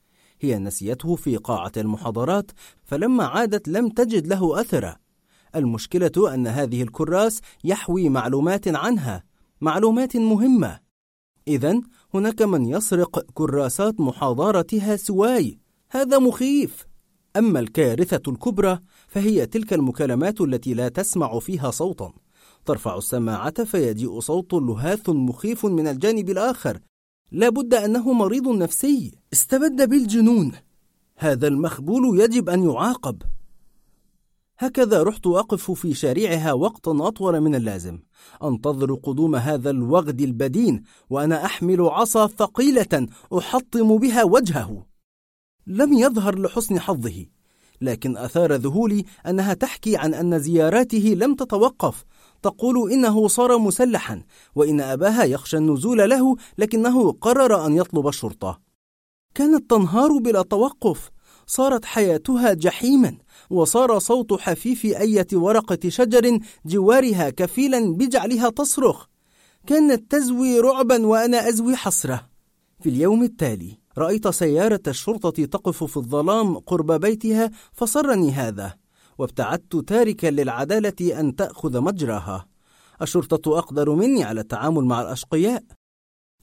هي 0.41 0.59
نسيته 0.59 1.17
في 1.17 1.37
قاعة 1.37 1.73
المحاضرات 1.77 2.51
فلما 2.85 3.25
عادت 3.25 3.69
لم 3.69 3.89
تجد 3.89 4.27
له 4.27 4.61
أثرا 4.61 4.97
المشكلة 5.57 6.35
أن 6.35 6.47
هذه 6.47 6.83
الكراس 6.83 7.41
يحوي 7.65 8.09
معلومات 8.09 8.69
عنها 8.69 9.25
معلومات 9.61 10.17
مهمة. 10.17 10.81
إذا 11.49 11.81
هناك 12.15 12.43
من 12.43 12.65
يسرق 12.65 13.27
كراسات 13.35 14.01
محاضرتها 14.01 14.97
سواي. 14.97 15.59
هذا 15.91 16.19
مخيف. 16.19 16.87
أما 17.37 17.61
الكارثة 17.61 18.23
الكبرى 18.29 18.79
فهي 19.09 19.47
تلك 19.47 19.73
المكالمات 19.73 20.41
التي 20.41 20.75
لا 20.75 20.89
تسمع 20.89 21.39
فيها 21.39 21.71
صوتا. 21.71 22.13
ترفع 22.65 22.99
السماعة 22.99 23.65
فيجيء 23.65 24.21
صوت 24.21 24.53
لهاث 24.53 25.09
مخيف 25.09 25.67
من 25.67 25.87
الجانب 25.87 26.31
الآخر. 26.31 26.79
لا 27.33 27.49
بد 27.49 27.75
أنه 27.75 28.13
مريض 28.13 28.49
نفسي. 28.49 29.13
استبد 29.33 29.89
بالجنون. 29.89 30.53
هذا 31.17 31.49
المخبول 31.49 32.21
يجب 32.21 32.49
أن 32.49 32.71
يعاقب. 32.71 33.23
هكذا 34.59 35.03
رحت 35.03 35.27
أقف 35.27 35.71
في 35.71 35.95
شارعها 35.95 36.53
وقتا 36.53 36.91
أطول 37.01 37.41
من 37.41 37.55
اللازم. 37.55 37.99
أنتظر 38.45 38.95
قدوم 38.95 39.37
هذا 39.37 39.71
الوغد 39.71 40.21
البدين 40.21 40.83
وأنا 41.11 41.45
أحمل 41.45 41.81
عصا 41.81 42.27
ثقيلة 42.27 43.07
أحطم 43.39 43.97
بها 43.99 44.25
وجهه. 44.25 44.92
لم 45.67 45.93
يظهر 45.93 46.39
لحسن 46.39 46.81
حظه 46.81 47.27
لكن 47.83 48.17
أثار 48.17 48.55
ذهولي 48.55 49.05
أنها 49.27 49.55
تحكي 49.55 49.97
عن 49.97 50.15
أن 50.15 50.39
زياراته 50.39 51.15
لم 51.17 51.35
تتوقف. 51.35 52.05
تقول 52.43 52.93
إنه 52.93 53.29
صار 53.29 53.59
مسلحا 53.59 54.23
وإن 54.55 54.81
أباها 54.81 55.25
يخشى 55.25 55.57
النزول 55.57 56.11
له 56.11 56.37
لكنه 56.59 57.13
قرر 57.13 57.67
أن 57.67 57.77
يطلب 57.77 58.09
الشرطة. 58.09 58.61
كانت 59.35 59.71
تنهار 59.71 60.19
بلا 60.19 60.43
توقف. 60.43 61.11
صارت 61.47 61.85
حياتها 61.85 62.53
جحيما 62.53 63.17
وصار 63.51 63.99
صوت 63.99 64.41
حفيف 64.41 64.85
أية 64.85 65.27
ورقة 65.33 65.89
شجر 65.89 66.39
جوارها 66.67 67.31
كفيلا 67.31 67.95
بجعلها 67.95 68.51
تصرخ. 68.51 69.07
كانت 69.67 70.11
تزوي 70.11 70.61
رعبا 70.61 71.07
وأنا 71.07 71.49
أزوي 71.49 71.77
حسرة. 71.77 72.29
في 72.81 72.89
اليوم 72.89 73.23
التالي 73.23 73.82
رأيت 73.99 74.29
سيارة 74.29 74.83
الشرطة 74.89 75.45
تقف 75.45 75.85
في 75.85 75.97
الظلام 75.97 76.59
قرب 76.59 76.93
بيتها 76.93 77.51
فصرني 77.73 78.33
هذا 78.33 78.75
وابتعدت 79.19 79.77
تاركا 79.77 80.27
للعدالة 80.27 81.21
أن 81.21 81.37
تأخذ 81.37 81.81
مجراها. 81.81 82.47
الشرطة 83.03 83.59
أقدر 83.59 83.95
مني 83.95 84.25
على 84.25 84.41
التعامل 84.41 84.85
مع 84.85 85.03
الأشقياء. 85.03 85.65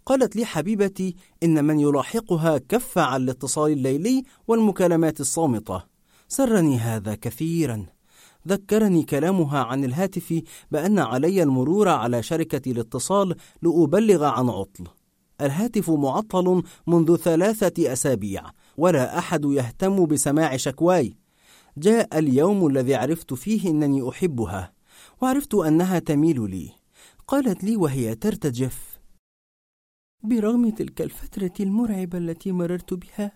قالت 0.05 0.35
لي 0.35 0.45
حبيبتي 0.45 1.15
إن 1.43 1.65
من 1.65 1.79
يلاحقها 1.79 2.57
كف 2.57 2.97
عن 2.97 3.23
الاتصال 3.23 3.71
الليلي 3.71 4.23
والمكالمات 4.47 5.19
الصامتة. 5.19 5.83
سرني 6.27 6.77
هذا 6.77 7.15
كثيرا. 7.15 7.85
ذكرني 8.47 9.03
كلامها 9.03 9.59
عن 9.59 9.83
الهاتف 9.83 10.41
بأن 10.71 10.99
علي 10.99 11.43
المرور 11.43 11.89
على 11.89 12.23
شركة 12.23 12.71
الاتصال 12.71 13.35
لأبلغ 13.61 14.23
عن 14.23 14.49
عطل. 14.49 14.98
الهاتف 15.41 15.89
معطل 15.89 16.63
منذ 16.87 17.15
ثلاثة 17.15 17.93
أسابيع 17.93 18.43
ولا 18.77 19.17
أحد 19.17 19.45
يهتم 19.45 20.05
بسماع 20.05 20.57
شكواي. 20.57 21.17
جاء 21.77 22.19
اليوم 22.19 22.67
الذي 22.67 22.95
عرفت 22.95 23.33
فيه 23.33 23.69
أنني 23.69 24.09
أحبها 24.09 24.73
وعرفت 25.21 25.55
أنها 25.55 25.99
تميل 25.99 26.49
لي. 26.49 26.71
قالت 27.27 27.63
لي 27.63 27.75
وهي 27.75 28.15
ترتجف. 28.15 28.99
برغم 30.23 30.69
تلك 30.69 31.01
الفترة 31.01 31.53
المرعبة 31.59 32.17
التي 32.17 32.51
مررت 32.51 32.93
بها 32.93 33.31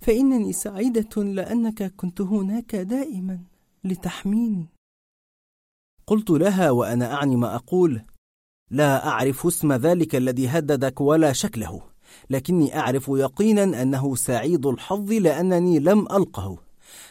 فإنني 0.00 0.52
سعيدة 0.52 1.22
لأنك 1.22 1.94
كنت 1.96 2.20
هناك 2.20 2.76
دائما 2.76 3.40
لتحميني. 3.84 4.68
قلت 6.06 6.30
لها 6.30 6.70
وأنا 6.70 7.14
أعني 7.14 7.36
ما 7.36 7.54
أقول 7.54 8.02
لا 8.70 9.08
أعرف 9.08 9.46
اسم 9.46 9.72
ذلك 9.72 10.16
الذي 10.16 10.48
هددك 10.48 11.00
ولا 11.00 11.32
شكله 11.32 11.82
لكني 12.30 12.78
أعرف 12.78 13.08
يقينا 13.08 13.82
أنه 13.82 14.14
سعيد 14.14 14.66
الحظ 14.66 15.12
لأنني 15.12 15.78
لم 15.78 16.00
ألقه. 16.00 16.58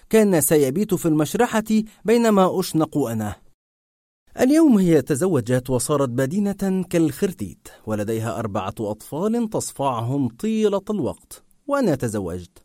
كان 0.09 0.41
سيبيت 0.41 0.93
في 0.93 1.05
المشرحة 1.05 1.63
بينما 2.05 2.59
أشنق 2.59 2.97
أنا. 2.97 3.35
اليوم 4.39 4.77
هي 4.77 5.01
تزوجت 5.01 5.69
وصارت 5.69 6.09
بدينة 6.09 6.85
كالخرتيت 6.89 7.67
ولديها 7.85 8.39
أربعة 8.39 8.75
أطفال 8.79 9.49
تصفعهم 9.49 10.27
طيلة 10.27 10.81
الوقت 10.89 11.43
وأنا 11.67 11.95
تزوجت. 11.95 12.63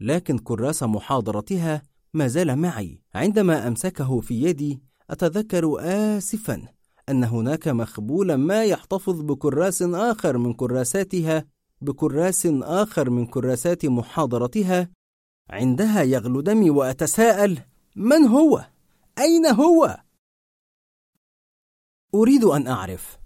لكن 0.00 0.38
كراس 0.38 0.82
محاضرتها 0.82 1.82
ما 2.14 2.26
زال 2.26 2.56
معي. 2.56 3.02
عندما 3.14 3.68
أمسكه 3.68 4.20
في 4.20 4.42
يدي 4.42 4.80
أتذكر 5.10 5.76
آسفا. 5.78 6.77
أن 7.10 7.24
هناك 7.24 7.68
مخبولا 7.68 8.36
ما 8.36 8.64
يحتفظ 8.64 9.20
بكراس 9.20 9.82
آخر 9.82 10.38
من 10.38 10.52
كراساتها 10.52 11.44
بكراس 11.80 12.48
آخر 12.62 13.10
من 13.10 13.26
كراسات 13.26 13.86
محاضرتها 13.86 14.90
عندها 15.50 16.02
يغلو 16.02 16.40
دمي 16.40 16.70
وأتساءل 16.70 17.58
من 17.96 18.26
هو؟ 18.26 18.66
أين 19.18 19.46
هو؟ 19.46 19.96
أريد 22.14 22.44
أن 22.44 22.66
أعرف 22.66 23.18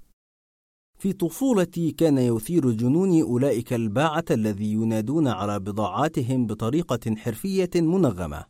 في 0.98 1.12
طفولتي 1.12 1.90
كان 1.90 2.18
يثير 2.18 2.70
جنوني 2.70 3.22
أولئك 3.22 3.72
الباعة 3.72 4.24
الذي 4.30 4.72
ينادون 4.72 5.28
على 5.28 5.58
بضاعاتهم 5.58 6.46
بطريقة 6.46 7.16
حرفية 7.16 7.70
منغمة 7.74 8.44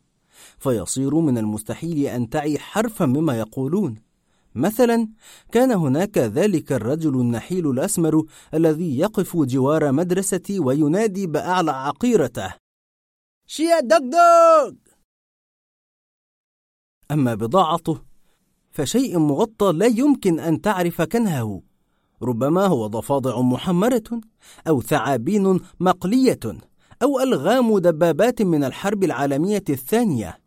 فيصير 0.57 1.15
من 1.15 1.37
المستحيل 1.37 2.05
أن 2.05 2.29
تعي 2.29 2.59
حرفا 2.59 3.05
مما 3.05 3.39
يقولون 3.39 3.95
مثلا 4.55 5.07
كان 5.51 5.71
هناك 5.71 6.17
ذلك 6.17 6.71
الرجل 6.71 7.15
النحيل 7.15 7.69
الأسمر 7.69 8.25
الذي 8.53 8.99
يقف 8.99 9.37
جوار 9.37 9.91
مدرستي 9.91 10.59
وينادي 10.59 11.27
بأعلى 11.27 11.71
عقيرته. 11.71 12.53
شيا 13.47 13.79
دوك 13.79 14.77
أما 17.11 17.35
بضاعته 17.35 18.01
فشيء 18.71 19.19
مغطى 19.19 19.71
لا 19.71 19.85
يمكن 19.85 20.39
أن 20.39 20.61
تعرف 20.61 21.01
كنهه. 21.01 21.61
ربما 22.21 22.65
هو 22.65 22.87
ضفادع 22.87 23.41
محمرة 23.41 24.21
أو 24.67 24.81
ثعابين 24.81 25.59
مقلية 25.79 26.39
أو 27.01 27.19
ألغام 27.19 27.79
دبابات 27.79 28.41
من 28.41 28.63
الحرب 28.63 29.03
العالمية 29.03 29.63
الثانية. 29.69 30.42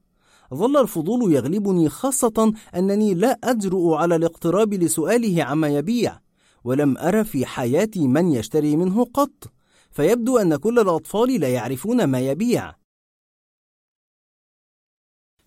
ظل 0.55 0.77
الفضول 0.77 1.33
يغلبني 1.33 1.89
خاصة 1.89 2.53
أنني 2.75 3.15
لا 3.15 3.39
أجرؤ 3.45 3.95
على 3.95 4.17
الاقتراب 4.17 4.75
لسؤاله 4.75 5.45
عما 5.45 5.69
يبيع 5.69 6.21
ولم 6.65 6.99
أرى 6.99 7.25
في 7.25 7.47
حياتي 7.47 8.09
من 8.09 8.33
يشتري 8.33 8.77
منه 8.77 9.05
قط 9.05 9.53
فيبدو 9.91 10.39
أن 10.39 10.57
كل 10.57 10.79
الأطفال 10.79 11.41
لا 11.41 11.49
يعرفون 11.49 12.05
ما 12.05 12.21
يبيع. 12.21 12.75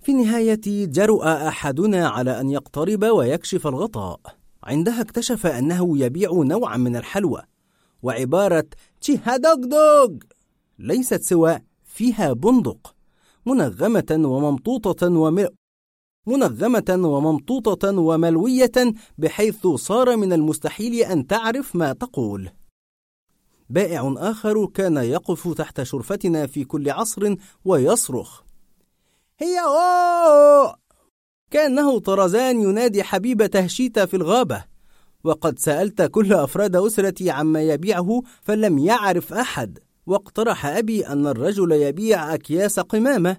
في 0.02 0.12
النهاية 0.12 0.62
جرؤ 0.66 1.24
أحدنا 1.24 2.08
على 2.08 2.42
أن 2.42 2.50
يقترب 2.50 3.04
ويكشف 3.04 3.68
الغطاء. 3.68 4.20
عندها 4.64 5.02
اكتشف 5.02 5.46
أنه 5.46 5.98
يبيع 5.98 6.32
نوعا 6.32 6.78
من 6.78 6.96
الحلوى 6.96 7.42
وعبارة 8.02 8.66
تشيها 9.02 9.38
دوغ 9.38 9.56
دوغ 9.56 10.18
ليست 10.80 11.22
سوى 11.22 11.60
فيها 11.84 12.34
بندق. 12.34 12.96
منغمة 13.50 14.12
وممطوطة 14.12 15.08
وم... 15.08 15.48
منغمة 16.28 16.90
وممطوطة 16.90 18.00
وملوية 18.00 18.72
بحيث 19.18 19.68
صار 19.68 20.18
من 20.18 20.34
المستحيل 20.34 20.94
أن 20.94 21.28
تعرف 21.28 21.76
ما 21.76 21.94
تقول. 21.94 22.50
بائع 23.70 24.14
آخر 24.18 24.66
كان 24.66 24.98
يقف 24.98 25.54
تحت 25.54 25.84
شرفتنا 25.84 26.48
في 26.48 26.64
كل 26.64 26.90
عصر 26.90 27.36
ويصرخ: 27.66 28.42
هي 29.40 29.60
أوه! 29.60 30.76
كأنه 31.52 32.00
طرزان 32.00 32.62
ينادي 32.62 33.04
حبيبته 33.04 33.68
شيتا 33.68 34.06
في 34.06 34.16
الغابة. 34.18 34.64
وقد 35.24 35.60
سألت 35.60 36.02
كل 36.02 36.34
أفراد 36.34 36.76
أسرتي 36.76 37.32
عما 37.32 37.62
يبيعه 37.62 38.22
فلم 38.42 38.78
يعرف 38.78 39.34
أحد. 39.34 39.80
واقترح 40.10 40.66
أبي 40.66 41.08
أن 41.08 41.28
الرجل 41.28 41.72
يبيع 41.72 42.34
أكياس 42.34 42.80
قمامة 42.80 43.38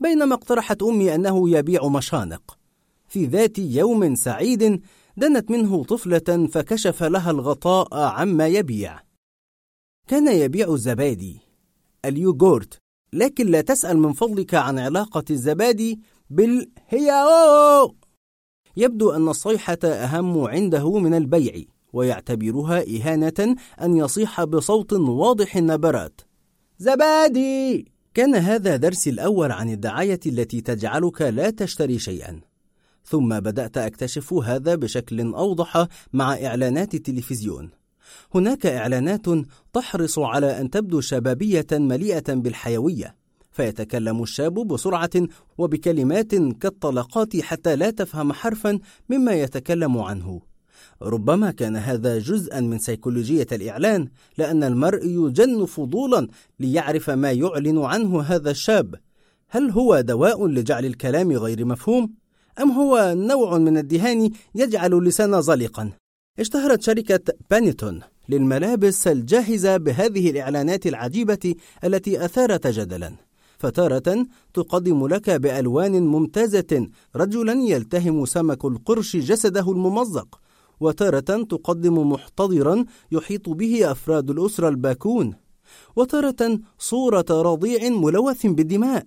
بينما 0.00 0.34
اقترحت 0.34 0.82
أمي 0.82 1.14
أنه 1.14 1.50
يبيع 1.50 1.88
مشانق. 1.88 2.58
في 3.08 3.26
ذات 3.26 3.58
يوم 3.58 4.14
سعيد 4.14 4.82
دنت 5.16 5.50
منه 5.50 5.84
طفلة 5.84 6.48
فكشف 6.52 7.02
لها 7.02 7.30
الغطاء 7.30 7.94
عما 7.94 8.46
يبيع. 8.46 9.00
كان 10.08 10.28
يبيع 10.28 10.68
الزبادي 10.68 11.40
اليوغورت 12.04 12.78
لكن 13.12 13.46
لا 13.46 13.60
تسأل 13.60 13.98
من 13.98 14.12
فضلك 14.12 14.54
عن 14.54 14.78
علاقة 14.78 15.24
الزبادي 15.30 16.00
بالهياو. 16.30 17.94
يبدو 18.76 19.10
أن 19.10 19.28
الصيحة 19.28 19.78
أهم 19.84 20.38
عنده 20.38 20.98
من 20.98 21.14
البيع. 21.14 21.75
ويعتبرها 21.96 22.84
إهانة 22.96 23.56
أن 23.82 23.96
يصيح 23.96 24.44
بصوت 24.44 24.92
واضح 24.92 25.56
النبرات. 25.56 26.20
زبادي! 26.78 27.92
كان 28.14 28.34
هذا 28.34 28.76
درسي 28.76 29.10
الأول 29.10 29.52
عن 29.52 29.70
الدعاية 29.70 30.20
التي 30.26 30.60
تجعلك 30.60 31.22
لا 31.22 31.50
تشتري 31.50 31.98
شيئا. 31.98 32.40
ثم 33.04 33.40
بدأت 33.40 33.78
أكتشف 33.78 34.32
هذا 34.32 34.74
بشكل 34.74 35.20
أوضح 35.20 35.86
مع 36.12 36.34
إعلانات 36.34 36.94
التلفزيون. 36.94 37.70
هناك 38.34 38.66
إعلانات 38.66 39.26
تحرص 39.72 40.18
على 40.18 40.60
أن 40.60 40.70
تبدو 40.70 41.00
شبابية 41.00 41.66
مليئة 41.72 42.34
بالحيوية. 42.34 43.16
فيتكلم 43.52 44.22
الشاب 44.22 44.54
بسرعة 44.54 45.10
وبكلمات 45.58 46.34
كالطلقات 46.34 47.36
حتى 47.36 47.76
لا 47.76 47.90
تفهم 47.90 48.32
حرفا 48.32 48.78
مما 49.08 49.32
يتكلم 49.32 49.98
عنه. 49.98 50.40
ربما 51.02 51.50
كان 51.50 51.76
هذا 51.76 52.18
جزءا 52.18 52.60
من 52.60 52.78
سيكولوجية 52.78 53.46
الإعلان 53.52 54.08
لأن 54.38 54.64
المرء 54.64 55.04
يجن 55.04 55.64
فضولا 55.64 56.28
ليعرف 56.60 57.10
ما 57.10 57.32
يعلن 57.32 57.78
عنه 57.78 58.22
هذا 58.22 58.50
الشاب 58.50 58.94
هل 59.48 59.70
هو 59.70 60.00
دواء 60.00 60.46
لجعل 60.46 60.84
الكلام 60.84 61.32
غير 61.32 61.64
مفهوم؟ 61.64 62.14
أم 62.60 62.70
هو 62.70 63.14
نوع 63.16 63.58
من 63.58 63.78
الدهان 63.78 64.30
يجعل 64.54 64.94
اللسان 64.94 65.42
زلقا؟ 65.42 65.90
اشتهرت 66.38 66.82
شركة 66.82 67.34
بانيتون 67.50 68.00
للملابس 68.28 69.06
الجاهزة 69.06 69.76
بهذه 69.76 70.30
الإعلانات 70.30 70.86
العجيبة 70.86 71.54
التي 71.84 72.24
أثارت 72.24 72.66
جدلا 72.66 73.12
فتارة 73.58 74.26
تقدم 74.54 75.06
لك 75.06 75.30
بألوان 75.30 76.02
ممتازة 76.02 76.88
رجلا 77.16 77.52
يلتهم 77.52 78.24
سمك 78.24 78.64
القرش 78.64 79.16
جسده 79.16 79.70
الممزق 79.72 80.40
وتارة 80.80 81.42
تقدم 81.42 82.12
محتضرا 82.12 82.84
يحيط 83.12 83.48
به 83.48 83.90
أفراد 83.90 84.30
الأسرة 84.30 84.68
الباكون 84.68 85.34
وتارة 85.96 86.58
صورة 86.78 87.26
رضيع 87.30 87.88
ملوث 87.88 88.46
بالدماء 88.46 89.06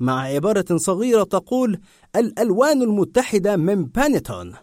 مع 0.00 0.20
عبارة 0.20 0.76
صغيرة 0.76 1.22
تقول 1.22 1.78
الألوان 2.16 2.82
المتحدة 2.82 3.56
من 3.56 3.84
بانيتون 3.84 4.54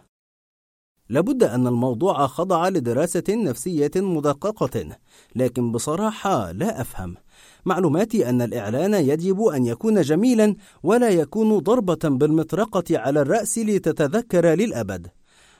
لابد 1.10 1.42
أن 1.44 1.66
الموضوع 1.66 2.26
خضع 2.26 2.68
لدراسة 2.68 3.24
نفسية 3.28 3.90
مدققة 3.96 4.96
لكن 5.36 5.72
بصراحة 5.72 6.52
لا 6.52 6.80
أفهم. 6.80 7.16
معلوماتي 7.64 8.28
أن 8.28 8.42
الإعلان 8.42 8.94
يجب 8.94 9.42
أن 9.42 9.66
يكون 9.66 10.00
جميلا 10.02 10.56
ولا 10.82 11.08
يكون 11.08 11.58
ضربة 11.58 11.98
بالمطرقة 12.04 12.98
على 12.98 13.20
الرأس 13.20 13.58
لتتذكر 13.58 14.46
للأبد. 14.46 15.06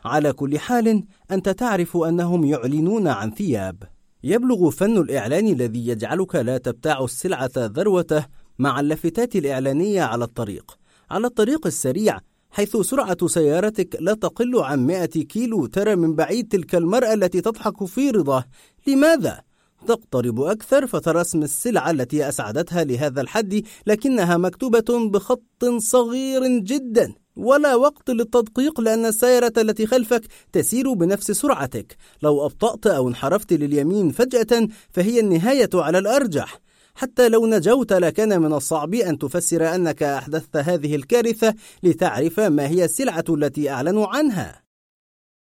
على 0.04 0.32
كل 0.32 0.58
حال 0.58 1.04
أنت 1.30 1.48
تعرف 1.48 1.96
أنهم 1.96 2.44
يعلنون 2.44 3.08
عن 3.08 3.30
ثياب. 3.30 3.82
يبلغ 4.24 4.70
فن 4.70 4.98
الإعلان 4.98 5.46
الذي 5.46 5.88
يجعلك 5.88 6.34
لا 6.34 6.58
تبتاع 6.58 7.04
السلعة 7.04 7.50
ذروته 7.56 8.26
مع 8.58 8.80
اللافتات 8.80 9.36
الإعلانية 9.36 10.02
على 10.02 10.24
الطريق. 10.24 10.78
على 11.10 11.26
الطريق 11.26 11.66
السريع 11.66 12.18
حيث 12.50 12.76
سرعة 12.76 13.26
سيارتك 13.26 13.96
لا 14.00 14.14
تقل 14.14 14.58
عن 14.58 14.86
100 14.86 15.06
كيلو 15.06 15.66
ترى 15.66 15.96
من 15.96 16.14
بعيد 16.14 16.48
تلك 16.48 16.74
المرأة 16.74 17.14
التي 17.14 17.40
تضحك 17.40 17.84
في 17.84 18.10
رضاه. 18.10 18.44
لماذا؟ 18.86 19.40
تقترب 19.86 20.40
أكثر 20.40 20.86
فترى 20.86 21.20
اسم 21.20 21.42
السلعة 21.42 21.90
التي 21.90 22.28
أسعدتها 22.28 22.84
لهذا 22.84 23.20
الحد 23.20 23.62
لكنها 23.86 24.36
مكتوبة 24.36 25.08
بخط 25.10 25.64
صغير 25.78 26.58
جدا. 26.58 27.14
ولا 27.40 27.74
وقت 27.74 28.10
للتدقيق 28.10 28.80
لأن 28.80 29.06
السيارة 29.06 29.52
التي 29.58 29.86
خلفك 29.86 30.22
تسير 30.52 30.92
بنفس 30.92 31.30
سرعتك. 31.30 31.96
لو 32.22 32.46
أبطأت 32.46 32.86
أو 32.86 33.08
انحرفت 33.08 33.52
لليمين 33.52 34.10
فجأة 34.10 34.68
فهي 34.90 35.20
النهاية 35.20 35.70
على 35.74 35.98
الأرجح. 35.98 36.60
حتى 36.94 37.28
لو 37.28 37.46
نجوت 37.46 37.92
لكان 37.92 38.42
من 38.42 38.52
الصعب 38.52 38.94
أن 38.94 39.18
تفسر 39.18 39.74
أنك 39.74 40.02
أحدثت 40.02 40.56
هذه 40.56 40.94
الكارثة 40.94 41.54
لتعرف 41.82 42.40
ما 42.40 42.68
هي 42.68 42.84
السلعة 42.84 43.24
التي 43.28 43.70
أعلنوا 43.70 44.06
عنها. 44.06 44.62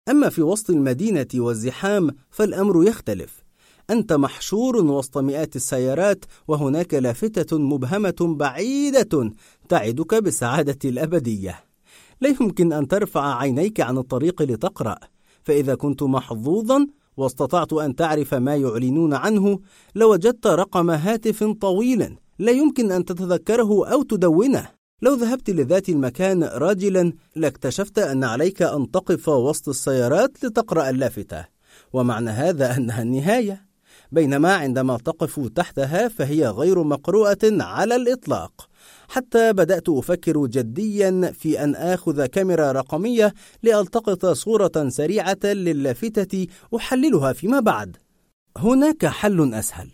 أما 0.09 0.29
في 0.29 0.43
وسط 0.43 0.71
المدينة 0.71 1.27
والزحام 1.35 2.11
فالأمر 2.31 2.85
يختلف. 2.85 3.43
أنت 3.91 4.13
محشور 4.13 4.77
وسط 4.77 5.19
مئات 5.19 5.57
السيارات 5.57 6.25
وهناك 6.49 6.95
لافتة 6.95 7.59
مبهمة 7.59 8.15
بعيدة 8.21 9.33
تعدك 9.69 10.15
بالسعادة 10.15 10.79
الأبدية. 10.85 11.72
لا 12.23 12.28
يمكن 12.40 12.73
أن 12.73 12.89
ترفع 12.89 13.36
عينيك 13.36 13.81
عن 13.81 13.99
الطريق 13.99 14.43
لتقرأ 14.43 14.97
فإذا 15.43 15.74
كنت 15.74 16.03
محظوظا 16.03 16.86
واستطعت 17.16 17.73
أن 17.73 17.97
تعرف 17.97 18.35
ما 18.35 18.57
يعلنون 18.57 19.15
عنه 19.15 19.61
لوجدت 19.94 20.47
رقم 20.47 20.90
هاتف 20.90 21.44
طويلا 21.44 22.16
لا 22.39 22.53
يمكن 22.53 22.93
أن 22.93 23.05
تتذكره 23.05 23.86
أو 23.86 24.03
تدونه. 24.03 24.69
لو 25.03 25.15
ذهبت 25.15 25.51
لذات 25.51 25.89
المكان 25.89 26.44
راجلا 26.44 27.12
لاكتشفت 27.36 27.99
أن 27.99 28.24
عليك 28.24 28.62
أن 28.62 28.90
تقف 28.90 29.28
وسط 29.28 29.69
السيارات 29.69 30.44
لتقرأ 30.44 30.90
اللافتة. 30.90 31.44
ومعنى 31.93 32.31
هذا 32.31 32.77
أنها 32.77 33.03
النهاية. 33.03 33.66
بينما 34.12 34.55
عندما 34.55 34.97
تقف 34.97 35.49
تحتها 35.49 36.09
فهي 36.09 36.47
غير 36.47 36.82
مقروءة 36.82 37.39
على 37.44 37.97
الإطلاق. 37.97 38.69
حتى 39.13 39.53
بدأت 39.53 39.89
أفكر 39.89 40.47
جديا 40.47 41.33
في 41.35 41.65
أن 41.65 41.75
آخذ 41.75 42.27
كاميرا 42.27 42.73
رقمية 42.73 43.35
لألتقط 43.63 44.27
صورة 44.27 44.89
سريعة 44.89 45.45
للافتة 45.45 46.47
أحللها 46.77 47.33
فيما 47.33 47.61
بعد 47.61 47.97
هناك 48.59 49.07
حل 49.07 49.55
أسهل 49.55 49.89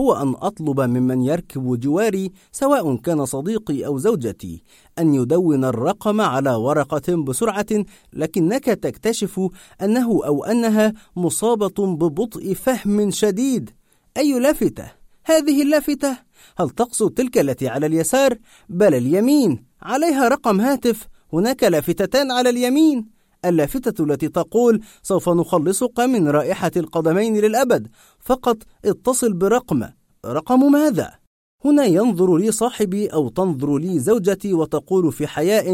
هو 0.00 0.12
أن 0.12 0.34
أطلب 0.38 0.80
ممن 0.80 1.22
يركب 1.22 1.80
جواري 1.80 2.32
سواء 2.52 2.96
كان 2.96 3.24
صديقي 3.24 3.86
أو 3.86 3.98
زوجتي 3.98 4.62
أن 4.98 5.14
يدون 5.14 5.64
الرقم 5.64 6.20
على 6.20 6.54
ورقة 6.54 7.24
بسرعة 7.24 7.84
لكنك 8.12 8.64
تكتشف 8.64 9.40
أنه 9.82 10.26
أو 10.26 10.44
أنها 10.44 10.92
مصابة 11.16 11.96
ببطء 11.96 12.54
فهم 12.54 13.10
شديد 13.10 13.70
أي 14.16 14.38
لافتة؟ 14.38 14.92
هذه 15.24 15.62
اللافتة؟ 15.62 16.29
هل 16.58 16.70
تقصد 16.70 17.10
تلك 17.10 17.38
التي 17.38 17.68
على 17.68 17.86
اليسار؟ 17.86 18.38
بل 18.68 18.94
اليمين. 18.94 19.64
عليها 19.82 20.28
رقم 20.28 20.60
هاتف. 20.60 21.06
هناك 21.32 21.64
لافتتان 21.64 22.30
على 22.30 22.50
اليمين. 22.50 23.06
اللافتة 23.44 24.04
التي 24.04 24.28
تقول 24.28 24.80
سوف 25.02 25.28
نخلصك 25.28 26.00
من 26.00 26.28
رائحة 26.28 26.70
القدمين 26.76 27.36
للأبد. 27.36 27.88
فقط 28.20 28.56
اتصل 28.84 29.32
برقم. 29.32 29.84
رقم 30.26 30.72
ماذا؟ 30.72 31.20
هنا 31.64 31.84
ينظر 31.84 32.36
لي 32.36 32.52
صاحبي 32.52 33.06
أو 33.06 33.28
تنظر 33.28 33.78
لي 33.78 33.98
زوجتي 33.98 34.54
وتقول 34.54 35.12
في 35.12 35.26
حياء 35.26 35.72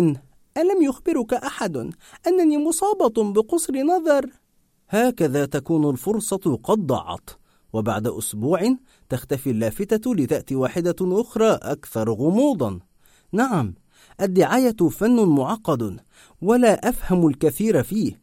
ألم 0.59 0.83
يخبرك 0.83 1.35
أحد؟ 1.35 1.77
أنني 2.27 2.59
مصابة 2.59 3.33
بقصر 3.33 3.75
نظر؟ 3.83 4.31
هكذا 4.89 5.47
تكون 5.47 5.91
الفرصة 5.91 6.61
قد 6.65 6.87
ضاعت. 6.87 7.31
وبعد 7.73 8.07
أسبوع 8.07 8.77
تختفي 9.09 9.51
اللافتة 9.51 10.15
لتأتي 10.15 10.55
واحدة 10.55 10.97
أخرى 11.03 11.51
أكثر 11.63 12.11
غموضا. 12.11 12.81
نعم 13.33 13.75
الدعاية 14.21 14.77
فن 14.91 15.29
معقد 15.29 16.01
ولا 16.43 16.89
أفهم 16.89 17.29
الكثير 17.29 17.83
فيه 17.83 18.21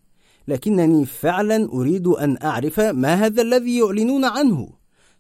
لكنني 0.47 1.05
فعلا 1.05 1.69
أريد 1.73 2.07
أن 2.07 2.38
أعرف 2.43 2.80
ما 2.80 3.14
هذا 3.14 3.41
الذي 3.41 3.77
يعلنون 3.80 4.26
عنه. 4.26 4.69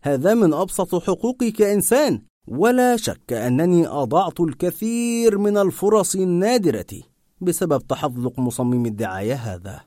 هذا 0.03 0.33
من 0.33 0.53
أبسط 0.53 0.95
حقوقي 0.95 1.51
كإنسان 1.51 2.21
ولا 2.47 2.97
شك 2.97 3.33
أنني 3.33 3.87
أضعت 3.87 4.39
الكثير 4.39 5.37
من 5.37 5.57
الفرص 5.57 6.15
النادرة 6.15 7.01
بسبب 7.41 7.87
تحذق 7.87 8.39
مصمم 8.39 8.85
الدعاية 8.85 9.33
هذا. 9.33 9.81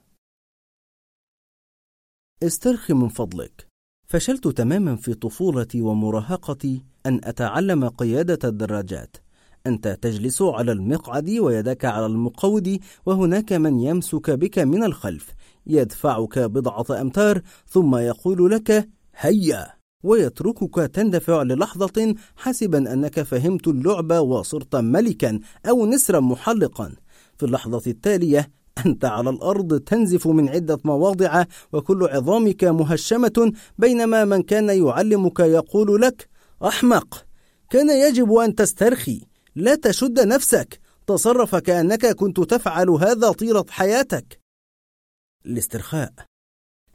استرخي 2.43 2.93
من 2.93 3.09
فضلك. 3.09 3.66
فشلت 4.07 4.49
تماما 4.49 4.97
في 4.97 5.15
طفولتي 5.15 5.83
ومراهقتي 5.83 6.85
أن 7.07 7.21
أتعلم 7.25 7.89
قيادة 7.89 8.49
الدراجات. 8.49 9.17
أنت 9.67 9.99
تجلس 10.03 10.43
على 10.43 10.73
المقعد 10.73 11.31
ويدك 11.31 11.85
على 11.85 12.07
المقود 12.07 12.79
وهناك 13.07 13.53
من 13.53 13.81
يمسك 13.81 14.31
بك 14.31 14.59
من 14.59 14.85
الخلف. 14.85 15.35
يدفعك 15.67 16.39
بضعة 16.39 17.01
أمتار 17.01 17.43
ثم 17.69 17.97
يقول 17.97 18.51
لك 18.51 18.89
هيا! 19.17 19.67
ويتركك 20.03 20.75
تندفع 20.95 21.43
للحظة 21.43 22.15
حسبا 22.37 22.93
أنك 22.93 23.23
فهمت 23.23 23.69
اللعبة 23.69 24.21
وصرت 24.21 24.77
ملكا 24.77 25.41
أو 25.69 25.87
نسرا 25.87 26.21
محلقا. 26.21 26.93
في 27.37 27.47
اللحظة 27.47 27.83
التالية 27.91 28.51
أنت 28.87 29.05
على 29.05 29.31
الأرض 29.31 29.81
تنزف 29.81 30.27
من 30.27 30.49
عدة 30.49 30.79
مواضع 30.85 31.45
وكل 31.73 32.05
عظامك 32.05 32.65
مهشمة 32.65 33.53
بينما 33.79 34.25
من 34.25 34.43
كان 34.43 34.69
يعلمك 34.87 35.41
يقول 35.41 36.03
لك 36.03 36.29
أحمق. 36.65 37.27
كان 37.71 37.91
يجب 37.91 38.33
أن 38.33 38.55
تسترخي 38.55 39.21
لا 39.57 39.75
تشد 39.75 40.21
نفسك 40.21 40.81
تصرف 41.07 41.57
كأنك 41.57 42.07
كنت 42.07 42.41
تفعل 42.41 42.91
هذا 42.91 43.33
طيلة 43.33 43.65
حياتك. 43.71 44.41
الاسترخاء. 45.47 46.13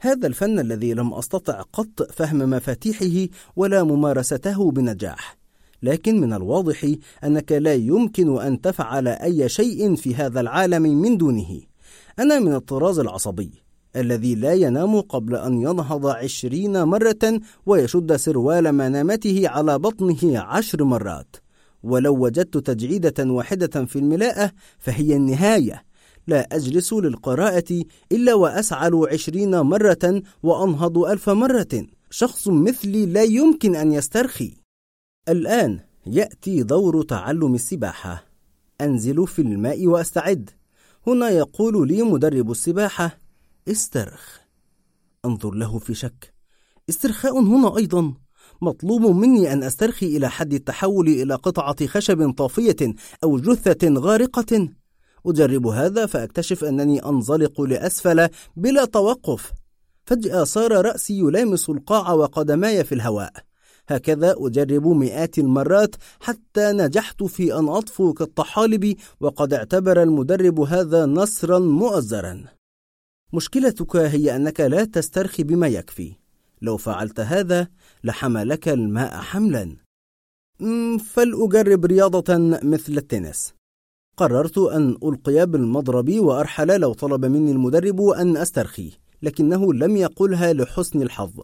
هذا 0.00 0.26
الفن 0.26 0.58
الذي 0.58 0.94
لم 0.94 1.14
أستطع 1.14 1.62
قط 1.72 2.12
فهم 2.12 2.38
مفاتيحه 2.38 3.32
ولا 3.56 3.82
ممارسته 3.82 4.70
بنجاح. 4.70 5.36
لكن 5.82 6.20
من 6.20 6.32
الواضح 6.32 6.94
أنك 7.24 7.52
لا 7.52 7.74
يمكن 7.74 8.40
أن 8.40 8.60
تفعل 8.60 9.08
أي 9.08 9.48
شيء 9.48 9.94
في 9.94 10.14
هذا 10.14 10.40
العالم 10.40 10.82
من 10.82 11.16
دونه. 11.16 11.71
أنا 12.18 12.38
من 12.38 12.54
الطراز 12.54 12.98
العصبي 12.98 13.50
الذي 13.96 14.34
لا 14.34 14.52
ينام 14.52 15.00
قبل 15.00 15.36
أن 15.36 15.60
ينهض 15.62 16.06
عشرين 16.06 16.82
مرة 16.82 17.40
ويشد 17.66 18.16
سروال 18.16 18.72
منامته 18.72 19.48
على 19.48 19.78
بطنه 19.78 20.38
عشر 20.38 20.84
مرات. 20.84 21.36
ولو 21.82 22.24
وجدت 22.24 22.56
تجعيدة 22.56 23.24
واحدة 23.30 23.84
في 23.84 23.98
الملاءة 23.98 24.52
فهي 24.78 25.16
النهاية. 25.16 25.84
لا 26.26 26.48
أجلس 26.52 26.92
للقراءة 26.92 27.84
إلا 28.12 28.34
وأسعل 28.34 29.06
عشرين 29.12 29.60
مرة 29.60 30.22
وأنهض 30.42 30.98
ألف 30.98 31.30
مرة. 31.30 31.86
شخص 32.10 32.48
مثلي 32.48 33.06
لا 33.06 33.22
يمكن 33.22 33.76
أن 33.76 33.92
يسترخي. 33.92 34.54
الآن 35.28 35.80
يأتي 36.06 36.62
دور 36.62 37.02
تعلم 37.02 37.54
السباحة. 37.54 38.24
أنزل 38.80 39.26
في 39.26 39.42
الماء 39.42 39.86
وأستعد. 39.86 40.50
هنا 41.06 41.28
يقول 41.28 41.88
لي 41.88 42.02
مدرب 42.02 42.50
السباحة 42.50 43.18
استرخ. 43.68 44.38
انظر 45.24 45.54
له 45.54 45.78
في 45.78 45.94
شك. 45.94 46.34
استرخاء 46.88 47.40
هنا 47.40 47.76
أيضا. 47.76 48.14
مطلوب 48.62 49.02
مني 49.02 49.52
أن 49.52 49.62
أسترخي 49.62 50.16
إلى 50.16 50.30
حد 50.30 50.52
التحول 50.52 51.08
إلى 51.08 51.34
قطعة 51.34 51.86
خشب 51.86 52.30
طافية 52.30 52.94
أو 53.24 53.38
جثة 53.38 53.94
غارقة. 53.94 54.68
أجرب 55.26 55.66
هذا 55.66 56.06
فأكتشف 56.06 56.64
أنني 56.64 57.04
أنزلق 57.06 57.60
لأسفل 57.60 58.28
بلا 58.56 58.84
توقف. 58.84 59.52
فجأة 60.04 60.44
صار 60.44 60.72
رأسي 60.86 61.18
يلامس 61.18 61.70
القاع 61.70 62.12
وقدماي 62.12 62.84
في 62.84 62.94
الهواء. 62.94 63.32
هكذا 63.88 64.34
أجرب 64.38 64.86
مئات 64.86 65.38
المرات 65.38 65.96
حتى 66.20 66.72
نجحت 66.72 67.22
في 67.22 67.58
أن 67.58 67.68
أطفو 67.68 68.12
كالطحالب 68.12 68.96
وقد 69.20 69.54
اعتبر 69.54 70.02
المدرب 70.02 70.60
هذا 70.60 71.06
نصرا 71.06 71.58
مؤزرا. 71.58 72.44
مشكلتك 73.32 73.96
هي 73.96 74.36
أنك 74.36 74.60
لا 74.60 74.84
تسترخي 74.84 75.42
بما 75.42 75.66
يكفي. 75.66 76.12
لو 76.62 76.76
فعلت 76.76 77.20
هذا 77.20 77.68
لحملك 78.04 78.68
الماء 78.68 79.16
حملا. 79.16 79.76
فلأجرب 80.98 81.84
رياضة 81.84 82.36
مثل 82.62 82.92
التنس. 82.92 83.54
قررت 84.16 84.58
أن 84.58 84.96
ألقي 85.04 85.46
بالمضرب 85.46 86.10
وأرحل 86.10 86.80
لو 86.80 86.92
طلب 86.92 87.24
مني 87.24 87.52
المدرب 87.52 88.00
أن 88.00 88.36
أسترخي 88.36 88.92
لكنه 89.22 89.74
لم 89.74 89.96
يقلها 89.96 90.52
لحسن 90.52 91.02
الحظ. 91.02 91.40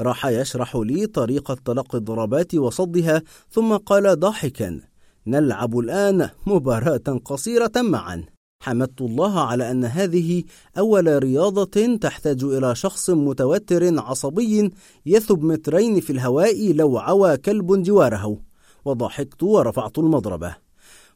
راح 0.00 0.26
يشرح 0.26 0.76
لي 0.76 1.06
طريقة 1.06 1.56
تلقي 1.64 1.98
الضربات 1.98 2.54
وصدها 2.54 3.22
ثم 3.50 3.76
قال 3.76 4.20
ضاحكا 4.20 4.80
نلعب 5.26 5.78
الآن 5.78 6.30
مباراة 6.46 7.20
قصيرة 7.24 7.72
معا. 7.76 8.24
حمدت 8.62 9.00
الله 9.00 9.40
على 9.40 9.70
أن 9.70 9.84
هذه 9.84 10.44
أول 10.78 11.22
رياضة 11.22 11.96
تحتاج 11.96 12.44
إلى 12.44 12.74
شخص 12.74 13.10
متوتر 13.10 14.00
عصبي 14.00 14.70
يثب 15.06 15.42
مترين 15.42 16.00
في 16.00 16.10
الهواء 16.10 16.72
لو 16.72 16.98
عوى 16.98 17.36
كلب 17.36 17.82
جواره. 17.82 18.40
وضحكت 18.84 19.42
ورفعت 19.42 19.98
المضربة. 19.98 20.56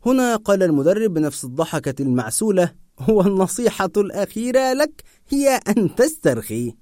هنا 0.07 0.37
قال 0.37 0.63
المدرب 0.63 1.15
بنفس 1.15 1.45
الضحكة 1.45 2.03
المعسولة 2.03 2.73
والنصيحة 3.09 3.91
الأخيرة 3.97 4.73
لك 4.73 5.03
هي 5.29 5.61
أن 5.69 5.95
تسترخي. 5.95 6.75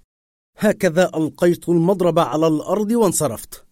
هكذا 0.61 1.11
ألقيت 1.17 1.69
المضرب 1.69 2.19
على 2.19 2.47
الأرض 2.47 2.91
وانصرفت. 2.91 3.65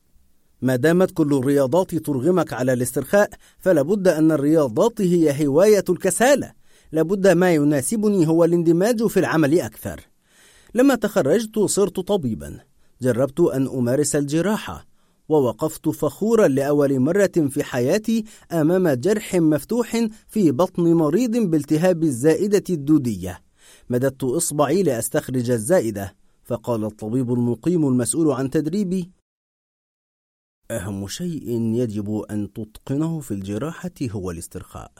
ما 0.62 0.76
دامت 0.76 1.10
كل 1.10 1.34
الرياضات 1.34 1.94
ترغمك 1.94 2.52
على 2.52 2.72
الاسترخاء 2.72 3.30
فلابد 3.58 4.08
أن 4.08 4.32
الرياضات 4.32 5.00
هي 5.00 5.46
هواية 5.46 5.84
الكسالة. 5.88 6.52
لابد 6.92 7.28
ما 7.28 7.54
يناسبني 7.54 8.28
هو 8.28 8.44
الاندماج 8.44 9.06
في 9.06 9.20
العمل 9.20 9.60
أكثر. 9.60 10.00
لما 10.74 10.94
تخرجت 10.94 11.58
صرت 11.58 12.00
طبيبا. 12.00 12.60
جربت 13.02 13.40
أن 13.40 13.66
أمارس 13.66 14.16
الجراحة. 14.16 14.86
ووقفت 15.28 15.88
فخورا 15.88 16.48
لأول 16.48 17.00
مرة 17.00 17.48
في 17.50 17.64
حياتي 17.64 18.24
أمام 18.52 18.88
جرح 18.88 19.34
مفتوح 19.34 20.06
في 20.28 20.50
بطن 20.50 20.82
مريض 20.82 21.36
بالتهاب 21.36 22.02
الزائدة 22.02 22.64
الدودية. 22.70 23.42
مددت 23.90 24.24
إصبعي 24.24 24.82
لأستخرج 24.82 25.50
الزائدة. 25.50 26.25
فقال 26.46 26.84
الطبيب 26.84 27.32
المقيم 27.32 27.88
المسؤول 27.88 28.32
عن 28.32 28.50
تدريبي 28.50 29.10
أهم 30.70 31.08
شيء 31.08 31.60
يجب 31.74 32.24
أن 32.30 32.52
تتقنه 32.52 33.20
في 33.20 33.30
الجراحة 33.30 33.90
هو 34.02 34.30
الاسترخاء. 34.30 34.92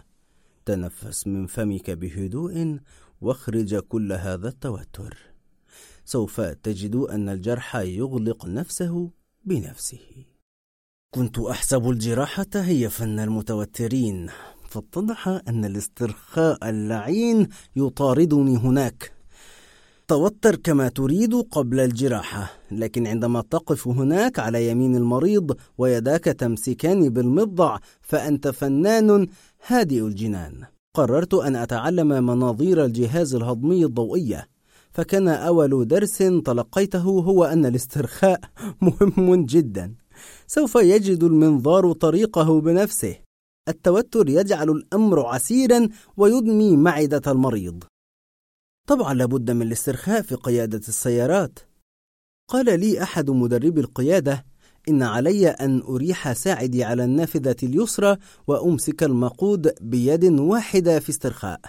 تنفس 0.65 1.27
من 1.27 1.47
فمك 1.47 1.91
بهدوء 1.91 2.79
واخرج 3.21 3.75
كل 3.75 4.13
هذا 4.13 4.49
التوتر. 4.49 5.17
سوف 6.05 6.41
تجد 6.41 6.97
أن 6.97 7.29
الجرح 7.29 7.77
يغلق 7.77 8.47
نفسه 8.47 9.11
بنفسه. 9.45 10.25
كنت 11.15 11.39
أحسب 11.39 11.91
الجراحة 11.91 12.47
هي 12.55 12.91
فن 12.91 13.19
المتوترين 13.19 14.31
فاتضح 14.69 15.29
أن 15.29 15.65
الاسترخاء 15.65 16.69
اللعين 16.69 17.49
يطاردني 17.77 18.57
هناك. 18.57 19.16
توتر 20.09 20.57
كما 20.57 20.89
تريد 20.89 21.35
قبل 21.35 21.81
الجراحة 21.81 22.53
لكن 22.71 23.07
عندما 23.07 23.41
تقف 23.41 23.89
هناك 23.89 24.39
على 24.39 24.71
يمين 24.71 24.97
المريض 24.97 25.57
ويداك 25.79 26.25
تمسكان 26.25 27.09
بالمضع 27.09 27.79
فأنت 28.01 28.49
فنان 28.49 29.27
هادئ 29.67 30.07
الجنان. 30.07 30.65
قررت 30.95 31.35
أن 31.35 31.57
أتعلم 31.57 32.09
مناظير 32.09 32.85
الجهاز 32.85 33.35
الهضمي 33.35 33.85
الضوئية 33.85 34.49
فكان 34.91 35.29
أول 35.29 35.89
درس 35.89 36.19
تلقيته 36.19 37.03
هو 37.03 37.45
أن 37.45 37.67
الاسترخاء 37.67 38.41
مهم 38.81 39.45
جدا. 39.45 39.95
سوف 40.47 40.75
يجد 40.75 41.25
المنظار 41.25 41.93
طريقه 41.93 42.61
بنفسه. 42.61 43.17
التوتر 43.69 44.29
يجعل 44.29 44.71
الأمر 44.71 45.27
عسيرا 45.27 45.89
ويدمي 46.17 46.77
معدة 46.77 47.33
المريض. 47.33 47.85
طبعا 48.87 49.15
لابد 49.15 49.51
من 49.51 49.63
الاسترخاء 49.63 50.23
في 50.23 50.35
قيادة 50.35 50.81
السيارات. 50.89 51.59
قال 52.49 52.81
لي 52.81 53.03
أحد 53.03 53.31
مدربي 53.31 53.81
القيادة 53.81 54.45
إن 54.89 55.03
علي 55.03 55.49
أن 55.49 55.83
أريح 55.83 56.33
ساعدي 56.33 56.85
على 56.85 57.05
النافذة 57.05 57.57
اليسرى 57.63 58.17
وأمسك 58.47 59.03
المقود 59.03 59.73
بيد 59.81 60.25
واحدة 60.25 60.99
في 60.99 61.11
استرخاء. 61.11 61.61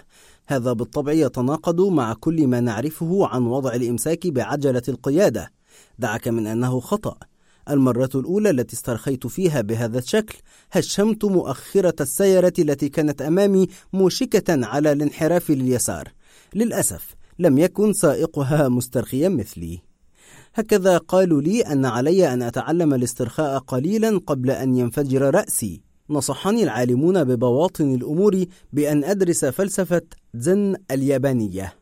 هذا 0.46 0.72
بالطبع 0.72 1.12
يتناقض 1.12 1.80
مع 1.80 2.14
كل 2.14 2.46
ما 2.46 2.60
نعرفه 2.60 3.26
عن 3.26 3.42
وضع 3.42 3.74
الإمساك 3.74 4.26
بعجلة 4.26 4.82
القيادة. 4.88 5.52
دعك 5.98 6.28
من 6.28 6.46
أنه 6.46 6.80
خطأ. 6.80 7.16
المرة 7.70 8.10
الأولى 8.14 8.50
التي 8.50 8.76
استرخيت 8.76 9.26
فيها 9.26 9.60
بهذا 9.60 9.98
الشكل 9.98 10.38
هشمت 10.72 11.24
مؤخرة 11.24 11.94
السيارة 12.00 12.52
التي 12.58 12.88
كانت 12.88 13.22
أمامي 13.22 13.68
موشكة 13.92 14.66
على 14.66 14.92
الانحراف 14.92 15.50
لليسار. 15.50 16.17
للأسف 16.54 17.14
لم 17.38 17.58
يكن 17.58 17.92
سائقها 17.92 18.68
مسترخيا 18.68 19.28
مثلي. 19.28 19.78
هكذا 20.54 20.98
قالوا 20.98 21.42
لي 21.42 21.60
أن 21.60 21.84
علي 21.84 22.32
أن 22.32 22.42
أتعلم 22.42 22.94
الاسترخاء 22.94 23.58
قليلا 23.58 24.20
قبل 24.26 24.50
أن 24.50 24.76
ينفجر 24.76 25.34
رأسي. 25.34 25.82
نصحني 26.10 26.62
العالمون 26.62 27.24
ببواطن 27.24 27.94
الأمور 27.94 28.44
بأن 28.72 29.04
أدرس 29.04 29.44
فلسفة 29.44 30.02
زن 30.34 30.76
اليابانية. 30.90 31.74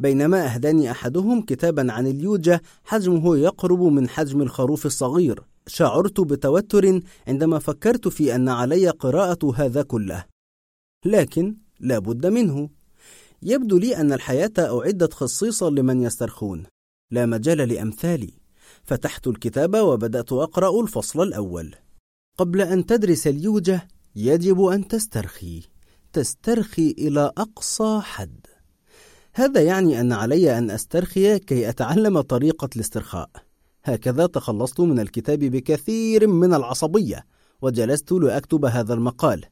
بينما 0.00 0.54
أهداني 0.54 0.90
أحدهم 0.90 1.42
كتابا 1.42 1.92
عن 1.92 2.06
اليوجا 2.06 2.60
حجمه 2.84 3.36
يقرب 3.36 3.82
من 3.82 4.08
حجم 4.08 4.42
الخروف 4.42 4.86
الصغير. 4.86 5.42
شعرت 5.66 6.20
بتوتر 6.20 7.00
عندما 7.28 7.58
فكرت 7.58 8.08
في 8.08 8.34
أن 8.34 8.48
علي 8.48 8.88
قراءة 8.88 9.52
هذا 9.56 9.82
كله. 9.82 10.24
لكن 11.04 11.56
لا 11.80 11.98
بد 11.98 12.26
منه. 12.26 12.77
يبدو 13.42 13.78
لي 13.78 13.96
أن 13.96 14.12
الحياة 14.12 14.52
أعدت 14.58 15.14
خصيصا 15.14 15.70
لمن 15.70 16.02
يسترخون. 16.02 16.66
لا 17.10 17.26
مجال 17.26 17.68
لأمثالي. 17.68 18.32
فتحت 18.84 19.26
الكتاب 19.26 19.76
وبدأت 19.76 20.32
أقرأ 20.32 20.80
الفصل 20.82 21.22
الأول. 21.22 21.74
قبل 22.38 22.60
أن 22.60 22.86
تدرس 22.86 23.26
اليوجة 23.26 23.88
يجب 24.16 24.62
أن 24.62 24.88
تسترخي. 24.88 25.62
تسترخي 26.12 26.94
إلى 26.98 27.32
أقصى 27.38 28.00
حد. 28.02 28.46
هذا 29.34 29.60
يعني 29.60 30.00
أن 30.00 30.12
علي 30.12 30.58
أن 30.58 30.70
أسترخي 30.70 31.38
كي 31.38 31.68
أتعلم 31.68 32.20
طريقة 32.20 32.68
الاسترخاء. 32.76 33.30
هكذا 33.84 34.26
تخلصت 34.26 34.80
من 34.80 35.00
الكتاب 35.00 35.38
بكثير 35.38 36.26
من 36.26 36.54
العصبية 36.54 37.26
وجلست 37.62 38.12
لأكتب 38.12 38.64
هذا 38.64 38.94
المقال. 38.94 39.44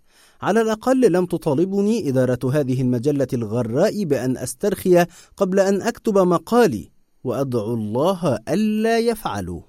على 0.43 0.61
الأقل 0.61 1.13
لم 1.13 1.27
تطالبني 1.27 2.09
إدارة 2.09 2.39
هذه 2.53 2.83
المجلة 2.83 3.27
الغراء 3.33 4.05
بأن 4.05 4.37
أسترخي 4.37 5.07
قبل 5.37 5.61
أن 5.61 5.83
أكتب 5.83 6.19
مقالي 6.19 6.91
وأدعو 7.25 7.75
الله 7.75 8.39
ألا 8.49 8.99
يفعلوا. 8.99 9.63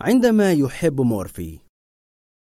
عندما 0.00 0.52
يحب 0.52 1.00
مورفي. 1.00 1.58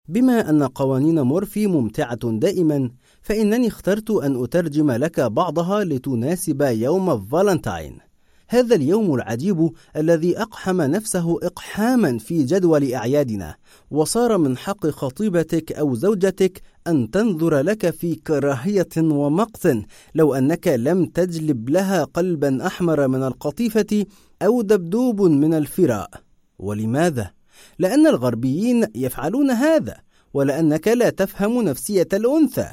بما 0.08 0.50
أن 0.50 0.62
قوانين 0.62 1.20
مورفي 1.20 1.66
ممتعة 1.66 2.38
دائما 2.38 2.90
فإنني 3.20 3.68
اخترت 3.68 4.10
أن 4.10 4.42
أترجم 4.44 4.90
لك 4.90 5.20
بعضها 5.20 5.84
لتناسب 5.84 6.62
يوم 6.62 7.26
فالنتاين. 7.26 8.11
هذا 8.52 8.74
اليوم 8.74 9.14
العجيب 9.14 9.70
الذي 9.96 10.38
أقحم 10.38 10.82
نفسه 10.82 11.38
إقحاما 11.42 12.18
في 12.18 12.42
جدول 12.42 12.92
أعيادنا 12.92 13.56
وصار 13.90 14.38
من 14.38 14.56
حق 14.56 14.86
خطيبتك 14.86 15.72
أو 15.72 15.94
زوجتك 15.94 16.62
أن 16.86 17.10
تنظر 17.10 17.60
لك 17.60 17.90
في 17.90 18.14
كراهية 18.14 18.88
ومقت 18.96 19.76
لو 20.14 20.34
أنك 20.34 20.68
لم 20.68 21.04
تجلب 21.04 21.70
لها 21.70 22.04
قلبا 22.04 22.66
أحمر 22.66 23.08
من 23.08 23.22
القطيفة 23.22 24.06
أو 24.42 24.62
دبدوب 24.62 25.22
من 25.22 25.54
الفراء. 25.54 26.10
ولماذا؟ 26.58 27.30
لأن 27.78 28.06
الغربيين 28.06 28.86
يفعلون 28.94 29.50
هذا 29.50 29.96
ولأنك 30.34 30.88
لا 30.88 31.10
تفهم 31.10 31.62
نفسية 31.62 32.08
الأنثى. 32.12 32.68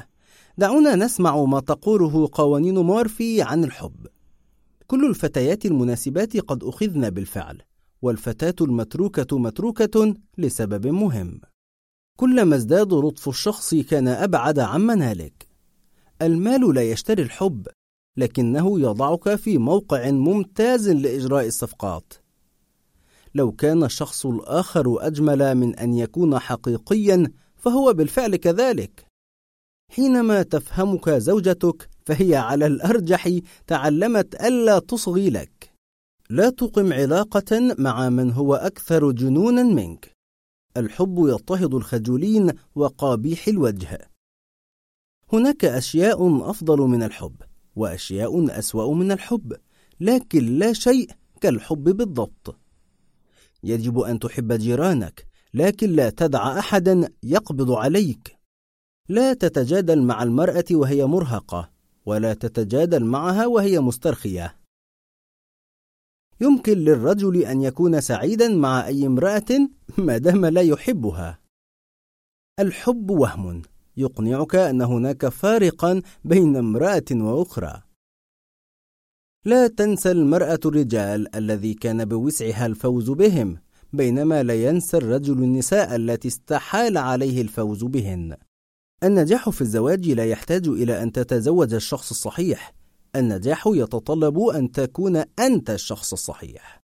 دعونا 0.58 0.96
نسمع 0.96 1.44
ما 1.44 1.60
تقوله 1.60 2.28
قوانين 2.32 2.78
مورفي 2.78 3.42
عن 3.42 3.64
الحب. 3.64 4.19
كل 4.90 5.10
الفتيات 5.10 5.66
المناسبات 5.66 6.36
قد 6.36 6.64
أخذن 6.64 7.10
بالفعل 7.10 7.62
والفتاة 8.02 8.54
المتروكة 8.60 9.38
متروكة 9.38 10.14
لسبب 10.38 10.86
مهم. 10.86 11.40
كلما 12.16 12.56
ازداد 12.56 12.92
لطف 12.92 13.28
الشخص 13.28 13.74
كان 13.74 14.08
أبعد 14.08 14.58
عن 14.58 14.80
منالك. 14.80 15.48
المال 16.22 16.74
لا 16.74 16.82
يشتري 16.82 17.22
الحب 17.22 17.68
لكنه 18.16 18.80
يضعك 18.80 19.34
في 19.34 19.58
موقع 19.58 20.10
ممتاز 20.10 20.88
لإجراء 20.88 21.46
الصفقات. 21.46 22.12
لو 23.34 23.52
كان 23.52 23.84
الشخص 23.84 24.26
الآخر 24.26 25.06
أجمل 25.06 25.54
من 25.54 25.74
أن 25.76 25.94
يكون 25.94 26.38
حقيقيا 26.38 27.32
فهو 27.56 27.92
بالفعل 27.92 28.36
كذلك. 28.36 29.06
حينما 29.92 30.42
تفهمك 30.42 31.10
زوجتك 31.10 31.88
فهي 32.10 32.36
على 32.36 32.66
الأرجح 32.66 33.38
تعلمت 33.66 34.34
ألا 34.34 34.78
تصغي 34.78 35.30
لك. 35.30 35.72
لا 36.30 36.50
تقم 36.50 36.92
علاقة 36.92 37.74
مع 37.78 38.08
من 38.08 38.32
هو 38.32 38.54
أكثر 38.54 39.10
جنونا 39.10 39.62
منك. 39.62 40.12
الحب 40.76 41.18
يضطهد 41.18 41.74
الخجولين 41.74 42.52
وقابيح 42.74 43.48
الوجه. 43.48 44.10
هناك 45.32 45.64
أشياء 45.64 46.50
أفضل 46.50 46.78
من 46.78 47.02
الحب 47.02 47.36
وأشياء 47.76 48.58
أسوأ 48.58 48.94
من 48.94 49.12
الحب 49.12 49.56
لكن 50.00 50.58
لا 50.58 50.72
شيء 50.72 51.10
كالحب 51.40 51.84
بالضبط. 51.84 52.56
يجب 53.64 53.98
أن 53.98 54.18
تحب 54.18 54.52
جيرانك 54.52 55.26
لكن 55.54 55.90
لا 55.90 56.10
تدع 56.10 56.58
أحدا 56.58 57.08
يقبض 57.22 57.72
عليك. 57.72 58.36
لا 59.08 59.32
تتجادل 59.34 60.02
مع 60.02 60.22
المرأة 60.22 60.64
وهي 60.70 61.06
مرهقة. 61.06 61.79
ولا 62.06 62.34
تتجادل 62.34 63.04
معها 63.04 63.46
وهي 63.46 63.80
مسترخية. 63.80 64.56
يمكن 66.40 66.72
للرجل 66.72 67.42
أن 67.42 67.62
يكون 67.62 68.00
سعيدا 68.00 68.48
مع 68.48 68.86
أي 68.86 69.06
امرأة 69.06 69.68
ما 69.98 70.18
دام 70.18 70.46
لا 70.46 70.60
يحبها. 70.60 71.38
الحب 72.60 73.10
وهم. 73.10 73.62
يقنعك 73.96 74.54
أن 74.54 74.82
هناك 74.82 75.28
فارقا 75.28 76.02
بين 76.24 76.56
امرأة 76.56 77.04
وأخرى. 77.12 77.82
لا 79.44 79.66
تنسى 79.66 80.10
المرأة 80.10 80.60
الرجال 80.64 81.36
الذي 81.36 81.74
كان 81.74 82.04
بوسعها 82.04 82.66
الفوز 82.66 83.10
بهم 83.10 83.58
بينما 83.92 84.42
لا 84.42 84.54
ينسى 84.68 84.96
الرجل 84.96 85.32
النساء 85.32 85.96
التي 85.96 86.28
استحال 86.28 86.98
عليه 86.98 87.42
الفوز 87.42 87.84
بهن. 87.84 88.36
النجاح 89.04 89.50
في 89.50 89.60
الزواج 89.60 90.08
لا 90.08 90.24
يحتاج 90.24 90.68
إلى 90.68 91.02
أن 91.02 91.12
تتزوج 91.12 91.74
الشخص 91.74 92.10
الصحيح. 92.10 92.74
النجاح 93.16 93.66
يتطلب 93.66 94.38
أن 94.38 94.72
تكون 94.72 95.16
أنت 95.16 95.70
الشخص 95.70 96.12
الصحيح. 96.12 96.80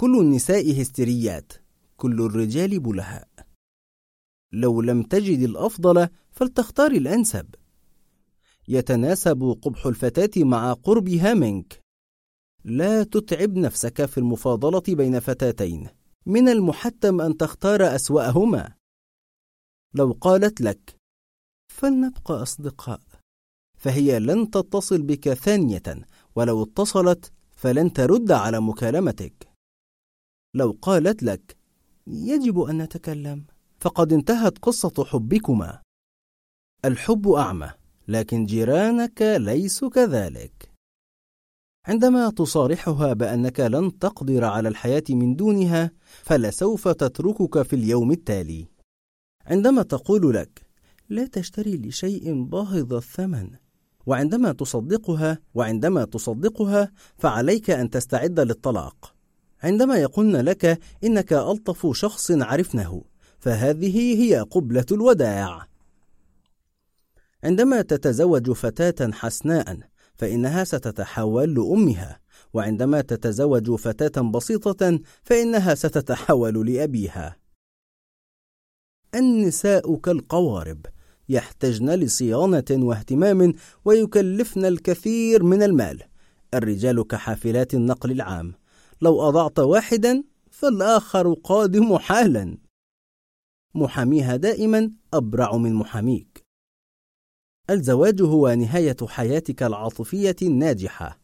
كل 0.00 0.18
النساء 0.20 0.82
هستيريات 0.82 1.52
كل 1.96 2.20
الرجال 2.20 2.80
بلهاء. 2.80 3.28
لو 4.52 4.80
لم 4.80 5.02
تجد 5.02 5.38
الأفضل 5.38 6.08
فلتختار 6.30 6.90
الأنسب. 6.90 7.54
يتناسب 8.68 9.58
قبح 9.62 9.86
الفتاة 9.86 10.44
مع 10.44 10.72
قربها 10.72 11.34
منك. 11.34 11.80
لا 12.64 13.02
تتعب 13.02 13.56
نفسك 13.56 14.04
في 14.04 14.18
المفاضلة 14.18 14.82
بين 14.88 15.20
فتاتين. 15.20 15.88
من 16.26 16.48
المحتم 16.48 17.20
أن 17.20 17.36
تختار 17.36 17.94
أسوأهما. 17.94 18.74
لو 19.94 20.12
قالت 20.20 20.60
لك 20.60 21.01
فلنبقى 21.76 22.42
أصدقاء. 22.42 23.00
فهي 23.78 24.18
لن 24.18 24.50
تتصل 24.50 25.02
بك 25.02 25.32
ثانية 25.32 25.82
ولو 26.34 26.62
اتصلت 26.62 27.32
فلن 27.56 27.92
ترد 27.92 28.32
على 28.32 28.60
مكالمتك. 28.60 29.48
لو 30.54 30.78
قالت 30.82 31.22
لك 31.22 31.56
يجب 32.06 32.60
أن 32.60 32.82
نتكلم. 32.82 33.44
فقد 33.80 34.12
انتهت 34.12 34.58
قصة 34.58 35.04
حبكما. 35.04 35.82
الحب 36.84 37.28
أعمى 37.28 37.70
لكن 38.08 38.46
جيرانك 38.46 39.22
ليسوا 39.22 39.90
كذلك. 39.90 40.72
عندما 41.86 42.30
تصارحها 42.30 43.12
بأنك 43.12 43.60
لن 43.60 43.98
تقدر 43.98 44.44
على 44.44 44.68
الحياة 44.68 45.04
من 45.10 45.36
دونها 45.36 45.90
فلسوف 46.22 46.88
تتركك 46.88 47.62
في 47.62 47.76
اليوم 47.76 48.10
التالي. 48.10 48.66
عندما 49.46 49.82
تقول 49.82 50.34
لك 50.34 50.61
لا 51.12 51.26
تشتري 51.26 51.76
لشيء 51.76 52.44
باهظ 52.44 52.94
الثمن. 52.94 53.50
وعندما 54.06 54.52
تصدقها 54.52 55.38
وعندما 55.54 56.04
تصدقها 56.04 56.92
فعليك 57.18 57.70
أن 57.70 57.90
تستعد 57.90 58.40
للطلاق. 58.40 59.14
عندما 59.62 59.96
يقولن 59.96 60.36
لك 60.36 60.78
إنك 61.04 61.32
ألطف 61.32 61.96
شخص 61.96 62.30
عرفنه 62.30 63.04
فهذه 63.38 64.22
هي 64.22 64.38
قبلة 64.40 64.86
الوداع. 64.92 65.66
عندما 67.44 67.82
تتزوج 67.82 68.50
فتاة 68.50 69.10
حسناء 69.12 69.78
فإنها 70.14 70.64
ستتحول 70.64 71.54
لأمها. 71.54 72.20
وعندما 72.54 73.00
تتزوج 73.00 73.74
فتاة 73.74 74.22
بسيطة 74.22 75.00
فإنها 75.22 75.74
ستتحول 75.74 76.66
لأبيها. 76.66 77.36
النساء 79.14 79.96
كالقوارب 79.96 80.86
يحتجن 81.28 81.90
لصيانة 81.90 82.64
واهتمام 82.70 83.52
ويكلفن 83.84 84.64
الكثير 84.64 85.42
من 85.42 85.62
المال. 85.62 86.02
الرجال 86.54 87.06
كحافلات 87.06 87.74
النقل 87.74 88.10
العام. 88.10 88.54
لو 89.02 89.28
أضعت 89.28 89.58
واحدا 89.58 90.24
فالآخر 90.50 91.32
قادم 91.32 91.98
حالا. 91.98 92.58
محاميها 93.74 94.36
دائما 94.36 94.90
أبرع 95.14 95.56
من 95.56 95.74
محاميك. 95.74 96.42
الزواج 97.70 98.22
هو 98.22 98.54
نهاية 98.54 98.96
حياتك 99.06 99.62
العاطفية 99.62 100.36
الناجحة. 100.42 101.20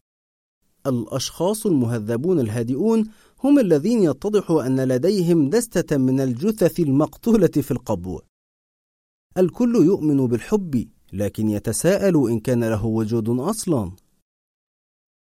الأشخاص 0.87 1.65
المهذبون 1.65 2.39
الهادئون 2.39 3.09
هم 3.43 3.59
الذين 3.59 4.03
يتضح 4.03 4.51
أن 4.51 4.79
لديهم 4.79 5.49
دستة 5.49 5.97
من 5.97 6.21
الجثث 6.21 6.79
المقتولة 6.79 7.47
في 7.47 7.71
القبو. 7.71 8.21
الكل 9.39 9.75
يؤمن 9.75 10.27
بالحب 10.27 10.89
لكن 11.13 11.49
يتساءل 11.49 12.29
إن 12.29 12.39
كان 12.39 12.63
له 12.63 12.85
وجود 12.85 13.29
أصلا. 13.29 13.91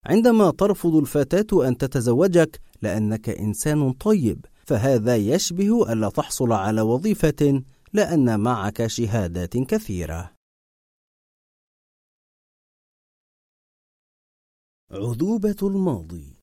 عندما 0.06 0.52
ترفض 0.52 0.96
الفتاة 0.96 1.68
أن 1.68 1.78
تتزوجك 1.78 2.62
لأنك 2.82 3.30
إنسان 3.30 3.94
طيب 3.94 4.46
فهذا 4.68 5.16
يشبه 5.16 5.94
ألا 5.94 6.10
تحصل 6.10 6.52
على 6.52 6.82
وظيفة 6.82 7.64
لأن 7.94 8.40
معك 8.40 8.88
شهادات 8.88 9.58
كثيرة. 9.58 10.34
عذوبة 14.92 15.56
الماضي. 15.64 16.40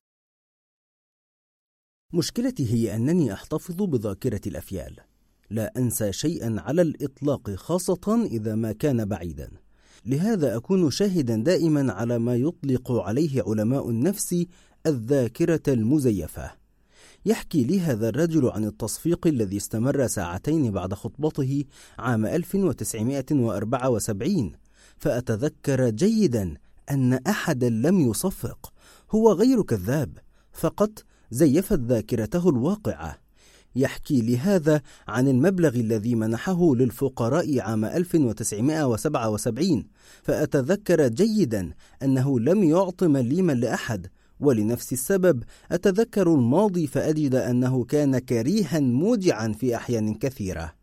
مشكلتي 2.13 2.73
هي 2.73 2.95
أنني 2.95 3.33
أحتفظ 3.33 3.75
بذاكرة 3.83 4.41
الأفيال. 4.47 5.10
لا 5.51 5.73
أنسى 5.77 6.13
شيئا 6.13 6.55
على 6.59 6.81
الإطلاق 6.81 7.51
خاصة 7.51 8.27
إذا 8.31 8.55
ما 8.55 8.71
كان 8.71 9.05
بعيدا. 9.05 9.51
لهذا 10.05 10.57
أكون 10.57 10.91
شاهدا 10.91 11.35
دائما 11.35 11.93
على 11.93 12.19
ما 12.19 12.35
يطلق 12.35 12.91
عليه 12.91 13.43
علماء 13.47 13.89
النفس 13.89 14.45
الذاكرة 14.85 15.61
المزيفة. 15.67 16.51
يحكي 17.25 17.63
لي 17.63 17.79
هذا 17.79 18.09
الرجل 18.09 18.49
عن 18.49 18.65
التصفيق 18.65 19.27
الذي 19.27 19.57
استمر 19.57 20.07
ساعتين 20.07 20.71
بعد 20.71 20.93
خطبته 20.93 21.63
عام 21.99 22.25
1974 22.25 24.51
فأتذكر 24.97 25.89
جيدا 25.89 26.53
أن 26.91 27.13
أحدا 27.13 27.69
لم 27.69 27.99
يصفق 27.99 28.73
هو 29.11 29.31
غير 29.31 29.61
كذاب 29.61 30.17
فقط 30.51 31.03
زيفت 31.31 31.79
ذاكرته 31.79 32.49
الواقعة. 32.49 33.17
يحكي 33.75 34.21
لهذا 34.21 34.81
عن 35.07 35.27
المبلغ 35.27 35.75
الذي 35.75 36.15
منحه 36.15 36.75
للفقراء 36.75 37.59
عام 37.59 37.85
1977 37.85 39.83
فأتذكر 40.23 41.07
جيدا 41.07 41.73
أنه 42.03 42.39
لم 42.39 42.63
يعط 42.63 43.03
مليما 43.03 43.53
لأحد 43.53 44.07
ولنفس 44.39 44.93
السبب 44.93 45.43
أتذكر 45.71 46.33
الماضي 46.33 46.87
فأجد 46.87 47.35
أنه 47.35 47.83
كان 47.83 48.19
كريها 48.19 48.79
موجعا 48.79 49.53
في 49.59 49.75
أحيان 49.75 50.13
كثيرة. 50.13 50.73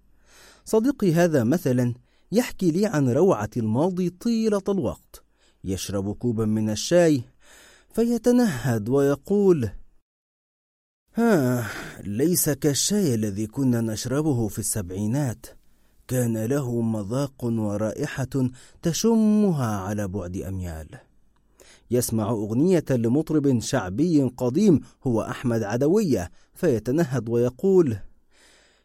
صديقي 0.65 1.13
هذا 1.13 1.45
مثلا 1.45 1.95
يحكي 2.33 2.71
لي 2.71 2.87
عن 2.87 3.09
روعة 3.09 3.51
الماضي 3.57 4.11
طيلة 4.11 4.63
الوقت 4.69 5.23
يشرب 5.65 6.13
كوبا 6.13 6.45
من 6.45 6.71
الشاي 6.71 7.23
فيتنهد 7.93 8.89
ويقول 8.89 9.69
ها 11.19 11.67
ليس 12.05 12.51
كالشاي 12.51 13.15
الذي 13.15 13.47
كنا 13.47 13.81
نشربه 13.81 14.49
في 14.49 14.59
السبعينات. 14.59 15.47
كان 16.09 16.45
له 16.45 16.81
مذاق 16.81 17.45
ورائحة 17.45 18.51
تشمها 18.83 19.77
على 19.77 20.09
بعد 20.09 20.37
أميال. 20.37 20.89
يسمع 21.91 22.31
أغنية 22.31 22.85
لمطرب 22.91 23.61
شعبي 23.61 24.23
قديم 24.37 24.81
هو 25.07 25.23
أحمد 25.23 25.63
عدوية 25.63 26.31
فيتنهد 26.55 27.29
ويقول 27.29 27.97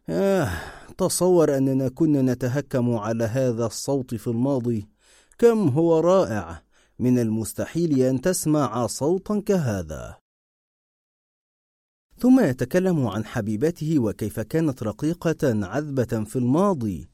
آه 0.09 0.49
تصور 0.97 1.57
أننا 1.57 1.89
كنا 1.89 2.33
نتهكم 2.33 2.95
على 2.95 3.23
هذا 3.23 3.65
الصوت 3.65 4.15
في 4.15 4.27
الماضي. 4.27 4.87
كم 5.37 5.67
هو 5.67 5.99
رائع! 5.99 6.61
من 6.99 7.19
المستحيل 7.19 7.99
أن 7.99 8.21
تسمع 8.21 8.87
صوتا 8.87 9.39
كهذا. 9.39 10.22
ثم 12.23 12.39
يتكلم 12.39 13.07
عن 13.07 13.25
حبيبته 13.25 13.99
وكيف 13.99 14.39
كانت 14.39 14.83
رقيقة 14.83 15.65
عذبة 15.65 16.23
في 16.23 16.35
الماضي. 16.35 17.07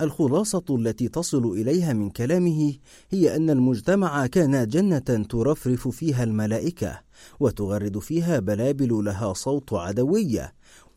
الخلاصة 0.00 0.64
التي 0.70 1.08
تصل 1.08 1.44
إليها 1.44 1.92
من 1.92 2.10
كلامه 2.10 2.74
هي 3.10 3.36
أن 3.36 3.50
المجتمع 3.50 4.26
كان 4.26 4.68
جنة 4.68 5.24
ترفرف 5.28 5.88
فيها 5.88 6.24
الملائكة 6.24 7.00
وتغرد 7.40 7.98
فيها 7.98 8.38
بلابل 8.38 9.04
لها 9.04 9.32
صوت 9.32 9.72
عدوية 9.72 10.52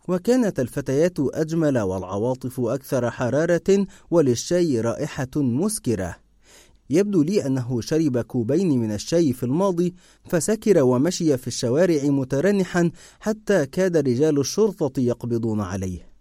وكانت 0.08 0.60
الفتيات 0.60 1.18
أجمل 1.20 1.80
والعواطف 1.80 2.60
أكثر 2.60 3.12
حرارة 3.12 3.88
وللشاي 4.12 4.82
رائحة 4.82 5.32
مسكرة. 5.36 6.23
يبدو 6.94 7.24
لي 7.24 7.46
أنه 7.46 7.82
شرب 7.82 8.18
كوبين 8.18 8.80
من 8.80 8.92
الشاي 8.92 9.34
في 9.34 9.44
الماضي 9.44 9.94
فسكر 10.30 10.84
ومشي 10.84 11.38
في 11.38 11.48
الشوارع 11.48 12.04
مترنحا 12.04 12.92
حتى 13.20 13.66
كاد 13.66 13.98
رجال 13.98 14.40
الشرطة 14.40 15.02
يقبضون 15.02 15.62
عليه. 15.62 16.14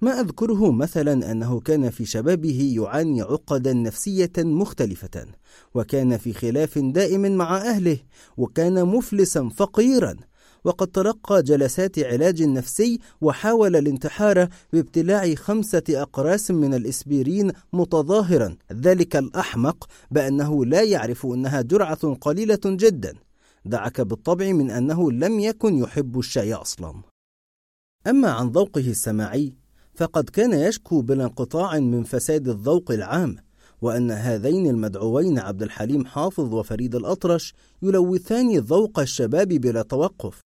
ما 0.00 0.20
أذكره 0.20 0.72
مثلا 0.72 1.32
أنه 1.32 1.60
كان 1.60 1.90
في 1.90 2.04
شبابه 2.04 2.72
يعاني 2.76 3.22
عقدا 3.22 3.72
نفسية 3.72 4.32
مختلفة 4.38 5.26
وكان 5.74 6.16
في 6.16 6.32
خلاف 6.32 6.78
دائم 6.78 7.36
مع 7.36 7.56
أهله 7.56 7.98
وكان 8.36 8.84
مفلسا 8.84 9.48
فقيرا. 9.48 10.16
وقد 10.68 10.86
تلقى 10.86 11.42
جلسات 11.42 11.98
علاج 11.98 12.42
نفسي 12.42 12.98
وحاول 13.20 13.76
الانتحار 13.76 14.48
بابتلاع 14.72 15.34
خمسة 15.34 15.82
أقراص 15.90 16.50
من 16.50 16.74
الإسبرين 16.74 17.52
متظاهرا. 17.72 18.56
ذلك 18.72 19.16
الأحمق 19.16 19.88
بأنه 20.10 20.64
لا 20.64 20.82
يعرف 20.82 21.26
أنها 21.26 21.60
جرعة 21.62 22.14
قليلة 22.14 22.60
جدا. 22.64 23.14
دعك 23.64 24.00
بالطبع 24.00 24.52
من 24.52 24.70
أنه 24.70 25.12
لم 25.12 25.40
يكن 25.40 25.78
يحب 25.78 26.18
الشاي 26.18 26.54
أصلا. 26.54 27.02
أما 28.06 28.30
عن 28.30 28.48
ذوقه 28.48 28.90
السماعي 28.90 29.54
فقد 29.94 30.30
كان 30.30 30.52
يشكو 30.52 31.00
بلا 31.00 31.24
انقطاع 31.24 31.78
من 31.78 32.04
فساد 32.04 32.48
الذوق 32.48 32.90
العام 32.90 33.36
وأن 33.82 34.10
هذين 34.10 34.66
المدعوين 34.66 35.38
عبد 35.38 35.62
الحليم 35.62 36.06
حافظ 36.06 36.54
وفريد 36.54 36.94
الأطرش 36.94 37.54
يلوثان 37.82 38.58
ذوق 38.58 38.98
الشباب 39.00 39.48
بلا 39.48 39.82
توقف. 39.82 40.47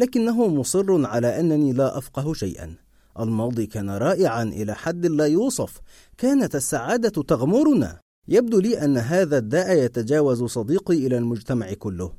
لكنه 0.00 0.48
مصر 0.48 1.06
على 1.06 1.40
أنني 1.40 1.72
لا 1.72 1.98
أفقه 1.98 2.32
شيئا. 2.34 2.74
الماضي 3.20 3.66
كان 3.66 3.90
رائعا 3.90 4.42
إلى 4.42 4.74
حد 4.74 5.06
لا 5.06 5.26
يوصف. 5.26 5.80
كانت 6.18 6.54
السعادة 6.56 7.22
تغمرنا. 7.22 8.00
يبدو 8.28 8.60
لي 8.60 8.84
أن 8.84 8.96
هذا 8.96 9.38
الداء 9.38 9.76
يتجاوز 9.76 10.44
صديقي 10.44 10.94
إلى 11.06 11.18
المجتمع 11.18 11.72
كله. 11.72 12.12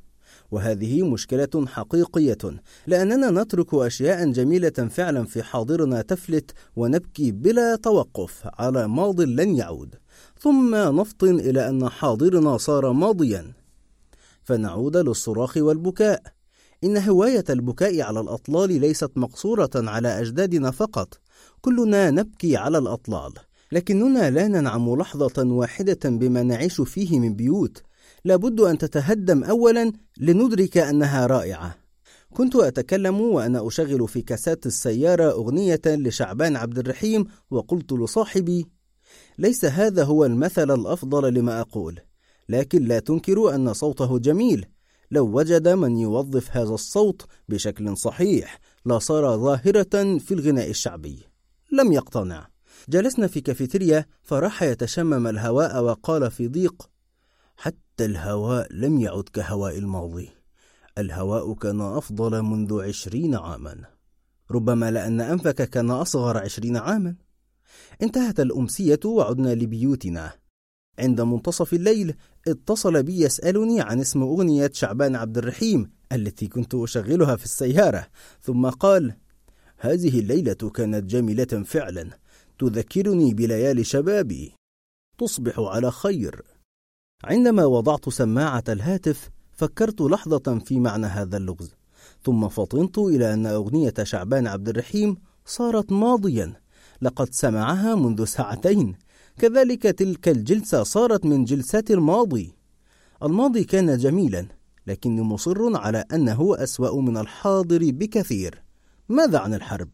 وهذه 0.52 1.03
مشكلة 1.03 1.66
حقيقية 1.68 2.38
لأننا 2.88 3.44
نترك 3.44 3.74
أشياء 3.74 4.32
جميلة 4.32 4.70
فعلا 4.70 5.24
في 5.24 5.44
حاضرنا 5.44 6.02
تفلت 6.02 6.52
ونبكي 6.76 7.32
بلا 7.32 7.76
توقف 7.76 8.48
على 8.60 8.88
ماض 8.88 9.22
لن 9.22 9.56
يعود. 9.56 9.95
ثم 10.40 10.76
نفطن 10.76 11.40
إلى 11.40 11.70
أن 11.70 11.90
حاضرنا 11.90 12.58
صار 12.58 12.91
ماضيا. 12.91 13.53
فنعود 14.44 14.98
للصراخ 14.98 15.58
والبكاء. 15.58 16.40
إن 16.84 16.98
هواية 16.98 17.44
البكاء 17.49 18.02
على 18.02 18.20
الأطلال 18.20 18.82
ليست 18.82 19.12
مقصورة 19.16 19.70
على 19.76 20.20
أجدادنا 20.20 20.72
فقط. 20.72 21.20
كلنا 21.62 22.12
نبكي 22.12 22.58
على 22.58 22.78
الأطلال. 22.78 23.34
لكننا 23.72 24.30
لا 24.30 24.48
ننعم 24.48 24.95
لحظة 24.95 25.44
واحدة 25.44 25.99
بما 26.10 26.44
نعيش 26.44 26.82
فيه 26.82 27.20
من 27.20 27.36
بيوت. 27.36 27.84
لابد 28.26 28.60
أن 28.60 28.78
تتهدم 28.78 29.44
أولا 29.44 29.91
لندرك 30.18 30.78
أنها 30.78 31.26
رائعة. 31.28 31.76
كنت 32.34 32.56
أتكلم 32.56 33.22
وأنا 33.22 33.68
أشغل 33.68 34.08
في 34.08 34.22
كاسات 34.22 34.66
السيارة 34.66 35.32
أغنية 35.32 35.82
لشعبان 35.86 36.56
عبد 36.56 36.80
الرحيم 36.80 37.26
وقلت 37.52 37.94
لصاحبي 37.94 38.66
ليس 39.38 39.66
هذا 39.66 40.03
هو 40.03 40.26
المثل 40.26 40.72
الأفضل 40.72 41.34
لما 41.34 41.62
أقول. 41.62 41.99
لكن 42.49 42.84
لا 42.84 42.99
تنكروا 42.99 43.56
أن 43.56 43.74
صوته 43.74 44.20
جميل. 44.20 44.66
لو 45.11 45.38
وجد 45.38 45.67
من 45.67 45.97
يوظف 45.97 46.57
هذا 46.57 46.73
الصوت 46.73 47.25
بشكل 47.49 47.97
صحيح 47.97 48.59
لصار 48.85 49.38
ظاهرة 49.38 50.17
في 50.17 50.31
الغناء 50.31 50.69
الشعبي. 50.69 51.19
لم 51.71 51.91
يقتنع. 51.91 52.47
جلسنا 52.89 53.27
في 53.27 53.41
كافيتيريا 53.41 54.05
فراح 54.23 54.63
يتشمم 54.63 55.27
الهواء 55.27 55.83
وقال 55.83 56.31
في 56.31 56.47
ضيق 56.47 56.89
حتى 57.57 58.05
الهواء 58.05 58.73
لم 58.73 58.99
يعد 58.99 59.23
كهواء 59.33 59.77
الماضي. 59.77 60.29
الهواء 60.97 61.53
كان 61.53 61.81
أفضل 61.81 62.41
منذ 62.41 62.81
عشرين 62.81 63.35
عاما. 63.35 63.75
ربما 64.51 64.91
لأن 64.91 65.21
أنفك 65.21 65.69
كان 65.69 65.91
أصغر 65.91 66.38
عشرين 66.38 66.77
عاما. 66.77 67.15
انتهت 68.01 68.39
الأمسية 68.39 68.99
وعدنا 69.05 69.55
لبيوتنا. 69.55 70.31
عند 70.99 71.21
منتصف 71.21 71.73
الليل 71.73 72.15
اتصل 72.47 73.03
بي 73.03 73.22
يسألني 73.22 73.81
عن 73.81 73.99
اسم 73.99 74.22
أغنية 74.22 74.72
شعبان 74.73 75.15
عبد 75.15 75.38
الرحيم 75.38 75.91
التي 76.11 76.47
كنت 76.47 76.76
أشغلها 76.76 77.35
في 77.35 77.45
السيارة 77.45 78.07
ثم 78.41 78.69
قال 78.69 79.15
هذه 79.77 80.19
الليلة 80.19 80.53
كانت 80.53 81.03
جميلة 81.03 81.63
فعلا 81.65 82.09
تذكرني 82.59 83.34
بليالي 83.34 83.84
شبابي. 83.84 84.53
تصبح 85.18 85.59
على 85.59 85.91
خير. 85.91 86.41
عندما 87.23 87.65
وضعت 87.65 88.09
سماعة 88.09 88.63
الهاتف 88.69 89.30
فكرت 89.51 90.01
لحظة 90.01 90.59
في 90.65 90.80
معنى 90.80 91.07
هذا 91.07 91.38
اللغز 91.38 91.76
ثم 92.23 92.47
فطنت 92.47 92.97
إلى 92.97 93.34
أن 93.34 93.45
أغنية 93.45 93.93
شعبان 94.03 94.47
عبد 94.47 94.69
الرحيم 94.69 95.18
صارت 95.45 95.91
ماضيا 95.91 96.53
لقد 97.01 97.34
سمعها 97.34 97.95
منذ 97.95 98.26
ساعتين. 98.26 98.95
كذلك 99.40 99.82
تلك 99.84 100.30
الجلسة 100.30 100.84
صارت 100.84 101.26
من 101.26 101.45
جلسات 101.45 101.91
الماضي 101.91 102.53
الماضي 103.24 103.64
كان 103.64 103.98
جميلا 103.98 104.45
لكني 104.88 105.22
مصر 105.22 105.78
على 105.78 106.06
أنه 106.14 106.56
أسوأ 106.64 107.02
من 107.02 107.18
الحاضر 107.18 107.91
بكثير 107.91 108.64
ماذا 109.10 109.40
عن 109.40 109.53
الحرب؟ 109.53 109.90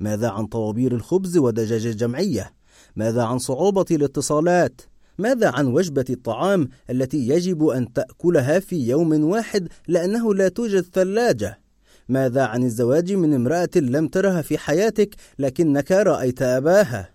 ماذا 0.00 0.28
عن 0.28 0.46
طوابير 0.46 0.94
الخبز 0.94 1.38
ودجاج 1.38 1.86
الجمعية؟ 1.86 2.52
ماذا 2.96 3.22
عن 3.22 3.38
صعوبة 3.38 3.84
الاتصالات؟ 3.90 4.80
ماذا 5.18 5.48
عن 5.48 5.66
وجبة 5.66 6.04
الطعام 6.10 6.68
التي 6.90 7.28
يجب 7.28 7.66
أن 7.66 7.92
تأكلها 7.92 8.58
في 8.60 8.88
يوم 8.88 9.24
واحد 9.24 9.68
لأنه 9.88 10.34
لا 10.34 10.48
توجد 10.48 10.80
ثلاجة؟ 10.92 11.60
ماذا 12.08 12.44
عن 12.44 12.62
الزواج 12.62 13.12
من 13.12 13.34
امرأة 13.34 13.70
لم 13.76 14.08
ترها 14.08 14.42
في 14.42 14.58
حياتك 14.58 15.14
لكنك 15.38 15.92
رأيت 15.92 16.42
أباها؟ 16.42 17.11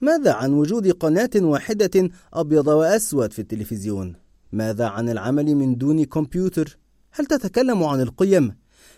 ماذا 0.00 0.32
عن 0.32 0.52
وجود 0.52 0.90
قناة 0.90 1.30
واحدة 1.36 2.10
أبيض 2.32 2.66
وأسود 2.66 3.32
في 3.32 3.38
التلفزيون؟ 3.38 4.14
ماذا 4.52 4.86
عن 4.86 5.08
العمل 5.08 5.54
من 5.54 5.76
دون 5.76 6.04
كمبيوتر؟ 6.04 6.78
هل 7.10 7.26
تتكلم 7.26 7.84
عن 7.84 8.00
القيم؟ 8.00 8.56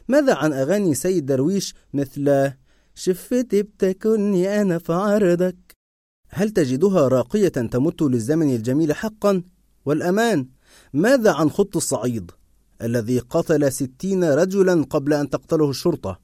ماذا 0.09 0.35
عن 0.35 0.53
أغاني 0.53 0.95
سيد 0.95 1.27
درويش 1.27 1.75
مثل 1.95 2.53
شفتي 2.95 3.63
بتكني 3.63 4.63
أنا 4.63 4.79
في 4.79 4.93
عرضك؟ 4.93 5.57
هل 6.29 6.51
تجدها 6.51 7.09
راقية 7.09 7.49
تمت 7.49 8.03
للزمن 8.03 8.55
الجميل 8.55 8.93
حقا؟ 8.93 9.43
والأمان 9.85 10.49
ماذا 10.93 11.33
عن 11.33 11.51
خط 11.51 11.77
الصعيد 11.77 12.31
الذي 12.83 13.19
قتل 13.19 13.73
ستين 13.73 14.25
رجلا 14.25 14.85
قبل 14.85 15.13
أن 15.13 15.31
تقتله 15.31 15.71
الشرطة 15.71 16.21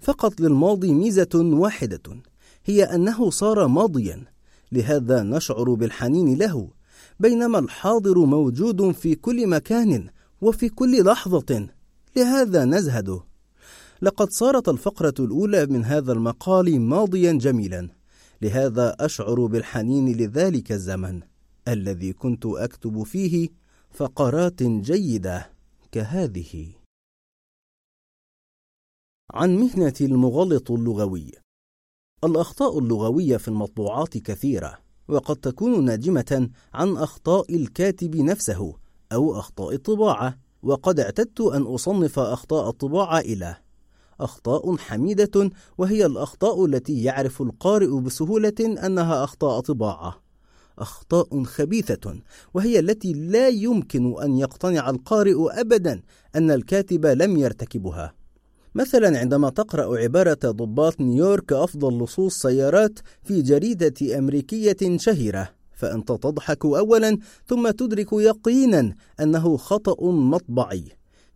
فقط 0.00 0.40
للماضي 0.40 0.94
ميزة 0.94 1.28
واحدة 1.34 2.02
هي 2.68 2.82
أنه 2.84 3.30
صار 3.30 3.66
ماضيا. 3.66 4.24
لهذا 4.72 5.22
نشعر 5.22 5.74
بالحنين 5.74 6.38
له 6.38 6.70
بينما 7.20 7.58
الحاضر 7.58 8.18
موجود 8.18 8.92
في 8.92 9.14
كل 9.14 9.46
مكان 9.46 10.10
وفي 10.40 10.68
كل 10.68 11.04
لحظة. 11.04 11.68
لهذا 12.16 12.64
نزهده 12.64 13.20
لقد 14.02 14.30
صارت 14.30 14.68
الفقرة 14.68 15.14
الأولى 15.18 15.66
من 15.66 15.84
هذا 15.84 16.12
المقال 16.12 16.80
ماضيا 16.80 17.32
جميلا. 17.32 17.88
لهذا 18.42 18.96
أشعر 19.00 19.46
بالحنين 19.46 20.16
لذلك 20.16 20.72
الزمن. 20.72 21.20
الذي 21.68 22.12
كنت 22.12 22.46
أكتب 22.46 23.02
فيه 23.02 23.48
فقرات 23.90 24.62
جيدة 24.62 25.50
كهذه. 25.92 26.72
عن 29.34 29.56
مهنة 29.56 29.94
المغلط 30.00 30.70
اللغوي. 30.70 31.32
الأخطاء 32.24 32.78
اللغوية 32.78 33.36
في 33.36 33.48
المطبوعات 33.48 34.18
كثيرة 34.18 34.78
وقد 35.08 35.36
تكون 35.36 35.84
ناجمة 35.84 36.50
عن 36.74 36.96
أخطاء 36.96 37.54
الكاتب 37.54 38.16
نفسه 38.16 38.74
أو 39.12 39.38
أخطاء 39.38 39.74
الطباعة 39.74 40.38
وقد 40.62 41.00
اعتدت 41.00 41.40
أن 41.40 41.62
أصنف 41.62 42.18
أخطاء 42.18 42.68
الطباعة 42.68 43.18
إلى 43.18 43.56
أخطاء 44.20 44.76
حميدة 44.76 45.50
وهي 45.78 46.06
الأخطاء 46.06 46.64
التي 46.64 47.02
يعرف 47.02 47.42
القارئ 47.42 48.00
بسهولة 48.00 48.54
أنها 48.60 49.24
أخطاء 49.24 49.60
طباعة. 49.60 50.22
أخطاء 50.78 51.42
خبيثة 51.44 52.20
وهي 52.54 52.78
التي 52.78 53.12
لا 53.12 53.48
يمكن 53.48 54.22
أن 54.22 54.38
يقتنع 54.38 54.90
القارئ 54.90 55.60
أبدا 55.60 56.02
أن 56.36 56.50
الكاتب 56.50 57.06
لم 57.06 57.36
يرتكبها. 57.36 58.14
مثلا 58.74 59.18
عندما 59.18 59.50
تقرأ 59.50 59.98
عبارة 59.98 60.38
ضباط 60.44 61.00
نيويورك 61.00 61.52
أفضل 61.52 62.04
لصوص 62.04 62.42
سيارات 62.42 62.98
في 63.22 63.42
جريدة 63.42 64.18
أمريكية 64.18 64.96
شهيرة 64.96 65.48
فأنت 65.72 66.08
تضحك 66.08 66.64
أولا 66.64 67.18
ثم 67.46 67.70
تدرك 67.70 68.12
يقينا 68.12 68.94
أنه 69.20 69.56
خطأ 69.56 70.10
مطبعي. 70.10 70.84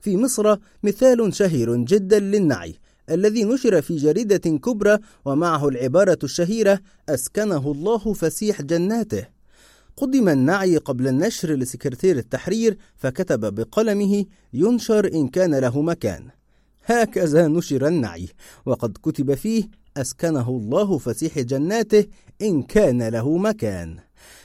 في 0.01 0.17
مصر 0.17 0.57
مثال 0.83 1.35
شهير 1.35 1.77
جدا 1.77 2.19
للنعي 2.19 2.75
الذي 3.11 3.45
نشر 3.45 3.83
في 3.83 3.97
جريدة 3.97 4.37
كبرى 4.59 4.99
ومعه 5.25 5.69
العبارة 5.69 6.19
الشهيرة 6.25 6.81
أسكنه 7.09 7.73
الله 7.73 8.13
فسيح 8.13 8.63
جناته 8.63 9.27
قدم 9.97 10.29
النعي 10.29 10.77
قبل 10.77 11.09
النشر 11.09 11.53
لسكرتير 11.53 12.17
التحرير 12.17 12.77
فكتب 12.97 13.55
بقلمه 13.55 14.25
ينشر 14.53 15.13
إن 15.15 15.29
كان 15.29 15.55
له 15.55 15.83
مكان 15.83 16.29
هكذا 16.85 17.49
نشر 17.49 17.87
النعي. 17.87 18.29
وقد 18.67 18.99
كتب 19.03 19.35
فيه 19.35 19.65
أسكنه 19.97 20.49
الله 20.49 20.99
فسيح 20.99 21.39
جناته 21.39 22.07
إن 22.43 22.63
كان 22.63 23.09
له 23.09 23.37
مكان. 23.37 23.97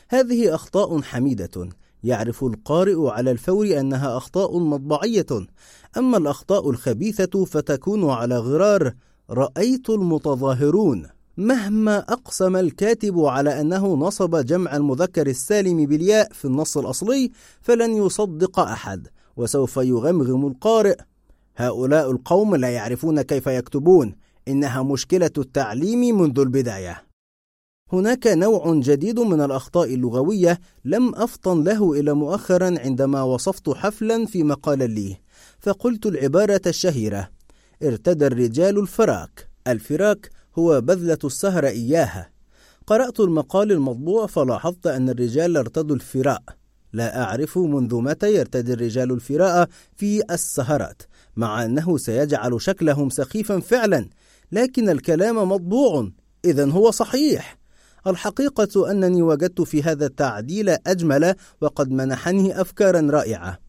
هذه 0.10 0.56
أخطاء 0.56 1.02
حميدة. 1.02 1.70
يعرف 2.04 2.44
القارئ 2.44 3.08
على 3.08 3.32
الفور 3.32 3.80
أنها 3.80 4.18
أخطاء 4.18 4.60
مطبعية. 4.60 5.26
أما 5.98 6.18
الأخطاء 6.18 6.70
الخبيثة 6.70 7.46
فتكون 7.46 8.10
على 8.10 8.38
غرار 8.38 8.94
رأيت 9.30 9.90
المتظاهرون. 9.90 11.08
مهما 11.38 12.00
أقسم 12.00 12.56
الكاتب 12.56 13.20
على 13.20 13.62
أنه 13.62 13.96
نصب 13.96 14.36
جمع 14.36 14.76
المذكر 14.76 15.28
السالم 15.28 15.86
بالياء 15.86 16.34
في 16.34 16.46
النص 16.46 16.78
الأصلي 16.78 17.32
فلن 17.62 17.94
يصدق 18.06 18.60
أحد. 18.60 19.08
وسوف 19.38 19.78
يغمغم 19.78 20.48
القارئ 20.48 20.98
هؤلاء 21.58 22.12
القوم 22.12 22.56
لا 22.56 22.70
يعرفون 22.70 23.22
كيف 23.22 23.48
يكتبون 23.48 24.16
إنها 24.48 24.84
مشكلة 24.84 25.32
التعليم 25.38 26.22
منذ 26.22 26.40
البداية. 26.40 27.04
هناك 27.94 28.28
نوع 28.28 28.74
جديد 28.76 29.20
من 29.20 29.42
الأخطاء 29.42 29.94
اللغوية 29.94 30.60
لم 30.86 31.16
أفطن 31.16 31.64
له 31.64 31.94
إلى 31.94 32.14
مؤخرا 32.14 32.80
عندما 32.80 33.22
وصفت 33.22 33.70
حفلا 33.70 34.26
في 34.26 34.44
مقال 34.44 34.92
لي 34.92 35.18
فقلت 35.60 36.06
العبارة 36.06 36.62
الشهيرة 36.68 37.30
ارتدى 37.84 38.28
الرجال 38.28 38.80
الفراك 38.80 39.50
الفراك 39.68 40.30
هو 40.60 40.82
بذلة 40.82 41.18
السهر 41.24 41.68
إياها 41.68 42.30
قرأت 42.88 43.20
المقال 43.20 43.72
المطبوع 43.72 44.28
فلاحظت 44.28 44.88
أن 44.88 45.10
الرجال 45.10 45.58
ارتدوا 45.58 45.96
الفراء. 45.96 46.44
لا 46.94 47.24
أعرف 47.24 47.58
منذ 47.58 47.96
متى 47.96 48.34
يرتدي 48.36 48.74
الرجال 48.74 49.12
الفراء 49.12 49.70
في 49.96 50.24
السهرات 50.32 51.02
مع 51.38 51.66
أنه 51.66 51.98
سيجعل 51.98 52.62
شكلهم 52.62 53.10
سخيفا 53.10 53.60
فعلا 53.60 54.10
لكن 54.52 54.90
الكلام 54.90 55.50
مطبوع 55.50 56.12
إذا 56.46 56.72
هو 56.72 56.92
صحيح. 56.92 57.58
الحقيقة 58.08 58.92
أنني 58.92 59.22
وجدت 59.22 59.62
في 59.62 59.84
هذا 59.84 60.06
التعديل 60.06 60.70
أجمل 60.70 61.36
وقد 61.62 61.92
منحني 61.92 62.62
أفكارا 62.62 63.02
رائعة. 63.02 63.60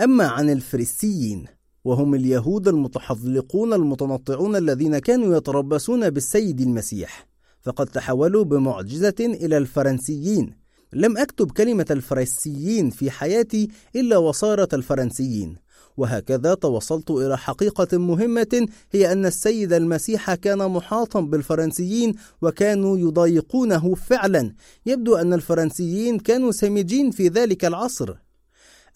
أما 0.00 0.26
عن 0.26 0.50
الفريسيين 0.50 1.44
وهم 1.84 2.14
اليهود 2.14 2.68
المتحذلقون 2.68 3.72
المتنطعون 3.72 4.56
الذين 4.56 4.98
كانوا 4.98 5.36
يتربصون 5.36 6.10
بالسيد 6.10 6.60
المسيح 6.60 7.26
فقد 7.62 7.86
تحولوا 7.86 8.44
بمعجزة 8.44 9.14
إلى 9.20 9.56
الفرنسيين. 9.56 10.56
لم 10.92 11.18
أكتب 11.18 11.50
كلمة 11.50 11.86
الفرنسيين 11.90 12.90
في 12.90 13.10
حياتي 13.10 13.68
إلا 13.96 14.16
وصارت 14.16 14.74
الفرنسيين. 14.74 15.56
وهكذا 15.98 16.54
توصلت 16.54 17.10
إلى 17.10 17.38
حقيقة 17.38 17.98
مهمة 17.98 18.68
هي 18.92 19.12
أن 19.12 19.26
السيد 19.26 19.72
المسيح 19.72 20.34
كان 20.34 20.58
محاطا 20.58 21.20
بالفرنسيين 21.20 22.14
وكانوا 22.42 22.98
يضايقونه 22.98 23.94
فعلا. 23.94 24.54
يبدو 24.86 25.16
أن 25.16 25.32
الفرنسيين 25.32 26.18
كانوا 26.18 26.52
سمجين 26.52 27.10
في 27.10 27.28
ذلك 27.28 27.64
العصر. 27.64 28.14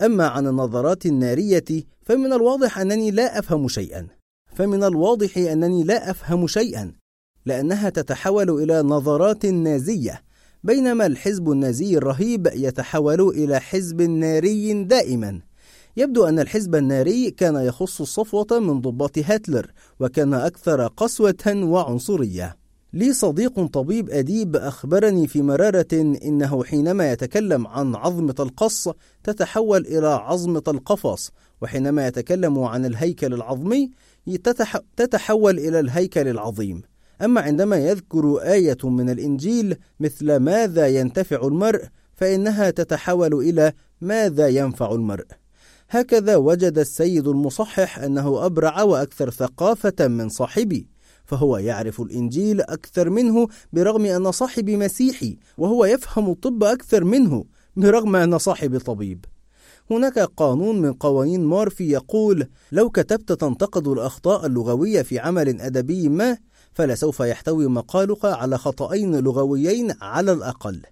أما 0.02 0.26
عن 0.26 0.46
النظرات 0.46 1.06
النارية 1.06 1.64
فمن 2.02 2.32
الواضح 2.32 2.78
أنني 2.78 3.10
لا 3.10 3.38
أفهم 3.38 3.68
شيئا. 3.68 4.06
فمن 4.54 4.84
الواضح 4.84 5.38
أنني 5.38 5.84
لا 5.84 6.10
أفهم 6.10 6.46
شيئا 6.46 6.92
لأنها 7.46 7.90
تتحول 7.90 8.50
إلى 8.50 8.82
نظرات 8.82 9.46
نازية 9.46 10.22
بينما 10.64 11.06
الحزب 11.06 11.50
النازي 11.50 11.96
الرهيب 11.96 12.46
يتحول 12.54 13.20
إلى 13.20 13.60
حزب 13.60 14.02
ناري 14.02 14.84
دائما. 14.84 15.40
يبدو 15.96 16.24
أن 16.24 16.38
الحزب 16.38 16.74
الناري 16.74 17.30
كان 17.30 17.56
يخص 17.56 18.00
الصفوة 18.00 18.46
من 18.60 18.80
ضباط 18.80 19.18
هتلر 19.18 19.72
وكان 20.00 20.34
أكثر 20.34 20.86
قسوة 20.86 21.44
وعنصرية. 21.46 22.56
لي 22.92 23.12
صديق 23.12 23.66
طبيب 23.66 24.10
أديب 24.10 24.56
أخبرني 24.56 25.26
في 25.26 25.42
مرارة 25.42 25.86
إنه 26.24 26.64
حينما 26.64 27.12
يتكلم 27.12 27.66
عن 27.66 27.94
عظمة 27.94 28.34
القص 28.40 28.88
تتحول 29.24 29.86
إلى 29.86 30.06
عظمة 30.06 30.62
القفص 30.68 31.30
وحينما 31.62 32.06
يتكلم 32.06 32.58
عن 32.58 32.84
الهيكل 32.84 33.34
العظمي 33.34 33.90
تتحول 34.96 35.58
إلى 35.58 35.80
الهيكل 35.80 36.28
العظيم. 36.28 36.82
أما 37.22 37.40
عندما 37.40 37.76
يذكر 37.76 38.36
آية 38.36 38.78
من 38.84 39.10
الإنجيل 39.10 39.76
مثل 40.00 40.36
ماذا 40.36 40.88
ينتفع 40.88 41.46
المرء 41.46 41.84
فإنها 42.14 42.70
تتحول 42.70 43.34
إلى 43.34 43.72
ماذا 44.00 44.48
ينفع 44.48 44.92
المرء 44.92 45.26
هكذا 45.94 46.36
وجد 46.36 46.78
السيد 46.78 47.28
المصحح 47.28 47.98
أنه 47.98 48.46
أبرع 48.46 48.82
وأكثر 48.82 49.30
ثقافة 49.30 50.08
من 50.08 50.28
صاحبي 50.28 50.88
فهو 51.24 51.56
يعرف 51.56 52.00
الإنجيل 52.00 52.60
أكثر 52.60 53.10
منه 53.10 53.48
برغم 53.72 54.06
أن 54.06 54.32
صاحبي 54.32 54.76
مسيحي 54.76 55.38
وهو 55.58 55.84
يفهم 55.84 56.30
الطب 56.30 56.64
أكثر 56.64 57.04
منه 57.04 57.44
برغم 57.76 58.16
أن 58.16 58.38
صاحبي 58.38 58.78
طبيب. 58.78 59.24
هناك 59.90 60.18
قانون 60.18 60.80
من 60.80 60.92
قوانين 60.92 61.44
مورفي 61.44 61.90
يقول 61.90 62.46
لو 62.72 62.90
كتبت 62.90 63.32
تنتقد 63.32 63.88
الأخطاء 63.88 64.46
اللغوية 64.46 65.02
في 65.02 65.18
عمل 65.18 65.60
أدبي 65.60 66.08
ما 66.08 66.36
فلسوف 66.72 67.20
يحتوي 67.20 67.66
مقالك 67.66 68.24
على 68.24 68.58
خطأين 68.58 69.16
لغويين 69.16 69.94
على 70.00 70.32
الأقل. 70.32 70.82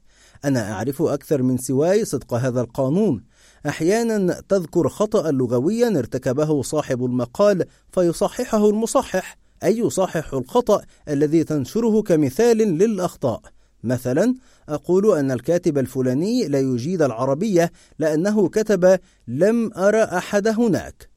أنا 0.45 0.73
أعرف 0.73 1.03
أكثر 1.03 1.43
من 1.43 1.59
سواي 1.59 2.05
صدق 2.05 2.35
هذا 2.35 2.61
القانون 2.61 3.30
أحيانا 3.66 4.41
تذكر 4.49 4.89
خطأ 4.89 5.31
لغويا 5.31 5.89
ارتكبه 5.89 6.62
صاحب 6.62 7.05
المقال 7.05 7.65
فيصححه 7.93 8.70
المصحح 8.70 9.37
أي 9.65 9.78
يصحح 9.78 10.35
الخطأ 10.35 10.82
الذي 11.09 11.45
تنشره 11.45 12.03
كمثال 12.03 12.57
للأخطاء. 12.57 13.43
مثلا 13.85 14.35
أقول 14.69 15.19
أن 15.19 15.31
الكاتب 15.31 15.78
الفلاني 15.78 16.49
لا 16.49 16.61
يجيد 16.61 17.03
العربية 17.03 17.73
لأنه 17.99 18.49
كتب 18.49 18.99
لم 19.28 19.70
أرى 19.77 20.03
أحد 20.03 20.49
هناك 20.49 21.09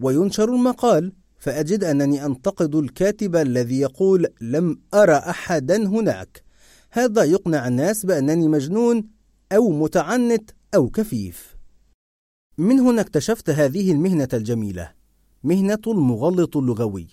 وينشر 0.00 0.48
المقال. 0.54 1.12
فأجد 1.38 1.84
أنني 1.84 2.26
أنتقد 2.26 2.74
الكاتب 2.74 3.36
الذي 3.36 3.80
يقول 3.80 4.26
لم 4.40 4.80
أرى 4.94 5.14
أحدا 5.14 5.86
هناك 5.86 6.42
هذا 6.90 7.24
يقنع 7.24 7.68
الناس 7.68 8.06
بأنني 8.06 8.48
مجنون 8.48 9.04
أو 9.52 9.70
متعنت 9.70 10.50
أو 10.74 10.88
كفيف. 10.88 11.57
من 12.58 12.80
هنا 12.80 13.00
اكتشفت 13.00 13.50
هذه 13.50 13.92
المهنة 13.92 14.28
الجميلة 14.32 14.90
مهنة 15.44 15.78
المغلط 15.86 16.56
اللغوي 16.56 17.06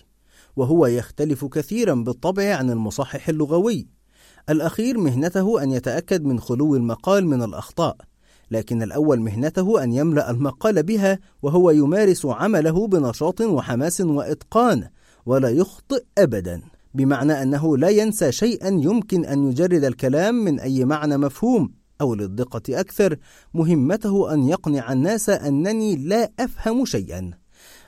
وهو 0.56 0.86
يختلف 0.86 1.44
كثيرا 1.44 1.94
بالطبع 1.94 2.54
عن 2.54 2.70
المصحح 2.70 3.28
اللغوي. 3.28 3.86
الأخير 4.48 4.98
مهنته 4.98 5.62
أن 5.62 5.72
يتأكد 5.72 6.24
من 6.24 6.40
خلو 6.40 6.76
المقال 6.76 7.26
من 7.26 7.42
الأخطاء 7.42 7.96
لكن 8.50 8.82
الأول 8.82 9.20
مهنته 9.20 9.82
أن 9.82 9.92
يملأ 9.92 10.30
المقال 10.30 10.82
بها 10.82 11.18
وهو 11.42 11.70
يمارس 11.70 12.26
عمله 12.26 12.86
بنشاط 12.86 13.40
وحماس 13.40 14.00
وإتقان 14.00 14.88
ولا 15.26 15.48
يخطئ 15.48 16.04
أبدا. 16.18 16.62
بمعنى 16.94 17.42
أنه 17.42 17.76
لا 17.76 17.88
ينسى 17.88 18.32
شيئا 18.32 18.68
يمكن 18.68 19.24
أن 19.24 19.50
يجرد 19.50 19.84
الكلام 19.84 20.34
من 20.34 20.60
أي 20.60 20.84
معنى 20.84 21.16
مفهوم. 21.16 21.85
أو 22.00 22.14
للدقة 22.14 22.80
أكثر 22.80 23.16
مهمته 23.54 24.34
أن 24.34 24.48
يقنع 24.48 24.92
الناس 24.92 25.28
أنني 25.28 25.96
لا 25.96 26.30
أفهم 26.40 26.84
شيئا. 26.84 27.30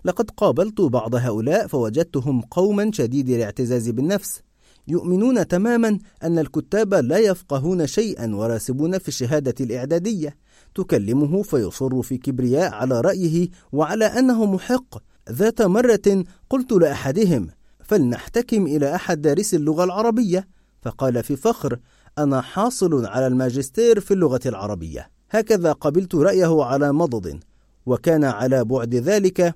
لقد 0.04 0.30
قابلت 0.30 0.80
بعض 0.80 1.14
هؤلاء 1.14 1.66
فوجدتهم 1.66 2.40
قوما 2.40 2.90
شديدي 2.92 3.36
الاعتزاز 3.36 3.88
بالنفس 3.88 4.42
يؤمنون 4.88 5.48
تماما 5.48 5.98
أن 6.22 6.38
الكتاب 6.38 6.94
لا 6.94 7.18
يفقهون 7.18 7.86
شيئا 7.86 8.34
وراسبون 8.34 8.98
في 8.98 9.08
الشهادة 9.08 9.54
الإعدادية 9.60 10.36
تكلمه 10.74 11.42
فيصر 11.42 12.02
في 12.02 12.18
كبرياء 12.18 12.72
على 12.72 13.00
رأيه 13.00 13.48
وعلى 13.72 14.04
أنه 14.04 14.44
محق. 14.44 15.02
ذات 15.30 15.62
مرة 15.62 16.24
قلت 16.50 16.72
لأحدهم 16.72 17.48
فلنحتكم 17.84 18.66
إلى 18.66 18.94
أحد 18.94 19.20
دارسي 19.20 19.56
اللغة 19.56 19.84
العربية؟ 19.84 20.48
فقال 20.82 21.22
في 21.22 21.36
فخر 21.36 21.78
أنا 22.18 22.40
حاصل 22.40 23.06
على 23.06 23.26
الماجستير 23.26 24.00
في 24.00 24.14
اللغة 24.14 24.40
العربية 24.46 25.10
هكذا 25.30 25.72
قبلت 25.72 26.14
رأيه 26.14 26.64
على 26.64 26.92
مضض 26.92 27.40
وكان 27.86 28.24
على 28.24 28.64
بعد 28.64 28.94
ذلك 28.94 29.54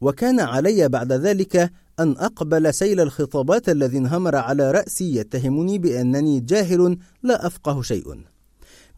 وكان 0.00 0.40
علي 0.40 0.88
بعد 0.88 1.12
ذلك 1.12 1.72
أن 2.00 2.10
أقبل 2.18 2.74
سيل 2.74 3.00
الخطابات 3.00 3.68
الذي 3.68 3.98
انهمر 3.98 4.36
على 4.36 4.70
رأسي 4.70 5.16
يتهمني 5.16 5.78
بأنني 5.78 6.40
جاهل 6.40 6.98
لا 7.22 7.46
أفقه 7.46 7.82
شيء. 7.82 8.24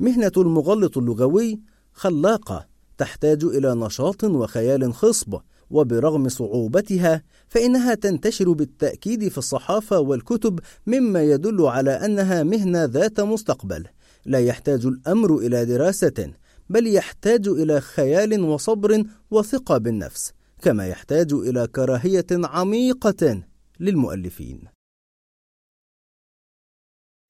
مهنة 0.01 0.33
المغلط 0.37 0.99
اللغوي 0.99 1.61
خلاقة 1.93 2.67
تحتاج 2.99 3.45
إلى 3.45 3.75
نشاط 3.75 4.25
وخيال 4.25 4.95
خصب، 4.95 5.41
وبرغم 5.71 6.29
صعوبتها 6.29 7.23
فإنها 7.49 7.95
تنتشر 7.95 8.53
بالتأكيد 8.53 9.29
في 9.29 9.39
الصحافة 9.39 9.99
والكتب 9.99 10.61
مما 10.87 11.23
يدل 11.23 11.67
على 11.67 11.91
أنها 11.91 12.43
مهنة 12.43 12.85
ذات 12.85 13.21
مستقبل. 13.21 13.87
لا 14.25 14.39
يحتاج 14.39 14.87
الأمر 14.87 15.39
إلى 15.39 15.65
دراسة، 15.65 16.31
بل 16.71 16.87
يحتاج 16.87 17.49
إلى 17.49 17.81
خيال 17.81 18.41
وصبر 18.41 19.05
وثقة 19.31 19.79
بالنفس. 19.79 20.33
كما 20.63 20.87
يحتاج 20.87 21.33
إلى 21.33 21.67
كراهية 21.67 22.27
عميقة 22.33 23.43
للمؤلفين. 23.81 24.61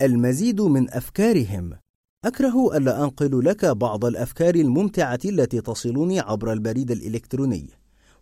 المزيد 0.02 0.60
من 0.60 0.90
أفكارهم 0.90 1.78
أكره 2.24 2.76
ألا 2.76 3.04
أنقل 3.04 3.44
لك 3.44 3.64
بعض 3.64 4.04
الأفكار 4.04 4.54
الممتعة 4.54 5.18
التي 5.24 5.60
تصلني 5.60 6.20
عبر 6.20 6.52
البريد 6.52 6.90
الإلكتروني 6.90 7.70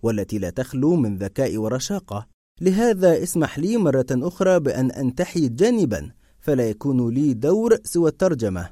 والتي 0.05 0.39
لا 0.39 0.51
تخلو 0.51 0.97
من 0.97 1.17
ذكاء 1.17 1.57
ورشاقة 1.57 2.27
لهذا 2.61 3.23
اسمح 3.23 3.59
لي 3.59 3.77
مرة 3.77 4.07
أخرى 4.13 4.61
بأن 4.61 4.91
أنتحي 4.91 5.49
جانبا 5.49 6.11
فلا 6.41 6.69
يكون 6.69 7.15
لي 7.15 7.35
دور 7.35 7.77
سوى 7.85 8.11
الترجمة 8.11 8.71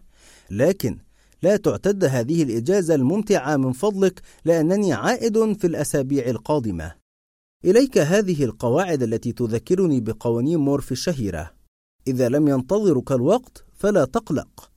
لكن 0.51 0.99
لا 1.43 1.57
تعتد 1.57 2.05
هذه 2.05 2.43
الإجازة 2.43 2.95
الممتعة 2.95 3.57
من 3.57 3.73
فضلك 3.73 4.21
لأنني 4.45 4.93
عائد 4.93 5.53
في 5.53 5.67
الأسابيع 5.67 6.27
القادمة. 6.27 6.95
إليك 7.65 7.99
هذه 7.99 8.45
القواعد 8.45 9.03
التي 9.03 9.33
تذكرني 9.33 10.01
بقوانين 10.01 10.59
مورف 10.59 10.93
الشهيرة. 10.93 11.51
إذا 12.07 12.29
لم 12.29 12.49
ينتظرك 12.49 13.13
الوقت 13.13 13.65
فلا 13.77 14.05
تقلق. 14.05 14.71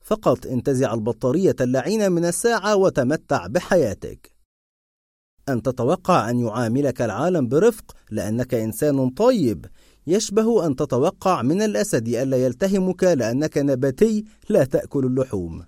فقط 0.00 0.46
انتزع 0.46 0.94
البطارية 0.94 1.56
اللعينة 1.60 2.08
من 2.08 2.24
الساعة 2.24 2.76
وتمتع 2.76 3.46
بحياتك. 3.46 4.35
أن 5.48 5.62
تتوقع 5.62 6.30
أن 6.30 6.38
يعاملك 6.38 7.02
العالم 7.02 7.48
برفق 7.48 7.96
لأنك 8.10 8.54
إنسان 8.54 9.10
طيب. 9.10 9.66
يشبه 10.06 10.66
أن 10.66 10.76
تتوقع 10.76 11.42
من 11.42 11.62
الأسد 11.62 12.08
ألا 12.08 12.36
يلتهمك 12.36 13.04
لأنك 13.04 13.58
نباتي 13.58 14.24
لا 14.48 14.64
تأكل 14.64 15.06
اللحوم. 15.06 15.64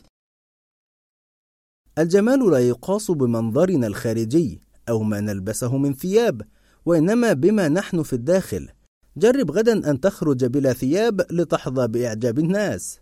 الجمال 1.98 2.50
لا 2.50 2.58
يقاس 2.58 3.10
بمنظرنا 3.10 3.86
الخارجي 3.86 4.60
أو 4.88 5.02
ما 5.02 5.20
نلبسه 5.20 5.76
من 5.76 5.94
ثياب 5.94 6.42
وإنما 6.86 7.32
بما 7.32 7.68
نحن 7.68 8.02
في 8.02 8.12
الداخل. 8.12 8.68
جرب 9.16 9.50
غدا 9.50 9.90
أن 9.90 10.00
تخرج 10.00 10.44
بلا 10.44 10.72
ثياب 10.72 11.26
لتحظى 11.30 11.88
بإعجاب 11.88 12.38
الناس. 12.38 13.00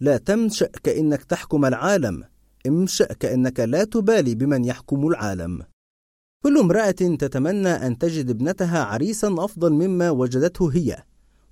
لا 0.00 0.16
تمشأ 0.16 0.66
كأنك 0.66 1.24
تحكم 1.24 1.64
العالم. 1.64 2.24
امشأ 2.66 3.04
كأنك 3.04 3.60
لا 3.60 3.84
تبالي 3.84 4.34
بمن 4.34 4.64
يحكم 4.64 5.06
العالم. 5.06 5.62
كل 6.44 6.58
امرأة 6.58 6.90
تتمنى 6.90 7.68
أن 7.68 7.98
تجد 7.98 8.30
ابنتها 8.30 8.84
عريسا 8.84 9.34
أفضل 9.38 9.72
مما 9.72 10.10
وجدته 10.10 10.68
هي 10.72 11.04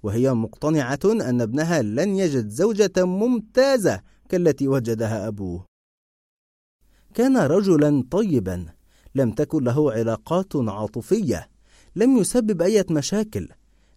وهي 0.02 0.34
مقتنعة 0.34 0.98
أن 1.04 1.40
ابنها 1.40 1.82
لن 1.82 2.16
يجد 2.16 2.48
زوجة 2.48 2.92
ممتازة 2.96 4.00
كالتي 4.28 4.68
وجدها 4.68 5.28
أبوه. 5.28 5.66
كان 7.14 7.36
رجلا 7.36 8.04
طيبا 8.10 8.66
لم 9.14 9.30
تكن 9.30 9.64
له 9.64 9.92
علاقات 9.92 10.56
عاطفية 10.56 11.48
لم 11.96 12.16
يسبب 12.16 12.62
أي 12.62 12.84
مشاكل. 12.90 13.48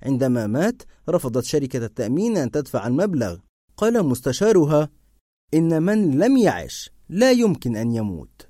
عندما 0.04 0.48
مات 0.48 0.82
رفضت 1.10 1.44
شركة 1.44 1.86
التأمين 1.86 2.38
أن 2.38 2.52
تدفع 2.52 2.88
المبلغ. 2.88 3.38
قال 3.78 4.06
مستشارها 4.06 4.90
إن 5.54 5.84
من 5.84 6.20
لم 6.20 6.38
يعش 6.38 6.92
لا 7.12 7.32
يمكن 7.32 7.76
أن 7.76 7.92
يموت 7.92 8.48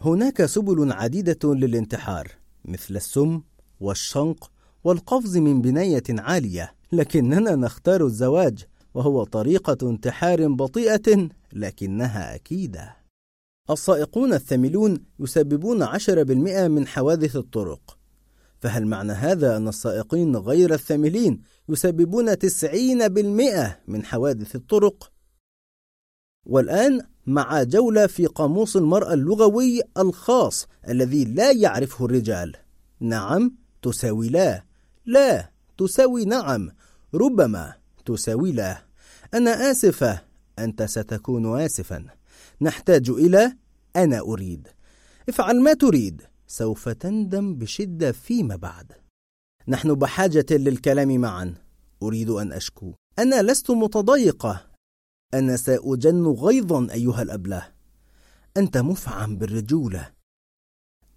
هناك 0.00 0.44
سبل 0.44 0.92
عديدة 0.92 1.54
للانتحار 1.54 2.28
مثل 2.64 2.96
السم 2.96 3.42
والشنق 3.80 4.50
والقفز 4.84 5.36
من 5.36 5.62
بناية 5.62 6.02
عالية 6.10 6.74
لكننا 6.92 7.54
نختار 7.56 8.04
الزواج 8.04 8.64
وهو 8.94 9.24
طريقة 9.24 9.90
انتحار 9.90 10.48
بطيئة 10.48 11.28
لكنها 11.52 12.34
أكيدة. 12.34 12.96
السائقون 13.70 14.32
الثملون 14.32 15.04
يسببون 15.20 15.82
10% 15.82 16.68
من 16.68 16.86
حوادث 16.86 17.36
الطرق. 17.36 17.98
فهل 18.60 18.86
معنى 18.86 19.12
هذا 19.12 19.56
أن 19.56 19.68
السائقين 19.68 20.36
غير 20.36 20.74
الثملين 20.74 21.42
يسببون 21.68 22.34
90% 22.38 23.80
من 23.88 24.04
حوادث 24.04 24.56
الطرق؟ 24.56 25.17
والآن 26.46 27.00
مع 27.26 27.62
جولة 27.62 28.06
في 28.06 28.26
قاموس 28.26 28.76
المرأة 28.76 29.14
اللغوي 29.14 29.82
الخاص 29.98 30.66
الذي 30.88 31.24
لا 31.24 31.50
يعرفه 31.50 32.04
الرجال. 32.04 32.56
نعم 33.00 33.54
تساوي 33.82 34.28
لا، 34.28 34.64
لا 35.06 35.50
تساوي 35.78 36.24
نعم، 36.24 36.70
ربما 37.14 37.74
تساوي 38.06 38.52
لا. 38.52 38.84
أنا 39.34 39.70
آسفة. 39.70 40.20
أنت 40.58 40.82
ستكون 40.82 41.60
آسفا. 41.60 42.04
نحتاج 42.60 43.10
إلى 43.10 43.56
أنا 43.96 44.20
أريد. 44.20 44.68
افعل 45.28 45.60
ما 45.60 45.74
تريد. 45.74 46.22
سوف 46.46 46.88
تندم 46.88 47.54
بشدة 47.54 48.12
فيما 48.12 48.56
بعد. 48.56 48.92
نحن 49.68 49.94
بحاجة 49.94 50.46
للكلام 50.50 51.20
معا. 51.20 51.54
أريد 52.02 52.30
أن 52.30 52.52
أشكو. 52.52 52.94
أنا 53.18 53.42
لست 53.42 53.70
متضايقة. 53.70 54.67
أنا 55.34 55.56
سأجن 55.56 56.26
غيظا 56.26 56.88
أيها 56.92 57.22
الأبلة. 57.22 57.68
أنت 58.56 58.78
مفعم 58.78 59.36
بالرجولة. 59.36 60.12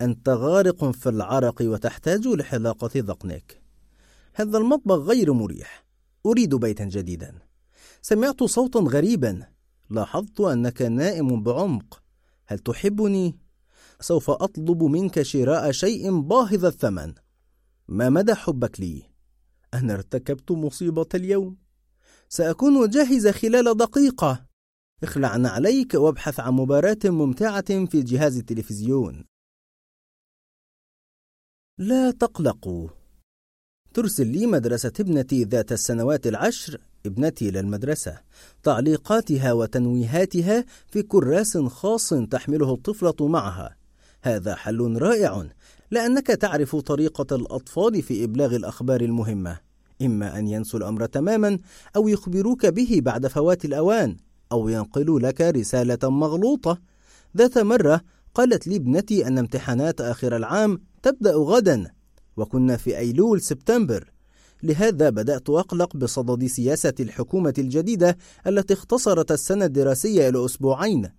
أنت 0.02 0.30
غارق 0.30 0.92
في 0.92 1.10
العرق 1.10 1.62
وتحتاج 1.62 2.28
لحلاقة 2.28 2.90
ذقنك. 2.96 3.62
هذا 4.34 4.58
المطبخ 4.58 4.96
غير 4.96 5.34
مريح. 5.34 5.86
أريد 6.26 6.56
بيتا 6.56 6.86
جديدا. 6.86 7.40
سمعت 8.02 8.44
صوتا 8.44 8.80
غريبا. 8.80 9.48
لاحظت 9.90 10.42
أنك 10.42 10.82
نائم 10.82 11.44
بعمق. 11.44 12.04
هل 12.48 12.60
تحبني؟ 12.60 13.40
سوف 14.00 14.30
أطلب 14.30 14.84
منك 14.84 15.22
شراء 15.22 15.72
شيء 15.72 16.20
باهظ 16.20 16.66
الثمن. 16.66 17.14
ما 17.88 18.10
مدى 18.10 18.36
حبك 18.36 18.80
لي؟ 18.80 19.04
أنا 19.74 19.94
ارتكبت 19.94 20.52
مصيبة 20.52 21.08
اليوم. 21.16 21.61
سأكون 22.34 22.90
جاهزة 22.90 23.32
خلال 23.32 23.78
دقيقة. 23.78 24.46
اخلع 25.04 25.30
عليك 25.30 25.94
وابحث 25.94 26.40
عن 26.40 26.54
مباراة 26.54 26.98
ممتعة 27.06 27.86
في 27.86 28.02
جهاز 28.02 28.38
التلفزيون. 28.38 29.26
لا 31.78 32.12
تقلقوا. 32.12 32.90
ترسل 33.94 34.28
لي 34.28 34.46
مدرسة 34.46 34.92
ابنتي 35.00 35.44
ذات 35.44 35.72
السنوات 35.72 36.28
العشر 36.28 36.82
ابنتي 37.06 37.52
للمدرسة. 37.52 38.22
تعليقاتها 38.64 39.54
وتنويهاتها 39.54 40.66
في 40.88 41.04
كراس 41.04 41.58
خاص 41.58 42.10
تحمله 42.10 42.74
الطفلة 42.74 43.28
معها. 43.28 43.78
هذا 44.22 44.56
حل 44.56 44.98
رائع 44.98 45.50
لأنك 45.92 46.28
تعرف 46.28 46.76
طريقة 46.76 47.36
الأطفال 47.36 48.02
في 48.02 48.24
إبلاغ 48.24 48.56
الأخبار 48.56 49.02
المهمة. 49.02 49.71
إما 50.02 50.40
أن 50.40 50.48
ينسوا 50.48 50.80
الأمر 50.80 51.06
تماما 51.06 51.58
أو 51.96 52.08
يخبروك 52.08 52.66
به 52.66 53.00
بعد 53.04 53.28
فوات 53.28 53.66
الأوان 53.66 54.18
أو 54.52 54.70
ينقلوا 54.70 55.20
لك 55.20 55.42
رسالة 55.42 56.10
مغلوطة. 56.10 56.78
ذات 57.38 57.58
مرة 57.58 58.02
قالت 58.34 58.68
لي 58.68 58.76
ابنتي 58.76 59.28
أن 59.28 59.38
امتحانات 59.38 60.02
آخر 60.02 60.36
العام 60.36 60.80
تبدأ 61.04 61.34
غدا 61.34 61.92
وكنا 62.38 62.78
في 62.78 62.98
أيلول 62.98 63.42
سبتمبر. 63.42 64.12
لهذا 64.64 65.10
بدأت 65.10 65.50
أقلق 65.50 65.98
بصدد 65.98 66.46
سياسة 66.46 66.94
الحكومة 67.00 67.54
الجديدة 67.58 68.18
التي 68.48 68.74
اختصرت 68.74 69.32
السنة 69.32 69.66
الدراسية 69.66 70.30
إلى 70.30 70.46
أسبوعين 70.46 71.10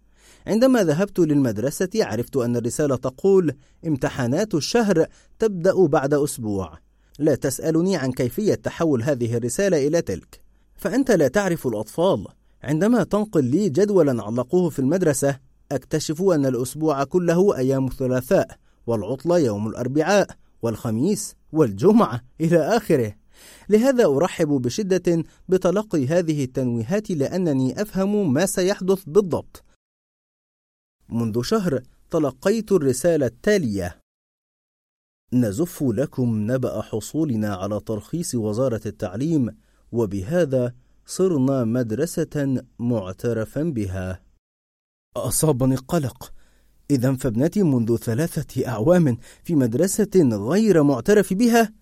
عندما 0.46 0.84
ذهبت 0.84 1.18
للمدرسة 1.18 1.88
عرفت 1.94 2.36
أن 2.36 2.56
الرسالة 2.56 2.96
تقول 2.96 3.54
امتحانات 3.86 4.54
الشهر 4.54 5.06
تبدأ 5.38 5.86
بعد 5.86 6.14
أسبوع. 6.14 6.78
لا 7.18 7.34
تسألني 7.34 7.97
عن 7.97 8.12
كيفية 8.12 8.55
تحول 8.55 9.02
هذه 9.02 9.36
الرسالة 9.36 9.86
إلى 9.86 10.02
تلك. 10.02 10.40
فأنت 10.76 11.10
لا 11.10 11.28
تعرف 11.28 11.66
الأطفال. 11.66 12.26
عندما 12.62 13.05
تنقل 13.05 13.44
لي 13.44 13.68
جدولا 13.68 14.22
علقوه 14.22 14.70
في 14.70 14.78
المدرسة 14.78 15.39
أكتشف 15.72 16.22
أن 16.22 16.47
الأسبوع 16.47 17.05
كله 17.05 17.56
أيام 17.56 17.86
الثلاثاء 17.86 18.56
والعطلة 18.86 19.39
يوم 19.39 19.68
الأربعاء 19.68 20.26
والخميس 20.62 21.34
والجمعة 21.52 22.20
إلى 22.40 22.59
آخره. 22.59 23.14
لهذا 23.68 24.05
أرحب 24.05 24.48
بشدة 24.48 25.24
بتلقي 25.48 26.06
هذه 26.06 26.44
التنويهات 26.44 27.10
لأنني 27.10 27.82
أفهم 27.82 28.32
ما 28.32 28.47
سيحدث 28.47 29.02
بالضبط. 29.06 29.64
منذ 31.09 31.43
شهر 31.43 31.82
تلقيت 32.10 32.72
الرسالة 32.72 33.26
التالية. 33.26 34.02
نزف 35.32 35.82
لكم 35.82 36.50
نبأ 36.52 36.82
حصولنا 36.82 37.54
على 37.54 37.80
ترخيص 37.86 38.34
وزارة 38.34 38.80
التعليم 38.86 39.56
وبهذا 39.92 40.74
صرنا 41.06 41.64
مدرسة 41.64 42.62
معترفا 42.78 43.62
بها 43.62 44.20
أصابني 45.16 45.74
القلق 45.74 46.32
إذا 46.90 47.14
فابنتي 47.16 47.62
منذ 47.62 47.96
ثلاثة 47.96 48.68
أعوام 48.68 49.18
في 49.44 49.54
مدرسة 49.54 50.10
غير 50.32 50.82
معترف 50.82 51.32
بها 51.32 51.72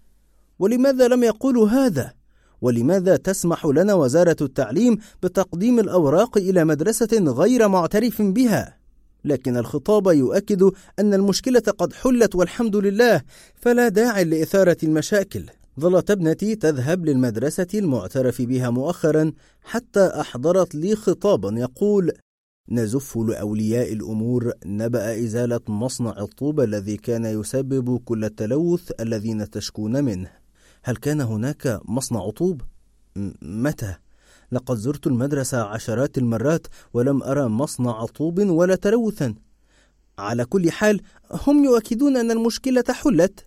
ولماذا 0.59 1.09
لم 1.09 1.23
يقولوا 1.23 1.69
هذا؟ 1.69 2.13
ولماذا 2.61 3.17
تسمح 3.17 3.67
لنا 3.67 3.95
وزارة 3.95 4.37
التعليم 4.41 4.99
بتقديم 5.23 5.79
الأوراق 5.79 6.39
إلى 6.39 6.65
مدرسة 6.65 7.09
غير 7.13 7.69
معترف 7.69 8.23
بها؟ 8.23 8.80
لكن 9.25 9.57
الخطاب 9.57 10.07
يؤكد 10.07 10.63
أن 10.99 11.15
المشكلة 11.15 11.61
قد 11.61 11.93
حلت 11.93 12.35
والحمد 12.35 12.77
لله 12.77 13.23
فلا 13.55 13.89
داعي 13.89 14.25
لإثارة 14.25 14.77
المشاكل 14.83 15.45
ظلت 15.81 16.11
ابنتي 16.11 16.55
تذهب 16.55 17.07
للمدرسة 17.07 17.67
المعترف 17.75 18.43
بها 18.43 18.71
مؤخرا 18.71 19.33
حتى 19.63 20.01
أحضرت 20.07 20.75
لي 20.75 20.97
خطابا 20.97 21.59
يقول 21.59 22.13
نزف 22.71 23.17
لأولياء 23.17 23.93
الأمور 23.93 24.53
نبأ 24.67 25.25
إزالة 25.25 25.61
مصنع 25.69 26.19
الطوب 26.19 26.61
الذي 26.61 26.97
كان 26.97 27.25
يسبب 27.25 27.99
كل 28.05 28.25
التلوث 28.25 28.91
الذين 29.01 29.51
تشكون 29.51 30.05
منه 30.05 30.31
هل 30.83 30.97
كان 30.97 31.21
هناك 31.21 31.81
مصنع 31.85 32.31
طوب؟ 32.31 32.63
متى؟ 33.43 33.95
لقد 34.53 34.77
زرت 34.77 35.07
المدرسة 35.07 35.63
عشرات 35.63 36.19
المرات 36.19 36.67
ولم 36.95 37.23
أرى 37.23 37.49
مصنع 37.49 38.07
طوب 38.07 38.39
ولا 38.39 38.75
تلوثا. 38.75 39.35
على 40.19 40.45
كل 40.45 40.71
حال 40.71 41.01
هم 41.31 41.65
يؤكدون 41.65 42.17
أن 42.17 42.31
المشكلة 42.31 42.85
حلت. 42.91 43.47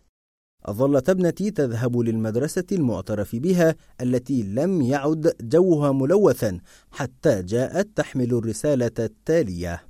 ظلت 0.69 1.09
ابنتي 1.09 1.51
تذهب 1.51 1.97
للمدرسة 1.97 2.63
المعترف 2.71 3.35
بها 3.35 3.75
التي 4.01 4.43
لم 4.43 4.81
يعد 4.81 5.33
جوها 5.41 5.91
ملوثا 5.91 6.59
حتى 6.91 7.41
جاءت 7.43 7.89
تحمل 7.95 8.33
الرسالة 8.33 8.91
التالية. 8.99 9.85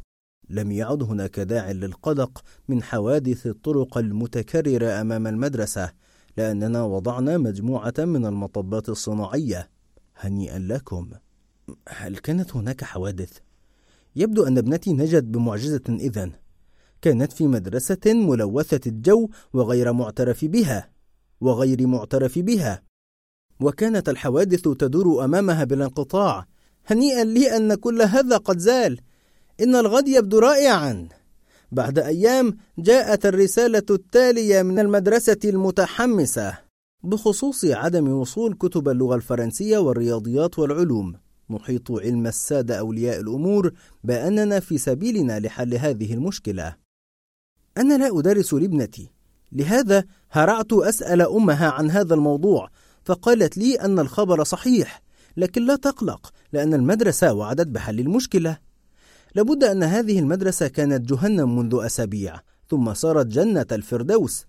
لم 0.49 0.71
يعد 0.71 1.03
هناك 1.03 1.39
داع 1.39 1.71
للقلق 1.71 2.43
من 2.67 2.83
حوادث 2.83 3.47
الطرق 3.47 3.97
المتكررة 3.97 5.01
أمام 5.01 5.27
المدرسة 5.27 5.91
لأننا 6.37 6.83
وضعنا 6.83 7.37
مجموعة 7.37 7.93
من 7.97 8.25
المطبات 8.25 8.89
الصناعية. 8.89 9.72
هنيئا 10.25 10.59
لكم. 10.59 11.09
هل 11.89 12.17
كانت 12.17 12.55
هناك 12.55 12.83
حوادث؟ 12.83 13.37
يبدو 14.15 14.43
أن 14.43 14.57
ابنتي 14.57 14.93
نجت 14.93 15.23
بمعجزة 15.23 15.81
إذن. 15.89 16.31
كانت 17.01 17.31
في 17.31 17.47
مدرسة 17.47 17.97
ملوثة 18.05 18.79
الجو 18.87 19.29
وغير 19.53 19.93
معترف 19.93 20.45
بها 20.45 20.89
وغير 21.41 21.87
معترف 21.87 22.39
بها. 22.39 22.81
وكانت 23.59 24.09
الحوادث 24.09 24.61
تدور 24.61 25.25
أمامها 25.25 25.63
بلا 25.63 25.85
انقطاع. 25.85 26.45
هنيئا 26.85 27.23
لي 27.23 27.57
أن 27.57 27.75
كل 27.75 28.01
هذا 28.01 28.37
قد 28.37 28.57
زال. 28.57 28.99
إن 29.61 29.75
الغد 29.75 30.07
يبدو 30.07 30.39
رائعا. 30.39 31.09
بعد 31.71 31.99
أيام 31.99 32.57
جاءت 32.77 33.25
الرسالة 33.25 33.83
التالية 33.89 34.61
من 34.61 34.79
المدرسة 34.79 35.39
المتحمسة. 35.45 36.57
بخصوص 37.03 37.65
عدم 37.65 38.07
وصول 38.07 38.53
كتب 38.53 38.89
اللغة 38.89 39.15
الفرنسية 39.15 39.77
والرياضيات 39.77 40.59
والعلوم 40.59 41.15
محيط 41.49 41.91
علم 41.91 42.27
السادة 42.27 42.79
أولياء 42.79 43.19
الأمور 43.19 43.71
بأننا 44.03 44.59
في 44.59 44.77
سبيلنا 44.77 45.39
لحل 45.39 45.73
هذه 45.73 46.13
المشكلة. 46.13 46.75
أنا 47.77 47.97
لا 47.97 48.19
أدرس 48.19 48.53
لابنتي 48.53 49.09
لهذا 49.51 50.03
هرعت 50.31 50.73
أسأل 50.73 51.21
أمها 51.21 51.69
عن 51.69 51.91
هذا 51.91 52.13
الموضوع 52.13 52.69
فقالت 53.03 53.57
لي 53.57 53.75
أن 53.75 53.99
الخبر 53.99 54.43
صحيح 54.43 55.01
لكن 55.37 55.65
لا 55.65 55.75
تقلق 55.75 56.33
لأن 56.53 56.73
المدرسة 56.73 57.33
وعدت 57.33 57.67
بحل 57.67 57.99
المشكلة. 57.99 58.57
لابد 59.35 59.63
أن 59.63 59.83
هذه 59.83 60.19
المدرسة 60.19 60.67
كانت 60.67 61.09
جهنم 61.09 61.57
منذ 61.57 61.79
أسابيع 61.85 62.39
ثم 62.69 62.93
صارت 62.93 63.25
جنة 63.25 63.65
الفردوس. 63.71 64.45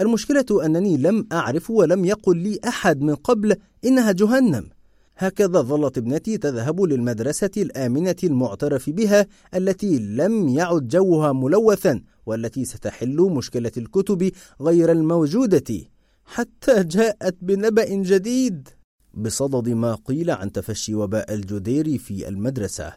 المشكلة 0.00 0.44
أنني 0.64 0.96
لم 0.96 1.26
أعرف 1.32 1.70
ولم 1.70 2.04
يقل 2.04 2.36
لي 2.36 2.60
أحد 2.68 3.00
من 3.00 3.14
قبل 3.14 3.56
إنها 3.84 4.12
جهنم. 4.12 4.70
هكذا 5.16 5.60
ظلت 5.60 5.98
ابنتي 5.98 6.38
تذهب 6.38 6.80
للمدرسة 6.80 7.50
الآمنة 7.56 8.16
المعترف 8.24 8.90
بها 8.90 9.26
التي 9.54 9.98
لم 9.98 10.48
يعد 10.48 10.88
جوها 10.88 11.32
ملوثا 11.32 12.00
والتي 12.26 12.64
ستحل 12.64 13.16
مشكلة 13.16 13.72
الكتب 13.76 14.32
غير 14.60 14.92
الموجودة 14.92 15.84
حتى 16.24 16.84
جاءت 16.84 17.36
بنبأ 17.42 17.94
جديد. 17.94 18.68
بصدد 19.14 19.68
ما 19.68 19.94
قيل 19.94 20.30
عن 20.30 20.52
تفشي 20.52 20.94
وباء 20.94 21.34
الجدير 21.34 21.98
في 21.98 22.28
المدرسة. 22.28 22.92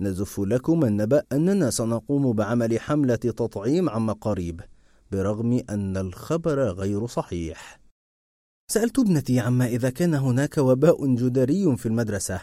نزف 0.00 0.40
لكم 0.40 0.84
النبأ 0.84 1.22
أننا 1.32 1.70
سنقوم 1.70 2.32
بعمل 2.32 2.80
حملة 2.80 3.14
تطعيم 3.16 3.88
عما 3.88 4.12
قريب 4.12 4.60
برغم 5.12 5.62
أن 5.70 5.96
الخبر 5.96 6.60
غير 6.60 7.06
صحيح 7.06 7.80
سألت 8.70 8.98
ابنتي 8.98 9.40
عما 9.40 9.66
إذا 9.66 9.90
كان 9.90 10.14
هناك 10.14 10.58
وباء 10.58 11.14
جدري 11.14 11.76
في 11.76 11.86
المدرسة 11.86 12.40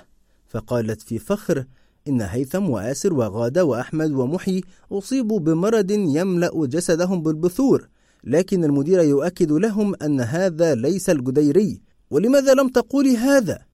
فقالت 0.47 1.01
في 1.01 1.19
فخر 1.19 1.65
إن 2.07 2.21
هيثم 2.21 2.69
وآسر 2.69 3.13
وغادة 3.13 3.65
وأحمد 3.65 4.11
ومحي 4.11 4.61
أصيبوا 4.91 5.39
بمرض 5.39 5.91
يملأ 5.91 6.65
جسدهم 6.65 7.23
بالبثور 7.23 7.89
لكن 8.23 8.63
المدير 8.63 8.99
يؤكد 8.99 9.51
لهم 9.51 9.95
أن 9.95 10.21
هذا 10.21 10.75
ليس 10.75 11.09
الجديري 11.09 11.81
ولماذا 12.09 12.53
لم 12.53 12.69
تقولي 12.69 13.17
هذا؟ 13.17 13.65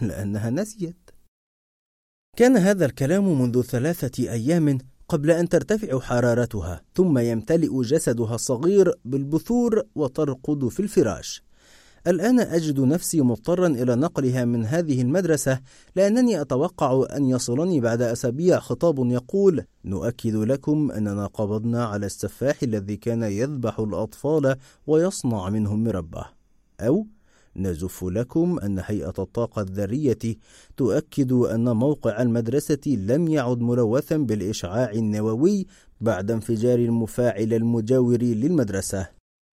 لأنها 0.00 0.50
نسيت 0.50 1.10
كان 2.36 2.56
هذا 2.56 2.86
الكلام 2.86 3.40
منذ 3.40 3.62
ثلاثة 3.62 4.32
أيام 4.32 4.78
قبل 5.10 5.30
أن 5.30 5.48
ترتفع 5.48 6.00
حرارتها 6.00 6.82
ثم 6.94 7.18
يمتلئ 7.18 7.82
جسدها 7.82 8.34
الصغير 8.34 8.94
بالبثور 9.04 9.82
وترقد 9.94 10.68
في 10.68 10.80
الفراش. 10.80 11.42
الآن 12.06 12.40
أجد 12.40 12.80
نفسي 12.80 13.20
مضطرا 13.20 13.66
إلى 13.66 13.96
نقلها 13.96 14.44
من 14.44 14.66
هذه 14.66 15.02
المدرسة 15.02 15.60
لأنني 15.96 16.40
أتوقع 16.40 17.06
أن 17.16 17.26
يصلني 17.26 17.80
بعد 17.80 18.02
أسابيع. 18.02 18.58
خطاب 18.58 19.10
يقول: 19.10 19.64
نؤكد 19.84 20.34
لكم 20.34 20.90
أننا 20.90 21.26
قبضنا 21.26 21.84
على 21.84 22.06
السفاح 22.06 22.62
الذي 22.62 22.96
كان 22.96 23.22
يذبح 23.22 23.78
الأطفال 23.80 24.56
ويصنع 24.86 25.48
منهم 25.48 25.84
مربى، 25.84 26.22
أو 26.80 27.06
نزف 27.56 28.04
لكم 28.04 28.58
أن 28.58 28.82
هيئة 28.84 29.14
الطاقة 29.18 29.62
الذرية 29.62 30.18
تؤكد 30.76 31.32
أن 31.32 31.76
موقع 31.76 32.22
المدرسة 32.22 32.80
لم 32.86 33.28
يعد 33.28 33.60
ملوثا 33.60 34.16
بالإشعاع 34.16 34.90
النووي 34.90 35.66
بعد 36.00 36.30
انفجار 36.30 36.78
المفاعل 36.78 37.52
المجاور 37.54 38.22
للمدرسة. 38.22 39.08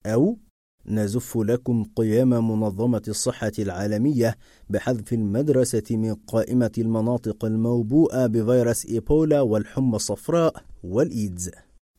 أو 0.06 0.38
نزف 0.86 1.36
لكم 1.36 1.84
قيام 1.96 2.28
منظمة 2.60 3.02
الصحة 3.08 3.52
العالمية 3.58 4.36
بحذف 4.70 5.12
المدرسة 5.12 5.82
من 5.90 6.14
قائمة 6.14 6.72
المناطق 6.78 7.44
الموبوءة 7.44 8.26
بفيروس 8.26 8.86
إيبولا 8.86 9.40
والحمى 9.40 9.96
الصفراء 9.96 10.64
والإيدز. 10.84 11.50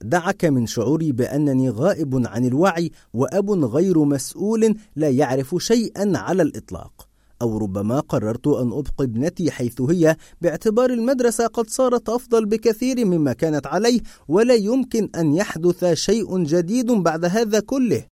دعك 0.01 0.45
من 0.45 0.65
شعوري 0.65 1.11
بأنني 1.11 1.69
غائب 1.69 2.27
عن 2.27 2.45
الوعي 2.45 2.91
وأب 3.13 3.51
غير 3.51 4.03
مسؤول 4.03 4.75
لا 4.95 5.09
يعرف 5.09 5.55
شيئا 5.59 6.17
على 6.17 6.41
الإطلاق 6.43 7.07
أو 7.41 7.57
ربما 7.57 7.99
قررت 7.99 8.47
أن 8.47 8.67
أبقي 8.67 9.03
ابنتي 9.03 9.51
حيث 9.51 9.81
هي. 9.81 10.17
باعتبار 10.41 10.89
المدرسة 10.89 11.47
قد 11.47 11.69
صارت 11.69 12.09
أفضل 12.09 12.45
بكثير 12.45 13.05
مما 13.05 13.33
كانت 13.33 13.67
عليه 13.67 14.01
ولا 14.27 14.53
يمكن 14.53 15.09
أن 15.15 15.33
يحدث 15.33 15.85
شيء 15.85 16.43
جديد 16.43 16.91
بعد 16.91 17.25
هذا 17.25 17.59
كله. 17.59 18.07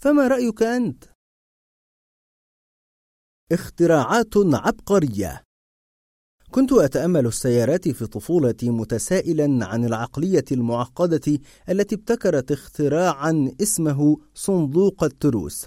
فما 0.00 0.28
رأيك 0.28 0.62
أنت؟ 0.62 1.04
اختراعات 3.52 4.36
عبقرية. 4.36 5.42
كنت 6.50 6.72
أتأمل 6.72 7.26
السيارات 7.26 7.88
في 7.88 8.06
طفولتي 8.06 8.70
متسائلا 8.70 9.66
عن 9.66 9.84
العقلية 9.84 10.44
المعقدة 10.52 11.38
التي 11.68 11.94
ابتكرت 11.94 12.52
اختراعا 12.52 13.50
اسمه 13.62 14.16
صندوق 14.34 15.04
التروس. 15.04 15.66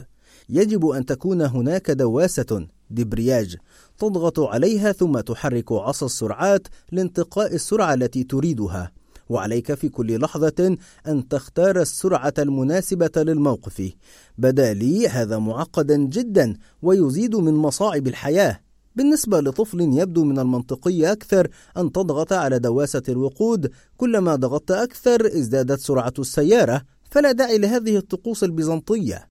يجب 0.49 0.85
أن 0.85 1.05
تكون 1.05 1.41
هناك 1.41 1.91
دواسة 1.91 2.67
دبرياج 2.89 3.57
تضغط 3.97 4.39
عليها 4.39 4.91
ثم 4.91 5.19
تحرك 5.19 5.71
عصا 5.71 6.05
السرعات 6.05 6.67
لانتقاء 6.91 7.53
السرعة 7.55 7.93
التي 7.93 8.23
تريدها. 8.23 8.91
وعليك 9.29 9.73
في 9.73 9.89
كل 9.89 10.19
لحظة 10.19 10.77
أن 11.07 11.27
تختار 11.27 11.81
السرعة 11.81 12.33
المناسبة 12.39 13.11
للموقف. 13.17 13.91
بدا 14.37 14.73
لي 14.73 15.07
هذا 15.07 15.37
معقدا 15.37 15.97
جدا 15.97 16.57
ويزيد 16.81 17.35
من 17.35 17.53
مصاعب 17.53 18.07
الحياة. 18.07 18.59
بالنسبة 18.95 19.39
لطفل 19.39 19.81
يبدو 19.81 20.23
من 20.23 20.39
المنطقي 20.39 21.11
أكثر 21.11 21.47
أن 21.77 21.91
تضغط 21.91 22.33
على 22.33 22.59
دواسة 22.59 23.03
الوقود. 23.09 23.71
كلما 23.97 24.35
ضغطت 24.35 24.71
أكثر 24.71 25.27
ازدادت 25.27 25.79
سرعة 25.79 26.13
السيارة 26.19 26.81
فلا 27.11 27.31
داعي 27.31 27.57
لهذه 27.57 27.97
الطقوس 27.97 28.43
البيزنطية. 28.43 29.27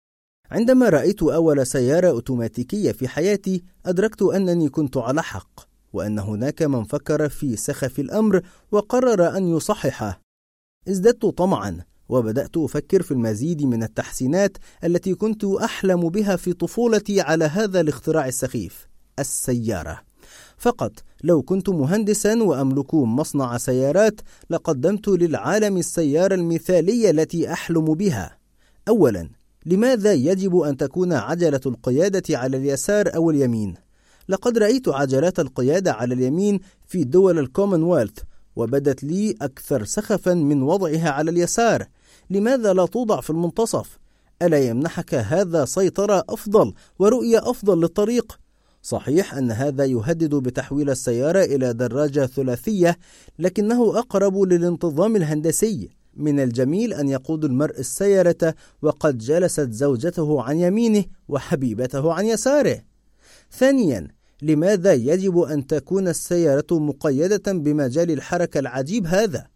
عندما 0.51 0.89
رأيت 0.89 1.23
أول 1.23 1.67
سيارة 1.67 2.09
أوتوماتيكية 2.09 2.93
في 2.93 3.09
حياتي 3.09 3.63
أدركت 3.87 4.23
أنني 4.23 4.69
كنت 4.69 4.97
على 4.97 5.23
حق 5.23 5.61
وأن 5.93 6.19
هناك 6.19 6.63
من 6.63 6.85
فكر 6.85 7.29
في 7.29 7.57
سخف 7.57 7.99
الأمر 8.01 8.43
وقرر 8.73 9.37
أن 9.37 9.57
يصححه. 9.57 10.21
ازددت 10.89 11.27
طمعا 11.27 11.85
وبدأت 12.09 12.57
أفكر 12.57 13.03
في 13.03 13.11
المزيد 13.11 13.63
من 13.63 13.83
التحسينات 13.83 14.57
التي 14.85 15.15
كنت 15.15 15.45
أحلم 15.45 16.09
بها 16.09 16.37
في 16.37 16.53
طفولتي 16.53 17.21
على 17.21 17.45
هذا 17.45 17.81
الاختراع 17.81 18.29
السخيف. 18.29 18.92
السيارة 19.19 20.01
فقط 20.59 20.93
لو 21.25 21.43
كنت 21.43 21.69
مهندسا 21.69 22.43
وأملك 22.43 22.95
مصنع 22.95 23.59
سيارات 23.59 24.21
لقدمت 24.51 25.09
للعالم 25.09 25.77
السيارة 25.77 26.35
المثالية 26.35 27.11
التي 27.11 27.53
أحلم 27.53 27.85
بها 27.95 28.39
أولا 28.89 29.29
لماذا 29.67 30.13
يجب 30.13 30.57
أن 30.57 30.77
تكون 30.77 31.13
عجلة 31.13 31.61
القيادة 31.67 32.39
على 32.39 32.57
اليسار 32.57 33.15
أو 33.15 33.31
اليمين؟ 33.31 33.75
لقد 34.29 34.59
رأيت 34.59 34.89
عجلات 34.89 35.41
القيادة 35.41 35.93
على 35.93 36.15
اليمين 36.15 36.61
في 36.87 37.05
دول 37.05 37.39
الكومنولث 37.39 38.19
وبدت 38.57 39.05
لي 39.05 39.35
أكثر 39.43 39.85
سخفا 39.85 40.35
من 40.35 40.63
وضعها 40.63 41.11
على 41.11 41.31
اليسار 41.31 41.87
لماذا 42.31 42.73
لا 42.73 42.87
توضع 42.87 43.21
في 43.21 43.31
المنتصف؟ 43.31 43.99
ألا 44.43 44.59
يمنحك 44.59 45.15
هذا 45.15 45.65
سيطرة 45.65 46.25
أفضل 46.29 46.75
ورؤية 46.99 47.51
أفضل 47.51 47.81
للطريق؟ 47.81 48.42
صحيح 48.83 49.35
أن 49.35 49.51
هذا 49.51 49.85
يهدد 49.85 50.35
بتحويل 50.35 50.91
السيارة 50.91 51.45
إلى 51.45 51.73
دراجة 51.73 52.27
ثلاثية 52.27 52.99
لكنه 53.39 53.99
أقرب 53.99 54.39
للانتظام 54.39 55.17
الهندسي. 55.17 55.91
من 56.17 56.41
الجميل 56.41 56.95
أن 56.95 57.09
يقود 57.09 57.45
المرء 57.45 57.79
السيارة 57.79 58.55
وقد 58.83 59.19
جلست 59.19 59.71
زوجته 59.71 60.43
عن 60.43 60.57
يمينه 60.57 61.05
وحبيبته 61.29 62.13
عن 62.13 62.27
يساره. 62.27 62.83
ثانيا 63.53 64.09
لماذا 64.43 64.93
يجب 64.93 65.39
أن 65.39 65.67
تكون 65.67 66.09
السيارة 66.09 66.67
مقيدة 66.71 67.53
بمجال 67.53 68.11
الحركة 68.11 68.59
العجيب 68.59 69.07
هذا؟ 69.07 69.47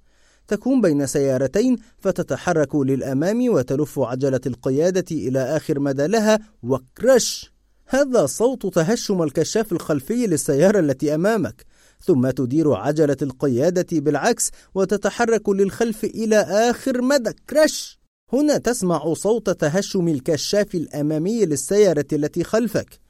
تكون 0.49 0.81
بين 0.81 1.07
سيارتين 1.07 1.77
فتتحرك 1.99 2.75
للأمام 2.75 3.49
وتلف 3.49 3.99
عجلة 3.99 4.41
القيادة 4.47 5.05
إلى 5.11 5.39
آخر 5.41 5.81
مدى 5.81 6.07
لها 6.07 6.39
وكرش. 6.63 7.56
هذا 7.89 8.27
صوت 8.27 8.75
تهشم 8.75 9.23
الكشاف 9.23 9.73
الخلفي 9.73 10.27
للسيارة 10.27 10.79
التي 10.79 11.15
أمامك 11.15 11.65
ثم 12.01 12.31
تدير 12.31 12.73
عجلة 12.73 13.17
القيادة 13.23 13.87
بالعكس 13.93 14.51
وتتحرك 14.75 15.49
للخلف 15.49 16.05
إلى 16.05 16.37
آخر 16.37 17.03
مدى. 17.03 17.33
كرش 17.51 18.01
هنا 18.33 18.59
تسمع 18.59 19.15
صوت 19.15 19.51
تهشم 19.51 20.09
الكشاف 20.09 20.75
الأمامي 20.75 21.45
للسيارة 21.47 22.07
التي 22.13 22.45
خلفك. 22.45 23.01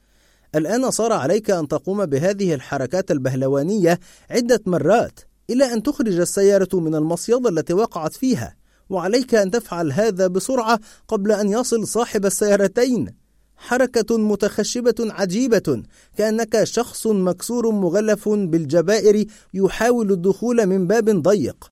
الآن 0.55 0.91
صار 0.91 1.13
عليك 1.13 1.51
أن 1.51 1.67
تقوم 1.67 2.05
بهذه 2.05 2.53
الحركات 2.53 3.11
البهلوانية 3.11 3.99
عدة 4.29 4.61
مرات 4.65 5.19
إلى 5.49 5.73
أن 5.73 5.83
تخرج 5.83 6.19
السيارة 6.19 6.79
من 6.79 6.95
المصيدة 6.95 7.49
التي 7.49 7.73
وقعت 7.73 8.13
فيها 8.13 8.55
وعليك 8.89 9.35
أن 9.35 9.51
تفعل 9.51 9.91
هذا 9.91 10.27
بسرعة 10.27 10.79
قبل 11.07 11.31
أن 11.31 11.49
يصل 11.49 11.87
صاحب 11.87 12.25
السيارتين. 12.25 13.16
حركة 13.57 14.17
متخشبة 14.17 14.95
عجيبة 14.99 15.83
كأنك 16.17 16.63
شخص 16.63 17.07
مكسور 17.07 17.71
مغلف 17.71 18.29
بالجبائر 18.29 19.25
يحاول 19.53 20.11
الدخول 20.11 20.65
من 20.65 20.87
باب 20.87 21.09
ضيق. 21.09 21.71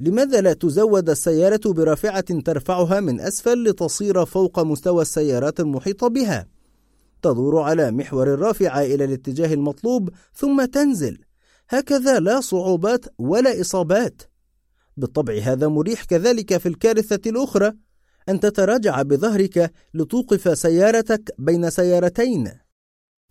لماذا 0.00 0.40
لا 0.40 0.52
تزود 0.52 1.10
السيارة 1.10 1.72
برافعة 1.72 2.40
ترفعها 2.40 3.00
من 3.00 3.20
أسفل 3.20 3.64
لتصير 3.64 4.24
فوق 4.24 4.60
مستوى 4.60 5.02
السيارات 5.02 5.60
المحيطة 5.60 6.08
بها؟ 6.08 6.46
تدور 7.22 7.60
على 7.60 7.90
محور 7.90 8.34
الرافعة 8.34 8.82
إلى 8.82 9.04
الاتجاه 9.04 9.54
المطلوب 9.54 10.10
ثم 10.34 10.64
تنزل. 10.64 11.18
هكذا 11.68 12.18
لا 12.20 12.40
صعوبات 12.40 13.04
ولا 13.18 13.60
إصابات. 13.60 14.22
بالطبع 14.96 15.38
هذا 15.42 15.68
مريح 15.68 16.04
كذلك 16.04 16.56
في 16.56 16.68
الكارثة 16.68 17.30
الأخرى. 17.30 17.72
أن 18.28 18.40
تتراجع 18.40 19.02
بظهرك 19.02 19.72
لتوقف 19.94 20.58
سيارتك 20.58 21.34
بين 21.38 21.70
سيارتين. 21.70 22.50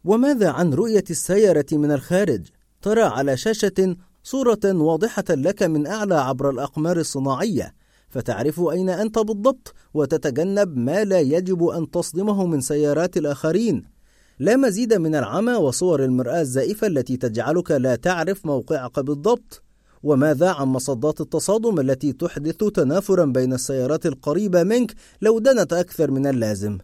وماذا 0.03 0.49
عن 0.49 0.73
رؤية 0.73 1.03
السيارة 1.09 1.65
من 1.72 1.91
الخارج؟ 1.91 2.41
ترى 2.81 3.01
على 3.01 3.38
شاشة 3.38 3.95
صورة 4.23 4.59
واضحة 4.65 5.23
لك 5.30 5.63
من 5.63 5.88
أعلى 5.88 6.15
عبر 6.15 6.49
الأقمار 6.49 6.97
الصناعية 6.97 7.76
فتعرف 8.09 8.59
أين 8.59 8.89
أنت 8.89 9.19
بالضبط 9.19 9.73
وتتجنب 9.93 10.77
ما 10.77 11.03
لا 11.03 11.19
يجب 11.19 11.63
أن 11.63 11.91
تصدمه 11.91 12.45
من 12.45 12.61
سيارات 12.61 13.17
الآخرين. 13.17 13.84
لا 14.39 14.55
مزيد 14.55 14.93
من 14.93 15.15
العمى 15.15 15.53
وصور 15.53 16.03
المرآة 16.03 16.41
الزائفة 16.41 16.88
التي 16.88 17.17
تجعلك 17.17 17.72
لا 17.72 17.95
تعرف 17.95 18.45
موقعك 18.45 18.99
بالضبط. 18.99 19.64
وماذا 20.06 20.49
عن 20.49 20.68
مصدات 20.68 21.22
التصادم 21.22 21.80
التي 21.80 22.14
تحدث 22.14 22.57
تنافرا 22.57 23.26
بين 23.26 23.53
السيارات 23.53 24.06
القريبة 24.06 24.64
منك 24.64 24.94
لو 25.22 25.40
دنت 25.40 25.73
أكثر 25.73 26.11
من 26.11 26.27
اللازم؟ 26.27 26.77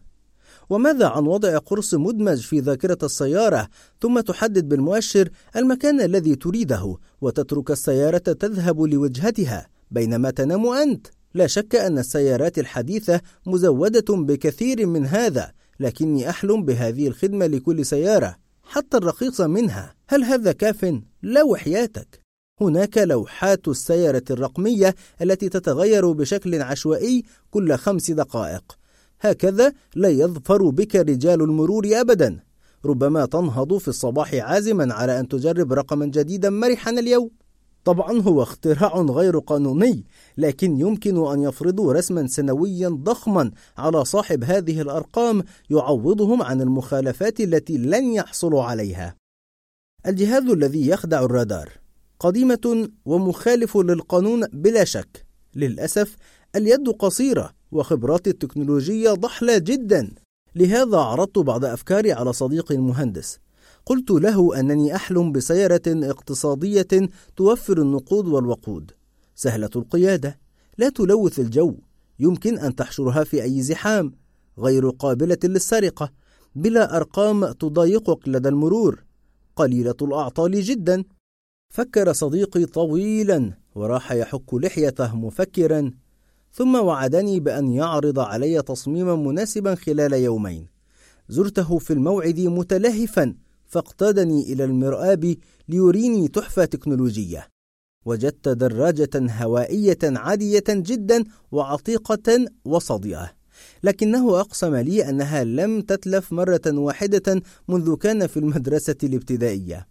وماذا 0.70 1.08
عن 1.08 1.28
وضع 1.28 1.58
قرص 1.58 1.94
مدمج 1.94 2.40
في 2.40 2.60
ذاكرة 2.60 2.98
السيارة 3.04 3.68
ثم 4.02 4.20
تحدد 4.20 4.70
بالمؤشر 4.70 5.30
المكان 5.56 6.02
الذي 6.02 6.36
تريده 6.36 6.98
وتترك 7.22 7.72
السيارة 7.72 8.18
تذهب 8.18 8.82
لوجهتها 8.82 9.68
بينما 9.92 10.32
تنام 10.32 10.68
أنت؟ 10.68 11.08
لا 11.34 11.48
شك 11.48 11.76
أن 11.76 11.98
السيارات 11.98 12.60
الحديثة 12.60 13.22
مزودة 13.46 14.16
بكثير 14.16 14.86
من 14.86 15.06
هذا 15.06 15.52
لكني 15.80 16.30
أحلم 16.30 16.66
بهذه 16.66 17.08
الخدمة 17.08 17.46
لكل 17.46 17.86
سيارة 17.86 18.36
حتى 18.64 18.98
الرخيصة 18.98 19.48
منها 19.48 19.94
هل 20.08 20.24
هذا 20.24 20.52
كاف؟ 20.52 21.02
لا 21.24 21.44
وحياتك 21.44 22.21
هناك 22.62 22.98
لوحات 22.98 23.68
السيارة 23.68 24.24
الرقمية 24.32 24.96
التي 25.22 25.50
تتغير 25.50 26.12
بشكل 26.12 26.62
عشوائي 26.62 27.24
كل 27.52 27.76
خمس 27.76 28.12
دقائق. 28.12 28.78
هكذا 29.22 29.74
لا 29.96 30.10
يظفر 30.10 30.70
بك 30.70 30.96
رجال 30.96 31.42
المرور 31.42 31.88
أبدا. 31.92 32.40
ربما 32.86 33.26
تنهض 33.26 33.78
في 33.78 33.88
الصباح 33.88 34.34
عازما 34.34 34.94
على 34.94 35.20
أن 35.20 35.28
تجرب 35.28 35.74
رقما 35.74 36.06
جديدا 36.06 36.50
مرحا 36.50 36.92
اليوم. 36.92 37.30
طبعا 37.84 38.22
هو 38.22 38.44
اختراع 38.44 39.02
غير 39.02 39.40
قانوني 39.40 40.06
لكن 40.38 40.80
يمكن 40.80 41.28
أن 41.32 41.42
يفرضوا 41.42 41.94
رسما 41.94 42.28
سنويا 42.28 42.90
ضخما 42.90 43.52
على 43.78 44.06
صاحب 44.06 44.44
هذه 44.44 44.82
الأرقام 44.82 45.44
يعوضهم 45.70 46.42
عن 46.42 46.62
المخالفات 46.62 47.40
التي 47.40 47.78
لن 47.78 48.14
يحصلوا 48.14 48.64
عليها. 48.64 49.16
الجهاز 50.08 50.44
الذي 50.44 50.88
يخدع 50.88 51.24
الرادار. 51.24 51.81
قديمة 52.22 52.90
ومخالف 53.06 53.78
للقانون 53.78 54.48
بلا 54.54 54.84
شك. 54.84 55.26
للأسف 55.56 56.16
اليد 56.56 56.90
قصيرة 56.90 57.52
وخبراتي 57.72 58.30
التكنولوجية 58.30 59.12
ضحلة 59.12 59.58
جدا. 59.58 60.12
لهذا 60.56 60.98
عرضت 60.98 61.40
بعض 61.40 61.66
أفكاري 61.66 62.12
على 62.12 62.34
صديقي 62.34 62.76
المهندس. 62.76 63.40
قلت 63.86 64.12
له 64.12 64.60
أنني 64.60 64.96
أحلم 64.96 65.32
بسيارة 65.32 65.82
اقتصادية 65.88 66.88
توفر 67.36 67.82
النقود 67.82 68.28
والوقود. 68.28 68.92
سهلة 69.36 69.70
القيادة. 69.76 70.40
لا 70.78 70.90
تلوث 70.90 71.40
الجو. 71.40 71.76
يمكن 72.20 72.60
أن 72.60 72.76
تحشرها 72.76 73.24
في 73.24 73.44
أي 73.44 73.62
زحام. 73.62 74.14
غير 74.60 74.90
قابلة 74.90 75.38
للسرقة. 75.44 76.12
بلا 76.56 76.98
أرقام 76.98 77.52
تضايقك 77.52 78.28
لدى 78.28 78.50
المرور. 78.50 79.04
قليلة 79.56 79.96
الأعطال 80.02 80.62
جدا. 80.62 81.04
فكر 81.72 82.14
صديقي 82.14 82.66
طويلا 82.66 83.54
وراح 83.76 84.12
يحك 84.12 84.54
لحيته 84.54 85.16
مفكرا 85.16 85.92
ثم 86.54 86.76
وعدني 86.76 87.40
بأن 87.40 87.72
يعرض 87.72 88.20
علي 88.20 88.62
تصميما 88.62 89.16
مناسبا 89.16 89.76
خلال 89.76 90.14
يومين. 90.14 90.68
زرته 91.30 91.78
في 91.78 91.94
الموعد 91.94 92.40
متلهفا 92.40 93.36
فاقتادني 93.66 94.54
إلى 94.54 94.64
المرآب 94.64 95.36
ليريني 95.70 96.28
تحفة 96.28 96.66
تكنولوجية. 96.66 97.48
وجدت 98.06 98.50
دراجة 98.50 99.10
هوائية 99.16 100.00
عادية 100.04 100.64
جدا 100.70 101.24
وعتيقة 101.52 102.46
وصدئة 102.66 103.32
لكنه 103.84 104.40
أقسم 104.40 104.76
لي 104.76 105.10
أنها 105.10 105.44
لم 105.44 105.82
تتلف 105.82 106.34
مرة 106.34 106.62
واحدة 106.68 107.42
منذ 107.68 107.96
كان 107.96 108.28
في 108.28 108.38
المدرسة 108.38 108.98
الابتدائية. 109.04 109.88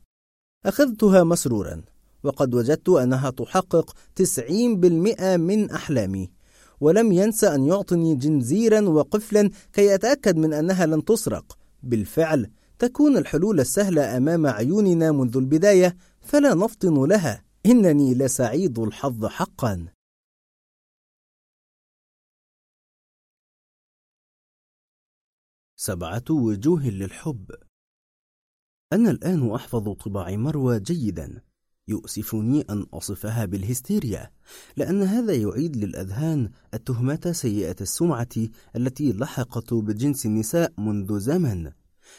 أخذتها 0.67 1.25
مسرورا 1.25 1.83
وقد 2.23 2.55
وجدت 2.55 2.89
أنها 2.89 3.31
تحقق 3.31 3.97
90% 4.15 5.37
من 5.37 5.71
أحلامي 5.71 6.31
ولم 6.81 7.13
ينس 7.13 7.45
أن 7.45 7.67
يعطني 7.67 8.15
جنزيرا 8.17 8.81
وقفلا 8.81 9.51
كي 9.73 9.95
أتأكد 9.95 10.37
من 10.37 10.53
أنها 10.53 10.87
لن 10.87 11.05
تسرق. 11.05 11.59
بالفعل 11.83 12.51
تكون 12.79 13.17
الحلول 13.17 13.61
السهلة 13.61 14.17
أمام 14.17 14.47
عيوننا 14.47 15.13
منذ 15.13 15.37
البداية 15.37 15.97
فلا 16.21 16.55
نفطن 16.55 17.05
لها. 17.05 17.45
إنني 17.67 18.15
لسعيد 18.15 18.79
الحظ 18.79 19.27
حقا. 19.27 19.87
سبعة 25.77 26.25
وجوه 26.31 26.89
للحب. 26.89 27.70
أنا 28.93 29.11
الآن 29.11 29.51
أحفظ 29.51 29.93
طباع 29.93 30.37
مروى 30.37 30.81
جيدا. 30.81 31.43
يؤسفني 31.89 32.65
أن 32.71 32.87
أصفها 32.95 33.45
بالهستيريا 33.45 34.31
لأن 34.77 35.03
هذا 35.03 35.35
يعيد 35.35 35.77
للأذهان 35.77 36.51
التهمات 36.75 37.29
سيئة 37.29 37.77
السمعة 37.81 38.29
التي 38.77 39.13
لحقت 39.13 39.75
بجنس 39.75 40.27
النساء 40.27 40.73
منذ 40.79 41.19
زمن. 41.19 41.71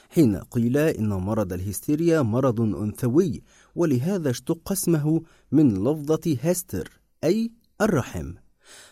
حين 0.09 0.35
قيل 0.35 0.77
إن 0.77 1.09
مرض 1.09 1.53
الهستيريا 1.53 2.21
مرض 2.21 2.61
أنثوي 2.61 3.41
ولهذا 3.75 4.29
اشتق 4.29 4.71
اسمه 4.71 5.21
من 5.51 5.73
لفظة 5.83 6.37
هستر 6.41 7.01
أي 7.23 7.51
الرحم. 7.81 8.33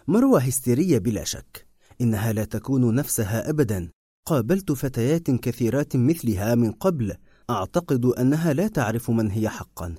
مروى 0.08 0.40
هستيرية 0.42 0.98
بلا 0.98 1.24
شك 1.24 1.68
إنها 2.02 2.34
لا 2.34 2.44
تكون 2.44 2.96
نفسها 2.96 3.50
أبدا. 3.50 3.90
قابلت 4.26 4.72
فتيات 4.72 5.32
كثيرات 5.32 5.96
مثلها 5.96 6.56
من 6.56 6.72
قبل 6.72 7.16
أعتقد 7.50 8.06
أنها 8.06 8.54
لا 8.54 8.68
تعرف 8.68 9.12
من 9.12 9.32
هي 9.32 9.50
حقا. 9.50 9.96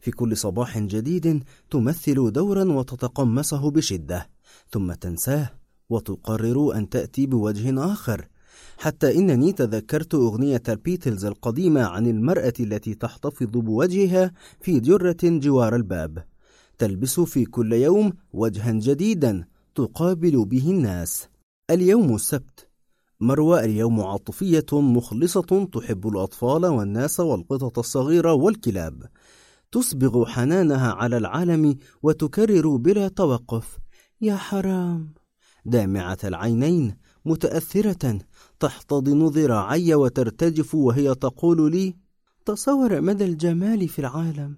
في 0.00 0.10
كل 0.10 0.36
صباح 0.36 0.78
جديد 0.78 1.42
تمثل 1.70 2.32
دورا 2.32 2.64
وتتقمصه 2.64 3.70
بشدة 3.70 4.28
ثم 4.70 4.92
تنساه 4.92 5.50
وتقرر 5.90 6.74
أن 6.74 6.88
تأتي 6.88 7.26
بوجه 7.26 7.92
آخر. 7.92 8.28
حتى 8.78 9.18
إنني 9.18 9.52
تذكرت 9.52 10.14
أغنية 10.14 10.62
البيتلز 10.68 11.24
القديمة 11.24 11.82
عن 11.82 12.06
المرأة 12.06 12.52
التي 12.60 12.94
تحتفظ 12.94 13.46
بوجهها 13.46 14.32
في 14.60 14.80
جرة 14.80 15.16
جوار 15.22 15.76
الباب. 15.76 16.24
تلبس 16.78 17.20
في 17.20 17.44
كل 17.44 17.72
يوم 17.72 18.12
وجها 18.32 18.72
جديدا 18.72 19.44
تقابل 19.74 20.44
به 20.44 20.70
الناس. 20.70 21.28
اليوم 21.70 22.14
السبت. 22.14 22.69
مروى 23.22 23.64
اليوم 23.64 24.00
عاطفية 24.00 24.66
مخلصة 24.72 25.68
تحب 25.72 26.08
الأطفال 26.08 26.66
والناس 26.66 27.20
والقطط 27.20 27.78
الصغيرة 27.78 28.32
والكلاب. 28.32 29.02
تصبغ 29.72 30.24
حنانها 30.26 30.92
على 30.92 31.16
العالم 31.16 31.78
وتكرر 32.02 32.76
بلا 32.76 33.08
توقف. 33.08 33.78
يا 34.20 34.36
حرام. 34.36 35.14
دامعة 35.64 36.18
العينين 36.24 36.96
متأثرة 37.24 38.18
تحتضن 38.60 39.26
ذراعي 39.26 39.94
وترتجف 39.94 40.74
وهي 40.74 41.14
تقول 41.14 41.72
لي 41.72 41.96
تصور 42.44 43.00
مدى 43.00 43.24
الجمال 43.24 43.88
في 43.88 43.98
العالم. 43.98 44.56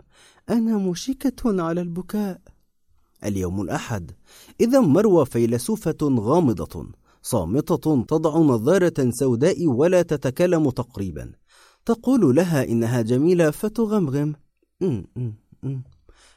أنا 0.50 0.78
مشكة 0.78 1.62
على 1.62 1.80
البكاء. 1.80 2.40
اليوم 3.24 3.60
الأحد. 3.60 4.10
إذا 4.60 4.80
مروى 4.80 5.26
فيلسوفة 5.26 5.96
غامضة. 6.02 7.01
صامتة 7.22 8.02
تضع 8.02 8.38
نظارة 8.38 9.10
سوداء 9.10 9.66
ولا 9.66 10.02
تتكلم 10.02 10.70
تقريبا. 10.70 11.32
تقول 11.86 12.36
لها 12.36 12.64
إنها 12.64 13.02
جميلة 13.02 13.50
فتغمغم. 13.50 14.34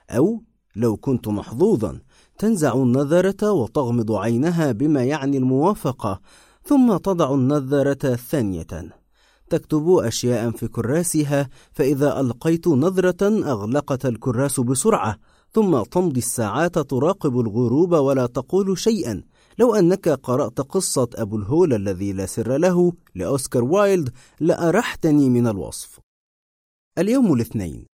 أو 0.09 0.43
لو 0.75 0.97
كنت 0.97 1.27
محظوظا 1.27 1.99
تنزع 2.37 2.73
النظرة 2.73 3.51
وتغمض 3.51 4.11
عينها 4.11 4.71
بما 4.71 5.03
يعني 5.03 5.37
الموافقة 5.37 6.21
ثم 6.63 6.97
تضع 6.97 7.33
النظارة 7.33 7.97
الثانية 8.03 8.67
تكتب 9.49 9.89
أشياء 9.89 10.51
في 10.51 10.67
كراسها 10.67 11.49
فإذا 11.71 12.19
ألقيت 12.19 12.67
نظرة 12.67 13.27
أغلقت 13.51 14.05
الكراس 14.05 14.59
بسرعة 14.59 15.17
ثم 15.53 15.83
تمضي 15.83 16.19
الساعات 16.19 16.79
تراقب 16.79 17.39
الغروب 17.39 17.91
ولا 17.91 18.25
تقول 18.25 18.77
شيئا. 18.77 19.23
لو 19.60 19.76
أنك 19.76 20.10
قرأت 20.10 20.61
قصة 20.61 21.10
أبو 21.15 21.38
الهول 21.38 21.73
الذي 21.73 22.14
لا 22.14 22.26
سر 22.26 22.57
له 22.57 22.94
لأوسكار 23.15 23.64
وايلد 23.64 24.10
لأرحتني 24.40 25.30
من 25.30 25.48
الوصف. 25.48 25.99
اليوم 26.98 27.34
الاثنين. 27.34 27.86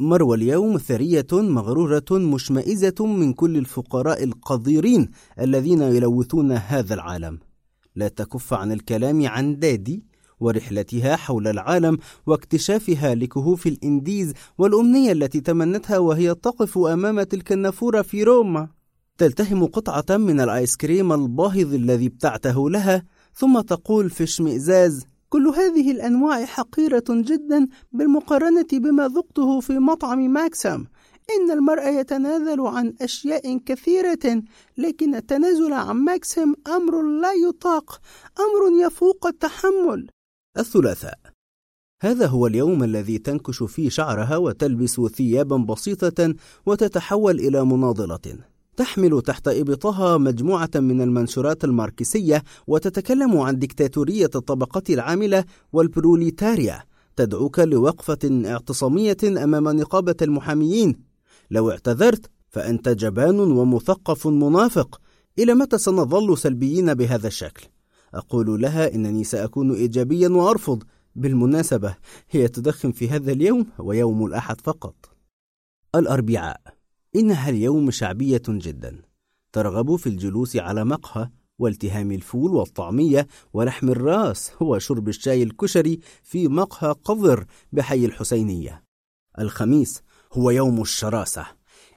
مروى 0.00 0.36
اليوم 0.36 0.78
ثرية 0.78 1.26
مغرورة 1.32 2.04
مشمئزة 2.10 3.06
من 3.06 3.32
كل 3.32 3.56
الفقراء 3.56 4.24
القذيرين 4.24 5.10
الذين 5.40 5.82
يلوثون 5.82 6.52
هذا 6.52 6.94
العالم. 6.94 7.38
لا 7.94 8.08
تكف 8.08 8.54
عن 8.54 8.72
الكلام 8.72 9.26
عن 9.26 9.58
دادي 9.58 10.04
ورحلتها 10.40 11.16
حول 11.16 11.48
العالم 11.48 11.98
واكتشافها 12.26 13.14
لكهوف 13.14 13.66
الإنديز 13.66 14.32
والأمنية 14.58 15.12
التي 15.12 15.40
تمنتها 15.40 15.98
وهي 15.98 16.34
تقف 16.34 16.78
أمام 16.78 17.22
تلك 17.22 17.52
النافورة 17.52 18.02
في 18.02 18.22
روما. 18.22 18.75
تلتهم 19.18 19.66
قطعة 19.66 20.16
من 20.16 20.40
الايس 20.40 20.76
كريم 20.76 21.12
الباهظ 21.12 21.74
الذي 21.74 22.06
ابتعته 22.06 22.70
لها 22.70 23.02
ثم 23.34 23.60
تقول 23.60 24.10
في 24.10 24.24
اشمئزاز 24.24 25.04
كل 25.28 25.46
هذه 25.48 25.90
الأنواع 25.90 26.44
حقيرة 26.44 27.04
جدا 27.08 27.66
بالمقارنة 27.92 28.66
بما 28.72 29.08
ذقته 29.08 29.60
في 29.60 29.78
مطعم 29.78 30.18
ماكسام. 30.18 30.86
إن 31.36 31.50
المرء 31.50 31.88
يتنازل 31.88 32.60
عن 32.60 32.94
أشياء 33.00 33.58
كثيرة 33.58 34.42
لكن 34.78 35.14
التنازل 35.14 35.72
عن 35.72 35.96
ماكسيم 35.96 36.54
أمر 36.66 37.02
لا 37.02 37.32
يطاق 37.32 38.00
أمر 38.38 38.86
يفوق 38.86 39.26
التحمل. 39.26 40.10
الثلاثاء. 40.58 41.18
هذا 42.02 42.26
هو 42.26 42.46
اليوم 42.46 42.84
الذي 42.84 43.18
تنكش 43.18 43.62
فيه 43.62 43.88
شعرها 43.88 44.36
وتلبس 44.36 45.00
ثيابا 45.00 45.56
بسيطة 45.56 46.34
وتتحول 46.66 47.40
إلى 47.40 47.64
مناضلة. 47.64 48.55
تحمل 48.76 49.22
تحت 49.22 49.48
إبطها 49.48 50.18
مجموعة 50.18 50.70
من 50.74 51.00
المنشورات 51.00 51.64
الماركسية 51.64 52.42
وتتكلم 52.66 53.38
عن 53.38 53.58
ديكتاتورية 53.58 54.30
الطبقة 54.34 54.82
العاملة 54.90 55.44
والبروليتاريا 55.72 56.82
تدعوك 57.16 57.58
لوقفة 57.58 58.42
اعتصامية 58.46 59.16
أمام 59.24 59.68
نقابة 59.68 60.16
المحاميين. 60.22 60.96
لو 61.50 61.70
اعتذرت 61.70 62.30
فأنت 62.48 62.88
جبان 62.88 63.40
ومثقف 63.40 64.26
منافق. 64.26 65.00
إلى 65.38 65.54
متى 65.54 65.78
سنظل 65.78 66.38
سلبيين 66.38 66.94
بهذا 66.94 67.26
الشكل؟ 67.26 67.66
أقول 68.14 68.62
لها 68.62 68.94
إنني 68.94 69.24
سأكون 69.24 69.72
إيجابيا 69.72 70.28
وأرفض. 70.28 70.82
بالمناسبة 71.14 71.96
هي 72.30 72.48
تدخن 72.48 72.92
في 72.92 73.08
هذا 73.08 73.32
اليوم 73.32 73.66
ويوم 73.78 74.26
الأحد 74.26 74.60
فقط. 74.60 74.94
الأربعاء. 75.94 76.75
إنها 77.16 77.50
اليوم 77.50 77.90
شعبية 77.90 78.42
جدا 78.48 79.02
ترغب 79.52 79.96
في 79.96 80.06
الجلوس 80.06 80.56
على 80.56 80.84
مقهى 80.84 81.30
والتهام 81.58 82.12
الفول 82.12 82.50
والطعمية 82.50 83.26
ولحم 83.52 83.88
الراس 83.88 84.50
وشرب 84.60 85.08
الشاي 85.08 85.42
الكشري 85.42 86.00
في 86.22 86.48
مقهى 86.48 86.94
قذر 87.04 87.46
بحي 87.72 88.04
الحسينية. 88.04 88.82
الخميس 89.38 90.02
هو 90.32 90.50
يوم 90.50 90.82
الشراسة 90.82 91.46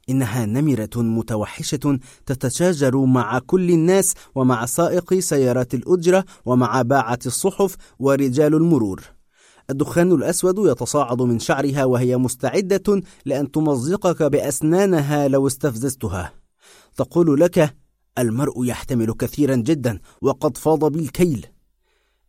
إنها 0.10 0.45
نمرة 0.45 0.90
متوحشة 0.95 1.99
تتشاجر 2.26 2.98
مع 2.98 3.40
كل 3.40 3.69
الناس 3.69 4.15
ومع 4.36 4.65
سائقي 4.65 5.22
سيارات 5.22 5.73
الأجرة 5.73 6.26
ومع 6.45 6.81
باعة 6.81 7.19
الصحف 7.26 7.76
ورجال 7.99 8.56
المرور. 8.56 9.19
الدخان 9.70 10.12
الأسود 10.12 10.56
يتصاعد 10.60 11.22
من 11.22 11.40
شعرها 11.40 11.86
وهي 11.86 12.18
مستعدة 12.18 13.02
لأن 13.26 13.52
تمزقك 13.52 14.24
بأسنانها 14.24 15.28
لو 15.28 15.48
استفززتها. 15.48 16.34
تقول 16.98 17.40
لك 17.40 17.76
المرء 18.18 18.66
يحتمل 18.66 19.14
كثيرا 19.14 19.56
جدا 19.56 20.00
وقد 20.22 20.58
فاض 20.58 20.86
بالكيل. 20.86 21.46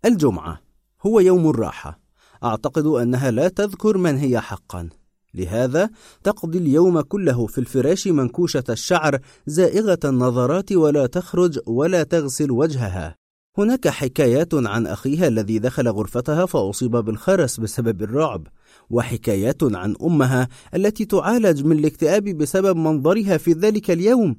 الجمعة 0.05 0.61
هو 1.07 1.21
يوم 1.21 1.51
الراحة. 1.51 2.01
أعتقد 2.45 2.87
أنها 2.87 3.31
لا 3.31 3.49
تذكر 3.49 3.99
من 3.99 4.17
هي 4.17 4.41
حقا. 4.41 4.89
لهذا 5.35 5.91
تقضي 6.25 6.59
اليوم 6.59 7.01
كله 7.01 7.47
في 7.47 7.59
الفراش 7.59 8.09
منكوشة 8.09 8.65
الشعر 8.69 9.19
زائغة 9.47 9.99
النظرات 10.05 10.73
ولا 10.73 11.07
تخرج 11.07 11.59
ولا 11.67 12.03
تغسل 12.03 12.51
وجهها. 12.51 13.20
هناك 13.59 13.89
حكايات 13.89 14.55
عن 14.55 14.87
أخيها 14.87 15.29
الذي 15.29 15.59
دخل 15.59 15.89
غرفتها 15.89 16.47
فأصيب 16.47 16.91
بالخرس 16.91 17.61
بسبب 17.61 18.03
الرعب 18.03 18.47
وحكايات 18.91 19.63
عن 19.63 19.95
أمها 20.03 20.49
التي 20.75 21.05
تعالج 21.05 21.65
من 21.65 21.79
الاكتئاب 21.79 22.25
بسبب 22.25 22.77
منظرها 22.77 23.37
في 23.37 23.53
ذلك 23.53 23.91
اليوم. 23.91 24.37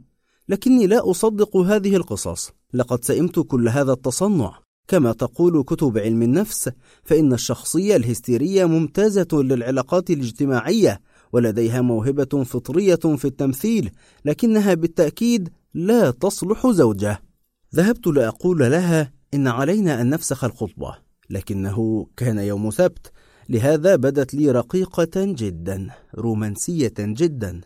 لكني 0.49 0.87
لا 0.87 1.11
أصدق 1.11 1.57
هذه 1.57 1.95
القصص. 1.95 2.51
لقد 2.73 3.03
سئمت 3.03 3.39
كل 3.39 3.69
هذا 3.69 3.93
التصنع. 3.93 4.59
كما 4.87 5.11
تقول 5.11 5.63
كتب 5.63 5.97
علم 5.97 6.23
النفس 6.23 6.69
فإن 7.03 7.33
الشخصية 7.33 7.95
الهستيرية 7.95 8.65
ممتازة 8.65 9.27
للعلاقات 9.33 10.09
الاجتماعية 10.09 11.01
ولديها 11.33 11.81
موهبة 11.81 12.43
فطرية 12.43 12.95
في 12.95 13.25
التمثيل 13.25 13.91
لكنها 14.25 14.73
بالتأكيد 14.73 15.49
لا 15.73 16.11
تصلح 16.11 16.67
زوجة. 16.67 17.30
ذهبت 17.75 18.07
لأقول 18.07 18.59
لها 18.59 19.11
إن 19.33 19.47
علينا 19.47 20.01
أن 20.01 20.09
نفسخ 20.09 20.43
الخطبة 20.43 20.95
لكنه 21.29 22.07
كان 22.17 22.39
يوم 22.39 22.71
سبت 22.71 23.11
لهذا 23.49 23.95
بدت 23.95 24.33
لي 24.33 24.51
رقيقة 24.51 25.11
جدا 25.15 25.87
رومانسية 26.15 26.93
جدا 26.99 27.61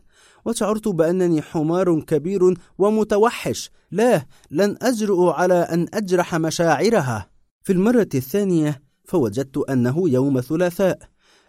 وشعرت 0.45 0.87
بأنني 0.87 1.41
حمار 1.41 1.99
كبير 1.99 2.53
ومتوحش. 2.77 3.69
لا 3.91 4.25
لن 4.51 4.77
أجرؤ 4.81 5.29
على 5.29 5.53
أن 5.53 5.87
أجرح 5.93 6.35
مشاعرها. 6.35 7.29
في 7.63 7.73
المرة 7.73 8.09
الثانية 8.15 8.81
فوجدت 9.05 9.57
أنه 9.57 10.09
يوم 10.09 10.41
ثلاثاء 10.41 10.99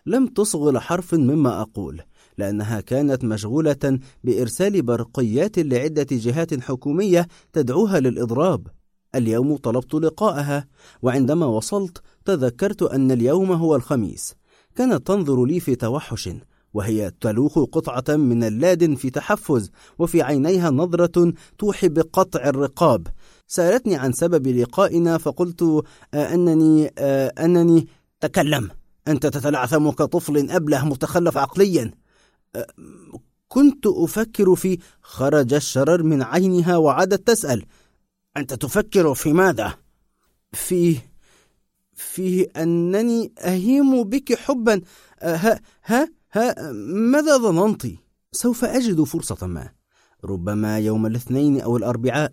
لم 0.07 0.27
تصغ 0.27 0.71
لحرف 0.71 1.15
مما 1.15 1.61
أقول. 1.61 2.03
لأنها 2.39 2.81
كانت 2.81 3.25
مشغولة 3.25 3.99
بإرسال 4.25 4.83
برقيات 4.83 5.59
لعدة 5.59 6.07
جهات 6.11 6.61
حكومية 6.61 7.29
تدعوها 7.53 8.01
للإضراب. 8.01 8.67
اليوم 9.15 9.57
طلبت 9.57 9.95
لقاءها 9.95 10.67
وعندما 11.03 11.47
وصلت 11.47 12.03
تذكرت 12.25 12.83
أن 12.83 13.11
اليوم 13.11 13.53
هو 13.53 13.77
الخميس. 13.77 14.35
كانت 14.75 15.07
تنظر 15.07 15.45
لي 15.45 15.61
في 15.61 15.75
توحش 15.75 16.31
وهي 16.75 17.13
تلوخ 17.21 17.59
قطعة 17.59 18.17
من 18.17 18.45
اللادن 18.45 18.95
في 18.95 19.11
تحفز 19.11 19.71
وفي 19.99 20.23
عينيها 20.23 20.71
نظرة 20.71 21.33
توحي 21.59 21.89
بقطع 21.89 22.49
الرقاب. 22.49 23.07
سألتني 23.47 23.97
عن 23.97 24.13
سبب 24.13 24.47
لقائنا 24.47 25.19
فقلت 25.19 25.63
آه 25.63 26.35
أنني 26.35 26.93
آه 26.99 27.33
أنني 27.39 27.87
تكلم 28.21 28.71
أنت 29.09 29.27
تتلعثم 29.27 29.91
كطفل 29.91 30.51
أبله 30.51 30.85
متخلف 30.85 31.39
عقليا. 31.39 31.91
كنت 33.49 33.87
أفكر 33.87 34.55
في 34.55 34.79
خرج 35.03 35.55
الشرر 35.55 36.03
من 36.03 36.23
عينها 36.23 36.77
وعادت 36.77 37.27
تسأل 37.27 37.67
أنت 38.37 38.55
تفكر 38.55 39.15
في 39.15 39.33
ماذا؟ 39.33 39.75
في 40.53 40.99
في 41.95 42.43
أنني 42.43 43.33
أهيم 43.39 44.05
بك 44.05 44.35
حبا. 44.35 44.81
آه، 45.21 45.37
ها 45.37 45.61
ها 45.85 46.09
ها 46.33 46.73
ماذا 47.13 47.37
ظننت؟ 47.37 47.87
سوف 48.33 48.65
أجد 48.65 49.03
فرصة 49.03 49.47
ما. 49.47 49.71
ربما 50.25 50.79
يوم 50.79 51.07
الاثنين 51.07 51.61
أو 51.61 51.77
الأربعاء. 51.77 52.33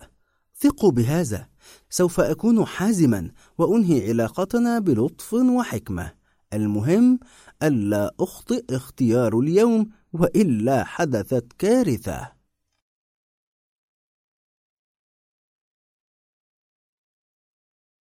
ثقوا 0.60 0.92
بهذا. 0.92 1.48
سوف 1.90 2.20
أكون 2.20 2.66
حازما 2.66 3.32
وأنهي 3.58 4.10
علاقتنا 4.10 4.80
بلطف 4.80 5.34
وحكمة. 5.34 6.12
المهم 6.54 7.20
ألا 7.64 8.16
أخطئ 8.20 8.76
اختيار 8.76 9.40
اليوم. 9.40 9.90
وإلا 10.14 10.84
حدثت 10.84 11.54
كارثة. 11.58 12.32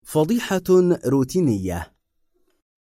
فضيحة 0.03 0.63
روتينية. 1.05 1.93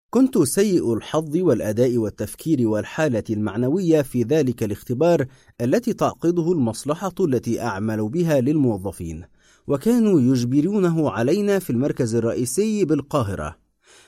كنت 0.10 0.38
سيء 0.38 0.94
الحظ 0.94 1.38
والأداء 1.38 1.98
والتفكير 1.98 2.68
والحالة 2.68 3.24
المعنوية 3.30 4.02
في 4.02 4.24
ذلك 4.24 4.64
الاختبار 4.64 5.26
التي 5.62 5.94
تعقده 5.94 6.52
المصلحة 6.52 7.16
التي 7.20 7.62
أعمل 7.62 8.10
بها 8.10 8.42
للموظفين 8.42 9.24
وكانوا 9.68 10.20
يجبرونه 10.22 11.12
علينا 11.12 11.60
في 11.60 11.70
المركز 11.70 12.16
الرئيسي 12.16 12.86
بالقاهرة. 12.86 13.58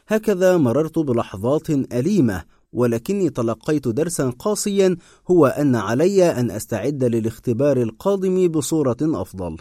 هكذا 0.07 0.57
مررت 0.57 0.99
بلحظات 0.99 1.69
أليمة 1.69 2.43
ولكني 2.73 3.29
تلقيت 3.29 3.87
درسا 3.87 4.29
قاسيا 4.29 4.97
هو 5.31 5.45
أن 5.45 5.75
علي 5.75 6.23
أن 6.23 6.51
أستعد 6.51 7.03
للاختبار 7.03 7.81
القادم 7.81 8.47
بصورة 8.47 8.97
أفضل. 9.01 9.57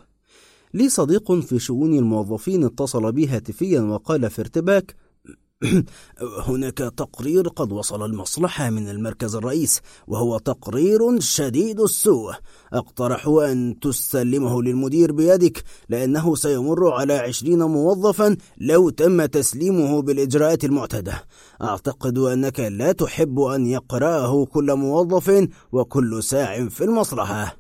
لي 0.75 0.89
صديق 0.89 1.33
في 1.33 1.59
شؤون 1.59 1.99
الموظفين 1.99 2.65
اتصل 2.65 3.13
بي 3.13 3.27
هاتفيا 3.27 3.81
وقال 3.81 4.31
في 4.31 4.41
ارتباك 4.41 4.95
هناك 6.47 6.79
تقرير 6.79 7.49
قد 7.49 7.73
وصل 7.73 8.05
المصلحة 8.05 8.71
من 8.71 8.89
المركز 8.89 9.35
الرئيس 9.35 9.81
وهو 10.07 10.39
تقرير 10.39 11.21
شديد 11.21 11.81
السوء. 11.81 12.33
أقترح 12.73 13.27
أن 13.29 13.79
تسلمه 13.81 14.63
للمدير 14.63 15.13
بيدك 15.13 15.63
لأنه 15.89 16.35
سيمر 16.35 16.93
على 16.93 17.13
عشرين 17.15 17.63
موظفا 17.63 18.37
لو 18.59 18.91
تم 18.91 19.27
تسليمه 19.27 20.03
بالإجراءات 20.03 20.65
المعتادة 20.65 21.25
أعتقد 21.63 22.19
أنك 22.19 22.61
لا 22.61 22.93
تحب 22.93 23.41
أن 23.41 23.67
يقرأه 23.67 24.45
كل 24.45 24.75
موظف 24.75 25.49
وكل 25.73 26.23
ساع 26.23 26.69
في 26.69 26.85
المصلحة. 26.85 27.57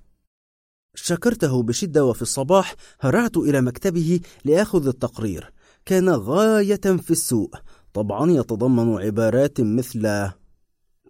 شكرته 0.94 1.62
بشدة 1.62 2.05
وفي 2.05 2.23
الصباح 2.23 2.75
هرعت 3.01 3.36
إلى 3.36 3.60
مكتبه 3.60 4.20
لآخذ 4.44 4.86
التقرير. 4.86 5.52
كان 5.86 6.09
غاية 6.09 6.77
في 6.77 7.10
السوء. 7.10 7.51
طبعا 7.94 8.31
يتضمن 8.31 9.02
عبارات 9.02 9.60
مثل 9.60 10.28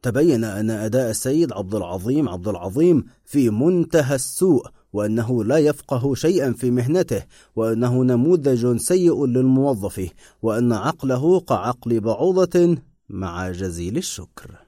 تبين 0.03 0.45
أن 0.45 0.71
أداء 0.71 1.11
السيد 1.11 1.53
عبد 1.53 1.75
العظيم 1.75 2.29
عبد 2.29 2.49
العظيم 2.49 3.05
في 3.25 3.51
منتهى 3.51 4.15
السوء 4.15 4.67
وأنه 4.93 5.45
لا 5.45 5.59
يفقه 5.59 6.15
شيئا 6.15 6.53
في 6.53 6.71
مهنته 6.71 7.23
وأنه 7.57 8.05
نموذج 8.05 8.77
سيء 8.77 9.27
للموظف 9.27 10.11
وأن 10.43 10.73
عقله 10.73 11.41
كعقل 11.41 12.01
بعوضة 12.01 12.77
مع 13.09 13.51
جزيل 13.51 13.97
الشكر. 13.97 14.68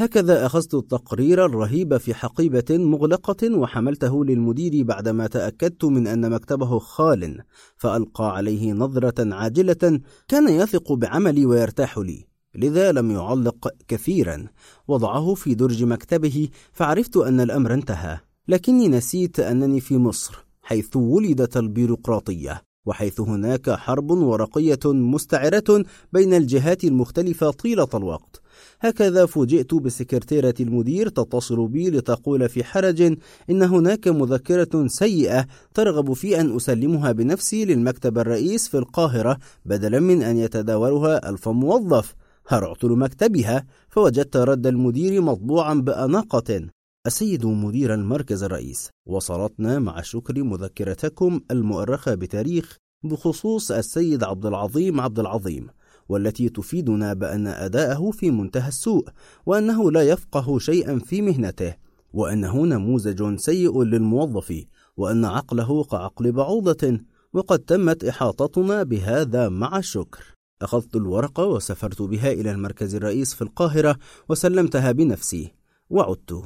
هكذا 0.00 0.46
أخذت 0.46 0.74
التقرير 0.74 1.44
الرهيب 1.44 1.96
في 1.96 2.14
حقيبة 2.14 2.64
مغلقة 2.70 3.56
وحملته 3.56 4.24
للمدير 4.24 4.84
بعدما 4.84 5.26
تأكدت 5.26 5.84
من 5.84 6.06
أن 6.06 6.30
مكتبه 6.30 6.78
خال 6.78 7.42
فألقى 7.76 8.36
عليه 8.36 8.72
نظرة 8.72 9.34
عاجلة 9.34 10.00
كان 10.28 10.48
يثق 10.48 10.92
بعملي 10.92 11.46
ويرتاح 11.46 11.98
لي 11.98 12.26
لذا 12.54 12.92
لم 12.92 13.10
يعلق 13.10 13.68
كثيرا. 13.88 14.46
وضعه 14.88 15.34
في 15.34 15.54
درج 15.54 15.84
مكتبه 15.84 16.48
فعرفت 16.72 17.16
أن 17.16 17.40
الأمر 17.40 17.74
انتهى 17.74 18.18
لكني 18.48 18.88
نسيت 18.88 19.40
أنني 19.40 19.80
في 19.80 19.98
مصر 19.98 20.46
حيث 20.62 20.96
ولدت 20.96 21.56
البيروقراطية 21.56 22.62
وحيث 22.86 23.20
هناك 23.20 23.70
حرب 23.70 24.10
ورقية 24.10 24.80
مستعرة 24.84 25.84
بين 26.12 26.34
الجهات 26.34 26.84
المختلفة 26.84 27.50
طيلة 27.50 27.88
الوقت. 27.94 28.39
هكذا 28.80 29.26
فوجئت 29.26 29.74
بسكرتيرة 29.74 30.54
المدير 30.60 31.08
تتصل 31.08 31.68
بي 31.68 31.90
لتقول 31.90 32.48
في 32.48 32.64
حرج 32.64 33.02
إن 33.50 33.62
هناك 33.62 34.08
مذكرة 34.08 34.86
سيئة 34.86 35.46
ترغب 35.74 36.12
في 36.12 36.40
أن 36.40 36.56
أسلمها 36.56 37.12
بنفسي 37.12 37.64
للمكتب 37.64 38.18
الرئيس 38.18 38.68
في 38.68 38.78
القاهرة 38.78 39.38
بدلا 39.64 40.00
من 40.00 40.22
أن 40.22 40.36
يتداولها 40.36 41.30
ألف 41.30 41.48
موظف. 41.48 42.14
هرعت 42.48 42.84
لمكتبها 42.84 43.66
فوجدت 43.88 44.36
رد 44.36 44.66
المدير 44.66 45.22
مطبوعا 45.22 45.74
بأناقة. 45.74 46.66
السيد 47.06 47.46
مدير 47.46 47.94
المركز 47.94 48.42
الرئيس 48.42 48.90
وصلتنا 49.08 49.78
مع 49.78 50.00
شكر 50.02 50.42
مذكرتكم 50.42 51.40
المؤرخة 51.50 52.14
بتاريخ 52.14 52.76
بخصوص 53.04 53.70
السيد 53.70 54.24
عبد 54.24 54.46
العظيم 54.46 55.00
عبد 55.00 55.18
العظيم. 55.18 55.66
والتي 56.10 56.48
تفيدنا 56.48 57.12
بأن 57.12 57.46
أداءه 57.46 58.10
في 58.10 58.30
منتهى 58.30 58.68
السوء 58.68 59.08
وأنه 59.46 59.90
لا 59.90 60.02
يفقه 60.02 60.58
شيئا 60.58 60.98
في 60.98 61.22
مهنته 61.22 61.74
وأنه 62.12 62.66
نموذج 62.66 63.36
سيء 63.38 63.82
للموظف 63.82 64.64
وأن 64.96 65.24
عقله 65.24 65.84
كعقل 65.84 66.32
بعوضة 66.32 67.00
وقد 67.32 67.58
تمت 67.58 68.04
إحاطتنا 68.04 68.82
بهذا 68.82 69.48
مع 69.48 69.78
الشكر. 69.78 70.24
أخذت 70.62 70.96
الورقة 70.96 71.46
وسافرت 71.46 72.02
بها 72.02 72.32
إلى 72.32 72.50
المركز 72.50 72.94
الرئيس 72.94 73.34
في 73.34 73.42
القاهرة 73.42 73.96
وسلمتها 74.28 74.92
بنفسي 74.92 75.54
وعدت. 75.90 76.42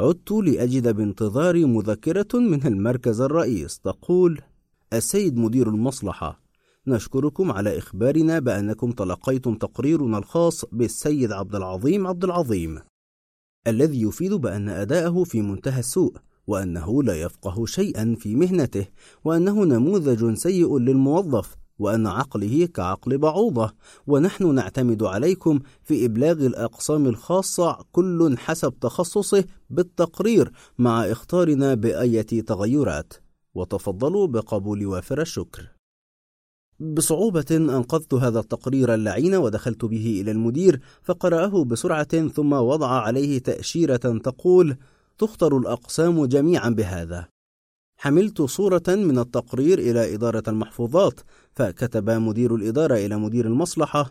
عدت 0.00 0.32
لأجد 0.32 0.96
بانتظاري 0.96 1.64
مذكرة 1.64 2.28
من 2.34 2.66
المركز 2.66 3.20
الرئيس 3.20 3.78
تقول 3.78 4.40
السيد 4.92 5.36
مدير 5.36 5.68
المصلحة 5.68 6.45
نشكركم 6.88 7.52
على 7.52 7.78
إخبارنا 7.78 8.38
بأنكم 8.38 8.92
تلقيتم 8.92 9.54
تقريرنا 9.54 10.18
الخاص 10.18 10.64
بالسيد 10.72 11.32
عبد 11.32 11.54
العظيم 11.54 12.06
عبد 12.06 12.24
العظيم 12.24 12.78
الذي 13.66 14.02
يفيد 14.02 14.32
بأن 14.32 14.68
أداءه 14.68 15.24
في 15.24 15.42
منتهى 15.42 15.80
السوء 15.80 16.16
وأنه 16.46 17.02
لا 17.02 17.14
يفقه 17.22 17.66
شيئا 17.66 18.16
في 18.18 18.34
مهنته 18.34 18.86
وأنه 19.24 19.64
نموذج 19.64 20.34
سيء 20.34 20.78
للموظف 20.78 21.56
وأن 21.78 22.06
عقله 22.06 22.66
كعقل 22.66 23.18
بعوضة 23.18 23.72
ونحن 24.06 24.54
نعتمد 24.54 25.02
عليكم 25.02 25.60
في 25.82 26.04
إبلاغ 26.04 26.46
الأقسام 26.46 27.06
الخاصة 27.06 27.84
كل 27.92 28.36
حسب 28.38 28.74
تخصصه 28.80 29.44
بالتقرير 29.70 30.52
مع 30.78 31.04
اختارنا 31.04 31.74
بأية 31.74 32.22
تغيرات. 32.22 33.12
وتفضلوا 33.54 34.26
بقبول 34.26 34.86
وافر 34.86 35.20
الشكر. 35.20 35.75
بصعوبة 36.80 37.46
أنقذت 37.50 38.14
هذا 38.14 38.40
التقرير 38.40 38.94
اللعين 38.94 39.34
ودخلت 39.34 39.84
به 39.84 40.20
إلى 40.20 40.30
المدير 40.30 40.80
فقرأه 41.02 41.64
بسرعة 41.64 42.28
ثم 42.28 42.52
وضع 42.52 42.88
عليه 42.88 43.38
تأشيرة 43.38 43.96
تقول 43.96 44.76
تختر 45.18 45.58
الأقسام 45.58 46.26
جميعا 46.26 46.68
بهذا. 46.70 47.28
حملت 47.98 48.42
صورة 48.42 48.82
من 48.88 49.18
التقرير 49.18 49.78
إلى 49.78 50.14
إدارة 50.14 50.42
المحفوظات. 50.48 51.20
فكتب 51.52 52.10
مدير 52.10 52.54
الإدارة 52.54 52.94
إلى 52.94 53.16
مدير 53.16 53.46
المصلحة 53.46 54.10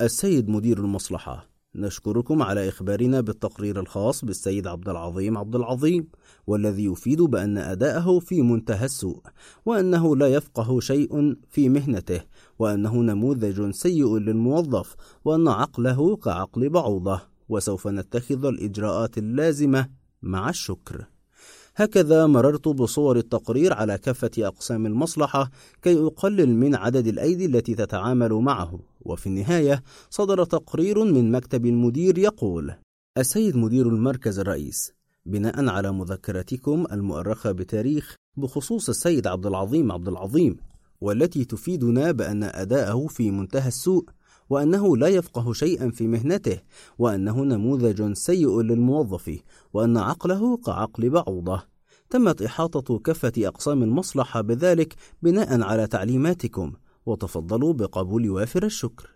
السيد 0.00 0.48
مدير 0.48 0.78
المصلحة. 0.78 1.47
نشكركم 1.74 2.42
على 2.42 2.68
إخبارنا 2.68 3.20
بالتقرير 3.20 3.80
الخاص 3.80 4.24
بالسيد 4.24 4.66
عبد 4.66 4.88
العظيم 4.88 5.38
عبد 5.38 5.54
العظيم 5.56 6.08
والذي 6.46 6.84
يفيد 6.84 7.22
بأن 7.22 7.58
أداءه 7.58 8.18
في 8.18 8.42
منتهى 8.42 8.84
السوء 8.84 9.20
وأنه 9.66 10.16
لا 10.16 10.26
يفقه 10.26 10.80
شيء 10.80 11.36
في 11.50 11.68
مهنته 11.68 12.20
وأنه 12.58 12.96
نموذج 12.96 13.70
سيء 13.70 14.18
للموظف 14.18 14.96
وأن 15.24 15.48
عقله 15.48 16.16
كعقل 16.16 16.68
بعوضة 16.68 17.20
وسوف 17.48 17.88
نتخذ 17.88 18.44
الإجراءات 18.44 19.18
اللازمة. 19.18 19.88
مع 20.22 20.48
الشكر. 20.48 21.06
هكذا 21.80 22.26
مررت 22.26 22.68
بصور 22.68 23.16
التقرير 23.16 23.72
على 23.72 23.98
كافة 23.98 24.30
أقسام 24.38 24.86
المصلحة 24.86 25.50
كي 25.82 25.98
أقلل 26.06 26.56
من 26.56 26.74
عدد 26.74 27.06
الأيدي 27.06 27.46
التي 27.46 27.74
تتعامل 27.74 28.32
معه. 28.32 28.78
وفي 29.00 29.26
النهاية 29.26 29.82
صدر 30.10 30.44
تقرير 30.44 31.04
من 31.04 31.32
مكتب 31.32 31.66
المدير 31.66 32.18
يقول 32.18 32.74
السيد 33.18 33.56
مدير 33.56 33.88
المركز 33.88 34.38
الرئيس 34.38 34.92
بناء 35.26 35.68
على 35.68 35.92
مذكرتكم 35.92 36.86
المؤرخة 36.92 37.52
بتاريخ 37.52 38.14
بخصوص 38.36 38.88
السيد 38.88 39.26
عبد 39.26 39.46
العظيم 39.46 39.92
عبد 39.92 40.08
العظيم 40.08 40.56
والتي 41.00 41.44
تفيدنا 41.44 42.12
بأن 42.12 42.42
أداءه 42.42 43.06
في 43.06 43.30
منتهى 43.30 43.68
السوء 43.68 44.04
وأنه 44.50 44.96
لا 44.96 45.08
يفقه 45.08 45.52
شيئا 45.52 45.90
في 45.90 46.06
مهنته 46.06 46.60
وأنه 46.98 47.44
نموذج 47.44 48.12
سيء 48.12 48.60
للموظف 48.60 49.38
وأن 49.72 49.96
عقله 49.96 50.56
كعقل 50.56 51.10
بعوضة. 51.10 51.62
تمت 52.10 52.42
إحاطة 52.42 52.98
كافة 52.98 53.32
أقسام 53.38 53.82
المصلحة 53.82 54.40
بذلك 54.40 54.94
بناء 55.22 55.62
على 55.62 55.86
تعليماتكم 55.86 56.72
وتفضلوا 57.06 57.72
بقبول 57.72 58.30
وافر 58.30 58.64
الشكر. 58.64 59.14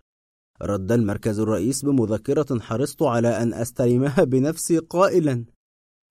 رد 0.61 0.91
المركز 0.91 1.39
الرئيس 1.39 1.85
بمذكرة 1.85 2.59
حرصت 2.59 3.01
على 3.01 3.27
أن 3.27 3.53
أستلمها 3.53 4.23
بنفسي 4.23 4.77
قائلا. 4.77 5.45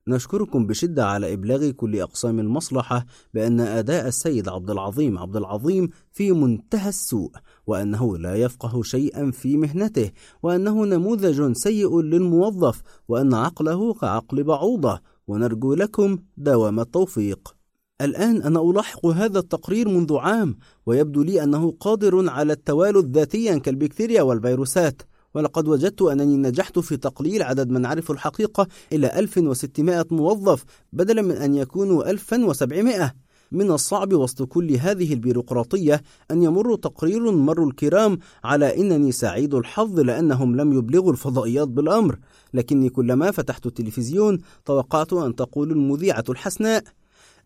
نشكركم 0.09 0.67
بشدة 0.67 1.07
على 1.07 1.33
إبلاغ 1.33 1.71
كل 1.71 2.01
أقسام 2.01 2.41
المصلحة 2.41 3.07
بأن 3.35 3.61
أداء 3.61 4.09
السيد 4.09 4.49
عبد 4.49 4.71
العظيم 4.71 5.19
عبد 5.19 5.37
العظيم 5.37 5.89
في 6.13 6.33
منتهى 6.33 6.89
السوء 6.89 7.31
وأنه 7.67 8.19
لا 8.19 8.35
يفقه 8.35 8.83
شيئا 8.83 9.31
في 9.31 9.57
مهنته 9.57 10.11
وأنه 10.43 10.85
نموذج 10.85 11.53
سيء 11.53 12.01
للموظف 12.01 12.83
وأن 13.09 13.35
عقله 13.35 13.95
كعقل 13.95 14.43
بعوضة 14.43 15.01
ونرجو 15.27 15.75
لكم 15.75 16.19
دوام 16.37 16.81
التوفيق. 16.81 17.55
الآن 18.01 18.43
أنا 18.43 18.61
ألاحق 18.63 19.07
هذا 19.07 19.39
التقرير 19.39 19.89
منذ 19.89 20.17
عام 20.17 20.57
ويبدو 20.87 21.23
لي 21.23 21.43
أنه 21.43 21.75
قادر 21.81 22.31
على 22.31 22.53
التوالد 22.53 23.17
ذاتيا 23.17 23.59
كالبكتيريا 23.59 24.23
والفيروسات. 24.23 25.03
ولقد 25.35 25.69
وجدت 25.69 26.03
أنني 26.03 26.37
نجحت 26.37 26.79
في 26.79 26.97
تقليل 26.97 27.43
عدد 27.43 27.71
من 27.71 27.87
عرف 27.87 28.11
الحقيقة 28.11 28.67
إلى 28.93 29.19
1600 29.19 30.07
موظف 30.11 30.65
بدلا 30.93 31.23
من 31.23 31.37
أن 31.37 31.55
يكونوا 31.55 32.11
1700 32.11 33.15
من 33.53 33.71
الصعب 33.71 34.13
وسط 34.13 34.43
كل 34.43 34.73
هذه 34.73 35.13
البيروقراطية 35.13 36.03
أن 36.31 36.43
يمر 36.43 36.77
تقرير 36.77 37.33
مر 37.33 37.65
الكرام 37.65 38.19
على 38.45 38.81
إنني 38.81 39.13
سعيد 39.13 39.55
الحظ 39.55 40.01
لأنهم 40.01 40.57
لم 40.57 40.73
يبلغوا 40.73 41.13
الفضائيات 41.13 41.69
بالأمر. 41.69 42.19
لكني 42.55 42.89
كلما 42.89 43.31
فتحت 43.31 43.67
التلفزيون 43.67 44.39
توقعت 44.65 45.13
أن 45.13 45.35
تقول 45.35 45.71
المذيعة 45.71 46.25
الحسناء 46.29 46.85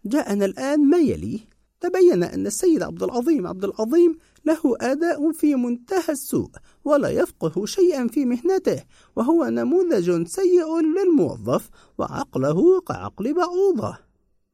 جاءنا 0.04 0.44
الآن 0.44 0.90
ما 0.90 0.98
يلي؟ 0.98 1.40
تبين 1.80 2.22
أن 2.22 2.46
السيد 2.46 2.82
عبد 2.82 3.02
العظيم 3.02 3.46
عبد 3.46 3.64
العظيم 3.64 4.16
له 4.46 4.76
أداء 4.80 5.32
في 5.32 5.54
منتهى 5.54 6.08
السوء 6.08 6.50
ولا 6.84 7.08
يفقه 7.08 7.66
شيئا 7.66 8.08
في 8.08 8.24
مهنته 8.24 8.84
وهو 9.16 9.44
نموذج 9.44 10.26
سيء 10.26 10.80
للموظف 10.80 11.70
وعقله 11.98 12.80
كعقل 12.80 13.34
بعوضة. 13.34 13.98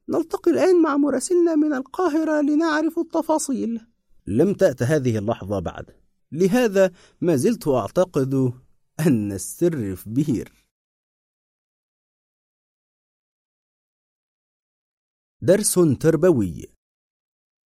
نلتقي 0.08 0.50
الآن 0.50 0.82
مع 0.82 0.96
مراسلنا 0.96 1.54
من 1.54 1.72
القاهرة 1.72 2.40
لنعرف 2.40 2.98
التفاصيل. 2.98 3.80
لم 4.26 4.54
تأت 4.54 4.82
هذه 4.82 5.18
اللحظة 5.18 5.58
بعد. 5.58 5.86
لهذا 6.32 6.92
ما 7.20 7.36
زلت 7.36 7.68
أعتقد 7.68 8.52
أن 9.06 9.32
السر 9.32 9.96
في 9.96 10.10
بير 10.10 10.52
درس 15.42 15.74
تربوي. 16.00 16.71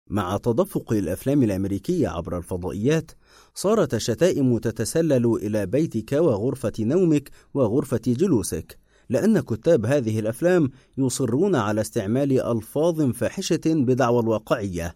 مع 0.10 0.38
تدفق 0.38 0.94
الأفلام 0.94 1.44
الأمريكية 1.44 2.08
عبر 2.08 2.38
الفضائيات 2.38 3.12
صارت 3.56 3.94
الشتائم 3.94 4.58
تتسلل 4.58 5.26
إلى 5.26 5.66
بيتك 5.66 6.12
وغرفة 6.12 6.74
نومك 6.80 7.30
وغرفة 7.54 8.02
جلوسك 8.08 8.78
لأن 9.10 9.40
كتاب 9.40 9.86
هذه 9.86 10.20
الأفلام 10.20 10.70
يصرون 10.98 11.56
على 11.56 11.82
استعمال 11.82 12.42
ألفاظ 12.42 13.02
فاحشة 13.02 13.62
بدعوى 13.66 14.20
الواقعية. 14.20 14.96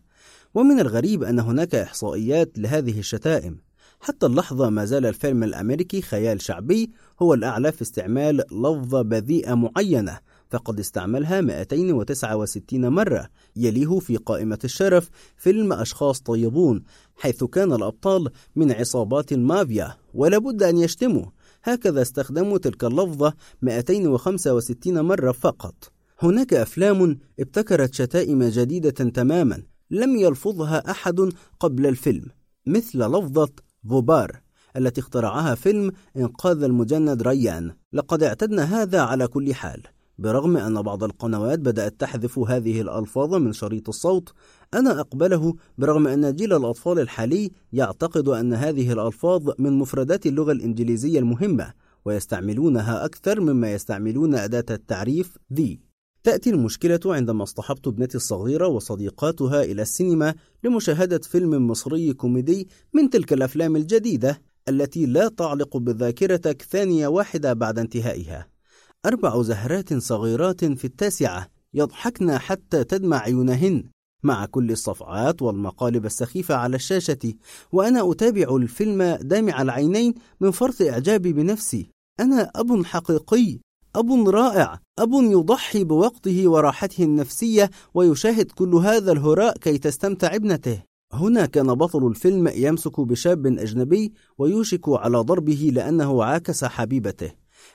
ومن 0.53 0.79
الغريب 0.79 1.23
أن 1.23 1.39
هناك 1.39 1.75
إحصائيات 1.75 2.59
لهذه 2.59 2.99
الشتائم. 2.99 3.57
حتى 4.01 4.25
اللحظة 4.25 4.69
ما 4.69 4.85
زال 4.85 5.05
الفيلم 5.05 5.43
الأمريكي 5.43 6.01
خيال 6.01 6.41
شعبي 6.41 6.91
هو 7.21 7.33
الأعلى 7.33 7.71
في 7.71 7.81
استعمال 7.81 8.37
لفظه 8.37 9.01
بذيئة 9.01 9.53
معينة 9.53 10.19
فقد 10.49 10.79
استعملها 10.79 11.41
269 11.41 12.89
مرة. 12.89 13.29
يليه 13.55 13.99
في 13.99 14.17
قائمة 14.17 14.59
الشرف 14.63 15.09
فيلم 15.37 15.73
أشخاص 15.73 16.19
طيبون 16.21 16.83
حيث 17.15 17.43
كان 17.43 17.73
الأبطال 17.73 18.29
من 18.55 18.71
عصابات 18.71 19.31
المافيا 19.31 19.97
ولا 20.13 20.37
بد 20.37 20.63
أن 20.63 20.77
يشتموا. 20.77 21.25
هكذا 21.63 22.01
استخدموا 22.01 22.57
تلك 22.57 22.83
اللفظة 22.83 23.33
265 23.61 25.01
مرة 25.01 25.31
فقط. 25.31 25.91
هناك 26.19 26.53
أفلام 26.53 27.19
ابتكرت 27.39 27.93
شتائم 27.93 28.43
جديدة 28.43 28.89
تماما 28.89 29.63
لم 29.91 30.15
يلفظها 30.15 30.91
أحد 30.91 31.31
قبل 31.59 31.87
الفيلم 31.87 32.25
مثل 32.65 32.99
لفظة 32.99 33.49
غبار 33.89 34.41
التي 34.77 35.01
اخترعها 35.01 35.55
فيلم 35.55 35.91
إنقاذ 36.17 36.63
المجند 36.63 37.21
ريان. 37.21 37.71
لقد 37.93 38.23
اعتدنا 38.23 38.81
هذا 38.81 39.01
على 39.01 39.27
كل 39.27 39.53
حال. 39.53 39.83
برغم 40.19 40.57
أن 40.57 40.81
بعض 40.81 41.03
القنوات 41.03 41.59
بدأت 41.59 41.99
تحذف 41.99 42.39
هذه 42.39 42.81
الألفاظ 42.81 43.35
من 43.35 43.53
شريط 43.53 43.89
الصوت 43.89 44.33
أنا 44.73 44.99
أقبله 44.99 45.53
برغم 45.77 46.07
أن 46.07 46.35
جيل 46.35 46.53
الأطفال 46.53 46.99
الحالي 46.99 47.51
يعتقد 47.73 48.27
أن 48.27 48.53
هذه 48.53 48.91
الألفاظ 48.93 49.49
من 49.59 49.73
مفردات 49.73 50.25
اللغة 50.25 50.51
الإنجليزية 50.51 51.19
المهمة 51.19 51.73
ويستعملونها 52.05 53.05
أكثر 53.05 53.41
مما 53.41 53.73
يستعملون 53.73 54.35
أداة 54.35 54.65
التعريف 54.69 55.37
ذي 55.53 55.79
تأتي 56.23 56.49
المشكلة 56.49 56.99
عندما 57.05 57.43
اصطحبت 57.43 57.87
ابنتي 57.87 58.17
الصغيرة 58.17 58.67
وصديقاتها 58.67 59.63
إلى 59.63 59.81
السينما 59.81 60.35
لمشاهدة 60.63 61.19
فيلم 61.19 61.67
مصري 61.67 62.13
كوميدي 62.13 62.67
من 62.93 63.09
تلك 63.09 63.33
الأفلام 63.33 63.75
الجديدة 63.75 64.41
التي 64.69 65.05
لا 65.05 65.27
تعلق 65.27 65.77
بذاكرتك 65.77 66.61
ثانية 66.61 67.07
واحدة 67.07 67.53
بعد 67.53 67.79
انتهائها. 67.79 68.58
أربع 69.05 69.41
زهرات 69.41 69.93
صغيرات 69.93 70.65
في 70.65 70.85
التاسعة 70.85 71.47
يضحكن 71.73 72.37
حتى 72.37 72.83
تدمع 72.83 73.17
عيونهن 73.17 73.83
مع 74.23 74.45
كل 74.45 74.71
الصفعات 74.71 75.41
والمقالب 75.41 76.05
السخيفة 76.05 76.55
على 76.55 76.75
الشاشة، 76.75 77.33
وأنا 77.71 78.11
أتابع 78.11 78.55
الفيلم 78.55 79.03
دامع 79.21 79.61
العينين 79.61 80.13
من 80.39 80.51
فرط 80.51 80.81
إعجابي 80.81 81.33
بنفسي. 81.33 81.89
أنا 82.19 82.51
أب 82.55 82.85
حقيقي 82.85 83.59
أب 83.95 84.29
رائع، 84.29 84.79
أب 84.99 85.13
يضحي 85.13 85.83
بوقته 85.83 86.47
وراحته 86.47 87.03
النفسية 87.03 87.69
ويشاهد 87.93 88.51
كل 88.51 88.75
هذا 88.75 89.11
الهراء 89.11 89.57
كي 89.57 89.77
تستمتع 89.77 90.35
ابنته. 90.35 90.83
هنا 91.13 91.45
كان 91.45 91.73
بطل 91.73 92.07
الفيلم 92.07 92.51
يمسك 92.55 92.99
بشاب 92.99 93.47
أجنبي 93.47 94.13
ويوشك 94.37 94.89
على 94.89 95.17
ضربه 95.17 95.71
لأنه 95.73 96.23
عاكس 96.23 96.65
حبيبته، 96.65 97.31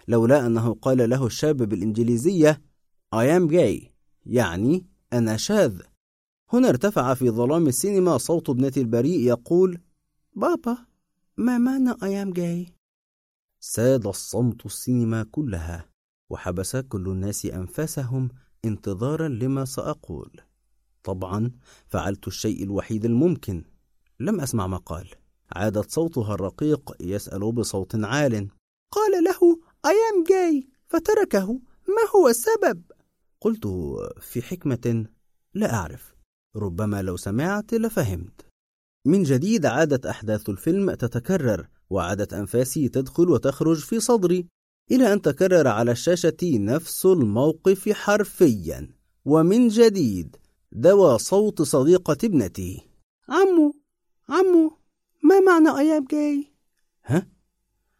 لولا 0.09 0.47
أنه 0.47 0.75
قال 0.75 1.11
له 1.11 1.27
الشاب 1.27 1.57
بالإنجليزية 1.57 2.63
I 3.15 3.27
am 3.39 3.51
gay 3.53 3.89
يعني 4.27 4.87
أنا 5.13 5.37
شاذ. 5.37 5.81
هنا 6.53 6.69
ارتفع 6.69 7.15
في 7.15 7.31
ظلام 7.31 7.67
السينما 7.67 8.19
صوت 8.19 8.51
ابنتي 8.51 8.81
البريء 8.81 9.21
يقول: 9.21 9.79
بابا 10.37 10.79
ما 11.37 11.59
معنى 11.59 11.91
I 11.91 12.27
am 12.27 12.37
gay؟ 12.37 12.73
ساد 13.61 14.07
الصمت 14.07 14.67
السينما 14.67 15.23
كلها. 15.23 15.95
وحبس 16.31 16.77
كل 16.77 17.09
الناس 17.09 17.47
أنفاسهم 17.47 18.29
انتظارا 18.65 19.29
لما 19.29 19.65
سأقول 19.65 20.41
طبعا 21.05 21.51
فعلت 21.87 22.27
الشيء 22.27 22.63
الوحيد 22.63 23.05
الممكن 23.05 23.65
لم 24.21 24.41
أسمع 24.41 24.67
ما 24.67 24.77
قال 24.77 25.11
عادت 25.53 25.91
صوتها 25.91 26.35
الرقيق 26.35 26.93
يسأل 27.01 27.53
بصوت 27.53 27.95
عال 27.95 28.49
قال 28.91 29.25
له 29.25 29.61
أيام 29.87 30.25
جاي 30.29 30.69
فتركه. 30.87 31.53
ما 31.89 32.11
هو 32.17 32.29
السبب؟ 32.29 32.83
قلت 33.41 33.67
في 34.21 34.43
حكمة 34.43 35.07
لا 35.55 35.75
أعرف. 35.75 36.15
ربما 36.57 37.03
لو 37.03 37.17
سمعت 37.17 37.75
لفهمت. 37.75 38.47
من 39.07 39.23
جديد 39.23 39.67
عادت 39.67 40.07
أحداث 40.07 40.49
الفيلم 40.49 40.95
تتكرر 40.95 41.69
وعادت 41.91 42.33
أنفاسي 42.33 42.89
تدخل 42.89 43.29
وتخرج 43.31 43.79
في 43.79 44.01
صدري 44.01 44.47
إلى 44.91 45.13
أن 45.13 45.23
تكرر 45.23 45.69
على 45.69 45.93
الشاشة 45.93 46.37
نفس 46.43 47.07
الموقف 47.07 47.89
حرفيا. 47.89 48.95
ومن 49.25 49.69
جديد 49.69 50.37
دوى 50.73 51.19
صوت 51.19 51.63
صديقة 51.63 52.17
ابنتي. 52.25 52.89
عمو 53.29 53.75
عمو 54.29 54.79
ما 55.23 55.41
معنى 55.41 55.79
أيام 55.79 56.05
جاي؟ 56.11 56.53
ها؟ 57.05 57.27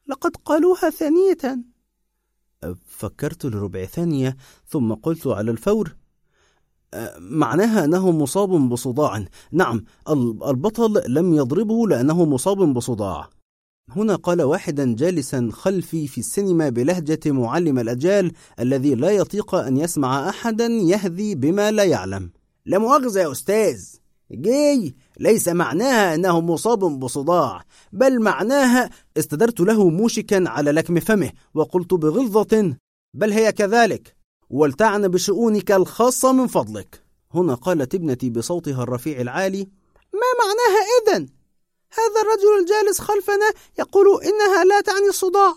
لقد 0.07 0.37
قالوها 0.37 0.91
ثانية. 0.91 1.65
فكرت 2.87 3.47
لربع 3.47 3.85
ثانية 3.85 4.37
ثم 4.69 4.95
قلت 4.95 5.27
على 5.27 5.51
الفور 5.51 5.95
معناها 7.19 7.85
أنه 7.85 8.11
مصاب 8.11 8.69
بصداع. 8.69 9.25
نعم 9.53 9.85
البطل 10.49 11.03
لم 11.09 11.35
يضربه 11.35 11.89
لأنه 11.89 12.25
مصاب 12.25 12.75
بصداع. 12.75 13.31
هنا 13.89 14.15
قال 14.17 14.43
واحدا 14.43 14.95
جالسا 14.95 15.49
خلفي 15.53 16.09
في 16.09 16.19
السينما 16.19 16.69
بلهجة 16.69 17.21
معلم 17.27 17.79
الأجيال 17.79 18.33
الذي 18.61 18.95
لا 18.95 19.11
يطيق 19.11 19.55
أن 19.55 19.77
يسمع 19.77 20.29
أحدا 20.29 20.67
يهذي 20.67 21.35
بما 21.35 21.71
لا 21.71 21.85
يعلم. 21.85 22.31
لا 22.67 22.79
مؤاخذة 22.79 23.21
يا 23.21 23.33
أستاذ. 23.33 23.85
جاي. 24.31 24.95
ليس 25.21 25.49
معناها 25.49 26.15
أنه 26.15 26.41
مصاب 26.41 26.79
بصداع 26.79 27.65
بل 27.93 28.23
معناها 28.23 28.91
استدرت 29.17 29.61
له 29.61 29.89
موشكا 29.89 30.49
على 30.49 30.71
لكم 30.71 31.01
فمه 31.01 31.33
وقلت 31.55 31.95
بغلظة 31.95 32.77
بل 33.15 33.33
هي 33.33 33.53
كذلك 33.53 34.17
ولتعن 34.51 35.09
بشؤونك 35.09 35.73
الخاصة 35.73 36.33
من 36.33 36.47
فضلك. 36.47 37.05
هنا 37.35 37.55
قالت 37.55 37.95
ابنتي 37.95 38.31
بصوتها 38.31 38.83
الرفيع 38.83 39.21
العالي 39.21 39.69
ما 40.13 40.31
معناها 40.45 40.85
إذن؟ 41.03 41.29
هذا 41.93 42.21
الرجل 42.23 42.61
الجالس 42.61 43.01
خلفنا 43.01 43.53
يقول 43.79 44.23
إنها 44.23 44.65
لا 44.65 44.81
تعني 44.81 45.09
الصداع. 45.09 45.55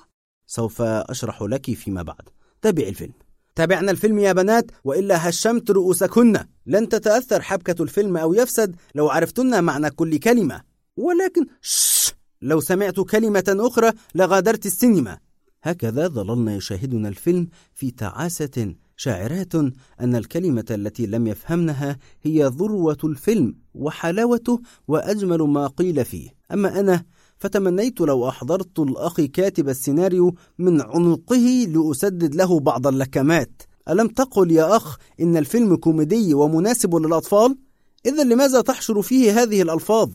سوف 0.47 0.81
أشرح 0.81 1.41
لك 1.41 1.73
فيما 1.73 2.01
بعد. 2.01 2.29
تابع 2.61 2.83
الفيلم. 2.83 3.13
تابعنا 3.57 3.91
الفيلم 3.91 4.19
يا 4.19 4.33
بنات 4.33 4.71
وإلا 4.83 5.29
هشمت 5.29 5.71
رؤوسكن. 5.71 6.37
لن 6.65 6.89
تتأثر 6.89 7.41
حبكة 7.41 7.83
الفيلم 7.83 8.17
أو 8.17 8.33
يفسد 8.33 8.75
لو 8.95 9.09
عرفتن 9.09 9.63
معنى 9.63 9.89
كل 9.89 10.17
كلمة. 10.17 10.61
ولكن 10.97 11.45
شش 11.61 12.13
لو 12.41 12.59
سمعت 12.59 12.99
كلمة 12.99 13.43
أخرى 13.47 13.91
لغادرت 14.15 14.65
السينما. 14.65 15.17
هكذا 15.63 16.07
ظللنا 16.07 16.55
يشاهدون 16.55 17.05
الفيلم 17.05 17.47
في 17.73 17.91
تعاسة 17.91 18.75
شاعرات 18.97 19.55
أن 20.01 20.15
الكلمة 20.15 20.65
التي 20.71 21.05
لم 21.05 21.27
يفهمنها 21.27 21.97
هي 22.21 22.43
ذروة 22.43 22.97
الفيلم 23.03 23.55
وحلاوته 23.73 24.61
وأجمل 24.87 25.41
ما 25.41 25.67
قيل 25.67 26.05
فيه. 26.05 26.29
أما 26.53 26.79
أنا 26.79 27.03
فتمنيت 27.39 28.01
لو 28.01 28.29
أحضرت 28.29 28.79
الأخ 28.79 29.21
كاتب 29.21 29.69
السيناريو 29.69 30.35
من 30.57 30.81
عنقه 30.81 31.67
لأسدد 31.69 32.35
له 32.35 32.59
بعض 32.59 32.87
اللكمات. 32.87 33.61
ألم 33.89 34.07
تقل 34.07 34.51
يا 34.51 34.75
أخ 34.75 34.97
إن 35.21 35.37
الفيلم 35.37 35.75
كوميدي 35.75 36.33
ومناسب 36.33 36.95
للأطفال؟ 36.95 37.57
إذا 38.05 38.23
لماذا 38.23 38.61
تحشر 38.61 39.01
فيه 39.01 39.41
هذه 39.43 39.61
الألفاظ؟ 39.61 40.11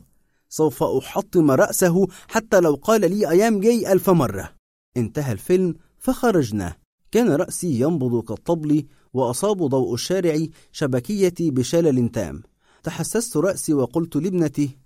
سوف 0.48 0.82
أحطم 0.82 1.50
رأسه 1.50 2.06
حتى 2.28 2.60
لو 2.60 2.74
قال 2.74 3.00
لي 3.00 3.30
أيام 3.30 3.60
جاي 3.60 3.92
ألف 3.92 4.10
مرة. 4.10 4.52
انتهى 4.96 5.32
الفيلم 5.32 5.74
فخرجنا. 5.98 6.76
كان 7.12 7.30
رأسي 7.30 7.80
ينبض 7.80 8.24
كالطبل 8.24 8.86
وأصاب 9.14 9.66
ضوء 9.66 9.94
الشارع 9.94 10.46
شبكيتي 10.72 11.50
بشلل 11.50 12.08
تام. 12.08 12.42
تحسست 12.82 13.36
رأسي 13.36 13.74
وقلت 13.74 14.16
لابنتي 14.16 14.78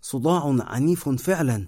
صداع 0.00 0.56
عنيف 0.60 1.08
فعلا. 1.08 1.66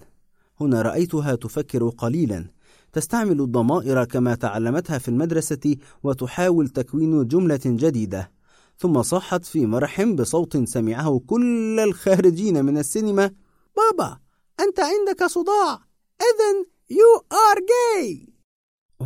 هنا 0.61 0.81
رأيتها 0.81 1.35
تفكر 1.35 1.89
قليلا. 1.89 2.45
تستعمل 2.93 3.41
الضمائر 3.41 4.03
كما 4.05 4.35
تعلمتها 4.35 4.97
في 4.97 5.07
المدرسة 5.07 5.75
وتحاول 6.03 6.69
تكوين 6.69 7.27
جملة 7.27 7.59
جديدة. 7.65 8.31
ثم 8.77 9.01
صاحت 9.01 9.45
في 9.45 9.65
مرح 9.65 10.03
بصوت 10.03 10.57
سمعه 10.57 11.21
كل 11.27 11.79
الخارجين 11.79 12.65
من 12.65 12.77
السينما. 12.77 13.31
بابا 13.77 14.17
أنت 14.59 14.79
عندك 14.79 15.23
صداع. 15.23 15.73
إذن 16.21 16.65
you 16.89 17.15
are 17.31 17.59
gay 17.69 18.29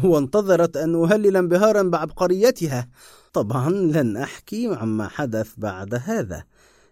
وانتظرت 0.03 0.77
أن 0.77 1.03
أهلل 1.03 1.37
انبهارا 1.37 1.83
بعبقريتها. 1.83 2.89
طبعا 3.33 3.69
لن 3.69 4.17
أحكي 4.17 4.75
عما 4.75 5.07
حدث 5.07 5.53
بعد 5.57 6.01
هذا 6.05 6.43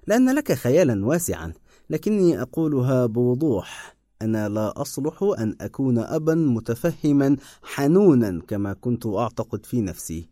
لأن 0.07 0.35
لك 0.35 0.53
خيالا 0.53 1.05
واسعا 1.05 1.53
لكني 1.89 2.41
أقولها 2.41 3.05
بوضوح. 3.05 3.98
أنا 4.21 4.49
لا 4.49 4.81
أصلح 4.81 5.23
أن 5.23 5.55
أكون 5.61 5.97
أبا 5.97 6.35
متفهما 6.35 7.37
حنونا 7.63 8.41
كما 8.47 8.73
كنت 8.73 9.05
أعتقد 9.05 9.65
في 9.65 9.81
نفسي. 9.81 10.29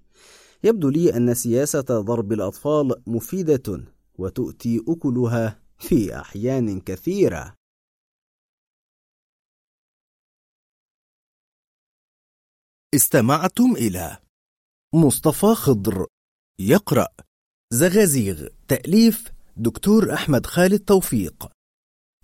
يبدو 0.63 0.89
لي 0.89 1.17
أن 1.17 1.33
سياسة 1.33 1.81
ضرب 1.81 2.33
الأطفال 2.33 3.03
مفيدة 3.07 3.83
وتؤتي 4.15 4.83
أكلها 4.87 5.59
في 5.79 6.19
أحيان 6.19 6.81
كثيرة. 6.81 7.55
استمعتم 12.95 13.75
إلى 13.75 14.17
مصطفى 14.95 15.55
خضر 15.55 16.05
يقرأ 16.59 17.07
زغازيغ 17.73 18.47
تأليف 18.67 19.31
دكتور 19.57 20.13
أحمد 20.13 20.45
خالد 20.45 20.79
توفيق 20.79 21.47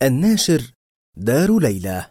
الناشر 0.03 0.73
دار 1.17 1.59
ليلى. 1.59 2.09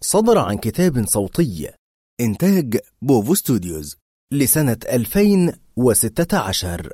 صدر 0.00 0.38
عن 0.38 0.58
كتاب 0.58 1.06
صوتي. 1.06 1.72
إنتاج 2.20 2.78
بوفو 3.02 3.34
ستوديوز. 3.34 3.96
لسنة 4.32 4.78
2016 4.92 6.92